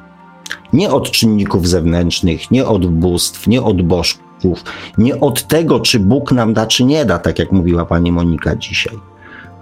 Nie 0.73 0.91
od 0.91 1.11
czynników 1.11 1.67
zewnętrznych, 1.67 2.51
nie 2.51 2.65
od 2.65 2.85
bóstw, 2.85 3.47
nie 3.47 3.61
od 3.61 3.81
bożków, 3.81 4.63
nie 4.97 5.19
od 5.19 5.47
tego, 5.47 5.79
czy 5.79 5.99
Bóg 5.99 6.31
nam 6.31 6.53
da, 6.53 6.65
czy 6.65 6.83
nie 6.83 7.05
da, 7.05 7.19
tak 7.19 7.39
jak 7.39 7.51
mówiła 7.51 7.85
pani 7.85 8.11
Monika 8.11 8.55
dzisiaj. 8.55 8.99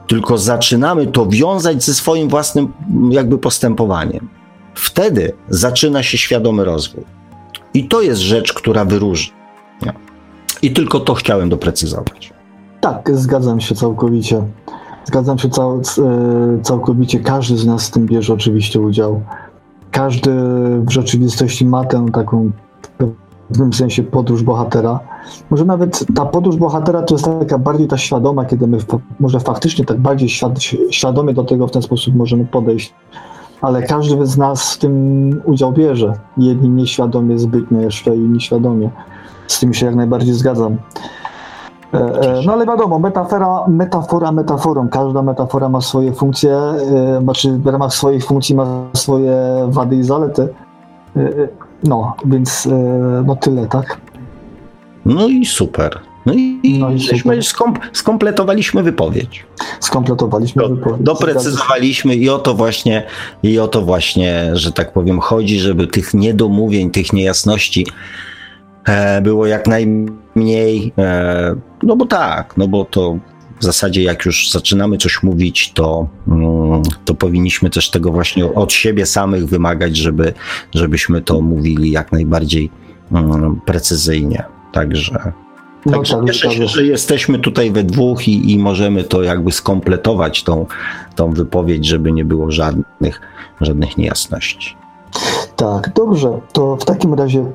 Tylko 0.07 0.38
zaczynamy 0.38 1.07
to 1.07 1.26
wiązać 1.26 1.84
ze 1.84 1.94
swoim 1.94 2.30
własnym 2.30 2.74
jakby 3.10 3.38
postępowaniem. 3.38 4.30
Wtedy 4.74 5.34
zaczyna 5.49 6.03
się 6.03 6.18
świadomy 6.18 6.66
rozwój. 6.66 7.03
I 7.74 7.88
to 7.88 8.02
jest 8.02 8.22
rzecz, 8.22 8.53
która 8.53 8.86
wyróżnia. 8.86 9.34
I 10.61 10.72
tylko 10.72 10.99
to 10.99 11.14
chciałem 11.14 11.49
doprecyzować. 11.49 12.34
Tak, 12.82 13.10
zgadzam 13.14 13.61
się 13.61 13.76
całkowicie. 13.76 14.44
Zgadzam 15.06 15.40
się 15.40 15.49
cał, 15.49 15.78
e, 15.78 15.82
całkowicie. 16.64 17.20
Każdy 17.20 17.57
z 17.57 17.66
nas 17.66 17.88
w 17.88 17.91
tym 17.91 18.06
bierze 18.06 18.34
oczywiście 18.34 18.80
udział 18.80 19.22
każdy 19.91 20.32
w 20.80 20.90
rzeczywistości 20.90 21.66
ma 21.66 21.84
tę 21.84 22.06
taką 22.14 22.52
pewnym 23.49 23.74
sensie 23.74 24.03
podróż 24.03 24.44
bohatera. 24.44 24.99
Może 25.49 25.66
nawet 25.66 26.06
ta 26.16 26.26
podróż 26.26 26.56
bohatera 26.56 27.02
to 27.02 27.16
jest 27.16 27.26
taka 27.26 27.57
bardziej 27.57 27.88
ta 27.88 27.98
świadoma, 27.98 28.45
kiedy 28.45 28.68
my 28.68 28.78
może 29.20 29.40
faktycznie 29.40 29.86
tak 29.86 29.99
bardziej 29.99 30.30
świad, 30.30 30.60
świadomie 30.91 31.34
do 31.34 31.44
tego 31.44 31.68
w 31.68 31.72
ten 31.72 31.82
sposób 31.82 32.16
możemy 32.16 32.45
podejść. 32.45 32.94
Ale 33.61 33.84
każdy 33.84 34.26
z 34.26 34.38
nas 34.38 34.74
w 34.74 34.78
tym 34.78 35.41
udział 35.45 35.72
bierze. 35.72 36.14
Jedni 36.38 36.70
nieświadomie 36.70 37.40
zbytnio, 37.40 37.82
jeszcze 37.82 38.16
inni 38.16 38.41
świadomie. 38.41 38.90
Z 39.48 39.60
tym 39.60 39.74
się 39.74 39.86
jak 39.86 39.95
najbardziej 39.95 40.34
zgadzam. 40.34 40.78
E, 41.94 41.98
e, 41.98 42.41
no 42.45 42.53
ale 42.53 42.66
wiadomo, 42.66 42.99
metafora, 42.99 43.68
metafora 43.68 44.32
metaforą. 44.32 44.90
Każda 44.90 45.22
metafora 45.22 45.70
ma 45.70 45.82
swoje 45.82 46.14
funkcje, 46.14 46.57
znaczy 47.24 47.52
w 47.52 47.68
ramach 47.68 47.94
swoich 47.94 48.26
funkcji 48.26 48.56
ma 48.56 48.66
swoje 48.94 49.36
wady 49.68 49.95
i 49.95 50.03
zalety. 50.03 50.48
No, 51.84 52.16
więc 52.26 52.68
no 53.26 53.36
tyle, 53.36 53.68
tak? 53.68 53.98
No 55.06 55.28
i 55.28 55.45
super. 55.45 55.99
No 56.26 56.34
i, 56.34 56.78
no 56.80 56.91
i 56.91 56.99
super. 56.99 57.44
Skomp 57.44 57.80
skompletowaliśmy 57.94 58.84
wypowiedź. 58.84 59.45
Skompletowaliśmy 59.80 60.64
Do, 60.64 60.70
wypowiedź. 60.70 61.02
Doprecyzowaliśmy 61.02 62.16
i 62.16 62.30
o 62.30 62.40
to 62.40 62.53
właśnie, 62.53 63.06
i 63.44 63.60
o 63.60 63.68
to 63.68 63.82
właśnie, 63.82 64.49
że 64.53 64.72
tak 64.72 64.94
powiem, 64.94 65.20
chodzi, 65.20 65.60
żeby 65.60 65.88
tych 65.88 66.14
niedomówień, 66.14 66.91
tych 66.91 67.14
niejasności 67.14 67.86
było 69.22 69.47
jak 69.47 69.68
najmniej. 69.68 70.93
E, 70.97 71.56
no 71.84 71.95
bo 71.95 72.06
tak, 72.06 72.57
no 72.57 72.68
bo 72.68 72.85
to 72.85 73.18
w 73.60 73.64
zasadzie 73.64 74.03
jak 74.03 74.26
już 74.26 74.51
zaczynamy 74.51 74.97
coś 74.97 75.23
mówić, 75.23 75.72
to, 75.73 76.07
mm, 76.27 76.81
to 77.06 77.14
powinniśmy 77.14 77.69
też 77.69 77.89
tego 77.89 78.11
właśnie 78.11 78.53
od 78.53 78.73
siebie 78.73 79.06
samych 79.06 79.45
wymagać, 79.45 79.97
żeby, 79.97 80.34
żebyśmy 80.76 81.22
to 81.22 81.41
mówili 81.41 81.91
jak 81.91 82.11
najbardziej 82.11 82.69
mm, 83.11 83.61
precyzyjnie. 83.65 84.43
Także, 84.72 85.34
no, 85.85 85.91
także 85.91 86.15
tak, 86.15 86.26
cieszę 86.26 86.51
się, 86.51 86.68
że 86.68 86.85
jesteśmy 86.85 87.39
tutaj 87.39 87.72
we 87.72 87.84
dwóch 87.84 88.27
i, 88.27 88.51
i 88.51 88.60
możemy 88.60 89.03
to 89.03 89.23
jakby 89.23 89.51
skompletować 89.51 90.43
tą, 90.43 90.65
tą 91.15 91.34
wypowiedź, 91.34 91.85
żeby 91.85 92.11
nie 92.11 92.26
było 92.26 92.51
żadnych, 92.51 93.22
żadnych 93.61 93.97
niejasności. 93.97 94.76
Tak, 95.56 95.93
dobrze. 95.95 96.39
To 96.53 96.76
w 96.76 96.85
takim 96.85 97.14
razie 97.14 97.45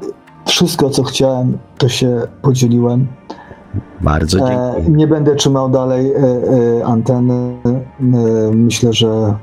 wszystko, 0.47 0.91
co 0.91 1.03
chciałem, 1.03 1.59
to 1.79 1.89
się 1.89 2.23
podzieliłem. 2.43 3.07
Bardzo 4.01 4.39
e, 4.39 4.41
dziękuję. 4.41 4.97
Nie 4.97 5.07
będę 5.07 5.35
trzymał 5.35 5.71
dalej 5.71 6.13
e, 6.13 6.19
e, 6.81 6.85
anteny. 6.85 7.57
Myślę, 8.53 8.93
że 8.93 9.35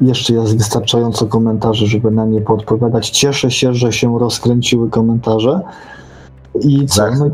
jeszcze 0.00 0.34
jest 0.34 0.56
wystarczająco 0.56 1.26
komentarzy, 1.26 1.86
żeby 1.86 2.10
na 2.10 2.26
nie 2.26 2.40
podpowiadać. 2.40 3.10
Cieszę 3.10 3.50
się, 3.50 3.74
że 3.74 3.92
się 3.92 4.18
rozkręciły 4.18 4.90
komentarze. 4.90 5.60
I 6.60 6.86
co? 6.86 7.02
No... 7.10 7.30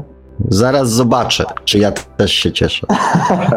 Zaraz 0.49 0.91
zobaczę, 0.91 1.45
czy 1.65 1.79
ja 1.79 1.93
też 1.93 2.33
się 2.33 2.53
cieszę. 2.53 2.87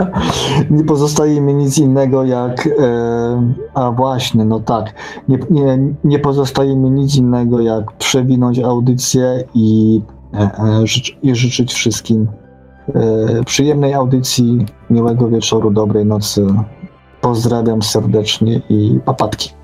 nie 0.69 0.83
pozostaje 0.83 1.41
mi 1.41 1.53
nic 1.53 1.77
innego 1.77 2.23
jak. 2.23 2.67
E, 2.67 3.53
a 3.73 3.91
właśnie, 3.91 4.45
no 4.45 4.59
tak. 4.59 4.93
Nie, 5.27 5.39
nie, 5.49 5.79
nie 6.03 6.19
pozostaje 6.19 6.75
mi 6.75 6.91
nic 6.91 7.15
innego 7.15 7.61
jak 7.61 7.91
przewinąć 7.91 8.59
audycję 8.59 9.43
i, 9.53 10.01
e, 10.33 10.37
e, 10.39 10.83
i 11.23 11.35
życzyć 11.35 11.73
wszystkim 11.73 12.27
przyjemnej 13.45 13.93
audycji, 13.93 14.65
miłego 14.89 15.29
wieczoru, 15.29 15.71
dobrej 15.71 16.05
nocy. 16.05 16.47
Pozdrawiam 17.21 17.81
serdecznie 17.81 18.61
i 18.69 18.99
papatki. 19.05 19.62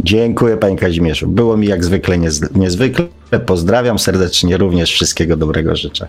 Dziękuję 0.00 0.56
Panie 0.56 0.76
Kazimierzu. 0.76 1.28
Było 1.28 1.56
mi 1.56 1.66
jak 1.66 1.84
zwykle 1.84 2.18
niezwykle. 2.54 3.06
Pozdrawiam 3.46 3.98
serdecznie, 3.98 4.56
również 4.56 4.92
wszystkiego 4.92 5.36
dobrego 5.36 5.76
życzę. 5.76 6.06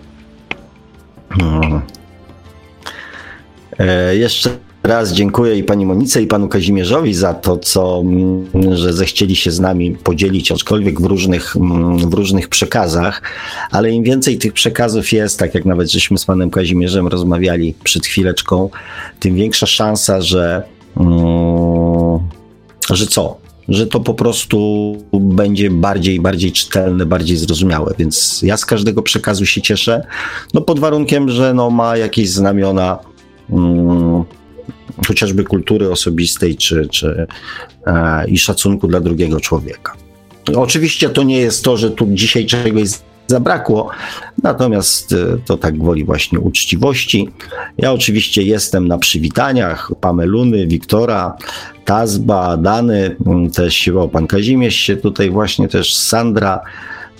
Hmm. 1.30 1.80
E, 3.78 4.16
jeszcze 4.16 4.50
raz 4.82 5.12
dziękuję 5.12 5.56
i 5.56 5.64
pani 5.64 5.86
Monice, 5.86 6.22
i 6.22 6.26
panu 6.26 6.48
Kazimierzowi 6.48 7.14
za 7.14 7.34
to, 7.34 7.56
co, 7.56 8.00
mm, 8.04 8.76
że 8.76 8.92
zechcieli 8.92 9.36
się 9.36 9.50
z 9.50 9.60
nami 9.60 9.90
podzielić, 9.90 10.52
aczkolwiek 10.52 11.00
w 11.00 11.04
różnych, 11.04 11.56
mm, 11.56 12.10
w 12.10 12.14
różnych 12.14 12.48
przekazach, 12.48 13.22
ale 13.70 13.90
im 13.90 14.02
więcej 14.04 14.38
tych 14.38 14.52
przekazów 14.52 15.12
jest, 15.12 15.38
tak 15.38 15.54
jak 15.54 15.64
nawet 15.64 15.92
żeśmy 15.92 16.18
z 16.18 16.24
panem 16.24 16.50
Kazimierzem 16.50 17.06
rozmawiali 17.06 17.74
przed 17.84 18.06
chwileczką, 18.06 18.70
tym 19.20 19.34
większa 19.34 19.66
szansa, 19.66 20.20
że, 20.20 20.62
mm, 20.96 22.18
że 22.90 23.06
co? 23.06 23.47
Że 23.68 23.86
to 23.86 24.00
po 24.00 24.14
prostu 24.14 24.96
będzie 25.12 25.70
bardziej, 25.70 26.20
bardziej 26.20 26.52
czytelne, 26.52 27.06
bardziej 27.06 27.36
zrozumiałe. 27.36 27.94
Więc 27.98 28.42
ja 28.42 28.56
z 28.56 28.66
każdego 28.66 29.02
przekazu 29.02 29.46
się 29.46 29.62
cieszę, 29.62 30.06
no 30.54 30.60
pod 30.60 30.78
warunkiem, 30.78 31.30
że 31.30 31.54
no 31.54 31.70
ma 31.70 31.96
jakieś 31.96 32.30
znamiona 32.30 32.98
chociażby 35.06 35.44
kultury 35.44 35.90
osobistej 35.90 36.56
czy, 36.56 36.88
czy, 36.90 37.26
e, 37.86 38.28
i 38.28 38.38
szacunku 38.38 38.88
dla 38.88 39.00
drugiego 39.00 39.40
człowieka. 39.40 39.92
Oczywiście 40.56 41.08
to 41.08 41.22
nie 41.22 41.38
jest 41.38 41.64
to, 41.64 41.76
że 41.76 41.90
tu 41.90 42.06
dzisiaj 42.10 42.46
czegoś 42.46 42.88
zabrakło, 43.28 43.90
natomiast 44.42 45.12
e, 45.12 45.16
to 45.44 45.56
tak 45.56 45.78
woli 45.78 46.04
właśnie 46.04 46.40
uczciwości. 46.40 47.28
Ja 47.78 47.92
oczywiście 47.92 48.42
jestem 48.42 48.88
na 48.88 48.98
przywitaniach 48.98 49.90
Pameluny, 50.00 50.66
Wiktora, 50.66 51.36
Tazba, 51.84 52.56
Dany, 52.56 53.16
też 53.54 53.88
o, 53.88 54.08
pan 54.08 54.26
Kazimierz 54.26 54.76
się 54.76 54.96
tutaj 54.96 55.30
właśnie 55.30 55.68
też 55.68 55.94
Sandra, 55.96 56.60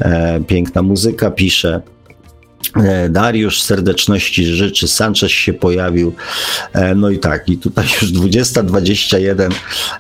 e, 0.00 0.40
piękna 0.40 0.82
muzyka 0.82 1.30
pisze. 1.30 1.82
E, 2.76 3.08
Dariusz 3.08 3.62
serdeczności 3.62 4.44
życzy, 4.44 4.88
Sanchez 4.88 5.30
się 5.30 5.52
pojawił. 5.52 6.14
E, 6.72 6.94
no 6.94 7.10
i 7.10 7.18
tak, 7.18 7.48
i 7.48 7.58
tutaj 7.58 7.84
już 8.02 8.12
20.21 8.12 9.50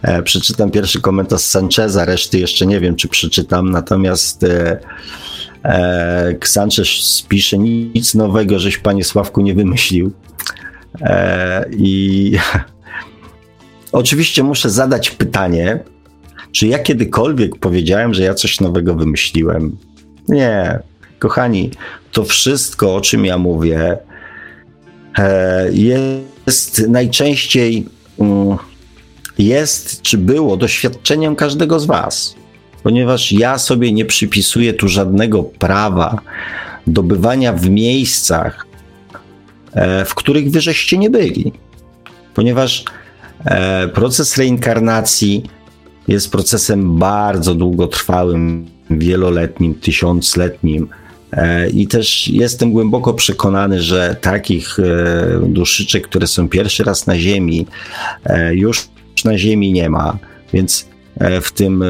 e, 0.02 0.22
przeczytam 0.22 0.70
pierwszy 0.70 1.00
komentarz 1.00 1.40
Sancheza, 1.40 2.04
reszty 2.04 2.38
jeszcze 2.38 2.66
nie 2.66 2.80
wiem, 2.80 2.96
czy 2.96 3.08
przeczytam, 3.08 3.70
natomiast 3.70 4.44
Sanchez 6.44 7.24
pisze 7.28 7.58
nic 7.58 8.14
nowego, 8.14 8.58
żeś 8.58 8.78
panie 8.78 9.04
Sławku 9.04 9.40
nie 9.40 9.54
wymyślił. 9.54 10.12
I 11.76 12.32
oczywiście 13.92 14.42
muszę 14.42 14.70
zadać 14.70 15.10
pytanie, 15.10 15.80
czy 16.52 16.66
ja 16.66 16.78
kiedykolwiek 16.78 17.58
powiedziałem, 17.58 18.14
że 18.14 18.22
ja 18.22 18.34
coś 18.34 18.60
nowego 18.60 18.94
wymyśliłem? 18.94 19.76
Nie, 20.28 20.78
Kochani, 21.18 21.70
to 22.12 22.24
wszystko, 22.24 22.94
o 22.94 23.00
czym 23.00 23.24
ja 23.24 23.38
mówię, 23.38 23.98
e, 25.18 25.72
jest 25.72 26.88
najczęściej 26.88 27.86
mm, 28.18 28.56
jest 29.38 30.02
czy 30.02 30.18
było 30.18 30.56
doświadczeniem 30.56 31.36
każdego 31.36 31.80
z 31.80 31.86
Was, 31.86 32.34
ponieważ 32.88 33.32
ja 33.32 33.58
sobie 33.58 33.92
nie 33.92 34.04
przypisuję 34.04 34.72
tu 34.72 34.88
żadnego 34.88 35.42
prawa 35.42 36.20
do 36.86 37.02
bywania 37.02 37.52
w 37.52 37.70
miejscach, 37.70 38.66
e, 39.72 40.04
w 40.04 40.14
których 40.14 40.50
wy 40.50 40.60
żeście 40.60 40.98
nie 40.98 41.10
byli, 41.10 41.52
ponieważ 42.34 42.84
e, 43.44 43.88
proces 43.88 44.36
reinkarnacji 44.36 45.42
jest 46.08 46.32
procesem 46.32 46.98
bardzo 46.98 47.54
długotrwałym, 47.54 48.66
wieloletnim, 48.90 49.74
tysiącletnim 49.74 50.88
E, 51.32 51.70
I 51.70 51.86
też 51.86 52.28
jestem 52.28 52.72
głęboko 52.72 53.14
przekonany, 53.14 53.82
że 53.82 54.16
takich 54.20 54.76
duszyczek, 55.42 56.08
które 56.08 56.26
są 56.26 56.48
pierwszy 56.48 56.84
raz 56.84 57.06
na 57.06 57.18
Ziemi, 57.18 57.66
już 58.52 58.88
na 59.24 59.38
Ziemi 59.38 59.72
nie 59.72 59.90
ma. 59.90 60.18
Więc 60.52 60.87
w 61.42 61.52
tym 61.52 61.84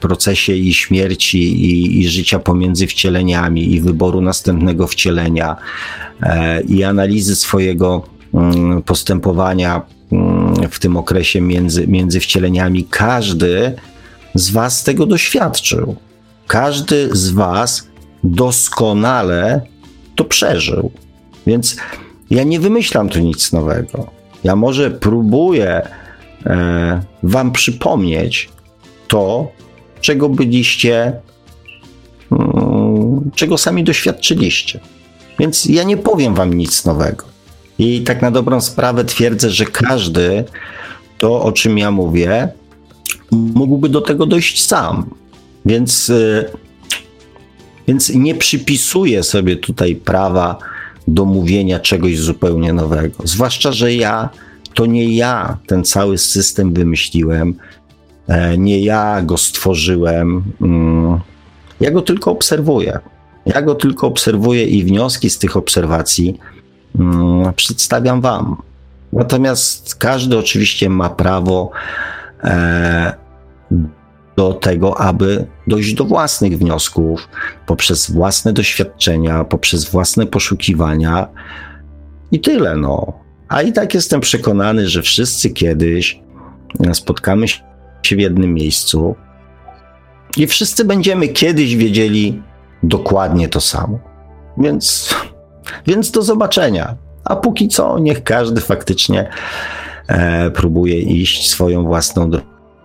procesie 0.00 0.52
i 0.52 0.74
śmierci, 0.74 1.38
i, 1.38 2.00
i 2.00 2.08
życia 2.08 2.38
pomiędzy 2.38 2.86
wcieleniami, 2.86 3.74
i 3.74 3.80
wyboru 3.80 4.20
następnego 4.20 4.86
wcielenia, 4.86 5.56
i 6.68 6.84
analizy 6.84 7.36
swojego 7.36 8.04
mm, 8.34 8.82
postępowania 8.82 9.82
mm, 10.12 10.54
w 10.70 10.78
tym 10.78 10.96
okresie 10.96 11.40
między, 11.40 11.88
między 11.88 12.20
wcieleniami, 12.20 12.84
każdy 12.90 13.76
z 14.34 14.50
Was 14.50 14.84
tego 14.84 15.06
doświadczył. 15.06 15.96
Każdy 16.46 17.08
z 17.12 17.30
Was 17.30 17.88
doskonale 18.24 19.60
to 20.14 20.24
przeżył. 20.24 20.90
Więc 21.46 21.76
ja 22.30 22.44
nie 22.44 22.60
wymyślam 22.60 23.08
tu 23.08 23.20
nic 23.20 23.52
nowego. 23.52 24.06
Ja 24.44 24.56
może 24.56 24.90
próbuję 24.90 25.68
e, 25.68 26.01
Wam 27.22 27.52
przypomnieć 27.52 28.48
to, 29.08 29.52
czego 30.00 30.28
byliście, 30.28 31.12
mm, 32.32 33.30
czego 33.34 33.58
sami 33.58 33.84
doświadczyliście. 33.84 34.80
Więc 35.38 35.64
ja 35.64 35.82
nie 35.82 35.96
powiem 35.96 36.34
Wam 36.34 36.54
nic 36.54 36.84
nowego. 36.84 37.24
I 37.78 38.00
tak 38.00 38.22
na 38.22 38.30
dobrą 38.30 38.60
sprawę 38.60 39.04
twierdzę, 39.04 39.50
że 39.50 39.64
każdy 39.64 40.44
to, 41.18 41.42
o 41.42 41.52
czym 41.52 41.78
ja 41.78 41.90
mówię, 41.90 42.48
mógłby 43.30 43.88
do 43.88 44.00
tego 44.00 44.26
dojść 44.26 44.66
sam. 44.66 45.10
Więc. 45.66 46.10
E, 46.10 46.44
Więc 47.88 48.10
nie 48.14 48.34
przypisuję 48.34 49.22
sobie 49.22 49.56
tutaj 49.56 49.94
prawa 49.96 50.58
do 51.08 51.24
mówienia 51.24 51.80
czegoś 51.80 52.18
zupełnie 52.18 52.72
nowego. 52.72 53.22
Zwłaszcza, 53.24 53.72
że 53.72 53.94
ja, 53.94 54.28
to 54.74 54.86
nie 54.86 55.16
ja 55.16 55.58
ten 55.66 55.84
cały 55.84 56.18
system 56.18 56.74
wymyśliłem, 56.74 57.54
e, 58.28 58.58
nie 58.58 58.80
ja 58.80 59.22
go 59.22 59.38
stworzyłem. 59.38 60.42
Mm, 60.60 61.20
ja 61.80 61.90
go 61.90 62.02
tylko 62.02 62.30
obserwuję. 62.30 62.98
Ja 63.46 63.62
go 63.62 63.74
tylko 63.74 64.06
obserwuję 64.06 64.66
i 64.66 64.84
wnioski 64.84 65.30
z 65.30 65.38
tych 65.38 65.56
obserwacji 65.56 66.38
mm, 66.98 67.52
przedstawiam 67.54 68.20
Wam. 68.20 68.56
Natomiast 69.12 69.94
każdy 69.94 70.38
oczywiście 70.38 70.90
ma 70.90 71.10
prawo 71.10 71.70
e, 72.44 73.14
do 74.36 74.52
tego, 74.52 75.00
aby 75.00 75.46
dojść 75.66 75.94
do 75.94 76.04
własnych 76.04 76.58
wniosków 76.58 77.28
poprzez 77.66 78.10
własne 78.10 78.52
doświadczenia, 78.52 79.44
poprzez 79.44 79.90
własne 79.90 80.26
poszukiwania 80.26 81.28
i 82.32 82.40
tyle. 82.40 82.76
No. 82.76 83.21
A 83.52 83.62
i 83.62 83.72
tak 83.72 83.94
jestem 83.94 84.20
przekonany, 84.20 84.88
że 84.88 85.02
wszyscy 85.02 85.50
kiedyś 85.50 86.20
spotkamy 86.92 87.48
się 87.48 88.16
w 88.16 88.20
jednym 88.20 88.54
miejscu 88.54 89.14
i 90.36 90.46
wszyscy 90.46 90.84
będziemy 90.84 91.28
kiedyś 91.28 91.76
wiedzieli 91.76 92.42
dokładnie 92.82 93.48
to 93.48 93.60
samo. 93.60 93.98
Więc, 94.58 95.14
więc 95.86 96.10
do 96.10 96.22
zobaczenia. 96.22 96.96
A 97.24 97.36
póki 97.36 97.68
co, 97.68 97.98
niech 97.98 98.24
każdy 98.24 98.60
faktycznie 98.60 99.30
e, 100.08 100.50
próbuje 100.50 100.98
iść 100.98 101.50
swoją 101.50 101.84
własną 101.84 102.30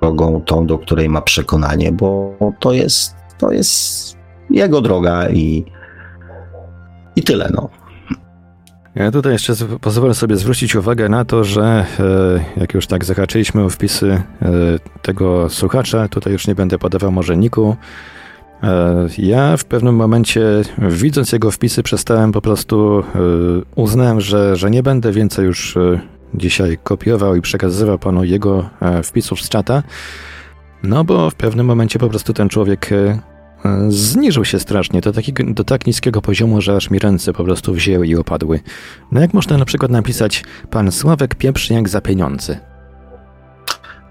drogą, 0.02 0.42
tą, 0.42 0.68
do 0.68 0.78
której 0.78 1.10
ma 1.10 1.22
przekonanie, 1.22 1.92
bo 1.92 2.36
to 2.60 2.74
jest, 2.74 3.16
to 3.38 3.52
jest 3.52 4.18
jego 4.50 4.82
droga 4.82 5.30
i, 5.30 5.66
i 7.16 7.24
tyle. 7.24 7.50
No. 7.54 7.70
Ja 8.98 9.12
tutaj 9.12 9.34
jeszcze 9.34 9.54
pozwolę 9.82 10.14
sobie 10.14 10.38
zwrócić 10.38 10.76
uwagę 10.76 11.10
na 11.10 11.26
to, 11.26 11.44
że 11.44 11.86
e, 12.00 12.60
jak 12.60 12.74
już 12.74 12.88
tak 12.88 13.06
zahaczyliśmy 13.06 13.64
o 13.64 13.70
wpisy 13.70 14.22
e, 14.42 14.52
tego 15.02 15.50
słuchacza, 15.50 16.08
tutaj 16.08 16.34
już 16.34 16.48
nie 16.48 16.56
będę 16.56 16.80
podawał 16.80 17.12
może 17.12 17.38
niku, 17.38 17.76
e, 18.64 19.08
ja 19.18 19.58
w 19.58 19.66
pewnym 19.66 19.96
momencie, 19.96 20.42
widząc 20.78 21.32
jego 21.32 21.52
wpisy, 21.52 21.84
przestałem 21.84 22.32
po 22.32 22.42
prostu, 22.42 23.04
uznałem, 23.76 24.22
że, 24.22 24.56
że 24.56 24.72
nie 24.72 24.84
będę 24.84 25.12
więcej 25.12 25.46
już 25.46 25.78
dzisiaj 26.34 26.78
kopiował 26.84 27.36
i 27.36 27.42
przekazywał 27.42 28.00
panu 28.00 28.24
jego 28.24 28.70
wpisów 29.04 29.42
z 29.42 29.50
czata, 29.50 29.84
no 30.84 31.04
bo 31.04 31.30
w 31.30 31.36
pewnym 31.36 31.66
momencie 31.66 32.00
po 32.00 32.10
prostu 32.10 32.34
ten 32.34 32.50
człowiek 32.50 32.90
zniżył 33.90 34.46
się 34.46 34.60
strasznie 34.60 35.02
do, 35.02 35.14
takiego, 35.14 35.44
do 35.48 35.64
tak 35.64 35.88
niskiego 35.88 36.22
poziomu, 36.22 36.62
że 36.62 36.76
aż 36.76 36.90
mi 36.90 37.00
ręce 37.00 37.34
po 37.34 37.44
prostu 37.44 37.74
wzięły 37.74 38.08
i 38.08 38.16
opadły. 38.16 38.60
No 39.12 39.22
jak 39.22 39.34
można 39.34 39.58
na 39.58 39.66
przykład 39.66 39.92
napisać 39.92 40.44
pan 40.70 40.92
Sławek 40.92 41.36
Pieprzniak 41.36 41.90
za 41.90 42.02
pieniądze? 42.02 42.60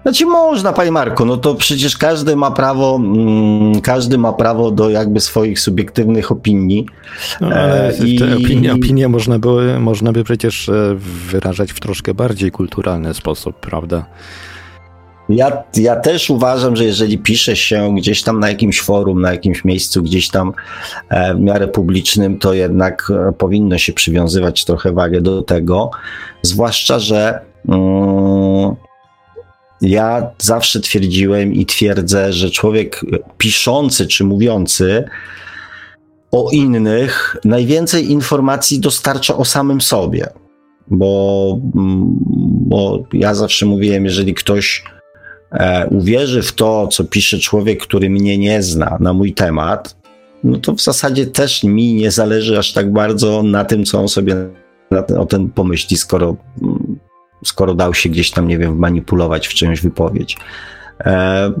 Znaczy 0.07 0.25
można, 0.25 0.73
panie 0.73 0.91
Marku, 0.91 1.25
no 1.25 1.37
to 1.37 1.55
przecież 1.55 1.97
każdy 1.97 2.35
ma 2.35 2.51
prawo, 2.51 2.95
mm, 2.95 3.81
każdy 3.81 4.17
ma 4.17 4.33
prawo 4.33 4.71
do 4.71 4.89
jakby 4.89 5.19
swoich 5.19 5.59
subiektywnych 5.59 6.31
opinii. 6.31 6.85
No, 7.41 7.47
ale 7.47 7.89
e, 7.89 8.07
i... 8.07 8.19
te 8.19 8.35
opinie, 8.35 8.73
opinie 8.73 9.07
można, 9.07 9.39
by, 9.39 9.79
można 9.79 10.11
by 10.11 10.23
przecież 10.23 10.69
e, 10.69 10.95
wyrażać 11.29 11.71
w 11.71 11.79
troszkę 11.79 12.13
bardziej 12.13 12.51
kulturalny 12.51 13.13
sposób, 13.13 13.59
prawda? 13.59 14.05
Ja, 15.29 15.63
ja 15.75 15.95
też 15.95 16.29
uważam, 16.29 16.75
że 16.75 16.85
jeżeli 16.85 17.17
pisze 17.17 17.55
się 17.55 17.95
gdzieś 17.95 18.23
tam 18.23 18.39
na 18.39 18.49
jakimś 18.49 18.81
forum, 18.81 19.21
na 19.21 19.31
jakimś 19.31 19.65
miejscu, 19.65 20.03
gdzieś 20.03 20.29
tam 20.29 20.53
e, 21.09 21.35
w 21.35 21.39
miarę 21.39 21.67
publicznym, 21.67 22.39
to 22.39 22.53
jednak 22.53 23.11
e, 23.29 23.33
powinno 23.33 23.77
się 23.77 23.93
przywiązywać 23.93 24.65
trochę 24.65 24.91
wagę 24.91 25.21
do 25.21 25.41
tego. 25.41 25.91
Zwłaszcza, 26.41 26.99
że 26.99 27.39
mm, 27.69 28.75
ja 29.81 30.31
zawsze 30.37 30.79
twierdziłem 30.79 31.53
i 31.53 31.65
twierdzę, 31.65 32.33
że 32.33 32.49
człowiek 32.49 33.01
piszący 33.37 34.07
czy 34.07 34.23
mówiący 34.23 35.03
o 36.31 36.49
innych 36.51 37.37
najwięcej 37.45 38.11
informacji 38.11 38.79
dostarcza 38.79 39.37
o 39.37 39.45
samym 39.45 39.81
sobie. 39.81 40.27
Bo, 40.87 41.59
mm, 41.75 42.17
bo 42.69 43.03
ja 43.13 43.35
zawsze 43.35 43.65
mówiłem, 43.65 44.05
jeżeli 44.05 44.33
ktoś 44.33 44.83
uwierzy 45.89 46.41
w 46.41 46.53
to, 46.53 46.87
co 46.87 47.03
pisze 47.03 47.39
człowiek, 47.39 47.83
który 47.83 48.09
mnie 48.09 48.37
nie 48.37 48.63
zna 48.63 48.97
na 48.99 49.13
mój 49.13 49.33
temat, 49.33 49.97
no 50.43 50.57
to 50.57 50.73
w 50.73 50.81
zasadzie 50.81 51.25
też 51.25 51.63
mi 51.63 51.93
nie 51.93 52.11
zależy 52.11 52.57
aż 52.59 52.73
tak 52.73 52.93
bardzo 52.93 53.43
na 53.43 53.65
tym, 53.65 53.85
co 53.85 53.99
on 53.99 54.07
sobie 54.07 54.35
ten, 55.07 55.17
o 55.17 55.25
ten 55.25 55.49
pomyśli, 55.49 55.97
skoro, 55.97 56.35
skoro 57.45 57.75
dał 57.75 57.93
się 57.93 58.09
gdzieś 58.09 58.31
tam, 58.31 58.47
nie 58.47 58.57
wiem, 58.57 58.77
manipulować 58.77 59.47
w 59.47 59.53
czyjąś 59.53 59.81
wypowiedź. 59.81 60.37
E, 61.05 61.51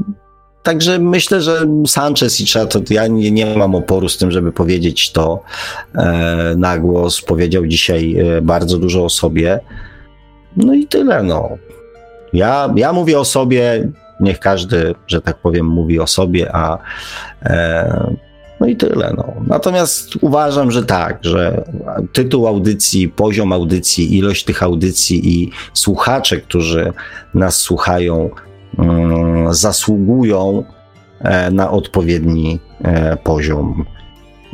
Także 0.63 0.99
myślę, 0.99 1.41
że 1.41 1.67
Sanchez 1.87 2.41
i 2.41 2.45
trzeba 2.45 2.65
to, 2.65 2.79
ja 2.89 3.07
nie, 3.07 3.31
nie 3.31 3.57
mam 3.57 3.75
oporu 3.75 4.09
z 4.09 4.17
tym, 4.17 4.31
żeby 4.31 4.51
powiedzieć 4.51 5.11
to 5.11 5.43
e, 5.95 6.55
na 6.57 6.77
głos. 6.77 7.21
Powiedział 7.21 7.67
dzisiaj 7.67 8.15
e, 8.15 8.41
bardzo 8.41 8.77
dużo 8.77 9.05
o 9.05 9.09
sobie. 9.09 9.59
No 10.57 10.73
i 10.73 10.87
tyle, 10.87 11.23
no. 11.23 11.49
Ja, 12.33 12.73
ja 12.75 12.93
mówię 12.93 13.19
o 13.19 13.25
sobie, 13.25 13.89
niech 14.19 14.39
każdy, 14.39 14.95
że 15.07 15.21
tak 15.21 15.37
powiem, 15.37 15.65
mówi 15.65 15.99
o 15.99 16.07
sobie, 16.07 16.55
a 16.55 16.77
e, 17.43 18.15
no 18.59 18.67
i 18.67 18.75
tyle. 18.75 19.13
No. 19.17 19.33
Natomiast 19.47 20.15
uważam, 20.21 20.71
że 20.71 20.85
tak, 20.85 21.19
że 21.21 21.63
tytuł 22.13 22.47
audycji, 22.47 23.09
poziom 23.09 23.53
audycji, 23.53 24.17
ilość 24.17 24.43
tych 24.43 24.63
audycji 24.63 25.41
i 25.41 25.51
słuchacze, 25.73 26.37
którzy 26.37 26.93
nas 27.33 27.55
słuchają, 27.55 28.29
mm, 28.77 29.53
zasługują 29.53 30.63
e, 31.19 31.51
na 31.51 31.71
odpowiedni 31.71 32.59
e, 32.83 33.17
poziom. 33.17 33.85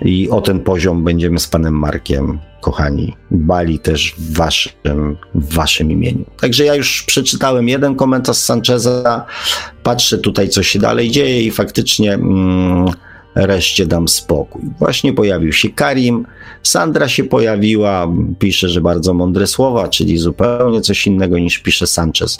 I 0.01 0.29
o 0.29 0.41
ten 0.41 0.59
poziom 0.59 1.03
będziemy 1.03 1.39
z 1.39 1.47
panem 1.47 1.73
Markiem 1.73 2.39
kochani, 2.63 3.15
bali 3.31 3.79
też 3.79 4.15
w 4.17 4.37
waszym, 4.37 5.17
w 5.35 5.53
waszym 5.53 5.91
imieniu. 5.91 6.25
Także 6.39 6.65
ja 6.65 6.75
już 6.75 7.03
przeczytałem 7.03 7.69
jeden 7.69 7.95
komentarz 7.95 8.37
Sancheza, 8.37 9.25
patrzę 9.83 10.17
tutaj, 10.17 10.49
co 10.49 10.63
się 10.63 10.79
dalej 10.79 11.11
dzieje 11.11 11.41
i 11.41 11.51
faktycznie 11.51 12.13
mm, 12.13 12.85
reszcie 13.35 13.85
dam 13.85 14.07
spokój. 14.07 14.61
Właśnie 14.79 15.13
pojawił 15.13 15.53
się 15.53 15.69
Karim, 15.69 16.25
Sandra 16.63 17.07
się 17.07 17.23
pojawiła, 17.23 18.07
pisze, 18.39 18.69
że 18.69 18.81
bardzo 18.81 19.13
mądre 19.13 19.47
słowa, 19.47 19.87
czyli 19.87 20.17
zupełnie 20.17 20.81
coś 20.81 21.07
innego 21.07 21.39
niż 21.39 21.59
pisze 21.59 21.87
Sanchez. 21.87 22.37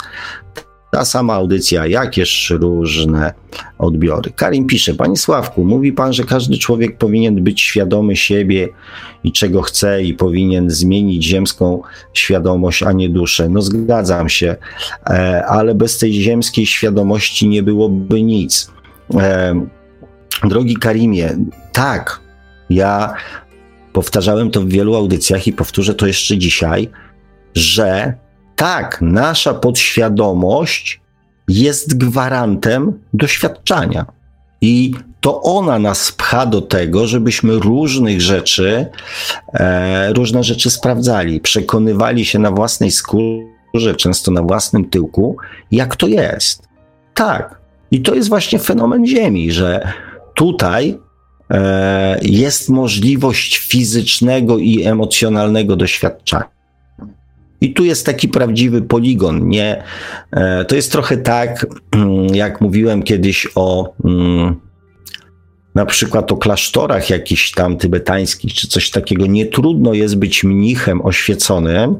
Ta 0.94 1.04
sama 1.04 1.34
audycja, 1.34 1.86
jakież 1.86 2.50
różne 2.60 3.32
odbiory. 3.78 4.30
Karim 4.30 4.66
pisze, 4.66 4.94
Panie 4.94 5.16
Sławku, 5.16 5.64
mówi 5.64 5.92
Pan, 5.92 6.12
że 6.12 6.24
każdy 6.24 6.58
człowiek 6.58 6.98
powinien 6.98 7.44
być 7.44 7.60
świadomy 7.60 8.16
siebie 8.16 8.68
i 9.24 9.32
czego 9.32 9.62
chce 9.62 10.02
i 10.02 10.14
powinien 10.14 10.70
zmienić 10.70 11.24
ziemską 11.24 11.82
świadomość, 12.12 12.82
a 12.82 12.92
nie 12.92 13.08
duszę. 13.08 13.48
No 13.48 13.62
zgadzam 13.62 14.28
się, 14.28 14.56
e, 15.06 15.44
ale 15.46 15.74
bez 15.74 15.98
tej 15.98 16.12
ziemskiej 16.12 16.66
świadomości 16.66 17.48
nie 17.48 17.62
byłoby 17.62 18.22
nic. 18.22 18.72
E, 19.14 19.54
drogi 20.44 20.76
Karimie, 20.76 21.36
tak, 21.72 22.20
ja 22.70 23.14
powtarzałem 23.92 24.50
to 24.50 24.60
w 24.60 24.68
wielu 24.68 24.94
audycjach 24.94 25.46
i 25.46 25.52
powtórzę 25.52 25.94
to 25.94 26.06
jeszcze 26.06 26.38
dzisiaj, 26.38 26.90
że 27.54 28.14
tak, 28.56 28.98
nasza 29.02 29.54
podświadomość 29.54 31.00
jest 31.48 31.98
gwarantem 31.98 33.00
doświadczania. 33.14 34.06
I 34.60 34.94
to 35.20 35.42
ona 35.42 35.78
nas 35.78 36.12
pcha 36.12 36.46
do 36.46 36.62
tego, 36.62 37.06
żebyśmy 37.06 37.54
różnych 37.54 38.20
rzeczy, 38.20 38.86
e, 39.54 40.12
różne 40.12 40.44
rzeczy 40.44 40.70
sprawdzali, 40.70 41.40
przekonywali 41.40 42.24
się 42.24 42.38
na 42.38 42.50
własnej 42.50 42.90
skórze, 42.90 43.94
często 43.96 44.30
na 44.30 44.42
własnym 44.42 44.90
tyłku, 44.90 45.36
jak 45.70 45.96
to 45.96 46.06
jest. 46.06 46.68
Tak. 47.14 47.58
I 47.90 48.02
to 48.02 48.14
jest 48.14 48.28
właśnie 48.28 48.58
fenomen 48.58 49.06
Ziemi, 49.06 49.52
że 49.52 49.92
tutaj 50.34 50.98
e, 51.50 52.18
jest 52.22 52.68
możliwość 52.68 53.58
fizycznego 53.58 54.58
i 54.58 54.82
emocjonalnego 54.84 55.76
doświadczenia. 55.76 56.54
I 57.64 57.74
tu 57.74 57.84
jest 57.84 58.06
taki 58.06 58.28
prawdziwy 58.28 58.82
poligon. 58.82 59.48
Nie, 59.48 59.82
e, 60.30 60.64
to 60.64 60.76
jest 60.76 60.92
trochę 60.92 61.16
tak, 61.16 61.66
mm, 61.92 62.26
jak 62.34 62.60
mówiłem 62.60 63.02
kiedyś 63.02 63.48
o 63.54 63.94
mm, 64.04 64.60
na 65.74 65.86
przykład 65.86 66.32
o 66.32 66.36
klasztorach 66.36 67.10
jakichś 67.10 67.50
tam 67.52 67.76
tybetańskich, 67.76 68.54
czy 68.54 68.68
coś 68.68 68.90
takiego. 68.90 69.26
Nie 69.26 69.46
trudno 69.46 69.94
jest 69.94 70.16
być 70.16 70.44
mnichem 70.44 71.06
oświeconym, 71.06 71.96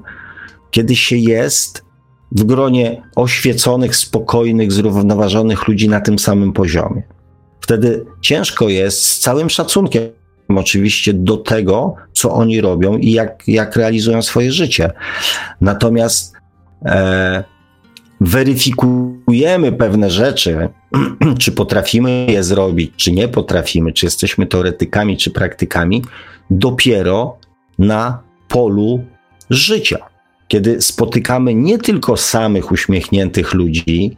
kiedy 0.71 0.97
się 0.97 1.17
jest 1.17 1.85
w 2.33 2.45
gronie 2.45 3.03
oświeconych, 3.17 3.97
spokojnych, 3.97 4.73
zrównoważonych 4.73 5.69
ludzi 5.69 5.89
na 5.89 6.01
tym 6.01 6.19
samym 6.19 6.53
poziomie. 6.53 7.03
Wtedy 7.61 8.05
ciężko 8.21 8.69
jest 8.69 9.07
z 9.07 9.19
całym 9.19 9.51
szacunkiem 9.51 10.03
oczywiście 10.49 11.13
do 11.13 11.37
tego, 11.37 11.95
co 12.13 12.33
oni 12.33 12.61
robią 12.61 12.97
i 12.99 13.13
jak, 13.13 13.43
jak 13.47 13.77
realizują 13.77 14.23
swoje 14.23 14.53
życie. 14.53 14.91
Natomiast 15.61 16.35
e, 16.85 17.45
weryfikujemy 18.21 19.73
pewne 19.73 20.11
rzeczy, 20.11 20.69
czy 21.41 21.53
potrafimy 21.53 22.27
je 22.29 22.45
zrobić, 22.45 22.93
czy 22.97 23.13
nie 23.13 23.29
potrafimy, 23.29 23.93
czy 23.93 24.07
jesteśmy 24.07 24.47
teoretykami, 24.47 25.17
czy 25.17 25.31
praktykami, 25.31 26.03
dopiero 26.51 27.37
na 27.79 28.23
polu 28.49 29.05
życia. 29.51 29.99
Kiedy 30.49 30.83
spotykamy 30.83 31.55
nie 31.55 31.79
tylko 31.79 32.17
samych 32.17 32.73
uśmiechniętych 32.73 33.55
ludzi, 33.55 34.17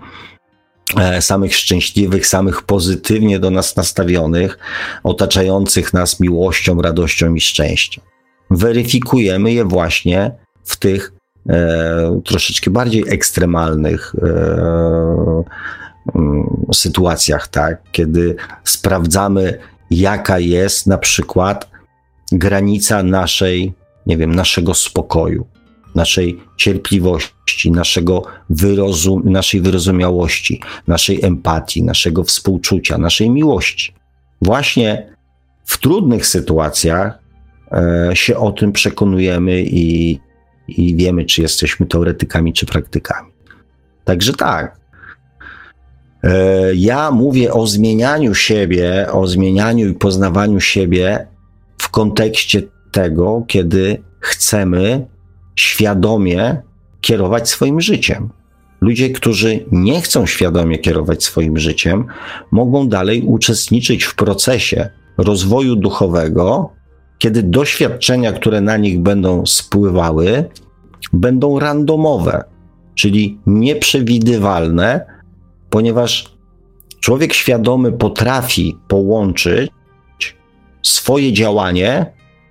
samych 1.20 1.56
szczęśliwych, 1.56 2.26
samych 2.26 2.62
pozytywnie 2.62 3.38
do 3.38 3.50
nas 3.50 3.76
nastawionych, 3.76 4.58
otaczających 5.04 5.92
nas 5.94 6.20
miłością, 6.20 6.82
radością 6.82 7.34
i 7.34 7.40
szczęściem. 7.40 8.04
Weryfikujemy 8.50 9.52
je 9.52 9.64
właśnie 9.64 10.30
w 10.64 10.76
tych 10.76 11.12
e, 11.48 12.20
troszeczkę 12.24 12.70
bardziej 12.70 13.04
ekstremalnych 13.08 14.14
e, 14.14 15.44
mm, 16.14 16.66
sytuacjach, 16.74 17.48
tak? 17.48 17.82
kiedy 17.92 18.36
sprawdzamy, 18.64 19.58
jaka 19.90 20.38
jest 20.38 20.86
na 20.86 20.98
przykład 20.98 21.70
granica 22.32 23.02
naszej, 23.02 23.72
nie 24.06 24.16
wiem, 24.16 24.34
naszego 24.34 24.74
spokoju, 24.74 25.46
naszej 25.96 26.40
cierpliwości, 26.56 27.70
naszego 27.70 28.22
wyrozum, 28.50 29.22
naszej 29.24 29.60
wyrozumiałości, 29.60 30.60
naszej 30.86 31.24
empatii, 31.24 31.82
naszego 31.82 32.24
współczucia, 32.24 32.98
naszej 32.98 33.30
miłości. 33.30 33.94
Właśnie 34.42 35.16
w 35.64 35.78
trudnych 35.78 36.26
sytuacjach 36.26 37.18
e, 37.72 38.10
się 38.14 38.36
o 38.36 38.52
tym 38.52 38.72
przekonujemy 38.72 39.62
i, 39.62 40.18
i 40.68 40.96
wiemy, 40.96 41.24
czy 41.24 41.42
jesteśmy 41.42 41.86
teoretykami, 41.86 42.52
czy 42.52 42.66
praktykami. 42.66 43.30
Także 44.04 44.32
tak. 44.32 44.80
E, 46.22 46.74
ja 46.74 47.10
mówię 47.10 47.52
o 47.52 47.66
zmienianiu 47.66 48.34
siebie, 48.34 49.06
o 49.12 49.26
zmienianiu 49.26 49.88
i 49.88 49.94
poznawaniu 49.94 50.60
siebie 50.60 51.26
w 51.78 51.88
kontekście 51.88 52.62
tego, 52.92 53.44
kiedy 53.46 54.02
chcemy 54.20 55.06
świadomie 55.56 56.62
kierować 57.00 57.48
swoim 57.48 57.80
życiem. 57.80 58.28
Ludzie, 58.80 59.10
którzy 59.10 59.64
nie 59.72 60.00
chcą 60.00 60.26
świadomie 60.26 60.78
kierować 60.78 61.24
swoim 61.24 61.58
życiem, 61.58 62.06
mogą 62.50 62.88
dalej 62.88 63.22
uczestniczyć 63.22 64.04
w 64.04 64.14
procesie 64.14 64.90
rozwoju 65.18 65.76
duchowego, 65.76 66.70
kiedy 67.18 67.42
doświadczenia, 67.42 68.32
które 68.32 68.60
na 68.60 68.76
nich 68.76 69.00
będą 69.00 69.46
spływały, 69.46 70.44
będą 71.12 71.58
randomowe, 71.58 72.44
czyli 72.94 73.38
nieprzewidywalne, 73.46 75.06
ponieważ 75.70 76.36
człowiek 77.00 77.32
świadomy 77.32 77.92
potrafi 77.92 78.76
połączyć 78.88 79.70
swoje 80.82 81.32
działanie 81.32 82.06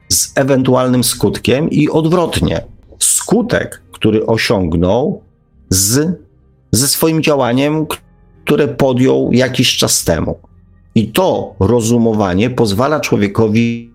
z 0.09 0.37
ewentualnym 0.37 1.03
skutkiem 1.03 1.69
i 1.69 1.89
odwrotnie. 1.89 2.74
Skutek, 3.25 3.81
który 3.91 4.25
osiągnął 4.25 5.21
z, 5.69 6.19
ze 6.71 6.87
swoim 6.87 7.23
działaniem, 7.23 7.85
które 8.45 8.67
podjął 8.67 9.29
jakiś 9.33 9.77
czas 9.77 10.03
temu. 10.03 10.39
I 10.95 11.07
to 11.07 11.55
rozumowanie 11.59 12.49
pozwala 12.49 12.99
człowiekowi 12.99 13.93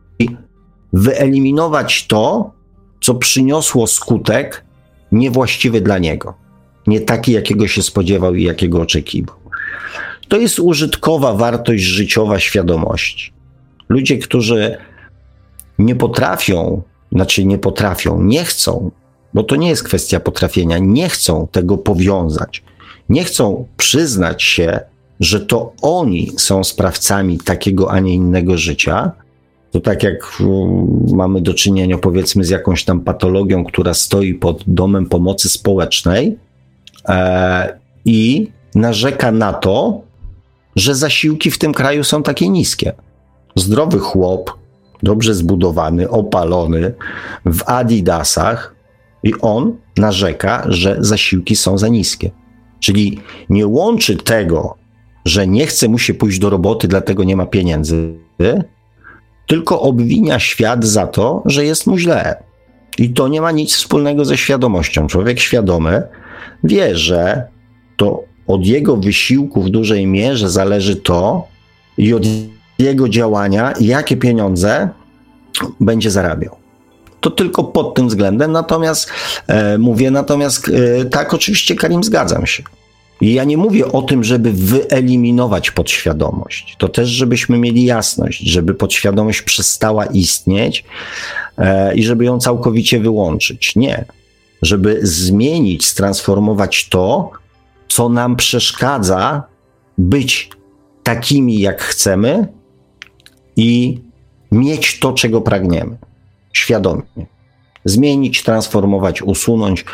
wyeliminować 0.93 2.07
to, 2.07 2.53
co 3.01 3.15
przyniosło 3.15 3.87
skutek 3.87 4.65
niewłaściwy 5.13 5.81
dla 5.81 5.99
niego. 5.99 6.35
Nie 6.87 7.01
taki, 7.01 7.33
jakiego 7.33 7.69
się 7.69 7.83
spodziewał 7.83 8.35
i 8.35 8.45
jakiego 8.45 8.81
oczekiwał. 8.81 9.37
To 10.29 10.37
jest 10.37 10.59
użytkowa 10.59 11.35
wartość 11.35 11.83
życiowa 11.83 12.39
świadomości. 12.39 13.33
Ludzie, 13.89 14.19
którzy 14.19 14.77
nie 15.79 15.97
potrafią, 15.97 16.83
znaczy 17.13 17.45
nie 17.45 17.59
potrafią, 17.59 18.23
nie 18.23 18.45
chcą, 18.45 18.91
bo 19.35 19.43
to 19.43 19.57
nie 19.57 19.69
jest 19.69 19.83
kwestia 19.83 20.21
potrafienia, 20.21 20.79
nie 20.79 21.09
chcą 21.09 21.49
tego 21.53 21.79
powiązać. 21.79 22.63
Nie 23.09 23.25
chcą 23.25 23.67
przyznać 23.77 24.43
się, 24.43 24.81
że 25.21 25.41
to 25.41 25.73
oni 25.83 26.33
są 26.39 26.65
sprawcami 26.65 27.39
takiego, 27.39 27.91
a 27.91 28.01
nie 28.01 28.15
innego 28.15 28.59
życia. 28.59 29.13
To 29.71 29.81
tak 29.81 30.03
jak 30.03 30.43
mamy 31.13 31.41
do 31.41 31.55
czynienia, 31.55 31.99
powiedzmy, 31.99 32.45
z 32.45 32.51
jakąś 32.51 32.85
tam 32.85 33.01
patologią, 33.01 33.65
która 33.65 33.95
stoi 33.95 34.35
pod 34.35 34.65
domem 34.67 35.07
pomocy 35.07 35.49
społecznej 35.49 36.39
e, 37.09 37.79
i 38.05 38.51
narzeka 38.75 39.33
na 39.33 39.53
to, 39.53 40.01
że 40.77 40.95
zasiłki 40.95 41.51
w 41.51 41.59
tym 41.59 41.73
kraju 41.73 42.05
są 42.05 42.23
takie 42.23 42.49
niskie. 42.49 42.93
Zdrowy 43.57 43.99
chłop, 43.99 44.53
dobrze 45.03 45.35
zbudowany, 45.35 46.11
opalony, 46.11 46.95
w 47.47 47.63
adidasach 47.67 48.75
i 49.23 49.35
on 49.41 49.77
narzeka, 49.97 50.65
że 50.69 50.97
zasiłki 50.99 51.57
są 51.57 51.79
za 51.79 51.89
niskie. 51.89 52.31
Czyli 52.81 53.21
nie 53.49 53.67
łączy 53.67 54.17
tego, 54.17 54.77
że 55.25 55.47
nie 55.47 55.67
chce 55.67 55.89
mu 55.89 55.99
się 55.99 56.15
pójść 56.15 56.39
do 56.39 56.51
roboty, 56.51 56.89
dlatego 56.89 57.25
nie 57.25 57.37
ma 57.37 57.47
pieniędzy, 57.47 58.15
tylko 59.47 59.81
obwinia 59.81 60.39
świat 60.39 60.85
za 60.85 61.07
to, 61.07 61.43
że 61.47 61.65
jest 61.65 61.87
mu 61.87 61.99
źle. 61.99 62.43
I 62.99 63.11
to 63.11 63.29
nie 63.29 63.41
ma 63.41 63.51
nic 63.51 63.75
wspólnego 63.75 64.25
ze 64.25 64.37
świadomością. 64.37 65.07
Człowiek 65.07 65.41
świadomy 65.41 66.03
wie, 66.65 66.97
że 66.97 67.45
to 67.97 68.25
od 68.47 68.67
jego 68.67 68.97
wysiłku 68.97 69.63
w 69.63 69.71
dużej 69.71 70.07
mierze 70.07 70.51
zależy 70.51 70.97
to 70.97 71.49
i 71.99 72.15
od 72.15 72.23
jego 72.79 73.09
działania, 73.09 73.73
jakie 73.81 74.17
pieniądze 74.17 74.89
będzie 75.81 76.11
zarabiał. 76.11 76.60
To 77.21 77.31
tylko 77.31 77.65
pod 77.65 77.95
tym 77.95 78.09
względem, 78.09 78.53
natomiast 78.53 79.11
e, 79.47 79.79
mówię, 79.79 80.11
natomiast 80.11 80.69
e, 80.69 81.05
tak, 81.05 81.35
oczywiście, 81.35 81.75
Karim, 81.75 82.05
zgadzam 82.05 82.47
się. 82.47 82.63
I 83.21 83.35
ja 83.35 83.45
nie 83.45 83.57
mówię 83.57 83.93
o 83.93 84.03
tym, 84.03 84.25
żeby 84.25 84.53
wyeliminować 84.53 85.71
podświadomość. 85.71 86.77
To 86.79 86.89
też, 86.89 87.09
żebyśmy 87.09 87.59
mieli 87.59 87.85
jasność, 87.85 88.41
żeby 88.41 88.75
podświadomość 88.75 89.43
przestała 89.43 90.07
istnieć 90.07 90.85
e, 91.59 91.95
i 91.95 92.05
żeby 92.05 92.25
ją 92.25 92.41
całkowicie 92.41 93.01
wyłączyć. 93.01 93.77
Nie. 93.77 94.05
Żeby 94.63 95.01
zmienić, 95.03 95.95
transformować 95.95 96.89
to, 96.89 97.31
co 97.89 98.09
nam 98.09 98.37
przeszkadza 98.37 99.43
być 99.99 100.51
takimi, 101.03 101.61
jak 101.61 101.83
chcemy 101.83 102.49
i 103.57 104.01
mieć 104.53 104.99
to, 104.99 105.13
czego 105.13 105.41
pragniemy. 105.41 105.97
Świadomie. 106.53 107.03
Zmienić, 107.85 108.43
transformować, 108.43 109.23
usunąć, 109.23 109.85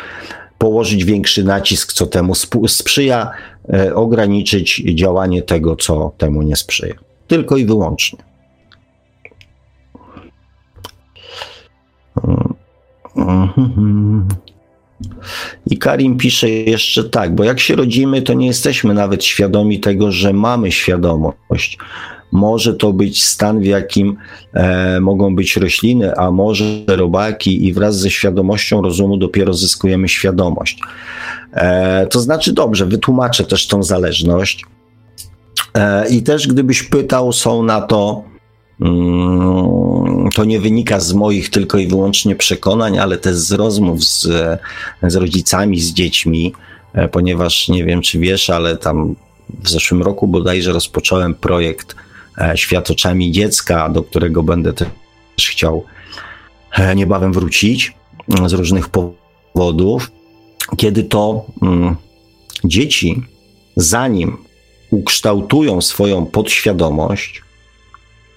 położyć 0.57 1.05
większy 1.05 1.43
nacisk, 1.43 1.93
co 1.93 2.07
temu 2.07 2.33
sprzyja, 2.67 3.31
e, 3.73 3.95
ograniczyć 3.95 4.83
działanie 4.95 5.41
tego, 5.41 5.75
co 5.75 6.11
temu 6.17 6.41
nie 6.41 6.55
sprzyja. 6.55 6.95
Tylko 7.27 7.57
i 7.57 7.65
wyłącznie. 7.65 8.19
I 15.65 15.77
Karim 15.77 16.17
pisze 16.17 16.49
jeszcze 16.49 17.03
tak, 17.03 17.35
bo 17.35 17.43
jak 17.43 17.59
się 17.59 17.75
rodzimy, 17.75 18.21
to 18.21 18.33
nie 18.33 18.47
jesteśmy 18.47 18.93
nawet 18.93 19.23
świadomi 19.23 19.79
tego, 19.79 20.11
że 20.11 20.33
mamy 20.33 20.71
świadomość. 20.71 21.77
Może 22.31 22.73
to 22.73 22.93
być 22.93 23.23
stan, 23.23 23.59
w 23.59 23.65
jakim 23.65 24.17
e, 24.53 24.99
mogą 24.99 25.35
być 25.35 25.57
rośliny, 25.57 26.15
a 26.15 26.31
może 26.31 26.63
robaki, 26.87 27.65
i 27.65 27.73
wraz 27.73 27.99
ze 27.99 28.09
świadomością 28.09 28.81
rozumu 28.81 29.17
dopiero 29.17 29.53
zyskujemy 29.53 30.09
świadomość. 30.09 30.79
E, 31.53 32.07
to 32.07 32.19
znaczy, 32.19 32.53
dobrze, 32.53 32.85
wytłumaczę 32.85 33.43
też 33.43 33.67
tą 33.67 33.83
zależność. 33.83 34.65
E, 35.73 36.09
I 36.09 36.23
też, 36.23 36.47
gdybyś 36.47 36.83
pytał, 36.83 37.33
są 37.33 37.63
na 37.63 37.81
to 37.81 38.23
Mm, 38.81 40.29
to 40.35 40.45
nie 40.45 40.59
wynika 40.59 40.99
z 40.99 41.13
moich 41.13 41.49
tylko 41.49 41.77
i 41.77 41.87
wyłącznie 41.87 42.35
przekonań, 42.35 42.97
ale 42.97 43.17
też 43.17 43.35
z 43.35 43.51
rozmów 43.51 44.03
z, 44.03 44.27
z 45.03 45.15
rodzicami, 45.15 45.79
z 45.79 45.93
dziećmi, 45.93 46.53
e, 46.93 47.07
ponieważ 47.07 47.69
nie 47.69 47.83
wiem, 47.85 48.01
czy 48.01 48.19
wiesz, 48.19 48.49
ale 48.49 48.77
tam 48.77 49.15
w 49.63 49.69
zeszłym 49.69 50.03
roku 50.03 50.27
bodajże 50.27 50.71
rozpocząłem 50.71 51.35
projekt 51.35 51.95
Świat 52.55 52.91
oczami 52.91 53.31
dziecka, 53.31 53.89
do 53.89 54.03
którego 54.03 54.43
będę 54.43 54.73
też 54.73 54.87
chciał 55.37 55.83
e, 56.71 56.95
niebawem 56.95 57.33
wrócić 57.33 57.93
z 58.45 58.53
różnych 58.53 58.89
powodów, 58.89 60.11
kiedy 60.77 61.03
to 61.03 61.45
mm, 61.61 61.95
dzieci, 62.63 63.23
zanim 63.75 64.37
ukształtują 64.91 65.81
swoją 65.81 66.25
podświadomość, 66.25 67.41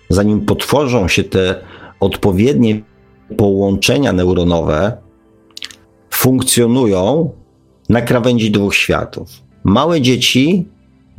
zanim 0.09 0.41
potworzą 0.41 1.09
się 1.09 1.25
te 1.25 1.61
odpowiednie 2.01 2.81
połączenia 3.37 4.13
neuronowe, 4.13 4.97
funkcjonują 6.11 7.31
na 7.89 8.03
krawędzi 8.03 8.51
dwóch 8.51 8.75
światów. 8.75 9.31
Małe 9.65 10.01
dzieci 10.01 10.69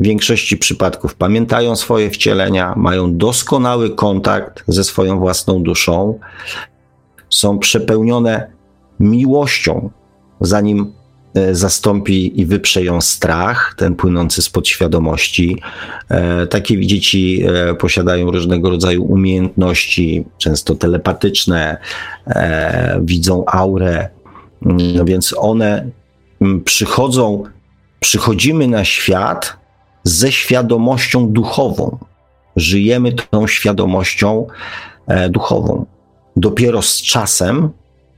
w 0.02 0.04
większości 0.04 0.58
przypadków 0.58 1.16
pamiętają 1.16 1.76
swoje 1.76 2.10
wcielenia, 2.10 2.74
mają 2.78 3.18
doskonały 3.18 3.96
kontakt 3.96 4.64
ze 4.68 4.84
swoją 4.84 5.20
własną 5.20 5.64
duszą, 5.64 6.20
są 7.30 7.60
przepełnione 7.60 8.52
miłością, 9.00 9.90
zanim 10.40 10.94
e, 11.34 11.56
zastąpi 11.56 12.42
i 12.42 12.46
wyprze 12.46 12.84
ją 12.84 13.02
strach, 13.02 13.76
ten 13.78 13.96
płynący 13.96 14.42
z 14.42 14.50
podświadomości. 14.50 15.62
E, 16.10 16.48
takie 16.48 16.86
dzieci 16.86 17.44
e, 17.44 17.76
posiadają 17.76 18.32
różnego 18.32 18.70
rodzaju 18.70 19.04
umiejętności, 19.04 20.26
często 20.38 20.76
telepatyczne, 20.76 21.78
widzą 23.02 23.44
aurę, 23.46 24.10
no 24.96 25.06
więc 25.06 25.36
one 25.38 25.90
mm, 26.42 26.64
przychodzą, 26.64 27.44
przychodzimy 28.00 28.68
na 28.68 28.86
świat 28.86 29.61
ze 30.04 30.32
świadomością 30.32 31.32
duchową. 31.32 31.98
Żyjemy 32.56 33.14
tą 33.14 33.48
świadomością 33.48 34.48
duchową. 35.30 35.86
Dopiero 36.36 36.82
z 36.82 37.02
czasem 37.02 37.70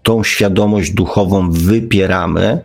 tą 0.04 0.24
świadomość 0.24 0.92
duchową 0.92 1.52
wypieramy 1.52 2.62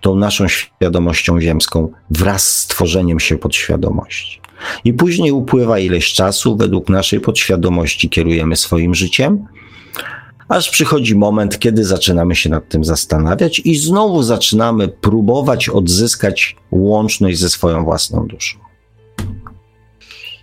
tą 0.00 0.16
naszą 0.16 0.48
świadomością 0.48 1.40
ziemską 1.40 1.88
wraz 2.10 2.56
z 2.56 2.66
tworzeniem 2.66 3.20
się 3.20 3.38
podświadomości. 3.38 4.40
I 4.84 4.92
później 4.92 5.32
upływa 5.32 5.78
ileś 5.78 6.12
czasu, 6.12 6.56
według 6.56 6.88
naszej 6.88 7.20
podświadomości 7.20 8.08
kierujemy 8.08 8.56
swoim 8.56 8.94
życiem, 8.94 9.46
aż 10.50 10.70
przychodzi 10.70 11.16
moment, 11.16 11.58
kiedy 11.58 11.84
zaczynamy 11.84 12.36
się 12.36 12.50
nad 12.50 12.68
tym 12.68 12.84
zastanawiać 12.84 13.58
i 13.58 13.76
znowu 13.76 14.22
zaczynamy 14.22 14.88
próbować 14.88 15.68
odzyskać 15.68 16.56
łączność 16.70 17.38
ze 17.38 17.50
swoją 17.50 17.84
własną 17.84 18.26
duszą. 18.26 18.58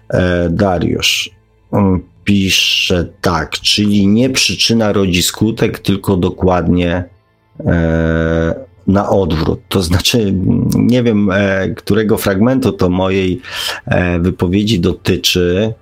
E, 0.09 0.49
Dariusz, 0.49 1.29
mm, 1.73 2.03
pisze 2.23 3.07
tak, 3.21 3.51
czyli 3.51 4.07
nie 4.07 4.29
przyczyna 4.29 4.93
rodzi 4.93 5.23
skutek, 5.23 5.79
tylko 5.79 6.17
dokładnie 6.17 7.03
e, 7.65 8.55
na 8.88 9.09
odwrót. 9.09 9.59
To 9.69 9.81
znaczy, 9.81 10.34
nie 10.75 11.03
wiem, 11.03 11.31
e, 11.31 11.69
którego 11.69 12.17
fragmentu 12.17 12.71
to 12.71 12.89
mojej 12.89 13.41
wypowiedzi 14.19 14.79
dotyczy. 14.79 15.73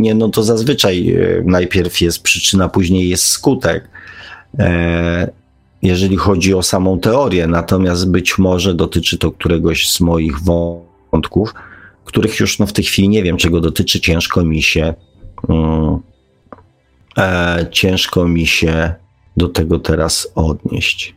Nie, 0.00 0.14
no 0.14 0.28
to 0.28 0.42
zazwyczaj 0.42 1.10
e, 1.10 1.42
najpierw 1.44 2.00
jest 2.00 2.22
przyczyna, 2.22 2.68
później 2.68 3.08
jest 3.08 3.24
skutek. 3.24 3.88
E, 4.58 5.30
jeżeli 5.82 6.16
chodzi 6.16 6.54
o 6.54 6.62
samą 6.62 7.00
teorię, 7.00 7.46
natomiast 7.46 8.10
być 8.10 8.38
może 8.38 8.74
dotyczy 8.74 9.18
to 9.18 9.30
któregoś 9.30 9.90
z 9.90 10.00
moich 10.00 10.34
wątków 11.12 11.54
których 12.10 12.40
już 12.40 12.58
no, 12.58 12.66
w 12.66 12.72
tej 12.72 12.84
chwili 12.84 13.08
nie 13.08 13.22
wiem, 13.22 13.36
czego 13.36 13.60
dotyczy. 13.60 14.00
Ciężko 14.00 14.44
mi 14.44 14.62
się, 14.62 14.94
mm, 15.48 15.98
e, 17.18 17.66
ciężko 17.70 18.28
mi 18.28 18.46
się 18.46 18.94
do 19.36 19.48
tego 19.48 19.78
teraz 19.78 20.32
odnieść. 20.34 21.14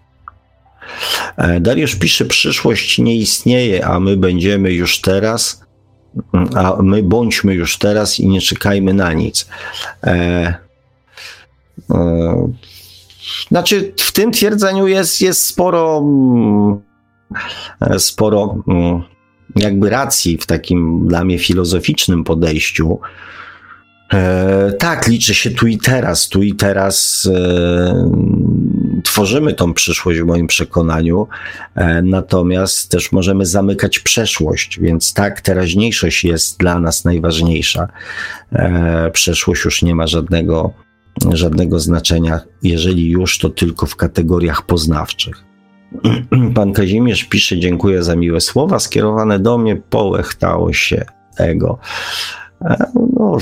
Dariusz 1.61 1.95
pisze, 1.95 2.25
przyszłość 2.25 2.97
nie 2.97 3.15
istnieje, 3.15 3.85
a 3.85 3.99
my 3.99 4.17
będziemy 4.17 4.71
już 4.71 5.01
teraz, 5.01 5.62
a 6.55 6.81
my 6.81 7.03
bądźmy 7.03 7.53
już 7.53 7.77
teraz 7.77 8.19
i 8.19 8.27
nie 8.27 8.41
czekajmy 8.41 8.93
na 8.93 9.13
nic. 9.13 9.47
E, 10.03 10.55
e, 11.91 12.53
znaczy, 13.47 13.93
w 13.99 14.11
tym 14.11 14.31
twierdzeniu 14.31 14.87
jest, 14.87 15.21
jest 15.21 15.45
sporo, 15.45 15.97
mm, 15.97 16.79
sporo 17.99 18.63
mm, 18.67 19.03
jakby 19.55 19.89
racji 19.89 20.37
w 20.37 20.45
takim 20.45 21.07
dla 21.07 21.23
mnie 21.23 21.39
filozoficznym 21.39 22.23
podejściu. 22.23 22.99
E, 24.13 24.71
tak, 24.79 25.07
liczy 25.07 25.33
się 25.33 25.51
tu 25.51 25.67
i 25.67 25.77
teraz. 25.77 26.29
Tu 26.29 26.43
i 26.43 26.55
teraz 26.55 27.27
e, 27.33 28.11
tworzymy 29.03 29.53
tą 29.53 29.73
przyszłość 29.73 30.19
w 30.19 30.25
moim 30.25 30.47
przekonaniu, 30.47 31.27
e, 31.75 32.01
natomiast 32.01 32.91
też 32.91 33.11
możemy 33.11 33.45
zamykać 33.45 33.99
przeszłość, 33.99 34.79
więc 34.79 35.13
tak, 35.13 35.41
teraźniejszość 35.41 36.23
jest 36.23 36.59
dla 36.59 36.79
nas 36.79 37.05
najważniejsza. 37.05 37.87
E, 38.51 39.11
przeszłość 39.11 39.65
już 39.65 39.81
nie 39.81 39.95
ma 39.95 40.07
żadnego, 40.07 40.73
żadnego 41.31 41.79
znaczenia, 41.79 42.39
jeżeli 42.63 43.09
już, 43.09 43.37
to 43.37 43.49
tylko 43.49 43.85
w 43.85 43.95
kategoriach 43.95 44.65
poznawczych. 44.65 45.43
Pan 46.55 46.73
Kazimierz 46.73 47.23
pisze, 47.23 47.59
dziękuję 47.59 48.03
za 48.03 48.15
miłe 48.15 48.41
słowa 48.41 48.79
skierowane 48.79 49.39
do 49.39 49.57
mnie, 49.57 49.75
połechtało 49.75 50.73
się 50.73 51.05
ego. 51.37 51.79
E, 52.61 52.85
no, 53.13 53.37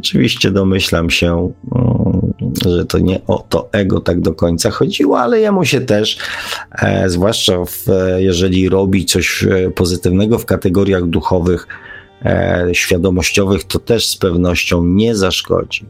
oczywiście 0.00 0.50
domyślam 0.50 1.10
się, 1.10 1.52
mm, 1.76 2.32
że 2.66 2.84
to 2.86 2.98
nie 2.98 3.20
o 3.26 3.44
to 3.48 3.68
ego 3.72 4.00
tak 4.00 4.20
do 4.20 4.34
końca 4.34 4.70
chodziło, 4.70 5.20
ale 5.20 5.40
jemu 5.40 5.64
się 5.64 5.80
też, 5.80 6.18
e, 6.82 7.10
zwłaszcza 7.10 7.64
w, 7.64 7.86
jeżeli 8.18 8.68
robi 8.68 9.04
coś 9.04 9.44
e, 9.44 9.70
pozytywnego 9.70 10.38
w 10.38 10.46
kategoriach 10.46 11.06
duchowych, 11.06 11.66
świadomościowych, 12.72 13.64
to 13.64 13.78
też 13.78 14.06
z 14.06 14.16
pewnością 14.16 14.84
nie 14.84 15.16
zaszkodzi. 15.16 15.86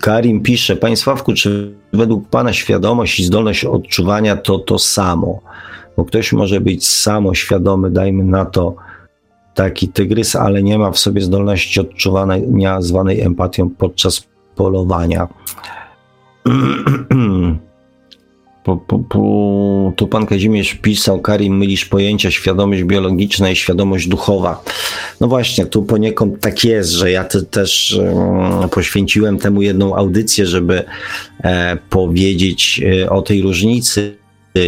Karim 0.00 0.42
pisze, 0.42 0.76
Panie 0.76 0.96
Sławku, 0.96 1.32
czy 1.34 1.74
według 1.92 2.28
Pana 2.28 2.52
świadomość 2.52 3.20
i 3.20 3.24
zdolność 3.24 3.64
odczuwania 3.64 4.36
to 4.36 4.58
to 4.58 4.78
samo? 4.78 5.40
Bo 5.96 6.04
ktoś 6.04 6.32
może 6.32 6.60
być 6.60 6.88
samoświadomy, 6.88 7.90
dajmy 7.90 8.24
na 8.24 8.44
to 8.44 8.76
taki 9.60 9.88
tygrys, 9.88 10.36
ale 10.36 10.62
nie 10.62 10.78
ma 10.78 10.90
w 10.90 10.98
sobie 10.98 11.22
zdolności 11.22 11.80
odczuwania 11.80 12.80
zwanej 12.80 13.20
empatią 13.20 13.70
podczas 13.70 14.26
polowania. 14.56 15.28
Po, 18.64 18.76
po, 18.76 18.98
po, 18.98 19.92
tu 19.96 20.06
pan 20.06 20.26
Kazimierz 20.26 20.74
pisał, 20.74 21.20
Karim, 21.20 21.56
mylisz 21.56 21.84
pojęcia 21.84 22.30
świadomość 22.30 22.82
biologiczna 22.82 23.50
i 23.50 23.56
świadomość 23.56 24.08
duchowa. 24.08 24.62
No 25.20 25.28
właśnie, 25.28 25.66
tu 25.66 25.82
poniekąd 25.82 26.40
tak 26.40 26.64
jest, 26.64 26.90
że 26.90 27.10
ja 27.10 27.24
te, 27.24 27.42
też 27.42 27.98
um, 27.98 28.68
poświęciłem 28.68 29.38
temu 29.38 29.62
jedną 29.62 29.96
audycję, 29.96 30.46
żeby 30.46 30.84
e, 31.44 31.76
powiedzieć 31.90 32.80
e, 33.02 33.10
o 33.10 33.22
tej 33.22 33.42
różnicy. 33.42 34.16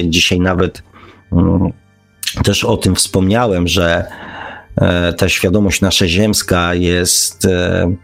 Dzisiaj 0.04 0.40
nawet 0.40 0.82
um, 1.30 1.72
też 2.44 2.64
o 2.64 2.76
tym 2.76 2.94
wspomniałem, 2.94 3.68
że 3.68 4.06
ta 5.16 5.28
świadomość 5.28 5.80
nasza 5.80 6.08
ziemska 6.08 6.74
jest 6.74 7.44
e, 7.44 7.94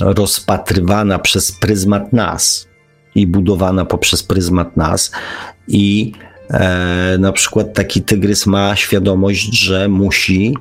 rozpatrywana 0.00 1.18
przez 1.18 1.52
pryzmat 1.52 2.12
nas 2.12 2.68
i 3.14 3.26
budowana 3.26 3.84
poprzez 3.84 4.22
pryzmat 4.22 4.76
nas. 4.76 5.10
I 5.68 6.12
e, 6.50 7.16
na 7.18 7.32
przykład 7.32 7.74
taki 7.74 8.02
tygrys 8.02 8.46
ma 8.46 8.76
świadomość, 8.76 9.58
że 9.58 9.88
musi 9.88 10.54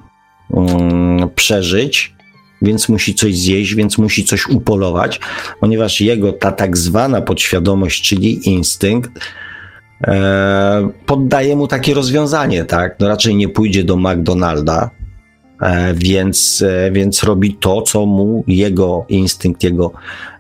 um, 0.49 1.29
przeżyć, 1.35 2.15
więc 2.61 2.89
musi 2.89 3.15
coś 3.15 3.37
zjeść, 3.37 3.75
więc 3.75 3.97
musi 3.97 4.25
coś 4.25 4.47
upolować, 4.47 5.19
ponieważ 5.59 6.01
jego 6.01 6.33
ta 6.33 6.51
tak 6.51 6.77
zwana 6.77 7.21
podświadomość, 7.21 8.09
czyli 8.09 8.49
instynkt, 8.49 9.11
e, 10.07 10.89
poddaje 11.05 11.55
mu 11.55 11.67
takie 11.67 11.93
rozwiązanie, 11.93 12.65
tak? 12.65 12.99
No 12.99 13.07
raczej 13.07 13.35
nie 13.35 13.49
pójdzie 13.49 13.83
do 13.83 13.97
McDonalda, 13.97 14.89
e, 14.99 15.02
więc, 15.93 16.63
e, 16.67 16.91
więc 16.91 17.23
robi 17.23 17.53
to, 17.53 17.81
co 17.81 18.05
mu 18.05 18.43
jego 18.47 19.05
instynkt, 19.09 19.63
jego 19.63 19.91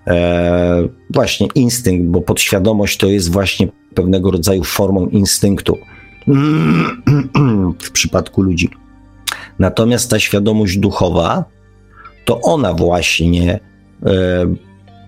e, 0.07 0.87
właśnie 1.09 1.47
instynkt, 1.55 2.05
bo 2.05 2.21
podświadomość 2.21 2.97
to 2.97 3.07
jest 3.07 3.31
właśnie 3.31 3.67
pewnego 3.95 4.31
rodzaju 4.31 4.63
formą 4.63 5.07
instynktu 5.07 5.77
w 7.79 7.91
przypadku 7.91 8.41
ludzi. 8.41 8.69
Natomiast 9.59 10.09
ta 10.09 10.19
świadomość 10.19 10.77
duchowa, 10.77 11.45
to 12.25 12.41
ona 12.41 12.73
właśnie 12.73 13.59
e, 14.05 14.09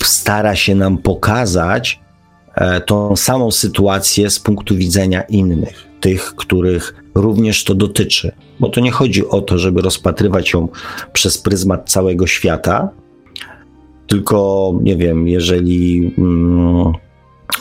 stara 0.03 0.55
się 0.55 0.75
nam 0.75 0.97
pokazać 0.97 1.99
e, 2.55 2.81
tą 2.81 3.15
samą 3.15 3.51
sytuację 3.51 4.29
z 4.29 4.39
punktu 4.39 4.75
widzenia 4.75 5.21
innych, 5.21 5.87
tych, 5.99 6.35
których 6.35 7.04
również 7.15 7.63
to 7.63 7.75
dotyczy. 7.75 8.31
Bo 8.59 8.69
to 8.69 8.81
nie 8.81 8.91
chodzi 8.91 9.27
o 9.27 9.41
to, 9.41 9.57
żeby 9.57 9.81
rozpatrywać 9.81 10.53
ją 10.53 10.67
przez 11.13 11.37
pryzmat 11.37 11.89
całego 11.89 12.27
świata, 12.27 12.89
tylko 14.07 14.73
nie 14.81 14.95
wiem, 14.95 15.27
jeżeli 15.27 16.13
mm, 16.17 16.93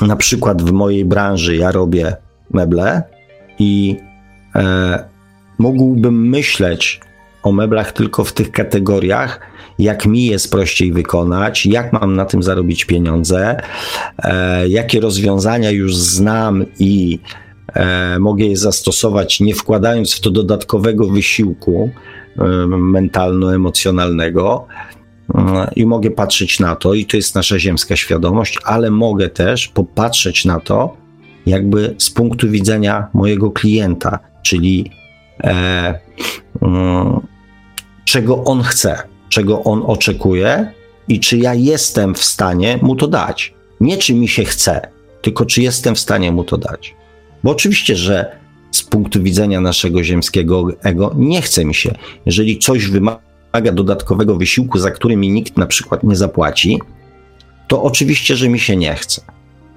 na 0.00 0.16
przykład 0.16 0.62
w 0.62 0.72
mojej 0.72 1.04
branży 1.04 1.56
ja 1.56 1.72
robię 1.72 2.16
meble 2.50 3.02
i 3.58 3.96
e, 4.54 5.04
mógłbym 5.58 6.28
myśleć 6.28 7.00
o 7.42 7.52
meblach 7.52 7.92
tylko 7.92 8.24
w 8.24 8.32
tych 8.32 8.50
kategoriach, 8.50 9.40
jak 9.78 10.06
mi 10.06 10.26
jest 10.26 10.50
prościej 10.50 10.92
wykonać, 10.92 11.66
jak 11.66 11.92
mam 11.92 12.16
na 12.16 12.24
tym 12.24 12.42
zarobić 12.42 12.84
pieniądze, 12.84 13.56
e, 14.18 14.68
jakie 14.68 15.00
rozwiązania 15.00 15.70
już 15.70 15.96
znam 15.96 16.64
i 16.78 17.18
mogę 18.20 18.44
je 18.44 18.56
zastosować, 18.56 19.40
nie 19.40 19.54
wkładając 19.54 20.14
w 20.14 20.20
to 20.20 20.30
dodatkowego 20.30 21.08
wysiłku 21.08 21.90
e, 22.38 22.42
mentalno-emocjonalnego. 22.66 24.66
E, 25.34 25.70
I 25.76 25.86
mogę 25.86 26.10
patrzeć 26.10 26.60
na 26.60 26.76
to, 26.76 26.94
i 26.94 27.06
to 27.06 27.16
jest 27.16 27.34
nasza 27.34 27.58
ziemska 27.58 27.96
świadomość, 27.96 28.58
ale 28.64 28.90
mogę 28.90 29.28
też 29.28 29.68
popatrzeć 29.68 30.44
na 30.44 30.60
to, 30.60 30.96
jakby 31.46 31.94
z 31.98 32.10
punktu 32.10 32.50
widzenia 32.50 33.08
mojego 33.14 33.50
klienta, 33.50 34.18
czyli 34.42 34.90
e, 35.44 36.00
mm, 36.62 37.20
czego 38.04 38.44
on 38.44 38.62
chce, 38.62 39.02
czego 39.28 39.62
on 39.62 39.82
oczekuje 39.86 40.72
i 41.08 41.20
czy 41.20 41.38
ja 41.38 41.54
jestem 41.54 42.14
w 42.14 42.24
stanie 42.24 42.78
mu 42.82 42.96
to 42.96 43.08
dać. 43.08 43.54
Nie 43.80 43.96
czy 43.96 44.14
mi 44.14 44.28
się 44.28 44.44
chce, 44.44 44.88
tylko 45.22 45.46
czy 45.46 45.62
jestem 45.62 45.94
w 45.94 46.00
stanie 46.00 46.32
mu 46.32 46.44
to 46.44 46.58
dać. 46.58 46.94
Bo 47.44 47.50
oczywiście, 47.50 47.96
że 47.96 48.38
z 48.70 48.82
punktu 48.82 49.22
widzenia 49.22 49.60
naszego 49.60 50.04
ziemskiego 50.04 50.66
ego 50.82 51.14
nie 51.16 51.42
chce 51.42 51.64
mi 51.64 51.74
się. 51.74 51.94
Jeżeli 52.26 52.58
coś 52.58 52.86
wymaga 52.86 53.72
dodatkowego 53.72 54.36
wysiłku, 54.36 54.78
za 54.78 54.90
który 54.90 55.16
mi 55.16 55.30
nikt 55.30 55.56
na 55.56 55.66
przykład 55.66 56.04
nie 56.04 56.16
zapłaci, 56.16 56.80
to 57.68 57.82
oczywiście, 57.82 58.36
że 58.36 58.48
mi 58.48 58.58
się 58.58 58.76
nie 58.76 58.94
chce. 58.94 59.22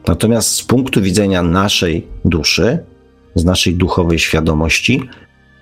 Natomiast 0.08 0.50
z 0.50 0.64
punktu 0.64 1.02
widzenia 1.02 1.44
naszej 1.44 2.08
duszy, 2.26 2.80
z 3.36 3.46
naszej 3.46 3.76
duchowej 3.76 4.20
świadomości, 4.20 5.02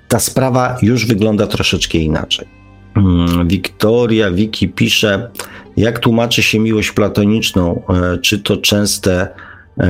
ta 0.08 0.20
sprawa 0.20 0.78
już 0.82 1.06
wygląda 1.06 1.48
troszeczkę 1.48 1.98
inaczej. 1.98 2.48
Hmm, 2.94 3.48
Wiktoria 3.48 4.32
Wiki 4.32 4.70
pisze, 4.70 5.32
jak 5.78 6.00
tłumaczy 6.00 6.44
się 6.44 6.60
miłość 6.60 6.92
platoniczną? 6.92 7.82
E, 7.90 8.18
czy 8.18 8.40
to 8.40 8.58
częste 8.58 9.28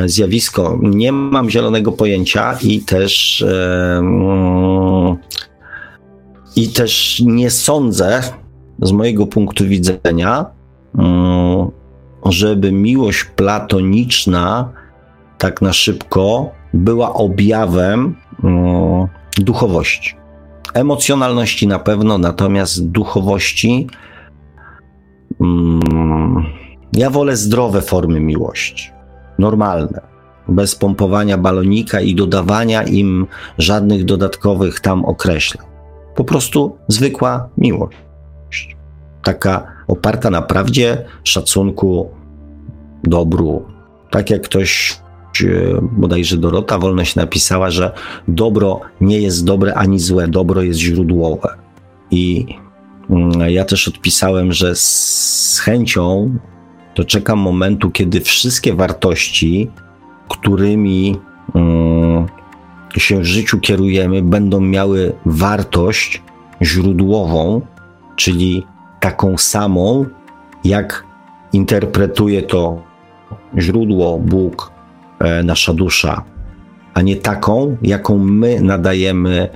zjawisko? 0.05 0.79
Nie 0.81 1.11
mam 1.11 1.49
zielonego 1.49 1.91
pojęcia 1.91 2.57
i 2.61 2.79
też 2.79 3.41
e, 3.41 3.97
mm, 3.97 5.17
i 6.55 6.69
też 6.69 7.21
nie 7.25 7.49
sądzę 7.49 8.21
z 8.81 8.91
mojego 8.91 9.27
punktu 9.27 9.65
widzenia, 9.65 10.45
mm, 10.97 11.71
żeby 12.25 12.71
miłość 12.71 13.23
platoniczna 13.23 14.69
tak 15.37 15.61
na 15.61 15.73
szybko 15.73 16.51
była 16.73 17.13
objawem 17.13 18.15
mm, 18.43 19.07
duchowości. 19.37 20.15
Emocjonalności 20.73 21.67
na 21.67 21.79
pewno, 21.79 22.17
natomiast 22.17 22.87
duchowości. 22.87 23.87
Ja 26.93 27.09
wolę 27.09 27.37
zdrowe 27.37 27.81
formy 27.81 28.19
miłości, 28.19 28.91
normalne, 29.39 30.01
bez 30.47 30.75
pompowania 30.75 31.37
balonika 31.37 32.01
i 32.01 32.15
dodawania 32.15 32.83
im 32.83 33.27
żadnych 33.57 34.05
dodatkowych 34.05 34.79
tam 34.79 35.05
określeń. 35.05 35.67
Po 36.15 36.23
prostu 36.23 36.77
zwykła 36.87 37.49
miłość. 37.57 37.97
Taka 39.23 39.67
oparta 39.87 40.29
na 40.29 40.41
prawdzie, 40.41 41.05
szacunku, 41.23 42.09
dobru. 43.03 43.65
Tak 44.11 44.29
jak 44.29 44.41
ktoś 44.41 44.99
E, 45.43 45.81
bodajże 45.81 46.37
Dorota 46.37 46.79
Wolność 46.79 47.15
napisała, 47.15 47.71
że 47.71 47.91
dobro 48.27 48.81
nie 49.01 49.19
jest 49.19 49.45
dobre 49.45 49.73
ani 49.73 49.99
złe, 49.99 50.27
dobro 50.27 50.61
jest 50.61 50.79
źródłowe. 50.79 51.55
I 52.11 52.45
mm, 53.09 53.49
ja 53.49 53.65
też 53.65 53.87
odpisałem, 53.87 54.53
że 54.53 54.75
z 54.75 55.61
chęcią 55.63 56.37
doczekam 56.95 57.39
momentu, 57.39 57.91
kiedy 57.91 58.21
wszystkie 58.21 58.73
wartości, 58.73 59.71
którymi 60.29 61.15
mm, 61.55 62.25
się 62.97 63.19
w 63.19 63.25
życiu 63.25 63.59
kierujemy, 63.59 64.21
będą 64.21 64.61
miały 64.61 65.13
wartość 65.25 66.21
źródłową, 66.61 67.61
czyli 68.15 68.63
taką 68.99 69.37
samą, 69.37 70.05
jak 70.63 71.05
interpretuje 71.53 72.41
to 72.41 72.81
źródło 73.57 74.19
Bóg 74.19 74.75
E, 75.19 75.43
nasza 75.43 75.73
dusza, 75.73 76.23
a 76.93 77.01
nie 77.01 77.15
taką, 77.15 77.77
jaką 77.81 78.17
my 78.17 78.61
nadajemy 78.61 79.49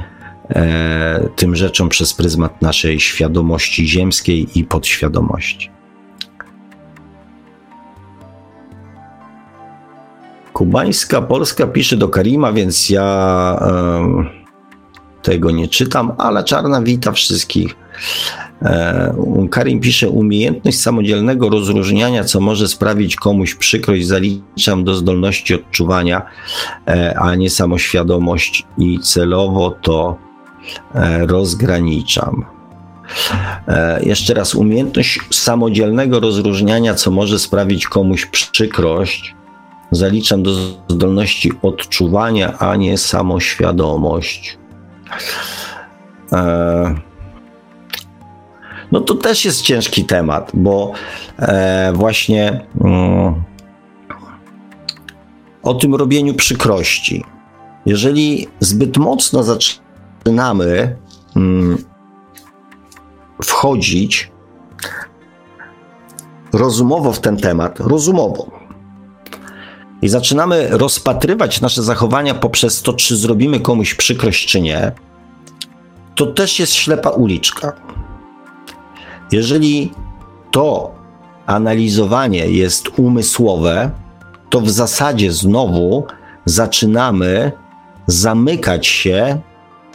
e, 0.50 1.30
tym 1.36 1.56
rzeczom 1.56 1.90
przez 1.90 2.14
pryzmat 2.14 2.62
naszej 2.62 3.00
świadomości 3.00 3.88
ziemskiej 3.88 4.48
i 4.56 4.64
podświadomości. 4.64 5.70
Kubańska 10.60 11.22
Polska 11.22 11.68
pisze 11.68 11.98
do 11.98 12.10
Karima, 12.10 12.54
więc 12.54 12.90
ja 12.90 13.60
tego 15.22 15.52
nie 15.52 15.68
czytam, 15.68 16.12
ale 16.18 16.44
Czarna 16.44 16.82
wita 16.82 17.12
wszystkich. 17.12 17.76
E, 18.62 19.16
Karim 19.52 19.80
pisze, 19.80 20.10
umiejętność 20.10 20.80
samodzielnego 20.80 21.50
rozróżniania, 21.50 22.24
co 22.24 22.40
może 22.40 22.68
sprawić 22.68 23.16
komuś 23.16 23.56
przykrość, 23.56 24.08
zaliczam 24.08 24.84
do 24.84 24.96
zdolności 24.96 25.56
odczuwania, 25.56 26.22
e, 26.88 27.20
a 27.20 27.36
nie 27.36 27.50
samoświadomość 27.50 28.66
i 28.78 29.00
celowo 29.00 29.72
to 29.72 30.18
e, 30.96 31.26
rozgraniczam. 31.26 32.46
Jeszcze 34.02 34.34
raz, 34.34 34.56
umiejętność 34.56 35.20
samodzielnego 35.32 36.20
rozróżniania, 36.20 36.94
co 36.94 37.12
może 37.12 37.40
sprawić 37.40 37.88
komuś 37.88 38.26
przykrość, 38.26 39.36
zaliczam 39.92 40.44
do 40.44 40.52
zdolności 40.88 41.52
odczuwania, 41.62 42.58
a 42.58 42.76
nie 42.76 42.98
samoświadomość. 42.98 44.58
No 48.92 49.02
to 49.02 49.16
też 49.16 49.46
jest 49.46 49.62
ciężki 49.62 50.06
temat, 50.06 50.52
bo 50.54 50.92
e, 51.40 51.92
właśnie 51.96 52.68
mm, 52.82 53.44
o 55.64 55.74
tym 55.74 55.96
robieniu 55.96 56.34
przykrości. 56.34 57.24
Jeżeli 57.86 58.48
zbyt 58.60 58.98
mocno 58.98 59.44
zaczynamy 59.44 60.98
mm, 61.36 61.78
wchodzić 63.44 64.32
rozumowo 66.54 67.14
w 67.14 67.20
ten 67.20 67.38
temat, 67.38 67.80
rozumowo, 67.80 68.59
i 70.02 70.10
zaczynamy 70.10 70.68
rozpatrywać 70.72 71.62
nasze 71.62 71.84
zachowania 71.84 72.34
poprzez 72.34 72.82
to, 72.82 72.94
czy 72.94 73.18
zrobimy 73.18 73.60
komuś 73.60 73.94
przykrość, 73.94 74.48
czy 74.48 74.62
nie, 74.62 74.92
to 76.16 76.26
też 76.26 76.60
jest 76.60 76.74
ślepa 76.74 77.10
uliczka. 77.10 77.74
Jeżeli 79.32 79.92
to 80.52 80.92
analizowanie 81.46 82.48
jest 82.48 83.00
umysłowe, 83.00 83.92
to 84.50 84.62
w 84.62 84.70
zasadzie 84.70 85.32
znowu 85.32 86.04
zaczynamy 86.46 87.52
zamykać 88.08 88.88
się 88.88 89.42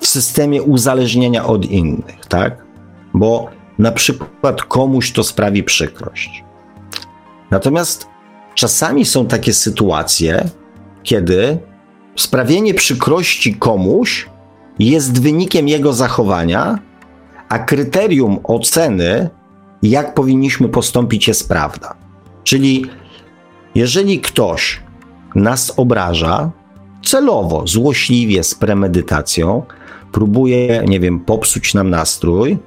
w 0.01 0.07
systemie 0.07 0.63
uzależnienia 0.63 1.47
od 1.47 1.65
innych, 1.65 2.27
tak? 2.29 2.65
Bo 3.15 3.49
na 3.79 3.93
przykład 3.93 4.63
komuś 4.63 5.13
to 5.13 5.25
sprawi 5.25 5.63
przykrość. 5.63 6.45
Natomiast 7.51 8.14
czasami 8.55 9.05
są 9.05 9.27
takie 9.27 9.55
sytuacje, 9.55 10.49
kiedy 11.03 11.59
sprawienie 12.17 12.75
przykrości 12.75 13.55
komuś 13.55 14.29
jest 14.79 15.23
wynikiem 15.23 15.69
jego 15.69 15.93
zachowania, 15.93 16.79
a 17.49 17.59
kryterium 17.59 18.39
oceny, 18.45 19.31
jak 19.83 20.15
powinniśmy 20.15 20.69
postąpić, 20.69 21.29
jest 21.29 21.49
prawda. 21.49 21.95
Czyli 22.45 22.87
jeżeli 23.75 24.21
ktoś 24.21 24.81
nas 25.35 25.73
obraża 25.77 26.51
celowo, 27.05 27.67
złośliwie, 27.67 28.45
z 28.45 28.55
premedytacją, 28.55 29.63
próbuje, 30.13 30.83
nie 30.89 31.01
wiem, 31.01 31.21
popsuć 31.21 31.75
nam 31.75 31.91
nastrój, 31.91 32.59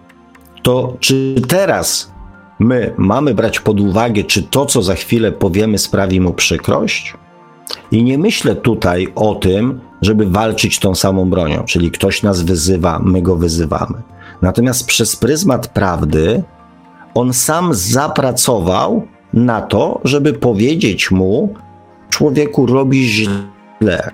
to 0.63 0.97
czy 0.99 1.35
teraz 1.47 2.11
my 2.59 2.93
mamy 2.97 3.33
brać 3.33 3.59
pod 3.59 3.79
uwagę, 3.79 4.23
czy 4.23 4.43
to, 4.43 4.65
co 4.65 4.83
za 4.83 4.95
chwilę 4.95 5.31
powiemy, 5.31 5.77
sprawi 5.77 6.21
mu 6.21 6.33
przykrość? 6.33 7.13
I 7.91 8.03
nie 8.03 8.17
myślę 8.17 8.55
tutaj 8.55 9.07
o 9.15 9.35
tym, 9.35 9.79
żeby 10.01 10.25
walczyć 10.25 10.79
tą 10.79 10.95
samą 10.95 11.29
bronią, 11.29 11.63
czyli 11.63 11.91
ktoś 11.91 12.23
nas 12.23 12.41
wyzywa, 12.41 12.99
my 12.99 13.21
go 13.21 13.35
wyzywamy. 13.35 14.01
Natomiast 14.41 14.87
przez 14.87 15.15
pryzmat 15.15 15.67
prawdy 15.67 16.43
on 17.13 17.33
sam 17.33 17.73
zapracował 17.73 19.07
na 19.33 19.61
to, 19.61 20.01
żeby 20.03 20.33
powiedzieć 20.33 21.11
mu, 21.11 21.53
człowieku, 22.09 22.65
robisz 22.65 23.29
źle. 23.81 24.11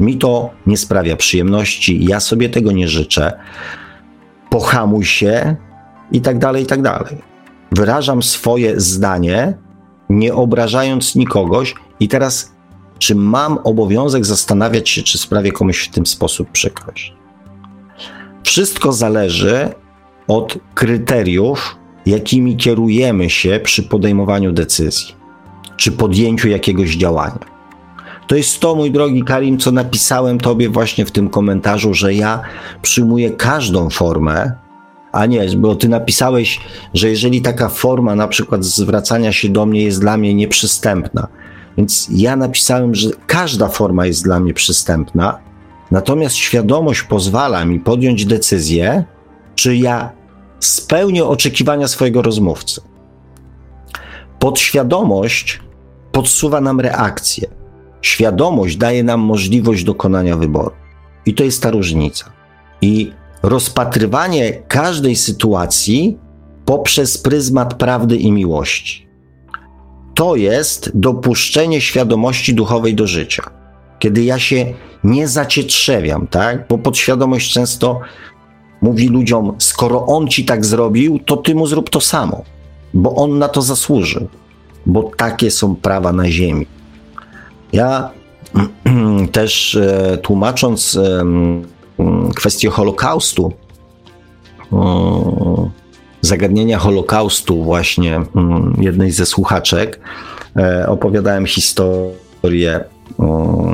Mi 0.00 0.16
to 0.16 0.50
nie 0.66 0.76
sprawia 0.76 1.16
przyjemności, 1.16 2.04
ja 2.04 2.20
sobie 2.20 2.48
tego 2.48 2.72
nie 2.72 2.88
życzę. 2.88 3.32
Pohamuj 4.50 5.04
się 5.04 5.56
i 6.12 6.20
tak 6.20 6.38
dalej, 6.38 6.62
i 6.62 6.66
tak 6.66 6.82
dalej. 6.82 7.33
Wyrażam 7.72 8.22
swoje 8.22 8.80
zdanie, 8.80 9.58
nie 10.08 10.34
obrażając 10.34 11.14
nikogoś, 11.14 11.74
i 12.00 12.08
teraz, 12.08 12.52
czy 12.98 13.14
mam 13.14 13.58
obowiązek 13.64 14.26
zastanawiać 14.26 14.88
się, 14.88 15.02
czy 15.02 15.18
sprawię 15.18 15.52
komuś 15.52 15.88
w 15.88 15.90
tym 15.90 16.06
sposób 16.06 16.50
przykrość? 16.50 17.14
Wszystko 18.42 18.92
zależy 18.92 19.68
od 20.28 20.58
kryteriów, 20.74 21.76
jakimi 22.06 22.56
kierujemy 22.56 23.30
się 23.30 23.60
przy 23.64 23.82
podejmowaniu 23.82 24.52
decyzji, 24.52 25.14
czy 25.76 25.92
podjęciu 25.92 26.48
jakiegoś 26.48 26.96
działania. 26.96 27.54
To 28.26 28.36
jest 28.36 28.60
to, 28.60 28.74
mój 28.74 28.90
drogi 28.90 29.24
Karim, 29.24 29.58
co 29.58 29.72
napisałem 29.72 30.40
Tobie 30.40 30.68
właśnie 30.68 31.06
w 31.06 31.10
tym 31.10 31.28
komentarzu, 31.30 31.94
że 31.94 32.14
ja 32.14 32.42
przyjmuję 32.82 33.30
każdą 33.30 33.90
formę, 33.90 34.52
a 35.14 35.26
nie, 35.26 35.46
bo 35.56 35.76
Ty 35.76 35.88
napisałeś, 35.88 36.60
że 36.94 37.08
jeżeli 37.08 37.42
taka 37.42 37.68
forma 37.68 38.14
na 38.14 38.28
przykład 38.28 38.64
zwracania 38.64 39.32
się 39.32 39.48
do 39.48 39.66
mnie 39.66 39.82
jest 39.82 40.00
dla 40.00 40.16
mnie 40.16 40.34
nieprzystępna, 40.34 41.28
więc 41.76 42.08
ja 42.10 42.36
napisałem, 42.36 42.94
że 42.94 43.10
każda 43.26 43.68
forma 43.68 44.06
jest 44.06 44.24
dla 44.24 44.40
mnie 44.40 44.54
przystępna, 44.54 45.38
natomiast 45.90 46.36
świadomość 46.36 47.02
pozwala 47.02 47.64
mi 47.64 47.80
podjąć 47.80 48.26
decyzję, 48.26 49.04
czy 49.54 49.76
ja 49.76 50.12
spełnię 50.60 51.24
oczekiwania 51.24 51.88
swojego 51.88 52.22
rozmówcy. 52.22 52.80
Podświadomość 54.38 55.60
podsuwa 56.12 56.60
nam 56.60 56.80
reakcję. 56.80 57.48
Świadomość 58.02 58.76
daje 58.76 59.02
nam 59.02 59.20
możliwość 59.20 59.84
dokonania 59.84 60.36
wyboru. 60.36 60.74
I 61.26 61.34
to 61.34 61.44
jest 61.44 61.62
ta 61.62 61.70
różnica. 61.70 62.32
I 62.80 63.12
rozpatrywanie 63.44 64.52
każdej 64.68 65.16
sytuacji 65.16 66.18
poprzez 66.64 67.18
pryzmat 67.18 67.74
prawdy 67.74 68.16
i 68.16 68.32
miłości. 68.32 69.06
To 70.14 70.36
jest 70.36 70.90
dopuszczenie 70.94 71.80
świadomości 71.80 72.54
duchowej 72.54 72.94
do 72.94 73.06
życia. 73.06 73.50
Kiedy 73.98 74.24
ja 74.24 74.38
się 74.38 74.74
nie 75.04 75.28
zacietrzewiam, 75.28 76.26
tak? 76.26 76.68
Bo 76.68 76.78
podświadomość 76.78 77.52
często 77.52 78.00
mówi 78.82 79.08
ludziom: 79.08 79.54
skoro 79.58 80.06
on 80.06 80.28
ci 80.28 80.44
tak 80.44 80.64
zrobił, 80.64 81.18
to 81.18 81.36
ty 81.36 81.54
mu 81.54 81.66
zrób 81.66 81.90
to 81.90 82.00
samo, 82.00 82.44
bo 82.94 83.14
on 83.14 83.38
na 83.38 83.48
to 83.48 83.62
zasłużył, 83.62 84.28
bo 84.86 85.10
takie 85.16 85.50
są 85.50 85.76
prawa 85.76 86.12
na 86.12 86.30
ziemi. 86.30 86.66
Ja 87.72 88.10
też 89.32 89.74
e, 89.74 90.18
tłumacząc 90.22 90.98
kwestię 92.36 92.70
Holokaustu, 92.70 93.52
zagadnienia 96.20 96.78
Holokaustu, 96.78 97.64
właśnie 97.64 98.20
jednej 98.78 99.10
ze 99.10 99.26
słuchaczek, 99.26 100.00
e, 100.56 100.86
opowiadałem 100.88 101.46
historię 101.46 102.84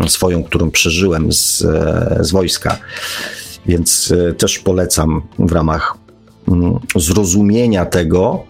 swoją, 0.08 0.44
którą 0.44 0.70
przeżyłem 0.70 1.32
z, 1.32 1.62
e, 1.64 2.16
z 2.20 2.30
wojska. 2.30 2.78
Więc 3.66 4.14
też 4.38 4.58
polecam 4.58 5.22
w 5.38 5.52
ramach 5.52 5.96
zrozumienia 6.96 7.86
tego, 7.86 8.44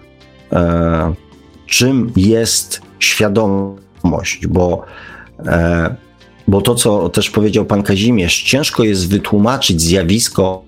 czym 1.67 2.13
jest 2.17 2.81
świadomość, 2.99 4.47
bo 4.49 4.85
E, 5.47 5.95
bo 6.51 6.63
to, 6.63 6.75
co 6.75 7.09
też 7.09 7.31
powiedział 7.31 7.65
pan 7.65 7.83
Kazimierz, 7.83 8.43
ciężko 8.43 8.85
jest 8.85 9.09
wytłumaczyć 9.09 9.83
zjawisko 9.83 10.63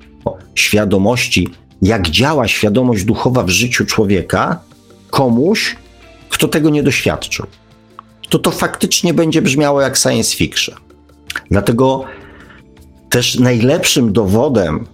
świadomości, 0.54 1.48
jak 1.82 2.10
działa 2.10 2.48
świadomość 2.48 3.04
duchowa 3.04 3.42
w 3.42 3.48
życiu 3.48 3.86
człowieka, 3.86 4.60
komuś, 5.10 5.76
kto 6.28 6.48
tego 6.48 6.70
nie 6.70 6.82
doświadczył. 6.82 7.46
To 8.28 8.38
to 8.38 8.50
faktycznie 8.50 9.14
będzie 9.14 9.42
brzmiało 9.42 9.80
jak 9.80 9.96
science 9.96 10.36
fiction. 10.36 10.74
Dlatego 11.50 12.04
też 13.10 13.38
najlepszym 13.38 14.12
dowodem 14.12 14.86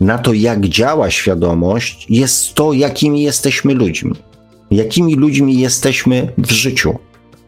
na 0.00 0.18
to, 0.18 0.32
jak 0.32 0.66
działa 0.66 1.10
świadomość, 1.10 2.06
jest 2.10 2.54
to, 2.54 2.72
jakimi 2.72 3.22
jesteśmy 3.22 3.74
ludźmi. 3.74 4.12
Jakimi 4.70 5.14
ludźmi 5.14 5.60
jesteśmy 5.60 6.32
w 6.38 6.52
życiu 6.52 6.98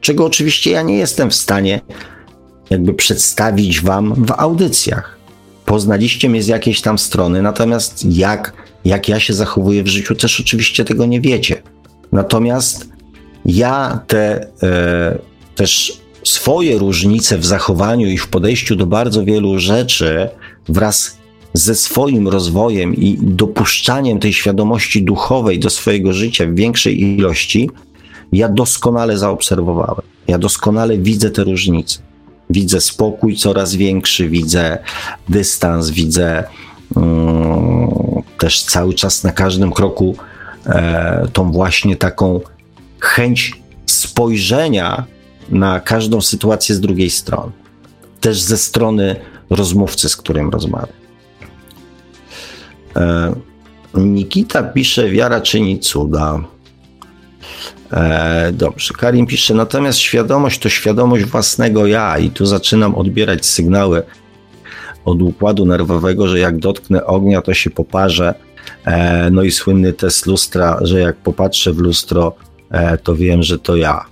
czego 0.01 0.25
oczywiście 0.25 0.71
ja 0.71 0.83
nie 0.83 0.97
jestem 0.97 1.31
w 1.31 1.35
stanie 1.35 1.81
jakby 2.71 2.95
przedstawić 2.95 3.81
wam 3.81 4.15
w 4.27 4.33
audycjach. 4.33 5.19
Poznaliście 5.65 6.29
mnie 6.29 6.43
z 6.43 6.47
jakiejś 6.47 6.81
tam 6.81 6.99
strony, 6.99 7.43
natomiast 7.43 8.05
jak, 8.05 8.53
jak 8.85 9.09
ja 9.09 9.21
się 9.21 9.35
zachowuję 9.35 9.83
w 9.83 9.87
życiu, 9.87 10.15
też 10.15 10.41
oczywiście 10.41 10.85
tego 10.85 11.07
nie 11.07 11.21
wiecie. 11.21 11.63
Natomiast 12.13 12.89
ja 13.45 14.01
te 14.07 14.47
e, 14.63 15.19
też 15.55 16.01
swoje 16.25 16.79
różnice 16.79 17.39
w 17.39 17.47
zachowaniu 17.47 18.07
i 18.07 18.19
w 18.19 18.29
podejściu 18.29 18.77
do 18.77 18.87
bardzo 18.87 19.25
wielu 19.25 19.59
rzeczy 19.59 20.29
wraz 20.69 21.19
ze 21.55 21.75
swoim 21.75 22.29
rozwojem 22.29 22.95
i 22.95 23.19
dopuszczaniem 23.23 24.19
tej 24.19 24.33
świadomości 24.33 25.03
duchowej 25.03 25.59
do 25.59 25.71
swojego 25.71 26.13
życia 26.13 26.47
w 26.47 26.55
większej 26.55 27.03
ilości, 27.03 27.71
ja 28.33 28.49
doskonale 28.49 29.19
zaobserwowałem. 29.19 30.03
Ja 30.29 30.39
doskonale 30.39 30.99
widzę 30.99 31.31
te 31.31 31.45
różnice. 31.45 31.99
Widzę 32.51 32.81
spokój 32.81 33.37
coraz 33.37 33.75
większy, 33.75 34.29
widzę 34.29 34.79
dystans, 35.29 35.91
widzę 35.91 36.45
um, 36.97 38.23
też 38.39 38.63
cały 38.63 38.95
czas 38.95 39.25
na 39.25 39.33
każdym 39.33 39.73
kroku 39.73 40.17
e, 40.67 41.27
tą 41.33 41.53
właśnie 41.53 41.97
taką 41.97 42.41
chęć 43.01 43.63
spojrzenia 43.87 45.05
na 45.49 45.81
każdą 45.81 46.21
sytuację 46.21 46.75
z 46.75 46.81
drugiej 46.81 47.11
strony. 47.11 47.53
Też 48.21 48.41
ze 48.41 48.59
strony 48.59 49.17
rozmówcy, 49.51 50.09
z 50.09 50.17
którym 50.17 50.51
rozmawiam. 50.51 50.89
E, 52.97 53.35
Nikita 53.95 54.63
pisze, 54.63 55.11
wiara 55.11 55.41
czyni 55.41 55.81
cuda. 55.81 56.41
E, 57.93 58.53
dobrze, 58.53 58.95
Karim 58.95 59.27
pisze, 59.27 59.55
natomiast 59.55 59.99
świadomość 59.99 60.59
to 60.59 60.69
świadomość 60.69 61.25
własnego 61.25 61.87
ja 61.87 62.19
i 62.19 62.31
tu 62.31 62.47
zaczynam 62.47 62.95
odbierać 62.95 63.47
sygnały 63.47 64.03
od 65.05 65.23
układu 65.23 65.67
nerwowego, 65.67 66.29
że 66.29 66.39
jak 66.39 66.59
dotknę 66.59 67.07
ognia, 67.07 67.43
to 67.43 67.55
się 67.55 67.71
poparzę. 67.71 68.35
E, 68.85 69.31
no 69.31 69.43
i 69.43 69.51
słynny 69.51 69.93
test 69.93 70.27
lustra, 70.27 70.79
że 70.83 71.01
jak 71.01 71.17
popatrzę 71.17 71.73
w 71.73 71.79
lustro, 71.79 72.33
e, 72.71 72.99
to 72.99 73.17
wiem, 73.17 73.43
że 73.43 73.59
to 73.59 73.77
ja. 73.77 74.05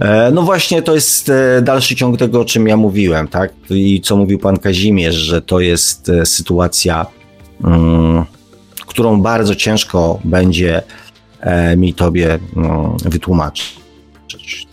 E, 0.00 0.30
no 0.30 0.42
właśnie, 0.42 0.82
to 0.82 0.94
jest 0.94 1.28
e, 1.28 1.62
dalszy 1.62 1.96
ciąg 1.96 2.18
tego, 2.18 2.40
o 2.40 2.44
czym 2.44 2.68
ja 2.68 2.76
mówiłem, 2.76 3.28
tak? 3.28 3.52
I 3.70 4.00
co 4.00 4.16
mówił 4.16 4.38
pan 4.38 4.58
Kazimierz, 4.58 5.14
że 5.14 5.42
to 5.42 5.60
jest 5.60 6.08
e, 6.08 6.26
sytuacja, 6.26 7.06
mm, 7.64 8.24
którą 8.86 9.20
bardzo 9.20 9.54
ciężko 9.54 10.20
będzie 10.24 10.82
mi 11.76 11.94
tobie 11.94 12.38
no, 12.56 12.96
wytłumaczyć. 13.04 13.76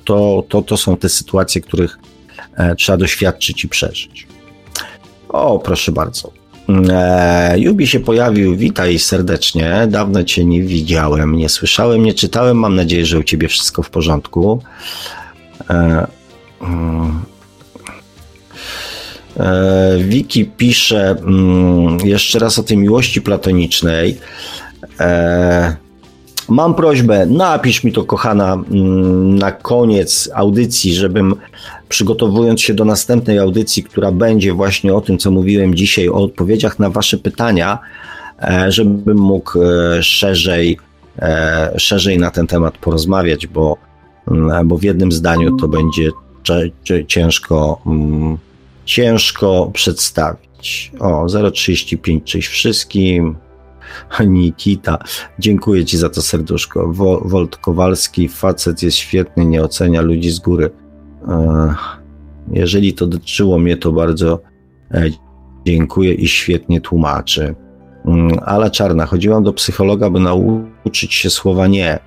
To, 0.06 0.44
to, 0.50 0.62
to 0.62 0.78
są 0.78 0.98
te 0.98 1.10
sytuacje, 1.10 1.62
których 1.62 2.00
e, 2.58 2.76
trzeba 2.76 2.98
doświadczyć 2.98 3.64
i 3.64 3.68
przeżyć. 3.70 4.28
O, 5.30 5.60
proszę 5.60 5.92
bardzo. 5.92 6.32
E, 6.90 7.60
Jubi 7.60 7.88
się 7.88 8.00
pojawił, 8.00 8.56
witaj 8.56 9.00
serdecznie. 9.00 9.88
Dawno 9.90 10.24
cię 10.24 10.46
nie 10.46 10.62
widziałem, 10.62 11.36
nie 11.36 11.50
słyszałem, 11.50 12.04
nie 12.04 12.14
czytałem. 12.14 12.58
Mam 12.58 12.76
nadzieję, 12.76 13.06
że 13.06 13.20
u 13.20 13.24
ciebie 13.24 13.48
wszystko 13.48 13.84
w 13.84 13.90
porządku. 13.90 14.62
E, 15.70 16.08
mm. 16.62 17.24
e, 19.38 19.98
Wiki 20.00 20.46
pisze 20.46 21.10
mm, 21.10 21.98
jeszcze 22.04 22.40
raz 22.40 22.60
o 22.60 22.64
tej 22.64 22.78
miłości 22.78 23.22
platonicznej. 23.22 24.18
E, 25.00 25.83
Mam 26.50 26.76
prośbę, 26.76 27.26
napisz 27.26 27.84
mi 27.84 27.92
to, 27.92 28.04
kochana, 28.04 28.54
mm, 28.54 29.36
na 29.36 29.52
koniec 29.52 30.30
audycji, 30.34 30.94
żebym 30.94 31.36
przygotowując 31.90 32.62
się 32.62 32.74
do 32.74 32.86
następnej 32.86 33.40
audycji, 33.40 33.84
która 33.84 34.12
będzie 34.12 34.54
właśnie 34.54 34.94
o 34.94 35.02
tym, 35.02 35.18
co 35.18 35.32
mówiłem 35.32 35.76
dzisiaj, 35.76 36.10
o 36.10 36.14
odpowiedziach 36.14 36.80
na 36.80 36.90
Wasze 36.90 37.18
pytania, 37.18 37.80
e, 38.42 38.72
żebym 38.72 39.18
mógł 39.18 39.62
e, 39.62 40.04
szerzej, 40.04 40.78
e, 41.20 41.74
szerzej 41.78 42.18
na 42.18 42.32
ten 42.32 42.48
temat 42.48 42.78
porozmawiać, 42.78 43.48
bo, 43.48 43.78
mm, 44.28 44.68
bo 44.68 44.78
w 44.78 44.84
jednym 44.84 45.12
zdaniu 45.12 45.58
to 45.58 45.68
będzie 45.68 46.12
ciężko, 47.08 47.82
mm, 47.86 48.38
ciężko 48.86 49.70
przedstawić. 49.74 50.92
O, 51.00 51.28
035, 51.52 52.24
cześć 52.24 52.48
wszystkim. 52.48 53.36
Nikita, 54.28 54.98
dziękuję 55.40 55.86
Ci 55.86 55.98
za 55.98 56.10
to 56.10 56.22
serduszko. 56.22 56.94
Wo, 56.94 57.22
Wolt 57.26 57.58
Kowalski, 57.58 58.30
facet 58.30 58.84
jest 58.84 58.98
świetny, 58.98 59.46
nie 59.46 59.64
ocenia 59.64 60.02
ludzi 60.02 60.32
z 60.32 60.40
góry. 60.40 60.70
Jeżeli 62.52 62.94
to 62.94 63.08
dotyczyło 63.08 63.60
mnie, 63.60 63.78
to 63.78 63.92
bardzo 63.92 64.40
e, 64.92 65.04
dziękuję 65.66 66.14
i 66.14 66.28
świetnie 66.28 66.82
tłumaczy. 66.82 67.56
Mm, 68.06 68.40
Ala 68.46 68.70
Czarna, 68.70 69.06
chodziłam 69.06 69.44
do 69.44 69.54
psychologa, 69.54 70.10
by 70.10 70.20
nauczyć 70.20 71.14
się 71.14 71.30
słowa 71.30 71.68
nie. 71.68 72.00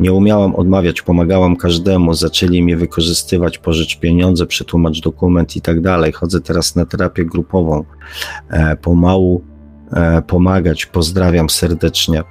Nie 0.00 0.12
umiałam 0.12 0.54
odmawiać, 0.54 1.02
pomagałam 1.02 1.56
każdemu, 1.56 2.14
zaczęli 2.14 2.62
mnie 2.62 2.76
wykorzystywać, 2.76 3.58
pożycz 3.58 3.98
pieniądze, 3.98 4.46
przetłumacz 4.46 5.00
dokument 5.00 5.56
i 5.56 5.60
tak 5.60 5.80
dalej. 5.80 6.12
Chodzę 6.12 6.40
teraz 6.40 6.76
na 6.76 6.86
terapię 6.86 7.24
grupową. 7.24 7.84
E, 8.50 8.76
pomału 8.76 9.44
e, 9.50 9.53
pomagać, 10.26 10.86
pozdrawiam 10.86 11.50
serdecznie. 11.50 12.22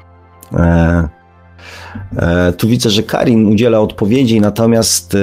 E, 0.54 1.10
e, 2.18 2.54
tu 2.54 2.68
widzę, 2.68 2.90
że 2.90 3.04
Karin 3.04 3.46
udziela 3.46 3.80
odpowiedzi, 3.80 4.42
natomiast 4.42 5.18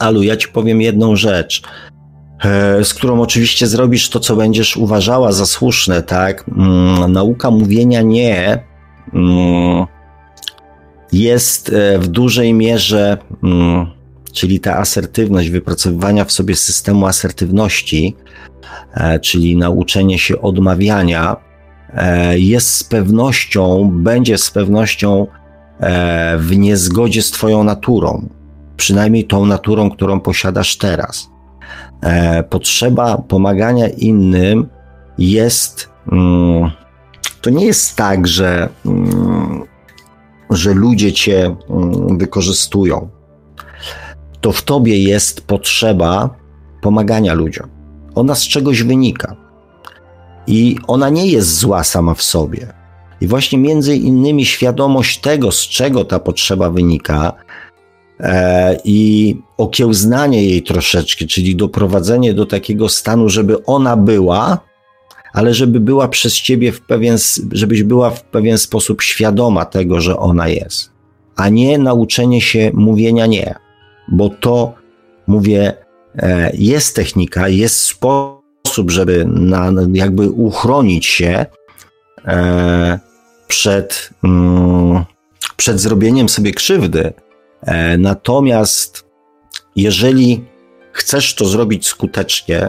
Alu, 0.00 0.22
ja 0.22 0.36
ci 0.36 0.48
powiem 0.48 0.80
jedną 0.80 1.16
rzecz, 1.16 1.62
e, 2.44 2.84
z 2.84 2.94
którą 2.94 3.20
oczywiście 3.20 3.66
zrobisz 3.66 4.10
to, 4.10 4.20
co 4.20 4.36
będziesz 4.36 4.76
uważała 4.76 5.32
za 5.32 5.46
słuszne, 5.46 6.02
tak? 6.02 6.44
Mm, 6.48 7.12
nauka 7.12 7.50
mówienia 7.50 8.02
nie 8.02 8.64
mm, 9.14 9.86
jest 11.12 11.72
e, 11.72 11.98
w 11.98 12.08
dużej 12.08 12.54
mierze, 12.54 13.18
mm, 13.42 13.86
czyli 14.32 14.60
ta 14.60 14.76
asertywność, 14.76 15.50
wypracowywania 15.50 16.24
w 16.24 16.32
sobie 16.32 16.56
systemu 16.56 17.06
asertywności, 17.06 18.16
e, 18.46 18.53
czyli 19.22 19.56
nauczenie 19.56 20.18
się 20.18 20.40
odmawiania, 20.40 21.36
jest 22.34 22.70
z 22.70 22.84
pewnością, 22.84 23.90
będzie 23.92 24.38
z 24.38 24.50
pewnością 24.50 25.26
w 26.38 26.56
niezgodzie 26.56 27.22
z 27.22 27.30
Twoją 27.30 27.64
naturą 27.64 28.28
przynajmniej 28.76 29.24
tą 29.24 29.46
naturą, 29.46 29.90
którą 29.90 30.20
posiadasz 30.20 30.76
teraz. 30.76 31.30
E, 32.02 32.42
potrzeba 32.42 33.18
pomagania 33.18 33.88
innym 33.88 34.68
jest. 35.18 35.90
Mm, 36.12 36.70
to 37.40 37.50
nie 37.50 37.66
jest 37.66 37.96
tak, 37.96 38.26
że, 38.26 38.68
mm, 38.86 39.62
że 40.50 40.74
ludzie 40.74 41.12
cię 41.12 41.56
mm, 41.70 42.18
wykorzystują. 42.18 43.08
To 44.40 44.52
w 44.52 44.62
tobie 44.62 45.02
jest 45.02 45.46
potrzeba 45.46 46.30
pomagania 46.80 47.34
ludziom. 47.34 47.73
Ona 48.14 48.34
z 48.34 48.42
czegoś 48.42 48.82
wynika. 48.82 49.36
I 50.46 50.76
ona 50.86 51.08
nie 51.08 51.26
jest 51.26 51.58
zła 51.58 51.84
sama 51.84 52.14
w 52.14 52.22
sobie. 52.22 52.72
I 53.20 53.26
właśnie 53.26 53.58
między 53.58 53.96
innymi 53.96 54.46
świadomość 54.46 55.20
tego, 55.20 55.52
z 55.52 55.60
czego 55.60 56.04
ta 56.04 56.18
potrzeba 56.18 56.70
wynika, 56.70 57.32
E, 58.20 58.78
i 58.84 59.36
okiełznanie 59.56 60.44
jej 60.44 60.62
troszeczkę, 60.62 61.26
czyli 61.26 61.56
doprowadzenie 61.56 62.34
do 62.34 62.46
takiego 62.46 62.88
stanu, 62.88 63.28
żeby 63.28 63.64
ona 63.64 63.96
była, 63.96 64.58
ale 65.32 65.54
żeby 65.54 65.80
była 65.80 66.08
przez 66.08 66.34
ciebie 66.34 66.72
w 66.72 66.80
pewien, 66.80 67.16
żebyś 67.52 67.82
była 67.82 68.10
w 68.10 68.24
pewien 68.24 68.58
sposób 68.58 69.02
świadoma 69.02 69.64
tego, 69.64 70.00
że 70.00 70.16
ona 70.16 70.48
jest, 70.48 70.90
a 71.36 71.48
nie 71.48 71.78
nauczenie 71.78 72.40
się 72.40 72.70
mówienia 72.74 73.26
nie, 73.26 73.54
bo 74.08 74.28
to, 74.28 74.74
mówię, 75.26 75.72
jest 76.54 76.96
technika, 76.96 77.48
jest 77.48 77.80
sposób, 77.80 78.90
żeby 78.90 79.24
na, 79.24 79.72
jakby 79.92 80.30
uchronić 80.30 81.06
się 81.06 81.46
e, 82.24 82.98
przed, 83.48 84.10
mm, 84.24 85.04
przed 85.56 85.80
zrobieniem 85.80 86.28
sobie 86.28 86.52
krzywdy, 86.52 87.12
E, 87.66 87.98
natomiast 87.98 89.04
jeżeli 89.76 90.44
chcesz 90.92 91.34
to 91.34 91.44
zrobić 91.44 91.86
skutecznie 91.86 92.68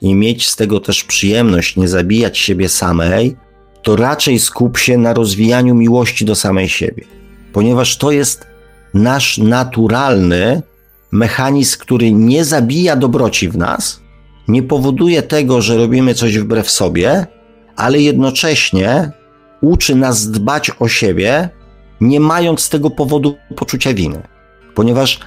i 0.00 0.14
mieć 0.14 0.48
z 0.50 0.56
tego 0.56 0.80
też 0.80 1.04
przyjemność, 1.04 1.76
nie 1.76 1.88
zabijać 1.88 2.38
siebie 2.38 2.68
samej, 2.68 3.36
to 3.82 3.96
raczej 3.96 4.38
skup 4.38 4.78
się 4.78 4.98
na 4.98 5.14
rozwijaniu 5.14 5.74
miłości 5.74 6.24
do 6.24 6.34
samej 6.34 6.68
siebie, 6.68 7.04
ponieważ 7.52 7.98
to 7.98 8.10
jest 8.10 8.46
nasz 8.94 9.38
naturalny 9.38 10.62
mechanizm, 11.14 11.78
który 11.78 12.12
nie 12.12 12.44
zabija 12.44 12.96
dobroci 12.96 13.48
w 13.48 13.56
nas, 13.56 14.00
nie 14.48 14.62
powoduje 14.62 15.22
tego, 15.22 15.62
że 15.62 15.76
robimy 15.76 16.14
coś 16.14 16.38
wbrew 16.38 16.70
sobie, 16.70 17.26
ale 17.76 18.00
jednocześnie 18.00 19.10
uczy 19.60 19.94
nas 19.94 20.30
dbać 20.30 20.70
o 20.78 20.88
siebie, 20.88 21.48
nie 22.00 22.20
mając 22.20 22.60
z 22.60 22.68
tego 22.68 22.90
powodu 22.90 23.34
poczucia 23.56 23.94
winy. 23.94 24.22
Ponieważ 24.74 25.20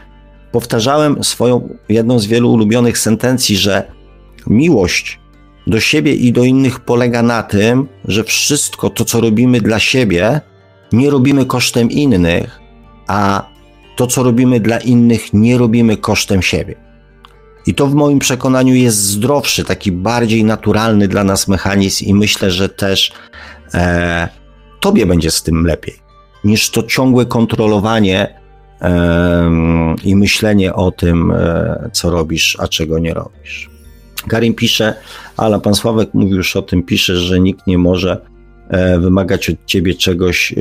powtarzałem 0.51 1.23
swoją 1.23 1.69
jedną 1.89 2.19
z 2.19 2.25
wielu 2.25 2.51
ulubionych 2.51 2.97
sentencji, 2.97 3.57
że 3.57 3.91
miłość 4.47 5.19
do 5.67 5.79
siebie 5.79 6.13
i 6.13 6.31
do 6.31 6.43
innych 6.43 6.79
polega 6.79 7.23
na 7.23 7.43
tym, 7.43 7.87
że 8.05 8.23
wszystko 8.23 8.89
to, 8.89 9.05
co 9.05 9.21
robimy 9.21 9.61
dla 9.61 9.79
siebie, 9.79 10.41
nie 10.91 11.09
robimy 11.09 11.45
kosztem 11.45 11.91
innych, 11.91 12.59
a 13.07 13.49
to, 13.97 14.07
co 14.07 14.23
robimy 14.23 14.59
dla 14.59 14.77
innych, 14.77 15.33
nie 15.33 15.57
robimy 15.57 15.97
kosztem 15.97 16.41
siebie. 16.41 16.75
I 17.67 17.73
to 17.73 17.87
w 17.87 17.93
moim 17.93 18.19
przekonaniu 18.19 18.75
jest 18.75 18.97
zdrowszy, 18.97 19.63
taki 19.63 19.91
bardziej 19.91 20.43
naturalny 20.43 21.07
dla 21.07 21.23
nas 21.23 21.47
mechanizm, 21.47 22.05
i 22.05 22.13
myślę, 22.13 22.51
że 22.51 22.69
też 22.69 23.11
e, 23.73 24.27
tobie 24.79 25.05
będzie 25.05 25.31
z 25.31 25.43
tym 25.43 25.65
lepiej, 25.65 25.95
niż 26.43 26.69
to 26.69 26.83
ciągłe 26.83 27.25
kontrolowanie 27.25 28.39
i 30.03 30.15
myślenie 30.15 30.73
o 30.73 30.91
tym, 30.91 31.31
e, 31.31 31.89
co 31.93 32.09
robisz, 32.09 32.57
a 32.59 32.67
czego 32.67 32.99
nie 32.99 33.13
robisz. 33.13 33.69
Karim 34.27 34.53
pisze, 34.53 34.93
ale 35.37 35.59
pan 35.59 35.75
Sławek 35.75 36.13
mówił 36.13 36.37
już 36.37 36.55
o 36.55 36.61
tym, 36.61 36.83
pisze, 36.83 37.17
że 37.17 37.39
nikt 37.39 37.67
nie 37.67 37.77
może 37.77 38.21
e, 38.69 38.99
wymagać 38.99 39.49
od 39.49 39.65
ciebie 39.65 39.93
czegoś, 39.93 40.55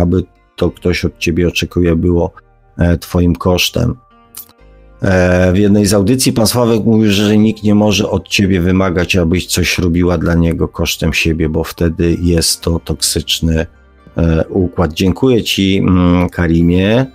aby 0.00 0.22
to 0.56 0.70
ktoś 0.70 1.04
od 1.04 1.18
ciebie 1.18 1.48
oczekuje 1.48 1.96
było 1.96 2.32
e, 2.38 2.43
twoim 3.00 3.36
kosztem. 3.36 3.94
W 5.52 5.56
jednej 5.56 5.86
z 5.86 5.94
audycji 5.94 6.32
pan 6.32 6.46
Sławek 6.46 6.84
mówił, 6.84 7.10
że 7.12 7.38
nikt 7.38 7.62
nie 7.62 7.74
może 7.74 8.10
od 8.10 8.28
ciebie 8.28 8.60
wymagać, 8.60 9.16
abyś 9.16 9.46
coś 9.46 9.78
robiła 9.78 10.18
dla 10.18 10.34
niego 10.34 10.68
kosztem 10.68 11.12
siebie, 11.12 11.48
bo 11.48 11.64
wtedy 11.64 12.16
jest 12.20 12.60
to 12.60 12.78
toksyczny 12.78 13.66
układ. 14.48 14.92
Dziękuję 14.92 15.42
ci, 15.42 15.78
mm, 15.78 16.28
Karimie. 16.28 17.06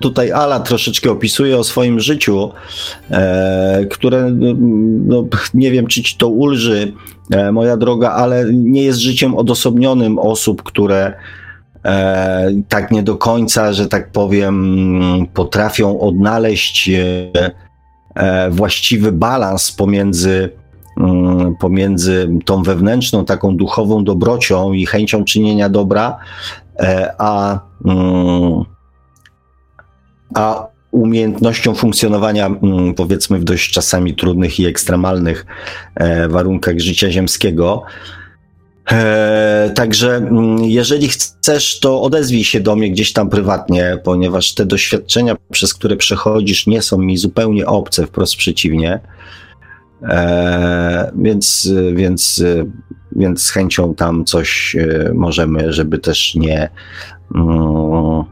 Tutaj 0.00 0.32
Ala 0.32 0.60
troszeczkę 0.60 1.10
opisuje 1.10 1.58
o 1.58 1.64
swoim 1.64 2.00
życiu, 2.00 2.50
e, 3.10 3.86
które 3.90 4.30
no, 5.06 5.24
nie 5.54 5.70
wiem, 5.70 5.86
czy 5.86 6.02
ci 6.02 6.16
to 6.16 6.28
ulży, 6.28 6.92
e, 7.30 7.52
moja 7.52 7.76
droga, 7.76 8.10
ale 8.10 8.44
nie 8.52 8.82
jest 8.82 8.98
życiem 8.98 9.34
odosobnionym 9.34 10.18
osób, 10.18 10.62
które 10.62 11.06
e, 11.06 11.14
tak 12.68 12.90
nie 12.90 13.02
do 13.02 13.16
końca, 13.16 13.72
że 13.72 13.88
tak 13.88 14.12
powiem, 14.12 15.26
potrafią 15.34 16.00
odnaleźć 16.00 16.88
e, 16.88 17.50
e, 18.14 18.50
właściwy 18.50 19.12
balans 19.12 19.72
pomiędzy 19.72 20.50
mm, 20.96 21.56
pomiędzy 21.56 22.28
tą 22.44 22.62
wewnętrzną, 22.62 23.24
taką 23.24 23.56
duchową 23.56 24.04
dobrocią 24.04 24.72
i 24.72 24.86
chęcią 24.86 25.24
czynienia 25.24 25.68
dobra, 25.68 26.18
e, 26.78 27.14
a 27.18 27.60
mm, 27.84 28.64
a 30.34 30.66
umiejętnością 30.90 31.74
funkcjonowania, 31.74 32.46
mm, 32.46 32.94
powiedzmy, 32.94 33.38
w 33.38 33.44
dość 33.44 33.72
czasami 33.72 34.14
trudnych 34.14 34.60
i 34.60 34.66
ekstremalnych 34.66 35.46
e, 35.94 36.28
warunkach 36.28 36.78
życia 36.78 37.10
ziemskiego. 37.10 37.82
E, 38.92 39.70
także 39.74 40.16
mm, 40.16 40.64
jeżeli 40.64 41.08
chcesz, 41.08 41.80
to 41.80 42.02
odezwij 42.02 42.44
się 42.44 42.60
do 42.60 42.76
mnie 42.76 42.90
gdzieś 42.90 43.12
tam 43.12 43.30
prywatnie, 43.30 43.98
ponieważ 44.04 44.54
te 44.54 44.66
doświadczenia, 44.66 45.36
przez 45.50 45.74
które 45.74 45.96
przechodzisz, 45.96 46.66
nie 46.66 46.82
są 46.82 46.98
mi 46.98 47.16
zupełnie 47.16 47.66
obce, 47.66 48.06
wprost 48.06 48.36
przeciwnie. 48.36 49.00
E, 50.02 51.12
więc, 51.16 51.70
więc, 51.94 52.44
więc 53.12 53.42
z 53.42 53.50
chęcią 53.50 53.94
tam 53.94 54.24
coś 54.24 54.76
możemy, 55.14 55.72
żeby 55.72 55.98
też 55.98 56.34
nie. 56.34 56.70
Mm, 57.34 58.24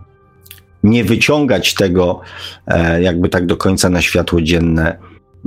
nie 0.84 1.04
wyciągać 1.04 1.74
tego 1.74 2.20
e, 2.66 3.02
jakby 3.02 3.28
tak 3.28 3.46
do 3.46 3.56
końca 3.56 3.90
na 3.90 4.02
światło 4.02 4.42
dzienne, 4.42 4.98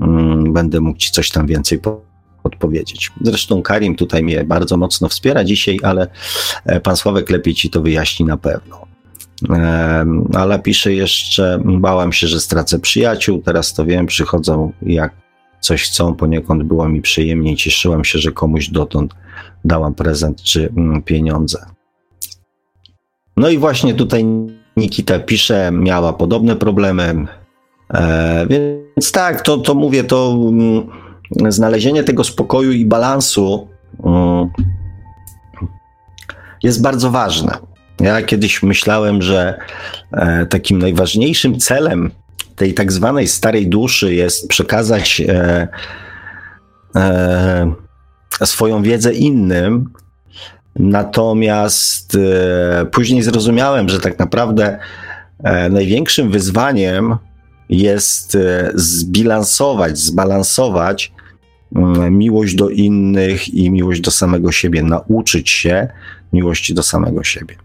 mm, 0.01 0.53
będę 0.53 0.79
mógł 0.79 0.99
Ci 0.99 1.11
coś 1.11 1.31
tam 1.31 1.47
więcej 1.47 1.79
odpowiedzieć. 2.47 3.11
Zresztą 3.21 3.61
Karim 3.61 3.95
tutaj 3.95 4.23
mnie 4.23 4.43
bardzo 4.43 4.77
mocno 4.77 5.09
wspiera 5.09 5.43
dzisiaj, 5.43 5.79
ale 5.83 6.07
e, 6.65 6.79
pan 6.79 6.97
Sławek 6.97 7.29
lepiej 7.29 7.53
Ci 7.53 7.69
to 7.69 7.81
wyjaśni 7.81 8.25
na 8.25 8.37
pewno. 8.37 8.87
Ale 10.33 10.59
pisze 10.59 10.93
jeszcze, 10.93 11.59
bałam 11.65 12.13
się, 12.13 12.27
że 12.27 12.39
stracę 12.39 12.79
przyjaciół, 12.79 13.41
teraz 13.41 13.73
to 13.73 13.85
wiem, 13.85 14.05
przychodzą 14.05 14.71
jak 14.81 15.13
coś 15.59 15.83
chcą, 15.83 16.15
poniekąd 16.15 16.63
było 16.63 16.89
mi 16.89 17.01
przyjemniej, 17.01 17.55
cieszyłam 17.55 18.05
się, 18.05 18.19
że 18.19 18.31
komuś 18.31 18.69
dotąd 18.69 19.13
dałam 19.65 19.93
prezent 19.93 20.43
czy 20.43 20.69
mm, 20.77 21.01
pieniądze. 21.01 21.65
No 23.37 23.49
i 23.49 23.57
właśnie 23.57 23.93
tutaj 23.93 24.25
Nikita 24.77 25.19
pisze, 25.19 25.71
miała 25.71 26.13
podobne 26.13 26.55
problemy. 26.55 27.27
E, 27.93 28.47
więc 28.49 29.11
tak, 29.11 29.41
to, 29.41 29.57
to 29.57 29.75
mówię, 29.75 30.03
to 30.03 30.35
mm, 30.49 30.87
znalezienie 31.47 32.03
tego 32.03 32.23
spokoju 32.23 32.71
i 32.71 32.85
balansu 32.85 33.67
mm, 34.05 34.49
jest 36.63 36.81
bardzo 36.81 37.11
ważne. 37.11 37.57
Ja 37.99 38.21
kiedyś 38.21 38.63
myślałem, 38.63 39.21
że 39.21 39.57
e, 40.11 40.45
takim 40.45 40.79
najważniejszym 40.79 41.59
celem 41.59 42.11
tej 42.55 42.73
tak 42.73 42.91
zwanej 42.91 43.27
starej 43.27 43.67
duszy 43.67 44.13
jest 44.13 44.47
przekazać 44.47 45.21
e, 45.21 45.67
e, 46.95 47.71
swoją 48.45 48.81
wiedzę 48.81 49.13
innym. 49.13 49.89
Natomiast 50.75 52.17
później 52.91 53.23
zrozumiałem, 53.23 53.89
że 53.89 53.99
tak 53.99 54.19
naprawdę 54.19 54.79
największym 55.69 56.31
wyzwaniem 56.31 57.15
jest 57.69 58.37
zbilansować, 58.75 59.97
zbalansować 59.97 61.11
miłość 62.11 62.55
do 62.55 62.69
innych 62.69 63.53
i 63.53 63.71
miłość 63.71 64.01
do 64.01 64.11
samego 64.11 64.51
siebie, 64.51 64.83
nauczyć 64.83 65.49
się 65.49 65.87
miłości 66.33 66.73
do 66.73 66.83
samego 66.83 67.23
siebie. 67.23 67.55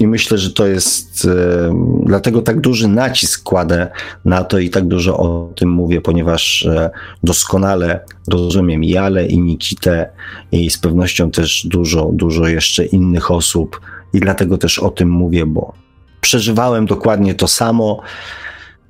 I 0.00 0.06
myślę, 0.06 0.38
że 0.38 0.52
to 0.52 0.66
jest, 0.66 1.24
e, 1.24 1.74
dlatego 2.06 2.42
tak 2.42 2.60
duży 2.60 2.88
nacisk 2.88 3.42
kładę 3.42 3.88
na 4.24 4.44
to 4.44 4.58
i 4.58 4.70
tak 4.70 4.86
dużo 4.86 5.16
o 5.16 5.52
tym 5.56 5.70
mówię, 5.70 6.00
ponieważ 6.00 6.66
e, 6.66 6.90
doskonale 7.22 8.00
rozumiem 8.28 8.84
Jale 8.84 9.26
i 9.26 9.38
Nikitę 9.38 10.10
i 10.52 10.70
z 10.70 10.78
pewnością 10.78 11.30
też 11.30 11.66
dużo, 11.66 12.10
dużo 12.12 12.48
jeszcze 12.48 12.84
innych 12.84 13.30
osób 13.30 13.80
i 14.12 14.20
dlatego 14.20 14.58
też 14.58 14.78
o 14.78 14.90
tym 14.90 15.10
mówię, 15.10 15.46
bo 15.46 15.72
przeżywałem 16.20 16.86
dokładnie 16.86 17.34
to 17.34 17.48
samo 17.48 18.00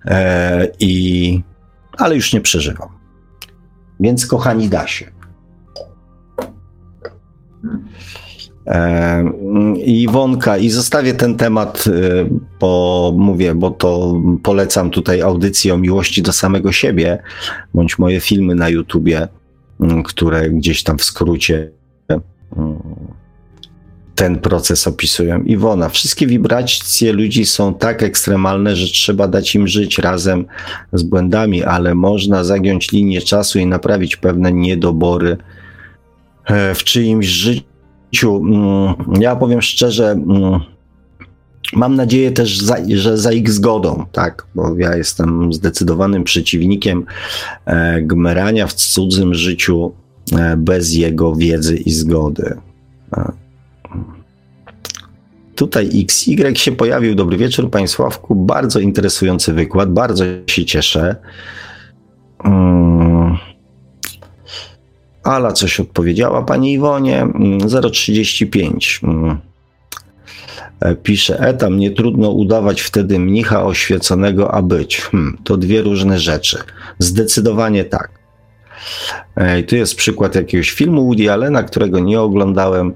e, 0.05 0.69
i, 0.81 1.40
ale 1.98 2.14
już 2.16 2.32
nie 2.32 2.40
przeżywam. 2.40 3.02
Więc 4.01 4.27
kochani, 4.27 4.69
da 4.69 4.86
się. 4.86 5.10
I 9.77 10.02
Iwonka, 10.02 10.56
i 10.56 10.70
zostawię 10.70 11.14
ten 11.14 11.36
temat, 11.36 11.86
y, 11.86 12.28
bo 12.60 13.12
mówię, 13.16 13.55
bo 13.55 13.70
to 13.70 14.20
polecam 14.43 14.90
tutaj 14.90 15.20
audycję 15.20 15.74
o 15.74 15.78
miłości 15.78 16.23
do 16.23 16.32
samego 16.32 16.73
siebie, 16.73 17.23
bądź 17.74 17.98
moje 17.98 18.20
filmy 18.20 18.55
na 18.55 18.69
YouTubie, 18.69 19.28
mm, 19.81 20.02
które 20.02 20.51
gdzieś 20.51 20.82
tam 20.82 20.98
w 20.98 21.05
skrócie 21.05 21.70
mm, 22.56 22.78
ten 24.14 24.39
proces 24.39 24.86
opisują. 24.86 25.43
Iwona, 25.43 25.89
wszystkie 25.89 26.26
wibracje 26.26 27.12
ludzi 27.12 27.47
są 27.47 27.74
tak 27.74 28.02
ekstremalne, 28.02 28.76
że 28.76 28.86
trzeba 28.86 29.28
dać 29.28 29.55
im 29.55 29.68
żyć 29.68 29.98
razem 29.98 30.44
z 30.93 31.02
błędami, 31.02 31.64
ale 31.64 31.94
można 31.94 32.44
zagiąć 32.44 32.93
linię 32.93 33.20
czasu 33.20 33.59
i 33.59 33.66
naprawić 33.66 34.16
pewne 34.16 34.52
niedobory 34.52 35.36
e, 36.44 36.74
w 36.74 36.84
czyimś 36.84 37.26
życiu 37.26 37.72
Mm, 38.24 38.94
ja 39.20 39.36
powiem 39.36 39.62
szczerze, 39.62 40.10
mm, 40.10 40.60
mam 41.72 41.94
nadzieję 41.94 42.32
też, 42.32 42.48
że 42.94 43.18
za 43.18 43.32
ich 43.32 43.51
zgodą, 43.51 44.06
tak, 44.12 44.47
bo 44.55 44.78
ja 44.78 44.97
jestem 44.97 45.52
zdecydowanym 45.52 46.24
przeciwnikiem 46.24 47.05
e, 47.64 48.02
gmerania 48.02 48.66
w 48.66 48.74
cudzym 48.74 49.34
życiu 49.34 49.93
e, 50.32 50.56
bez 50.56 50.94
jego 50.94 51.36
wiedzy 51.36 51.76
i 51.76 51.90
zgody. 51.90 52.56
Tutaj 55.55 55.91
XY 56.05 56.57
się 56.57 56.73
pojawił. 56.73 57.15
Dobry 57.15 57.37
wieczór, 57.37 57.70
Panie 57.70 57.89
Sławku. 57.89 58.35
Bardzo 58.35 58.81
interesujący 58.81 59.53
wykład, 59.53 59.93
bardzo 59.93 60.24
się 60.47 60.65
cieszę. 60.65 61.16
Hmm. 62.43 63.37
Ala 65.23 65.53
coś 65.53 65.81
odpowiedziała 65.81 66.43
pani 66.43 66.73
Iwonie. 66.73 67.27
035. 67.93 69.01
Mm, 69.03 69.24
mm. 69.24 69.39
e, 70.81 70.95
pisze 70.95 71.39
Etam, 71.39 71.79
nie 71.79 71.91
trudno 71.91 72.31
udawać 72.31 72.81
wtedy 72.81 73.19
mnicha 73.19 73.65
oświeconego, 73.65 74.55
a 74.55 74.62
być. 74.62 75.01
Hmm, 75.01 75.39
to 75.45 75.57
dwie 75.57 75.83
różne 75.83 76.19
rzeczy. 76.19 76.59
Zdecydowanie 76.99 77.85
tak. 77.85 78.11
E, 79.37 79.61
I 79.61 79.65
tu 79.65 79.77
jest 79.77 79.95
przykład 79.95 80.35
jakiegoś 80.35 80.70
filmu 80.70 81.05
Woody 81.05 81.33
Allena, 81.33 81.62
którego 81.62 81.99
nie 81.99 82.20
oglądałem. 82.20 82.93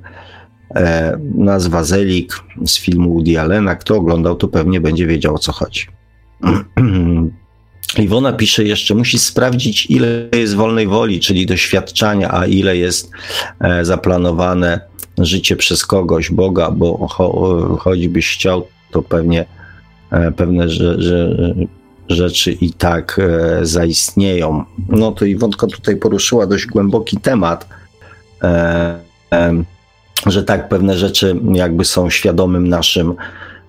E, 0.75 1.19
nazwa 1.35 1.85
Zelik 1.85 2.33
z 2.67 2.79
filmu 2.79 3.15
Woody 3.15 3.41
Allena. 3.41 3.77
Kto 3.77 3.97
oglądał, 3.97 4.37
to 4.37 4.49
pewnie 4.49 4.81
będzie 4.81 5.07
wiedział 5.07 5.35
o 5.35 5.39
co 5.39 5.53
chodzi. 5.53 5.87
Iwona 7.99 8.33
pisze 8.33 8.65
jeszcze, 8.65 8.95
musi 8.95 9.19
sprawdzić, 9.19 9.87
ile 9.91 10.29
jest 10.33 10.55
wolnej 10.55 10.87
woli, 10.87 11.21
czyli 11.21 11.47
doświadczania, 11.47 12.31
a 12.31 12.47
ile 12.47 12.77
jest 12.77 13.11
e, 13.61 13.85
zaplanowane 13.85 14.81
życie 15.19 15.57
przez 15.57 15.87
kogoś, 15.87 16.31
Boga, 16.31 16.71
bo 16.71 17.09
cho, 17.09 17.79
choćbyś 17.81 18.35
chciał, 18.35 18.67
to 18.91 19.03
pewnie 19.03 19.45
e, 20.11 20.33
pewne 20.33 20.69
że, 20.69 21.03
że, 21.03 21.37
rzeczy 22.09 22.53
i 22.53 22.73
tak 22.73 23.19
e, 23.19 23.67
zaistnieją. 23.67 24.65
No 24.89 25.13
to 25.13 25.25
Iwonka 25.25 25.67
tutaj 25.67 25.97
poruszyła 25.97 26.47
dość 26.47 26.67
głęboki 26.67 27.17
temat, 27.17 27.69
że 30.27 30.45
tak, 30.45 30.69
pewne 30.69 30.97
rzeczy 30.97 31.37
jakby 31.53 31.85
są 31.85 32.11
świadomym 32.11 32.69
naszym 32.69 33.15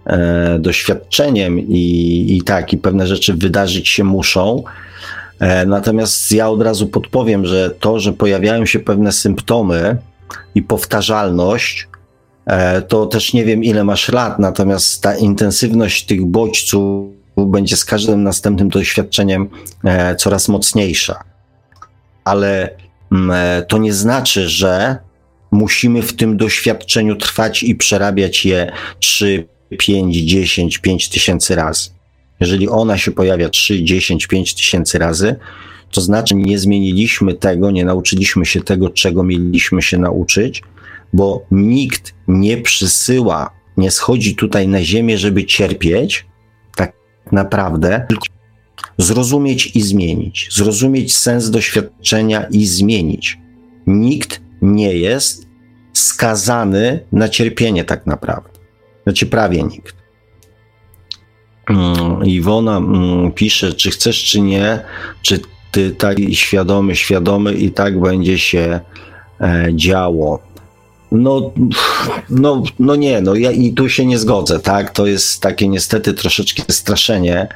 e, 0.06 0.60
doświadczeniem 0.60 1.60
i, 1.60 2.26
i 2.30 2.42
tak, 2.42 2.74
i 2.74 2.78
pewne 2.78 3.08
rzeczy 3.08 3.34
wydarzyć 3.34 3.90
się 3.90 4.04
muszą. 4.04 4.64
E, 5.40 5.66
natomiast 5.66 6.32
ja 6.32 6.50
od 6.50 6.62
razu 6.62 6.88
podpowiem, 6.88 7.46
że 7.46 7.72
to, 7.80 8.00
że 8.00 8.14
pojawiają 8.14 8.66
się 8.66 8.80
pewne 8.80 9.12
symptomy 9.12 9.98
i 10.56 10.64
powtarzalność, 10.64 11.88
e, 12.46 12.82
to 12.82 13.06
też 13.06 13.34
nie 13.34 13.46
wiem, 13.46 13.64
ile 13.64 13.84
masz 13.84 14.10
lat, 14.10 14.40
natomiast 14.40 15.02
ta 15.02 15.16
intensywność 15.16 16.06
tych 16.06 16.26
bodźców 16.26 17.18
będzie 17.38 17.78
z 17.78 17.86
każdym 17.86 18.24
następnym 18.24 18.70
doświadczeniem 18.70 19.50
e, 19.84 20.16
coraz 20.16 20.48
mocniejsza. 20.48 21.24
Ale 22.24 22.70
mm, 23.12 23.32
e, 23.32 23.66
to 23.66 23.78
nie 23.78 23.94
znaczy, 23.94 24.50
że 24.50 24.98
musimy 25.58 26.02
w 26.02 26.14
tym 26.14 26.38
doświadczeniu 26.38 27.16
trwać 27.16 27.64
i 27.64 27.76
przerabiać 27.76 28.46
je 28.46 28.72
3, 29.00 29.48
5, 29.78 30.16
10, 30.16 30.78
5 30.78 31.10
tysięcy 31.10 31.56
razy. 31.56 31.90
Jeżeli 32.40 32.70
ona 32.70 32.98
się 32.98 33.12
pojawia 33.12 33.50
3, 33.50 33.84
10, 33.84 34.28
5 34.28 34.54
tysięcy 34.54 35.00
razy, 35.00 35.36
to 35.92 36.02
znaczy 36.02 36.36
nie 36.36 36.60
zmieniliśmy 36.60 37.34
tego, 37.34 37.72
nie 37.72 37.86
nauczyliśmy 37.86 38.46
się 38.46 38.62
tego, 38.62 38.90
czego 38.90 39.24
mieliśmy 39.24 39.82
się 39.82 39.98
nauczyć, 39.98 40.64
bo 41.14 41.46
nikt 41.52 42.14
nie 42.28 42.58
przysyła, 42.58 43.50
nie 43.78 43.92
schodzi 43.92 44.36
tutaj 44.36 44.68
na 44.68 44.84
ziemię, 44.84 45.18
żeby 45.18 45.46
cierpieć, 45.46 46.26
tak 46.76 46.94
naprawdę, 47.32 48.06
tylko 48.10 48.26
zrozumieć 48.98 49.76
i 49.76 49.82
zmienić, 49.82 50.50
zrozumieć 50.52 51.16
sens 51.16 51.50
doświadczenia 51.50 52.48
i 52.52 52.66
zmienić. 52.66 53.38
Nikt 53.88 54.42
nie 54.62 54.94
jest 54.94 55.47
skazany 55.98 57.00
na 57.12 57.30
cierpienie 57.30 57.84
tak 57.84 58.06
naprawdę. 58.06 58.50
Znaczy 59.04 59.26
prawie 59.26 59.64
nikt. 59.64 59.96
Mm, 61.70 62.26
Iwona 62.26 62.78
mm, 62.78 63.32
pisze, 63.32 63.74
czy 63.74 63.92
chcesz, 63.92 64.24
czy 64.24 64.42
nie, 64.42 64.80
czy 65.22 65.40
ty 65.72 65.92
tak 65.92 66.18
świadomy, 66.32 66.96
świadomy 66.96 67.54
i 67.54 67.72
tak 67.72 68.00
będzie 68.00 68.40
się 68.40 68.80
e, 69.42 69.68
działo. 69.76 70.40
No, 71.12 71.52
no, 72.30 72.64
no 72.80 72.96
nie, 72.96 73.22
no 73.22 73.36
ja 73.36 73.52
i 73.52 73.74
tu 73.74 73.90
się 73.90 74.06
nie 74.06 74.18
zgodzę, 74.18 74.60
tak? 74.60 74.92
To 74.92 75.06
jest 75.06 75.42
takie 75.42 75.68
niestety 75.68 76.14
troszeczkę 76.14 76.64
straszenie. 76.70 77.48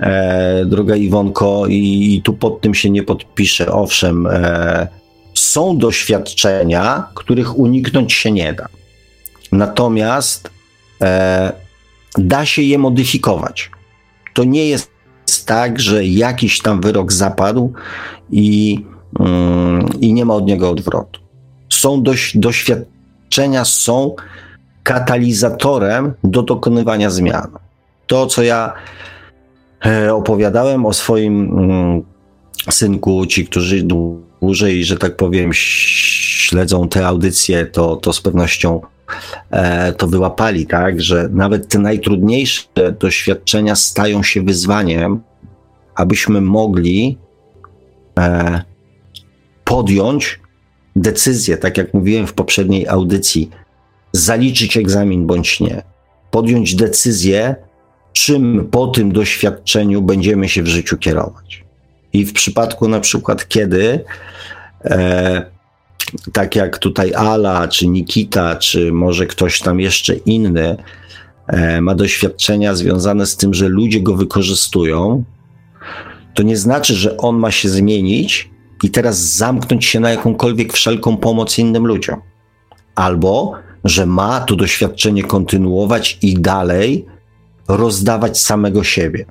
E, 0.00 0.64
droga 0.66 0.96
Iwonko, 0.96 1.66
i, 1.66 2.14
i, 2.14 2.22
tu 2.22 2.32
pod 2.32 2.60
tym 2.60 2.74
się 2.74 2.90
nie 2.90 3.02
podpiszę. 3.02 3.72
Owszem, 3.72 4.26
e, 4.26 4.88
są 5.34 5.78
doświadczenia, 5.78 7.08
których 7.14 7.58
uniknąć 7.58 8.12
się 8.12 8.32
nie 8.32 8.52
da. 8.52 8.68
Natomiast 9.52 10.50
e, 11.00 11.52
da 12.18 12.46
się 12.46 12.62
je 12.62 12.78
modyfikować. 12.78 13.70
To 14.34 14.44
nie 14.44 14.66
jest 14.68 14.90
tak, 15.46 15.80
że 15.80 16.04
jakiś 16.04 16.60
tam 16.60 16.80
wyrok 16.80 17.12
zapadł 17.12 17.72
i, 18.30 18.84
mm, 19.20 19.88
i 20.00 20.12
nie 20.12 20.24
ma 20.24 20.34
od 20.34 20.46
niego 20.46 20.70
odwrotu. 20.70 21.20
Są 21.68 22.02
doświadczenia, 22.34 23.64
są 23.64 24.14
katalizatorem 24.82 26.12
do 26.24 26.42
dokonywania 26.42 27.10
zmian. 27.10 27.48
To, 28.06 28.26
co 28.26 28.42
ja 28.42 28.72
e, 29.86 30.14
opowiadałem 30.14 30.86
o 30.86 30.92
swoim 30.92 31.58
mm, 31.58 32.02
synku, 32.70 33.26
ci, 33.26 33.46
którzy 33.46 33.82
dłużej, 34.44 34.84
że 34.84 34.96
tak 34.96 35.16
powiem, 35.16 35.50
śledzą 35.52 36.88
te 36.88 37.06
audycje, 37.06 37.66
to, 37.66 37.96
to 37.96 38.12
z 38.12 38.20
pewnością 38.20 38.80
E, 39.50 39.92
to 39.92 40.06
wyłapali, 40.06 40.66
tak, 40.66 41.02
że 41.02 41.28
nawet 41.32 41.68
te 41.68 41.78
najtrudniejsze 41.78 42.92
doświadczenia 42.98 43.76
stają 43.76 44.22
się 44.22 44.42
wyzwaniem 44.42 45.20
abyśmy 45.94 46.40
mogli 46.40 47.18
e, 48.18 48.62
podjąć 49.64 50.40
decyzję, 50.96 51.56
tak 51.56 51.78
jak 51.78 51.94
mówiłem 51.94 52.26
w 52.26 52.32
poprzedniej 52.32 52.88
audycji, 52.88 53.50
zaliczyć 54.12 54.76
egzamin 54.76 55.26
bądź 55.26 55.60
nie, 55.60 55.82
podjąć 56.30 56.74
decyzję, 56.74 57.56
czym 58.12 58.68
po 58.70 58.86
tym 58.86 59.12
doświadczeniu 59.12 60.02
będziemy 60.02 60.48
się 60.48 60.62
w 60.62 60.66
życiu 60.66 60.96
kierować. 60.96 61.63
I 62.14 62.24
w 62.24 62.32
przypadku 62.32 62.88
na 62.88 63.00
przykład, 63.00 63.48
kiedy 63.48 64.04
e, 64.84 65.42
tak 66.32 66.56
jak 66.56 66.78
tutaj 66.78 67.14
Ala, 67.14 67.68
czy 67.68 67.88
Nikita, 67.88 68.56
czy 68.56 68.92
może 68.92 69.26
ktoś 69.26 69.60
tam 69.60 69.80
jeszcze 69.80 70.14
inny 70.14 70.76
e, 71.46 71.80
ma 71.80 71.94
doświadczenia 71.94 72.74
związane 72.74 73.26
z 73.26 73.36
tym, 73.36 73.54
że 73.54 73.68
ludzie 73.68 74.00
go 74.00 74.16
wykorzystują, 74.16 75.24
to 76.34 76.42
nie 76.42 76.56
znaczy, 76.56 76.94
że 76.94 77.16
on 77.16 77.36
ma 77.36 77.50
się 77.50 77.68
zmienić 77.68 78.50
i 78.82 78.90
teraz 78.90 79.18
zamknąć 79.18 79.84
się 79.84 80.00
na 80.00 80.10
jakąkolwiek 80.10 80.72
wszelką 80.72 81.16
pomoc 81.16 81.58
innym 81.58 81.86
ludziom. 81.86 82.20
Albo, 82.94 83.52
że 83.84 84.06
ma 84.06 84.40
to 84.40 84.56
doświadczenie 84.56 85.24
kontynuować 85.24 86.18
i 86.22 86.34
dalej 86.34 87.06
rozdawać 87.68 88.40
samego 88.40 88.84
siebie. 88.84 89.26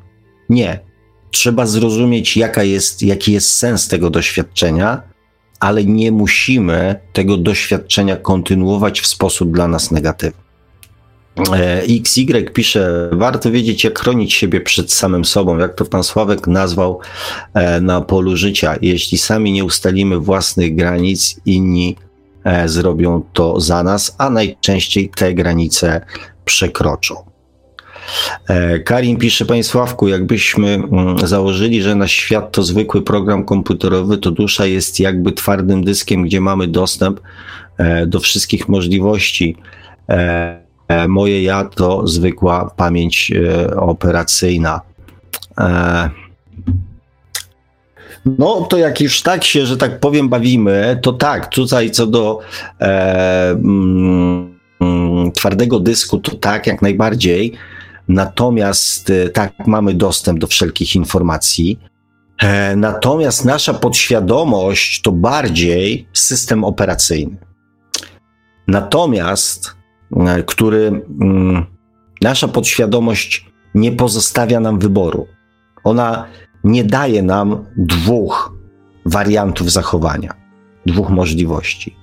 Nie. 0.49 0.92
Trzeba 1.33 1.65
zrozumieć, 1.65 2.37
jaka 2.37 2.63
jest, 2.63 3.01
jaki 3.01 3.33
jest 3.33 3.53
sens 3.53 3.87
tego 3.87 4.09
doświadczenia, 4.09 5.01
ale 5.59 5.85
nie 5.85 6.11
musimy 6.11 6.95
tego 7.13 7.37
doświadczenia 7.37 8.15
kontynuować 8.15 9.01
w 9.01 9.07
sposób 9.07 9.51
dla 9.51 9.67
nas 9.67 9.91
negatywny. 9.91 10.43
E, 11.53 11.81
XY 11.83 12.43
pisze, 12.53 13.09
warto 13.11 13.51
wiedzieć, 13.51 13.83
jak 13.83 13.99
chronić 13.99 14.33
siebie 14.33 14.61
przed 14.61 14.93
samym 14.93 15.25
sobą, 15.25 15.57
jak 15.57 15.75
to 15.75 15.85
pan 15.85 16.03
Sławek 16.03 16.47
nazwał 16.47 16.99
e, 17.53 17.81
na 17.81 18.01
polu 18.01 18.37
życia. 18.37 18.75
Jeśli 18.81 19.17
sami 19.17 19.51
nie 19.51 19.63
ustalimy 19.63 20.19
własnych 20.19 20.75
granic, 20.75 21.39
inni 21.45 21.95
e, 22.43 22.69
zrobią 22.69 23.23
to 23.33 23.59
za 23.59 23.83
nas, 23.83 24.15
a 24.17 24.29
najczęściej 24.29 25.09
te 25.09 25.33
granice 25.33 26.01
przekroczą. 26.45 27.32
Karim 28.85 29.17
pisze, 29.17 29.45
Panie 29.45 29.63
Sławku, 29.63 30.07
jakbyśmy 30.07 30.67
mm, 30.67 31.27
założyli, 31.27 31.81
że 31.81 31.95
nasz 31.95 32.11
świat 32.11 32.51
to 32.51 32.63
zwykły 32.63 33.01
program 33.01 33.45
komputerowy, 33.45 34.17
to 34.17 34.31
dusza 34.31 34.65
jest 34.65 34.99
jakby 34.99 35.31
twardym 35.31 35.83
dyskiem, 35.83 36.23
gdzie 36.23 36.41
mamy 36.41 36.67
dostęp 36.67 37.19
do 38.07 38.19
wszystkich 38.19 38.69
możliwości 38.69 39.57
E, 40.87 41.07
moje 41.07 41.43
ja 41.43 41.63
to 41.65 42.07
zwykła 42.07 42.71
pamięć 42.77 43.31
e, 43.31 43.75
operacyjna. 43.75 44.81
E, 45.57 46.09
no, 48.25 48.67
to 48.69 48.77
jak 48.77 49.01
już 49.01 49.21
tak 49.21 49.43
się, 49.43 49.65
że 49.65 49.77
tak 49.77 49.99
powiem, 49.99 50.29
bawimy, 50.29 50.99
to 51.01 51.13
tak, 51.13 51.47
tutaj 51.47 51.91
co 51.91 52.07
do 52.07 52.39
e, 52.81 53.49
mm, 53.49 54.53
twardego 55.33 55.79
dysku, 55.79 56.17
to 56.17 56.35
tak, 56.35 56.67
jak 56.67 56.81
najbardziej. 56.81 57.53
Natomiast 58.07 59.11
tak, 59.33 59.53
mamy 59.67 59.93
dostęp 59.93 60.39
do 60.39 60.47
wszelkich 60.47 60.95
informacji. 60.95 61.79
E, 62.41 62.75
natomiast 62.75 63.45
nasza 63.45 63.73
podświadomość 63.73 65.01
to 65.01 65.11
bardziej 65.11 66.07
system 66.13 66.63
operacyjny. 66.63 67.37
Natomiast 68.67 69.83
E, 70.17 70.43
który 70.43 71.05
mm, 71.21 71.65
nasza 72.21 72.47
podświadomość 72.47 73.45
nie 73.75 73.91
pozostawia 73.91 74.59
nam 74.59 74.79
wyboru. 74.79 75.27
Ona 75.83 76.25
nie 76.63 76.83
daje 76.83 77.23
nam 77.23 77.65
dwóch 77.77 78.53
wariantów 79.05 79.71
zachowania, 79.71 80.33
dwóch 80.85 81.09
możliwości. 81.09 81.95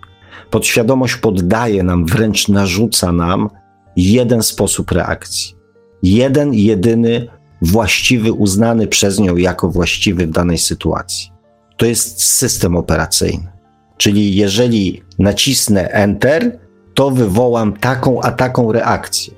Podświadomość 0.50 1.16
poddaje 1.16 1.82
nam, 1.82 2.06
wręcz 2.06 2.48
narzuca 2.48 3.12
nam 3.12 3.50
jeden 3.96 4.42
sposób 4.42 4.90
reakcji. 4.90 5.59
Jeden, 6.02 6.54
jedyny, 6.54 7.26
właściwy, 7.62 8.32
uznany 8.32 8.86
przez 8.86 9.18
nią 9.18 9.36
jako 9.36 9.70
właściwy 9.70 10.26
w 10.26 10.30
danej 10.30 10.58
sytuacji. 10.58 11.32
To 11.76 11.86
jest 11.86 12.22
system 12.22 12.76
operacyjny. 12.76 13.52
Czyli 13.96 14.34
jeżeli 14.36 15.02
nacisnę 15.18 15.88
Enter, 15.88 16.58
to 16.94 17.10
wywołam 17.10 17.72
taką 17.72 18.20
a 18.20 18.32
taką 18.32 18.72
reakcję. 18.72 19.34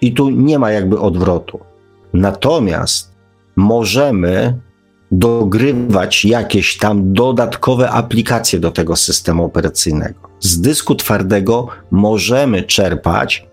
I 0.00 0.12
tu 0.12 0.30
nie 0.30 0.58
ma 0.58 0.70
jakby 0.70 1.00
odwrotu. 1.00 1.60
Natomiast 2.12 3.12
możemy 3.56 4.60
dogrywać 5.12 6.24
jakieś 6.24 6.78
tam 6.78 7.12
dodatkowe 7.12 7.90
aplikacje 7.90 8.60
do 8.60 8.70
tego 8.70 8.96
systemu 8.96 9.44
operacyjnego. 9.44 10.20
Z 10.40 10.60
dysku 10.60 10.94
twardego 10.94 11.68
możemy 11.90 12.62
czerpać 12.62 13.46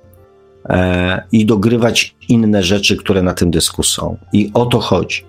i 1.32 1.46
dogrywać 1.46 2.16
inne 2.30 2.64
rzeczy, 2.64 2.98
które 2.98 3.24
na 3.24 3.34
tym 3.34 3.52
dysku 3.52 3.84
są. 3.84 4.18
I 4.34 4.52
o 4.54 4.66
to 4.66 4.80
chodzi, 4.80 5.26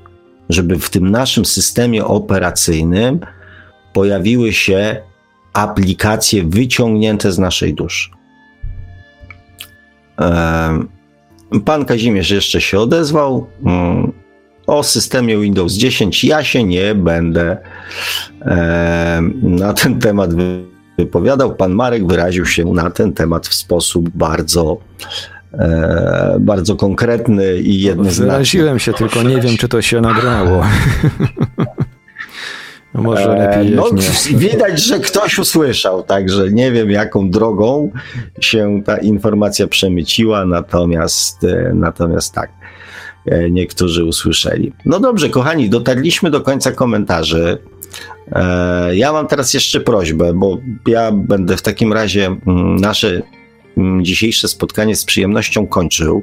żeby 0.49 0.79
w 0.79 0.91
tym 0.91 1.11
naszym 1.11 1.45
systemie 1.45 2.05
operacyjnym 2.05 3.21
pojawiły 3.93 4.53
się 4.53 4.97
aplikacje 5.53 6.45
wyciągnięte 6.45 7.33
z 7.33 7.39
naszej 7.39 7.75
duszy. 7.75 8.11
Pan 11.65 11.85
Kazimierz 11.85 12.31
jeszcze 12.31 12.61
się 12.61 12.81
odezwał 12.81 13.47
mm, 13.67 14.13
o 14.67 14.83
systemie 14.83 15.39
Windows 15.39 15.73
10. 15.73 16.25
Ja 16.25 16.45
się 16.45 16.65
nie 16.65 16.95
będę 16.95 17.57
na 19.43 19.73
ten 19.73 19.99
temat 19.99 20.35
wypowiadał. 20.35 20.74
Pan 21.59 21.73
Marek 21.73 22.07
wyraził 22.07 22.47
się 22.47 22.65
na 22.65 22.91
ten 22.91 23.13
temat 23.13 23.47
w 23.47 23.55
sposób 23.55 24.09
bardzo 24.09 24.79
e, 25.53 26.37
bardzo 26.41 26.77
konkretny 26.77 27.57
i 27.57 27.81
jednoznaczny. 27.81 28.27
Wyraziłem 28.27 28.79
się, 28.79 28.93
tylko 28.93 29.23
nie 29.23 29.41
wiem, 29.41 29.57
czy 29.57 29.69
to 29.69 29.83
się 29.83 30.01
nagrało. 30.01 30.65
Może 32.95 33.37
e, 33.37 33.39
lepiej. 33.39 33.77
No, 33.77 33.89
nie. 33.93 34.39
Widać, 34.39 34.83
że 34.83 34.99
ktoś 34.99 35.39
usłyszał, 35.39 36.03
także 36.03 36.51
nie 36.51 36.73
wiem, 36.73 36.91
jaką 36.91 37.31
drogą 37.31 37.91
się 38.41 38.83
ta 38.85 38.97
informacja 38.97 39.67
przemyciła, 39.67 40.45
natomiast, 40.45 41.45
e, 41.45 41.73
natomiast 41.75 42.35
tak, 42.35 42.51
e, 43.27 43.51
niektórzy 43.51 44.05
usłyszeli. 44.05 44.73
No 44.85 45.01
dobrze, 45.01 45.29
kochani, 45.29 45.71
dotarliśmy 45.71 46.31
do 46.31 46.41
końca 46.41 46.73
komentarzy. 46.73 47.59
Ja 48.93 49.13
mam 49.13 49.27
teraz 49.27 49.55
jeszcze 49.55 49.81
prośbę, 49.81 50.35
bo 50.35 50.59
ja 50.87 51.13
będę 51.13 51.57
w 51.57 51.63
takim 51.63 51.93
razie 51.93 52.27
mm, 52.27 52.77
nasze 52.77 53.23
Mm, 53.77 54.05
dzisiejsze 54.05 54.49
spotkanie 54.49 54.97
z 54.97 55.05
przyjemnością 55.05 55.67
kończył. 55.67 56.23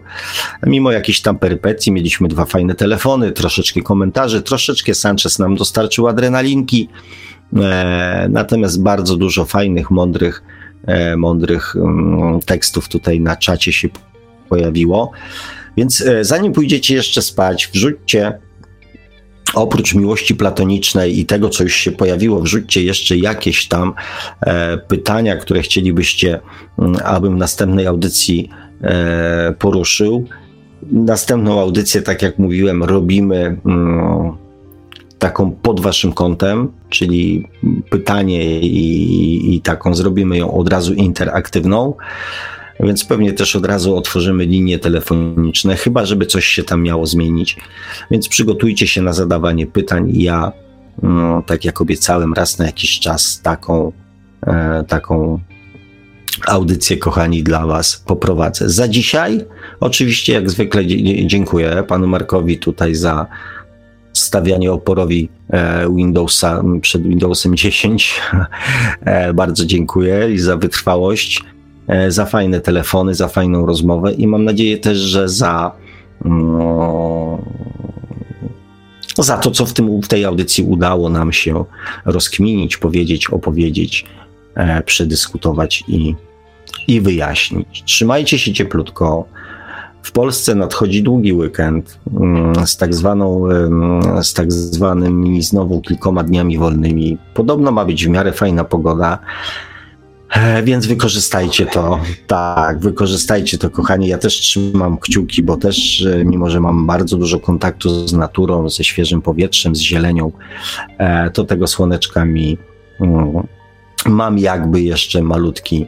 Mimo 0.66 0.92
jakichś 0.92 1.22
tam 1.22 1.40
perypetii 1.40 1.92
mieliśmy 1.92 2.28
dwa 2.28 2.46
fajne 2.46 2.76
telefony, 2.76 3.32
troszeczkę 3.32 3.82
komentarzy, 3.82 4.42
troszeczkę 4.42 4.94
Sanchez 4.94 5.40
nam 5.40 5.56
dostarczył 5.56 6.08
adrenalinki, 6.08 6.90
e, 7.54 8.28
natomiast 8.30 8.84
bardzo 8.84 9.18
dużo 9.18 9.46
fajnych, 9.46 9.92
mądrych, 9.92 10.44
e, 10.86 11.18
mądrych 11.18 11.76
mm, 11.76 12.40
tekstów 12.40 12.90
tutaj 12.90 13.20
na 13.20 13.36
czacie 13.36 13.74
się 13.74 13.90
pojawiło. 14.50 15.12
Więc 15.78 16.02
e, 16.02 16.24
zanim 16.24 16.54
pójdziecie 16.54 16.96
jeszcze 16.96 17.22
spać, 17.22 17.70
wrzućcie 17.74 18.40
oprócz 19.56 19.96
miłości 19.96 20.36
platonicznej 20.36 21.20
i 21.20 21.26
tego, 21.26 21.50
co 21.50 21.64
już 21.64 21.76
się 21.76 21.92
pojawiło, 21.92 22.42
wrzućcie 22.42 22.84
jeszcze 22.84 23.18
jakieś 23.18 23.68
tam 23.68 23.94
e, 24.42 24.78
pytania, 24.78 25.36
które 25.36 25.62
chcielibyście, 25.62 26.40
mm, 26.80 26.96
abym 27.06 27.36
w 27.36 27.40
następnej 27.40 27.88
audycji 27.88 28.50
e, 28.82 29.54
poruszył. 29.60 30.28
Następną 30.92 31.60
audycję, 31.60 32.02
tak 32.02 32.22
jak 32.22 32.40
mówiłem, 32.40 32.84
robimy 32.84 33.58
mm, 33.66 34.32
taką 35.20 35.52
pod 35.52 35.80
waszym 35.80 36.14
kątem, 36.14 36.72
czyli 36.90 37.48
pytanie 37.90 38.60
i, 38.60 39.56
i 39.56 39.62
taką 39.62 39.94
zrobimy 39.94 40.38
ją 40.38 40.54
od 40.54 40.70
razu 40.70 40.94
interaktywną 40.94 41.94
więc 42.82 43.06
pewnie 43.06 43.34
też 43.34 43.56
od 43.56 43.66
razu 43.66 43.96
otworzymy 43.98 44.46
linie 44.46 44.80
telefoniczne, 44.80 45.76
chyba 45.76 46.06
żeby 46.06 46.26
coś 46.26 46.46
się 46.46 46.64
tam 46.64 46.84
miało 46.84 47.06
zmienić. 47.06 47.58
Więc 48.12 48.28
przygotujcie 48.28 48.88
się 48.88 49.02
na 49.02 49.14
zadawanie 49.14 49.68
pytań. 49.68 50.12
Ja, 50.14 50.52
no, 51.04 51.44
tak 51.48 51.66
jak 51.66 51.82
obiecałem, 51.82 52.34
raz 52.34 52.60
na 52.60 52.66
jakiś 52.66 53.00
czas 53.00 53.42
taką, 53.42 53.92
e, 54.48 54.84
taką 54.88 55.40
audycję, 56.48 56.98
kochani, 56.98 57.44
dla 57.44 57.68
Was 57.68 58.04
poprowadzę. 58.08 58.70
Za 58.70 58.88
dzisiaj, 58.88 59.46
oczywiście, 59.80 60.34
jak 60.34 60.50
zwykle, 60.50 60.86
dziękuję 61.26 61.84
panu 61.88 62.08
Markowi 62.08 62.58
tutaj 62.58 62.96
za 62.96 63.28
stawianie 64.14 64.72
oporowi 64.72 65.30
e, 65.50 65.90
Windowsa 65.96 66.64
przed 66.82 67.04
Windowsem 67.04 67.56
10. 67.66 68.22
E, 69.02 69.34
bardzo 69.34 69.66
dziękuję 69.66 70.32
i 70.34 70.40
za 70.40 70.58
wytrwałość. 70.58 71.44
E, 71.88 72.12
za 72.12 72.26
fajne 72.26 72.62
telefony, 72.62 73.16
za 73.16 73.28
fajną 73.28 73.66
rozmowę 73.66 74.14
i 74.14 74.28
mam 74.28 74.44
nadzieję 74.44 74.78
też, 74.78 74.98
że 74.98 75.30
za, 75.30 75.72
no, 76.26 77.38
za 79.18 79.38
to, 79.38 79.52
co 79.52 79.66
w, 79.66 79.74
tym, 79.74 80.02
w 80.02 80.08
tej 80.08 80.26
audycji 80.26 80.64
udało 80.64 81.10
nam 81.10 81.34
się 81.34 81.66
rozkminić, 82.06 82.78
powiedzieć, 82.78 83.30
opowiedzieć, 83.30 84.06
e, 84.56 84.84
przedyskutować 84.84 85.84
i, 85.88 86.16
i 86.88 87.02
wyjaśnić. 87.02 87.84
Trzymajcie 87.86 88.40
się 88.40 88.54
cieplutko. 88.54 89.26
W 90.04 90.12
Polsce 90.12 90.56
nadchodzi 90.56 91.04
długi 91.04 91.34
weekend 91.34 92.00
mm, 92.20 92.68
z 92.68 92.78
tak, 92.78 92.96
zwaną, 92.96 93.44
z 94.22 94.34
tak 94.34 94.52
zwanymi 94.52 95.42
znowu 95.42 95.82
kilkoma 95.82 96.24
dniami 96.24 96.58
wolnymi. 96.58 97.18
Podobno 97.34 97.72
ma 97.72 97.86
być 97.86 98.06
w 98.06 98.10
miarę 98.10 98.32
fajna 98.32 98.64
pogoda. 98.64 99.20
E, 100.32 100.64
więc 100.64 100.86
wykorzystajcie 100.86 101.66
to. 101.66 102.00
Tak, 102.28 102.80
wykorzystajcie 102.80 103.58
to, 103.58 103.70
kochani. 103.70 104.08
Ja 104.08 104.18
też 104.18 104.40
trzymam 104.40 104.98
kciuki, 104.98 105.44
bo 105.44 105.58
też, 105.58 106.06
e, 106.06 106.26
mimo 106.26 106.50
że 106.50 106.60
mam 106.60 106.88
bardzo 106.88 107.18
dużo 107.18 107.40
kontaktu 107.40 108.08
z 108.08 108.14
naturą, 108.14 108.70
ze 108.70 108.84
świeżym 108.84 109.22
powietrzem, 109.22 109.76
z 109.76 109.80
zielenią, 109.80 110.32
e, 110.98 111.30
to 111.30 111.44
tego 111.44 111.68
słoneczka 111.68 112.26
mi 112.26 112.58
mm, 113.00 113.48
mam 114.06 114.40
jakby 114.40 114.82
jeszcze 114.82 115.22
malutki 115.22 115.88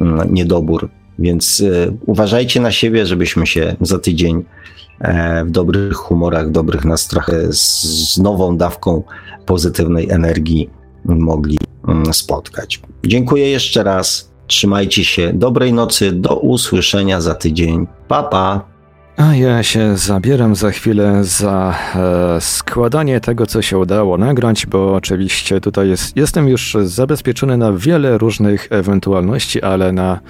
mm, 0.00 0.34
niedobór. 0.34 0.88
Więc 1.18 1.62
uważajcie 2.06 2.60
na 2.60 2.72
siebie, 2.72 3.06
żebyśmy 3.06 3.46
się 3.46 3.76
za 3.80 3.98
tydzień 3.98 4.44
w 5.44 5.50
dobrych 5.50 5.94
humorach, 5.94 6.50
dobrych 6.50 6.84
nastrojach, 6.84 7.54
z 7.54 8.18
nową 8.18 8.56
dawką 8.56 9.02
pozytywnej 9.46 10.10
energii 10.10 10.70
mogli 11.18 11.58
mm, 11.88 12.14
spotkać. 12.14 12.80
Dziękuję 13.06 13.50
jeszcze 13.50 13.82
raz. 13.82 14.30
Trzymajcie 14.46 15.04
się. 15.04 15.32
Dobrej 15.34 15.72
nocy. 15.72 16.12
Do 16.12 16.36
usłyszenia 16.36 17.20
za 17.20 17.34
tydzień. 17.34 17.86
Pa, 18.08 18.22
pa. 18.22 18.70
A 19.16 19.34
ja 19.34 19.62
się 19.62 19.96
zabieram 19.96 20.54
za 20.56 20.70
chwilę 20.70 21.24
za 21.24 21.74
e, 21.94 22.40
składanie 22.40 23.20
tego, 23.20 23.46
co 23.46 23.62
się 23.62 23.78
udało 23.78 24.18
nagrać, 24.18 24.66
bo 24.66 24.94
oczywiście 24.94 25.60
tutaj 25.60 25.88
jest, 25.88 26.16
jestem 26.16 26.48
już 26.48 26.76
zabezpieczony 26.82 27.56
na 27.56 27.72
wiele 27.72 28.18
różnych 28.18 28.68
ewentualności, 28.70 29.62
ale 29.62 29.92
na 29.92 30.20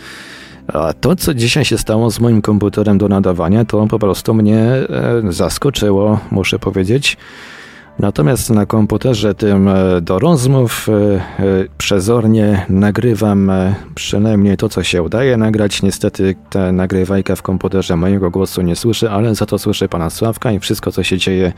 to, 1.00 1.16
co 1.16 1.34
dzisiaj 1.34 1.64
się 1.64 1.78
stało 1.78 2.10
z 2.10 2.20
moim 2.20 2.42
komputerem 2.42 2.98
do 2.98 3.08
nadawania, 3.08 3.64
to 3.64 3.86
po 3.86 3.98
prostu 3.98 4.34
mnie 4.34 4.60
e, 4.60 4.86
zaskoczyło, 5.28 6.20
muszę 6.30 6.58
powiedzieć. 6.58 7.16
Natomiast 8.00 8.50
na 8.50 8.66
komputerze 8.66 9.34
tym 9.34 9.68
e, 9.68 10.00
do 10.00 10.18
rozmów 10.18 10.88
e, 10.88 10.92
e, 10.92 11.20
przezornie 11.78 12.66
nagrywam 12.68 13.52
przynajmniej 13.94 14.56
to, 14.56 14.68
co 14.68 14.82
się 14.82 15.02
udaje 15.02 15.36
nagrać. 15.36 15.82
Niestety 15.82 16.34
ta 16.50 16.72
nagrywajka 16.72 17.36
w 17.36 17.42
komputerze 17.42 17.96
mojego 17.96 18.30
głosu 18.30 18.62
nie 18.62 18.76
słyszy, 18.76 19.10
ale 19.10 19.34
za 19.34 19.46
to 19.46 19.58
słyszy 19.58 19.88
pana 19.88 20.10
Sławka 20.10 20.52
i 20.52 20.58
wszystko, 20.58 20.92
co 20.92 21.02
się 21.02 21.18
dzieje 21.18 21.52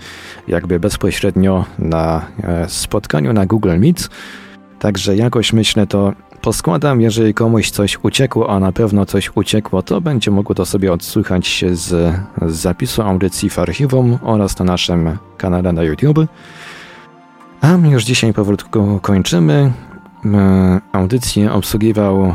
jakby 0.49 0.81
bezpośrednio 0.81 1.65
na 1.79 2.27
spotkaniu 2.69 3.33
na 3.33 3.47
Google 3.47 3.79
Meet. 3.79 4.09
Także 4.79 5.17
jakoś 5.17 5.53
myślę 5.53 5.87
to 5.87 6.13
poskładam, 6.43 7.01
jeżeli 7.01 7.35
komuś 7.35 7.71
coś 7.71 7.99
uciekło, 8.03 8.51
a 8.51 8.61
na 8.61 8.73
pewno 8.73 9.07
coś 9.07 9.31
uciekło, 9.35 9.83
to 9.83 10.01
będzie 10.01 10.31
mogło 10.31 10.55
to 10.55 10.67
sobie 10.67 10.93
odsłychać 10.93 11.65
z, 11.73 11.89
z 12.47 12.55
zapisu 12.55 13.03
audycji 13.03 13.51
w 13.51 13.59
archiwum 13.59 14.19
oraz 14.23 14.59
na 14.59 14.65
naszym 14.65 15.19
kanale 15.37 15.73
na 15.73 15.83
YouTube. 15.83 16.19
A 17.61 17.79
my 17.79 17.91
już 17.91 18.05
dzisiaj 18.05 18.33
powolutku 18.33 18.99
kończymy. 19.03 19.73
E, 20.25 20.81
audycję 20.93 21.53
obsługiwał 21.53 22.25
e, 22.25 22.35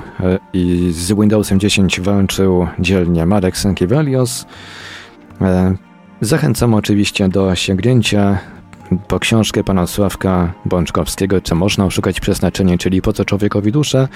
i 0.54 0.92
z 0.94 1.12
Windowsem 1.12 1.60
10 1.60 2.02
walczył 2.02 2.68
dzielnie 2.80 3.26
Marek 3.26 3.58
Sankiewelios. 3.58 4.46
E, 5.42 5.76
zachęcam 6.22 6.74
oczywiście 6.74 7.30
do 7.30 7.56
sięgnięcia 7.56 8.38
po 9.08 9.20
książkę 9.20 9.64
pana 9.64 9.88
Sławka 9.88 10.54
Bączkowskiego, 10.66 11.42
czy 11.42 11.56
można 11.56 11.86
oszukać 11.86 12.20
przeznaczenie, 12.20 12.78
czyli 12.78 13.02
po 13.02 13.14
co 13.14 13.26
człowiekowi 13.26 13.72
duszę. 13.72 14.08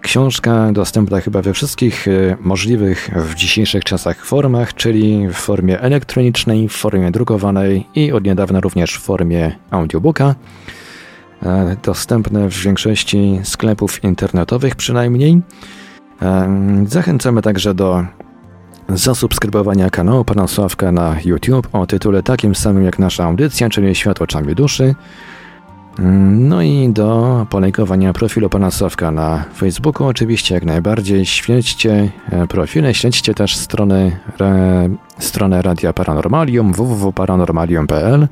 Książka 0.00 0.72
dostępna 0.72 1.20
chyba 1.20 1.42
we 1.42 1.52
wszystkich 1.52 2.08
y, 2.08 2.36
możliwych 2.40 3.10
w 3.16 3.34
dzisiejszych 3.34 3.84
czasach 3.84 4.24
formach, 4.24 4.74
czyli 4.74 5.28
w 5.28 5.34
formie 5.34 5.80
elektronicznej, 5.80 6.68
w 6.68 6.72
formie 6.72 7.10
drukowanej 7.10 7.86
i 7.94 8.12
od 8.12 8.24
niedawna 8.24 8.60
również 8.60 8.94
w 8.94 9.00
formie 9.00 9.56
audiobooka. 9.70 10.34
E, 11.42 11.76
dostępne 11.82 12.50
w 12.50 12.62
większości 12.62 13.40
sklepów 13.44 14.04
internetowych 14.04 14.76
przynajmniej. 14.76 15.40
E, 16.22 16.84
zachęcamy 16.86 17.42
także 17.42 17.74
do 17.74 18.04
zasubskrybowania 18.94 19.90
kanału 19.90 20.24
Pana 20.24 20.46
Sławka 20.48 20.92
na 20.92 21.16
YouTube 21.24 21.68
o 21.72 21.86
tytule 21.86 22.22
takim 22.22 22.54
samym 22.54 22.84
jak 22.84 22.98
nasza 22.98 23.24
audycja, 23.24 23.68
czyli 23.68 23.94
Świat 23.94 24.22
oczami 24.22 24.54
duszy. 24.54 24.94
No 26.30 26.62
i 26.62 26.88
do 26.92 27.46
polejkowania 27.50 28.12
profilu 28.12 28.48
Pana 28.50 28.70
Sławka 28.70 29.10
na 29.10 29.44
Facebooku 29.56 30.06
oczywiście 30.06 30.54
jak 30.54 30.64
najbardziej. 30.64 31.26
Śledźcie 31.26 32.10
e, 32.30 32.46
profile, 32.46 32.94
śledźcie 32.94 33.34
też 33.34 33.56
strony, 33.56 34.18
re, 34.38 34.88
stronę 35.18 35.62
Radia 35.62 35.92
Paranormalium 35.92 36.72
www.paranormalium.pl 36.72 38.28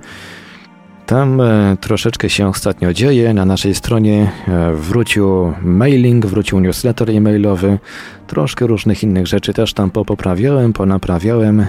tam 1.09 1.41
e, 1.41 1.77
troszeczkę 1.81 2.31
się 2.31 2.49
ostatnio 2.49 2.93
dzieje. 2.93 3.35
Na 3.35 3.45
naszej 3.45 3.75
stronie 3.75 4.33
e, 4.49 4.75
wrócił 4.75 5.53
mailing, 5.63 6.27
wrócił 6.27 6.61
newsletter 6.61 7.11
e-mailowy. 7.11 7.79
Troszkę 8.27 8.67
różnych 8.67 9.03
innych 9.03 9.27
rzeczy 9.27 9.55
też 9.55 9.75
tam 9.75 9.91
popoprawiałem, 9.91 10.73
ponaprawiałem. 10.73 11.61
E, 11.61 11.67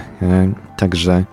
także 0.76 1.24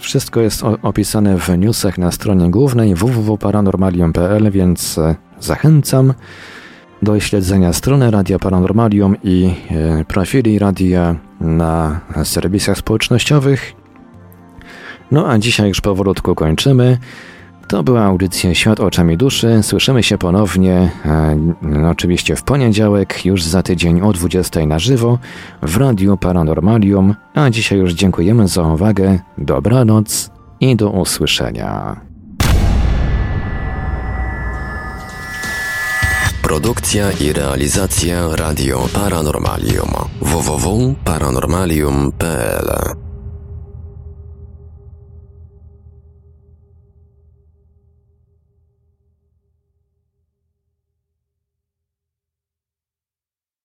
wszystko 0.00 0.40
jest 0.40 0.62
opisane 0.82 1.38
w 1.38 1.58
newsach 1.58 1.98
na 1.98 2.12
stronie 2.12 2.50
głównej 2.50 2.94
www.paranormalium.pl, 2.94 4.50
więc 4.50 5.00
zachęcam 5.40 6.14
do 7.02 7.20
śledzenia 7.20 7.72
strony 7.72 8.10
Radia 8.10 8.38
Paranormalium 8.38 9.16
i 9.24 9.54
profili 10.08 10.58
radia 10.58 11.16
na 11.40 12.00
serwisach 12.24 12.78
społecznościowych 12.78 13.79
no 15.10 15.28
a 15.28 15.38
dzisiaj 15.38 15.68
już 15.68 15.80
powolutku 15.80 16.34
kończymy. 16.34 16.98
To 17.68 17.82
była 17.82 18.02
audycja 18.02 18.54
Świat 18.54 18.80
oczami 18.80 19.16
duszy. 19.16 19.62
Słyszymy 19.62 20.02
się 20.02 20.18
ponownie, 20.18 20.90
e, 21.04 21.36
no, 21.62 21.90
oczywiście 21.90 22.36
w 22.36 22.42
poniedziałek, 22.42 23.24
już 23.24 23.42
za 23.42 23.62
tydzień 23.62 24.00
o 24.00 24.12
20 24.12 24.66
na 24.66 24.78
żywo 24.78 25.18
w 25.62 25.76
Radiu 25.76 26.16
Paranormalium. 26.16 27.14
A 27.34 27.50
dzisiaj 27.50 27.78
już 27.78 27.92
dziękujemy 27.92 28.48
za 28.48 28.62
uwagę. 28.62 29.18
Dobranoc 29.38 30.30
i 30.60 30.76
do 30.76 30.90
usłyszenia. 30.90 32.00
Produkcja 36.42 37.12
i 37.12 37.32
realizacja 37.32 38.36
Radio 38.36 38.88
Paranormalium 38.94 39.90
www.paranormalium.pl 40.20 43.09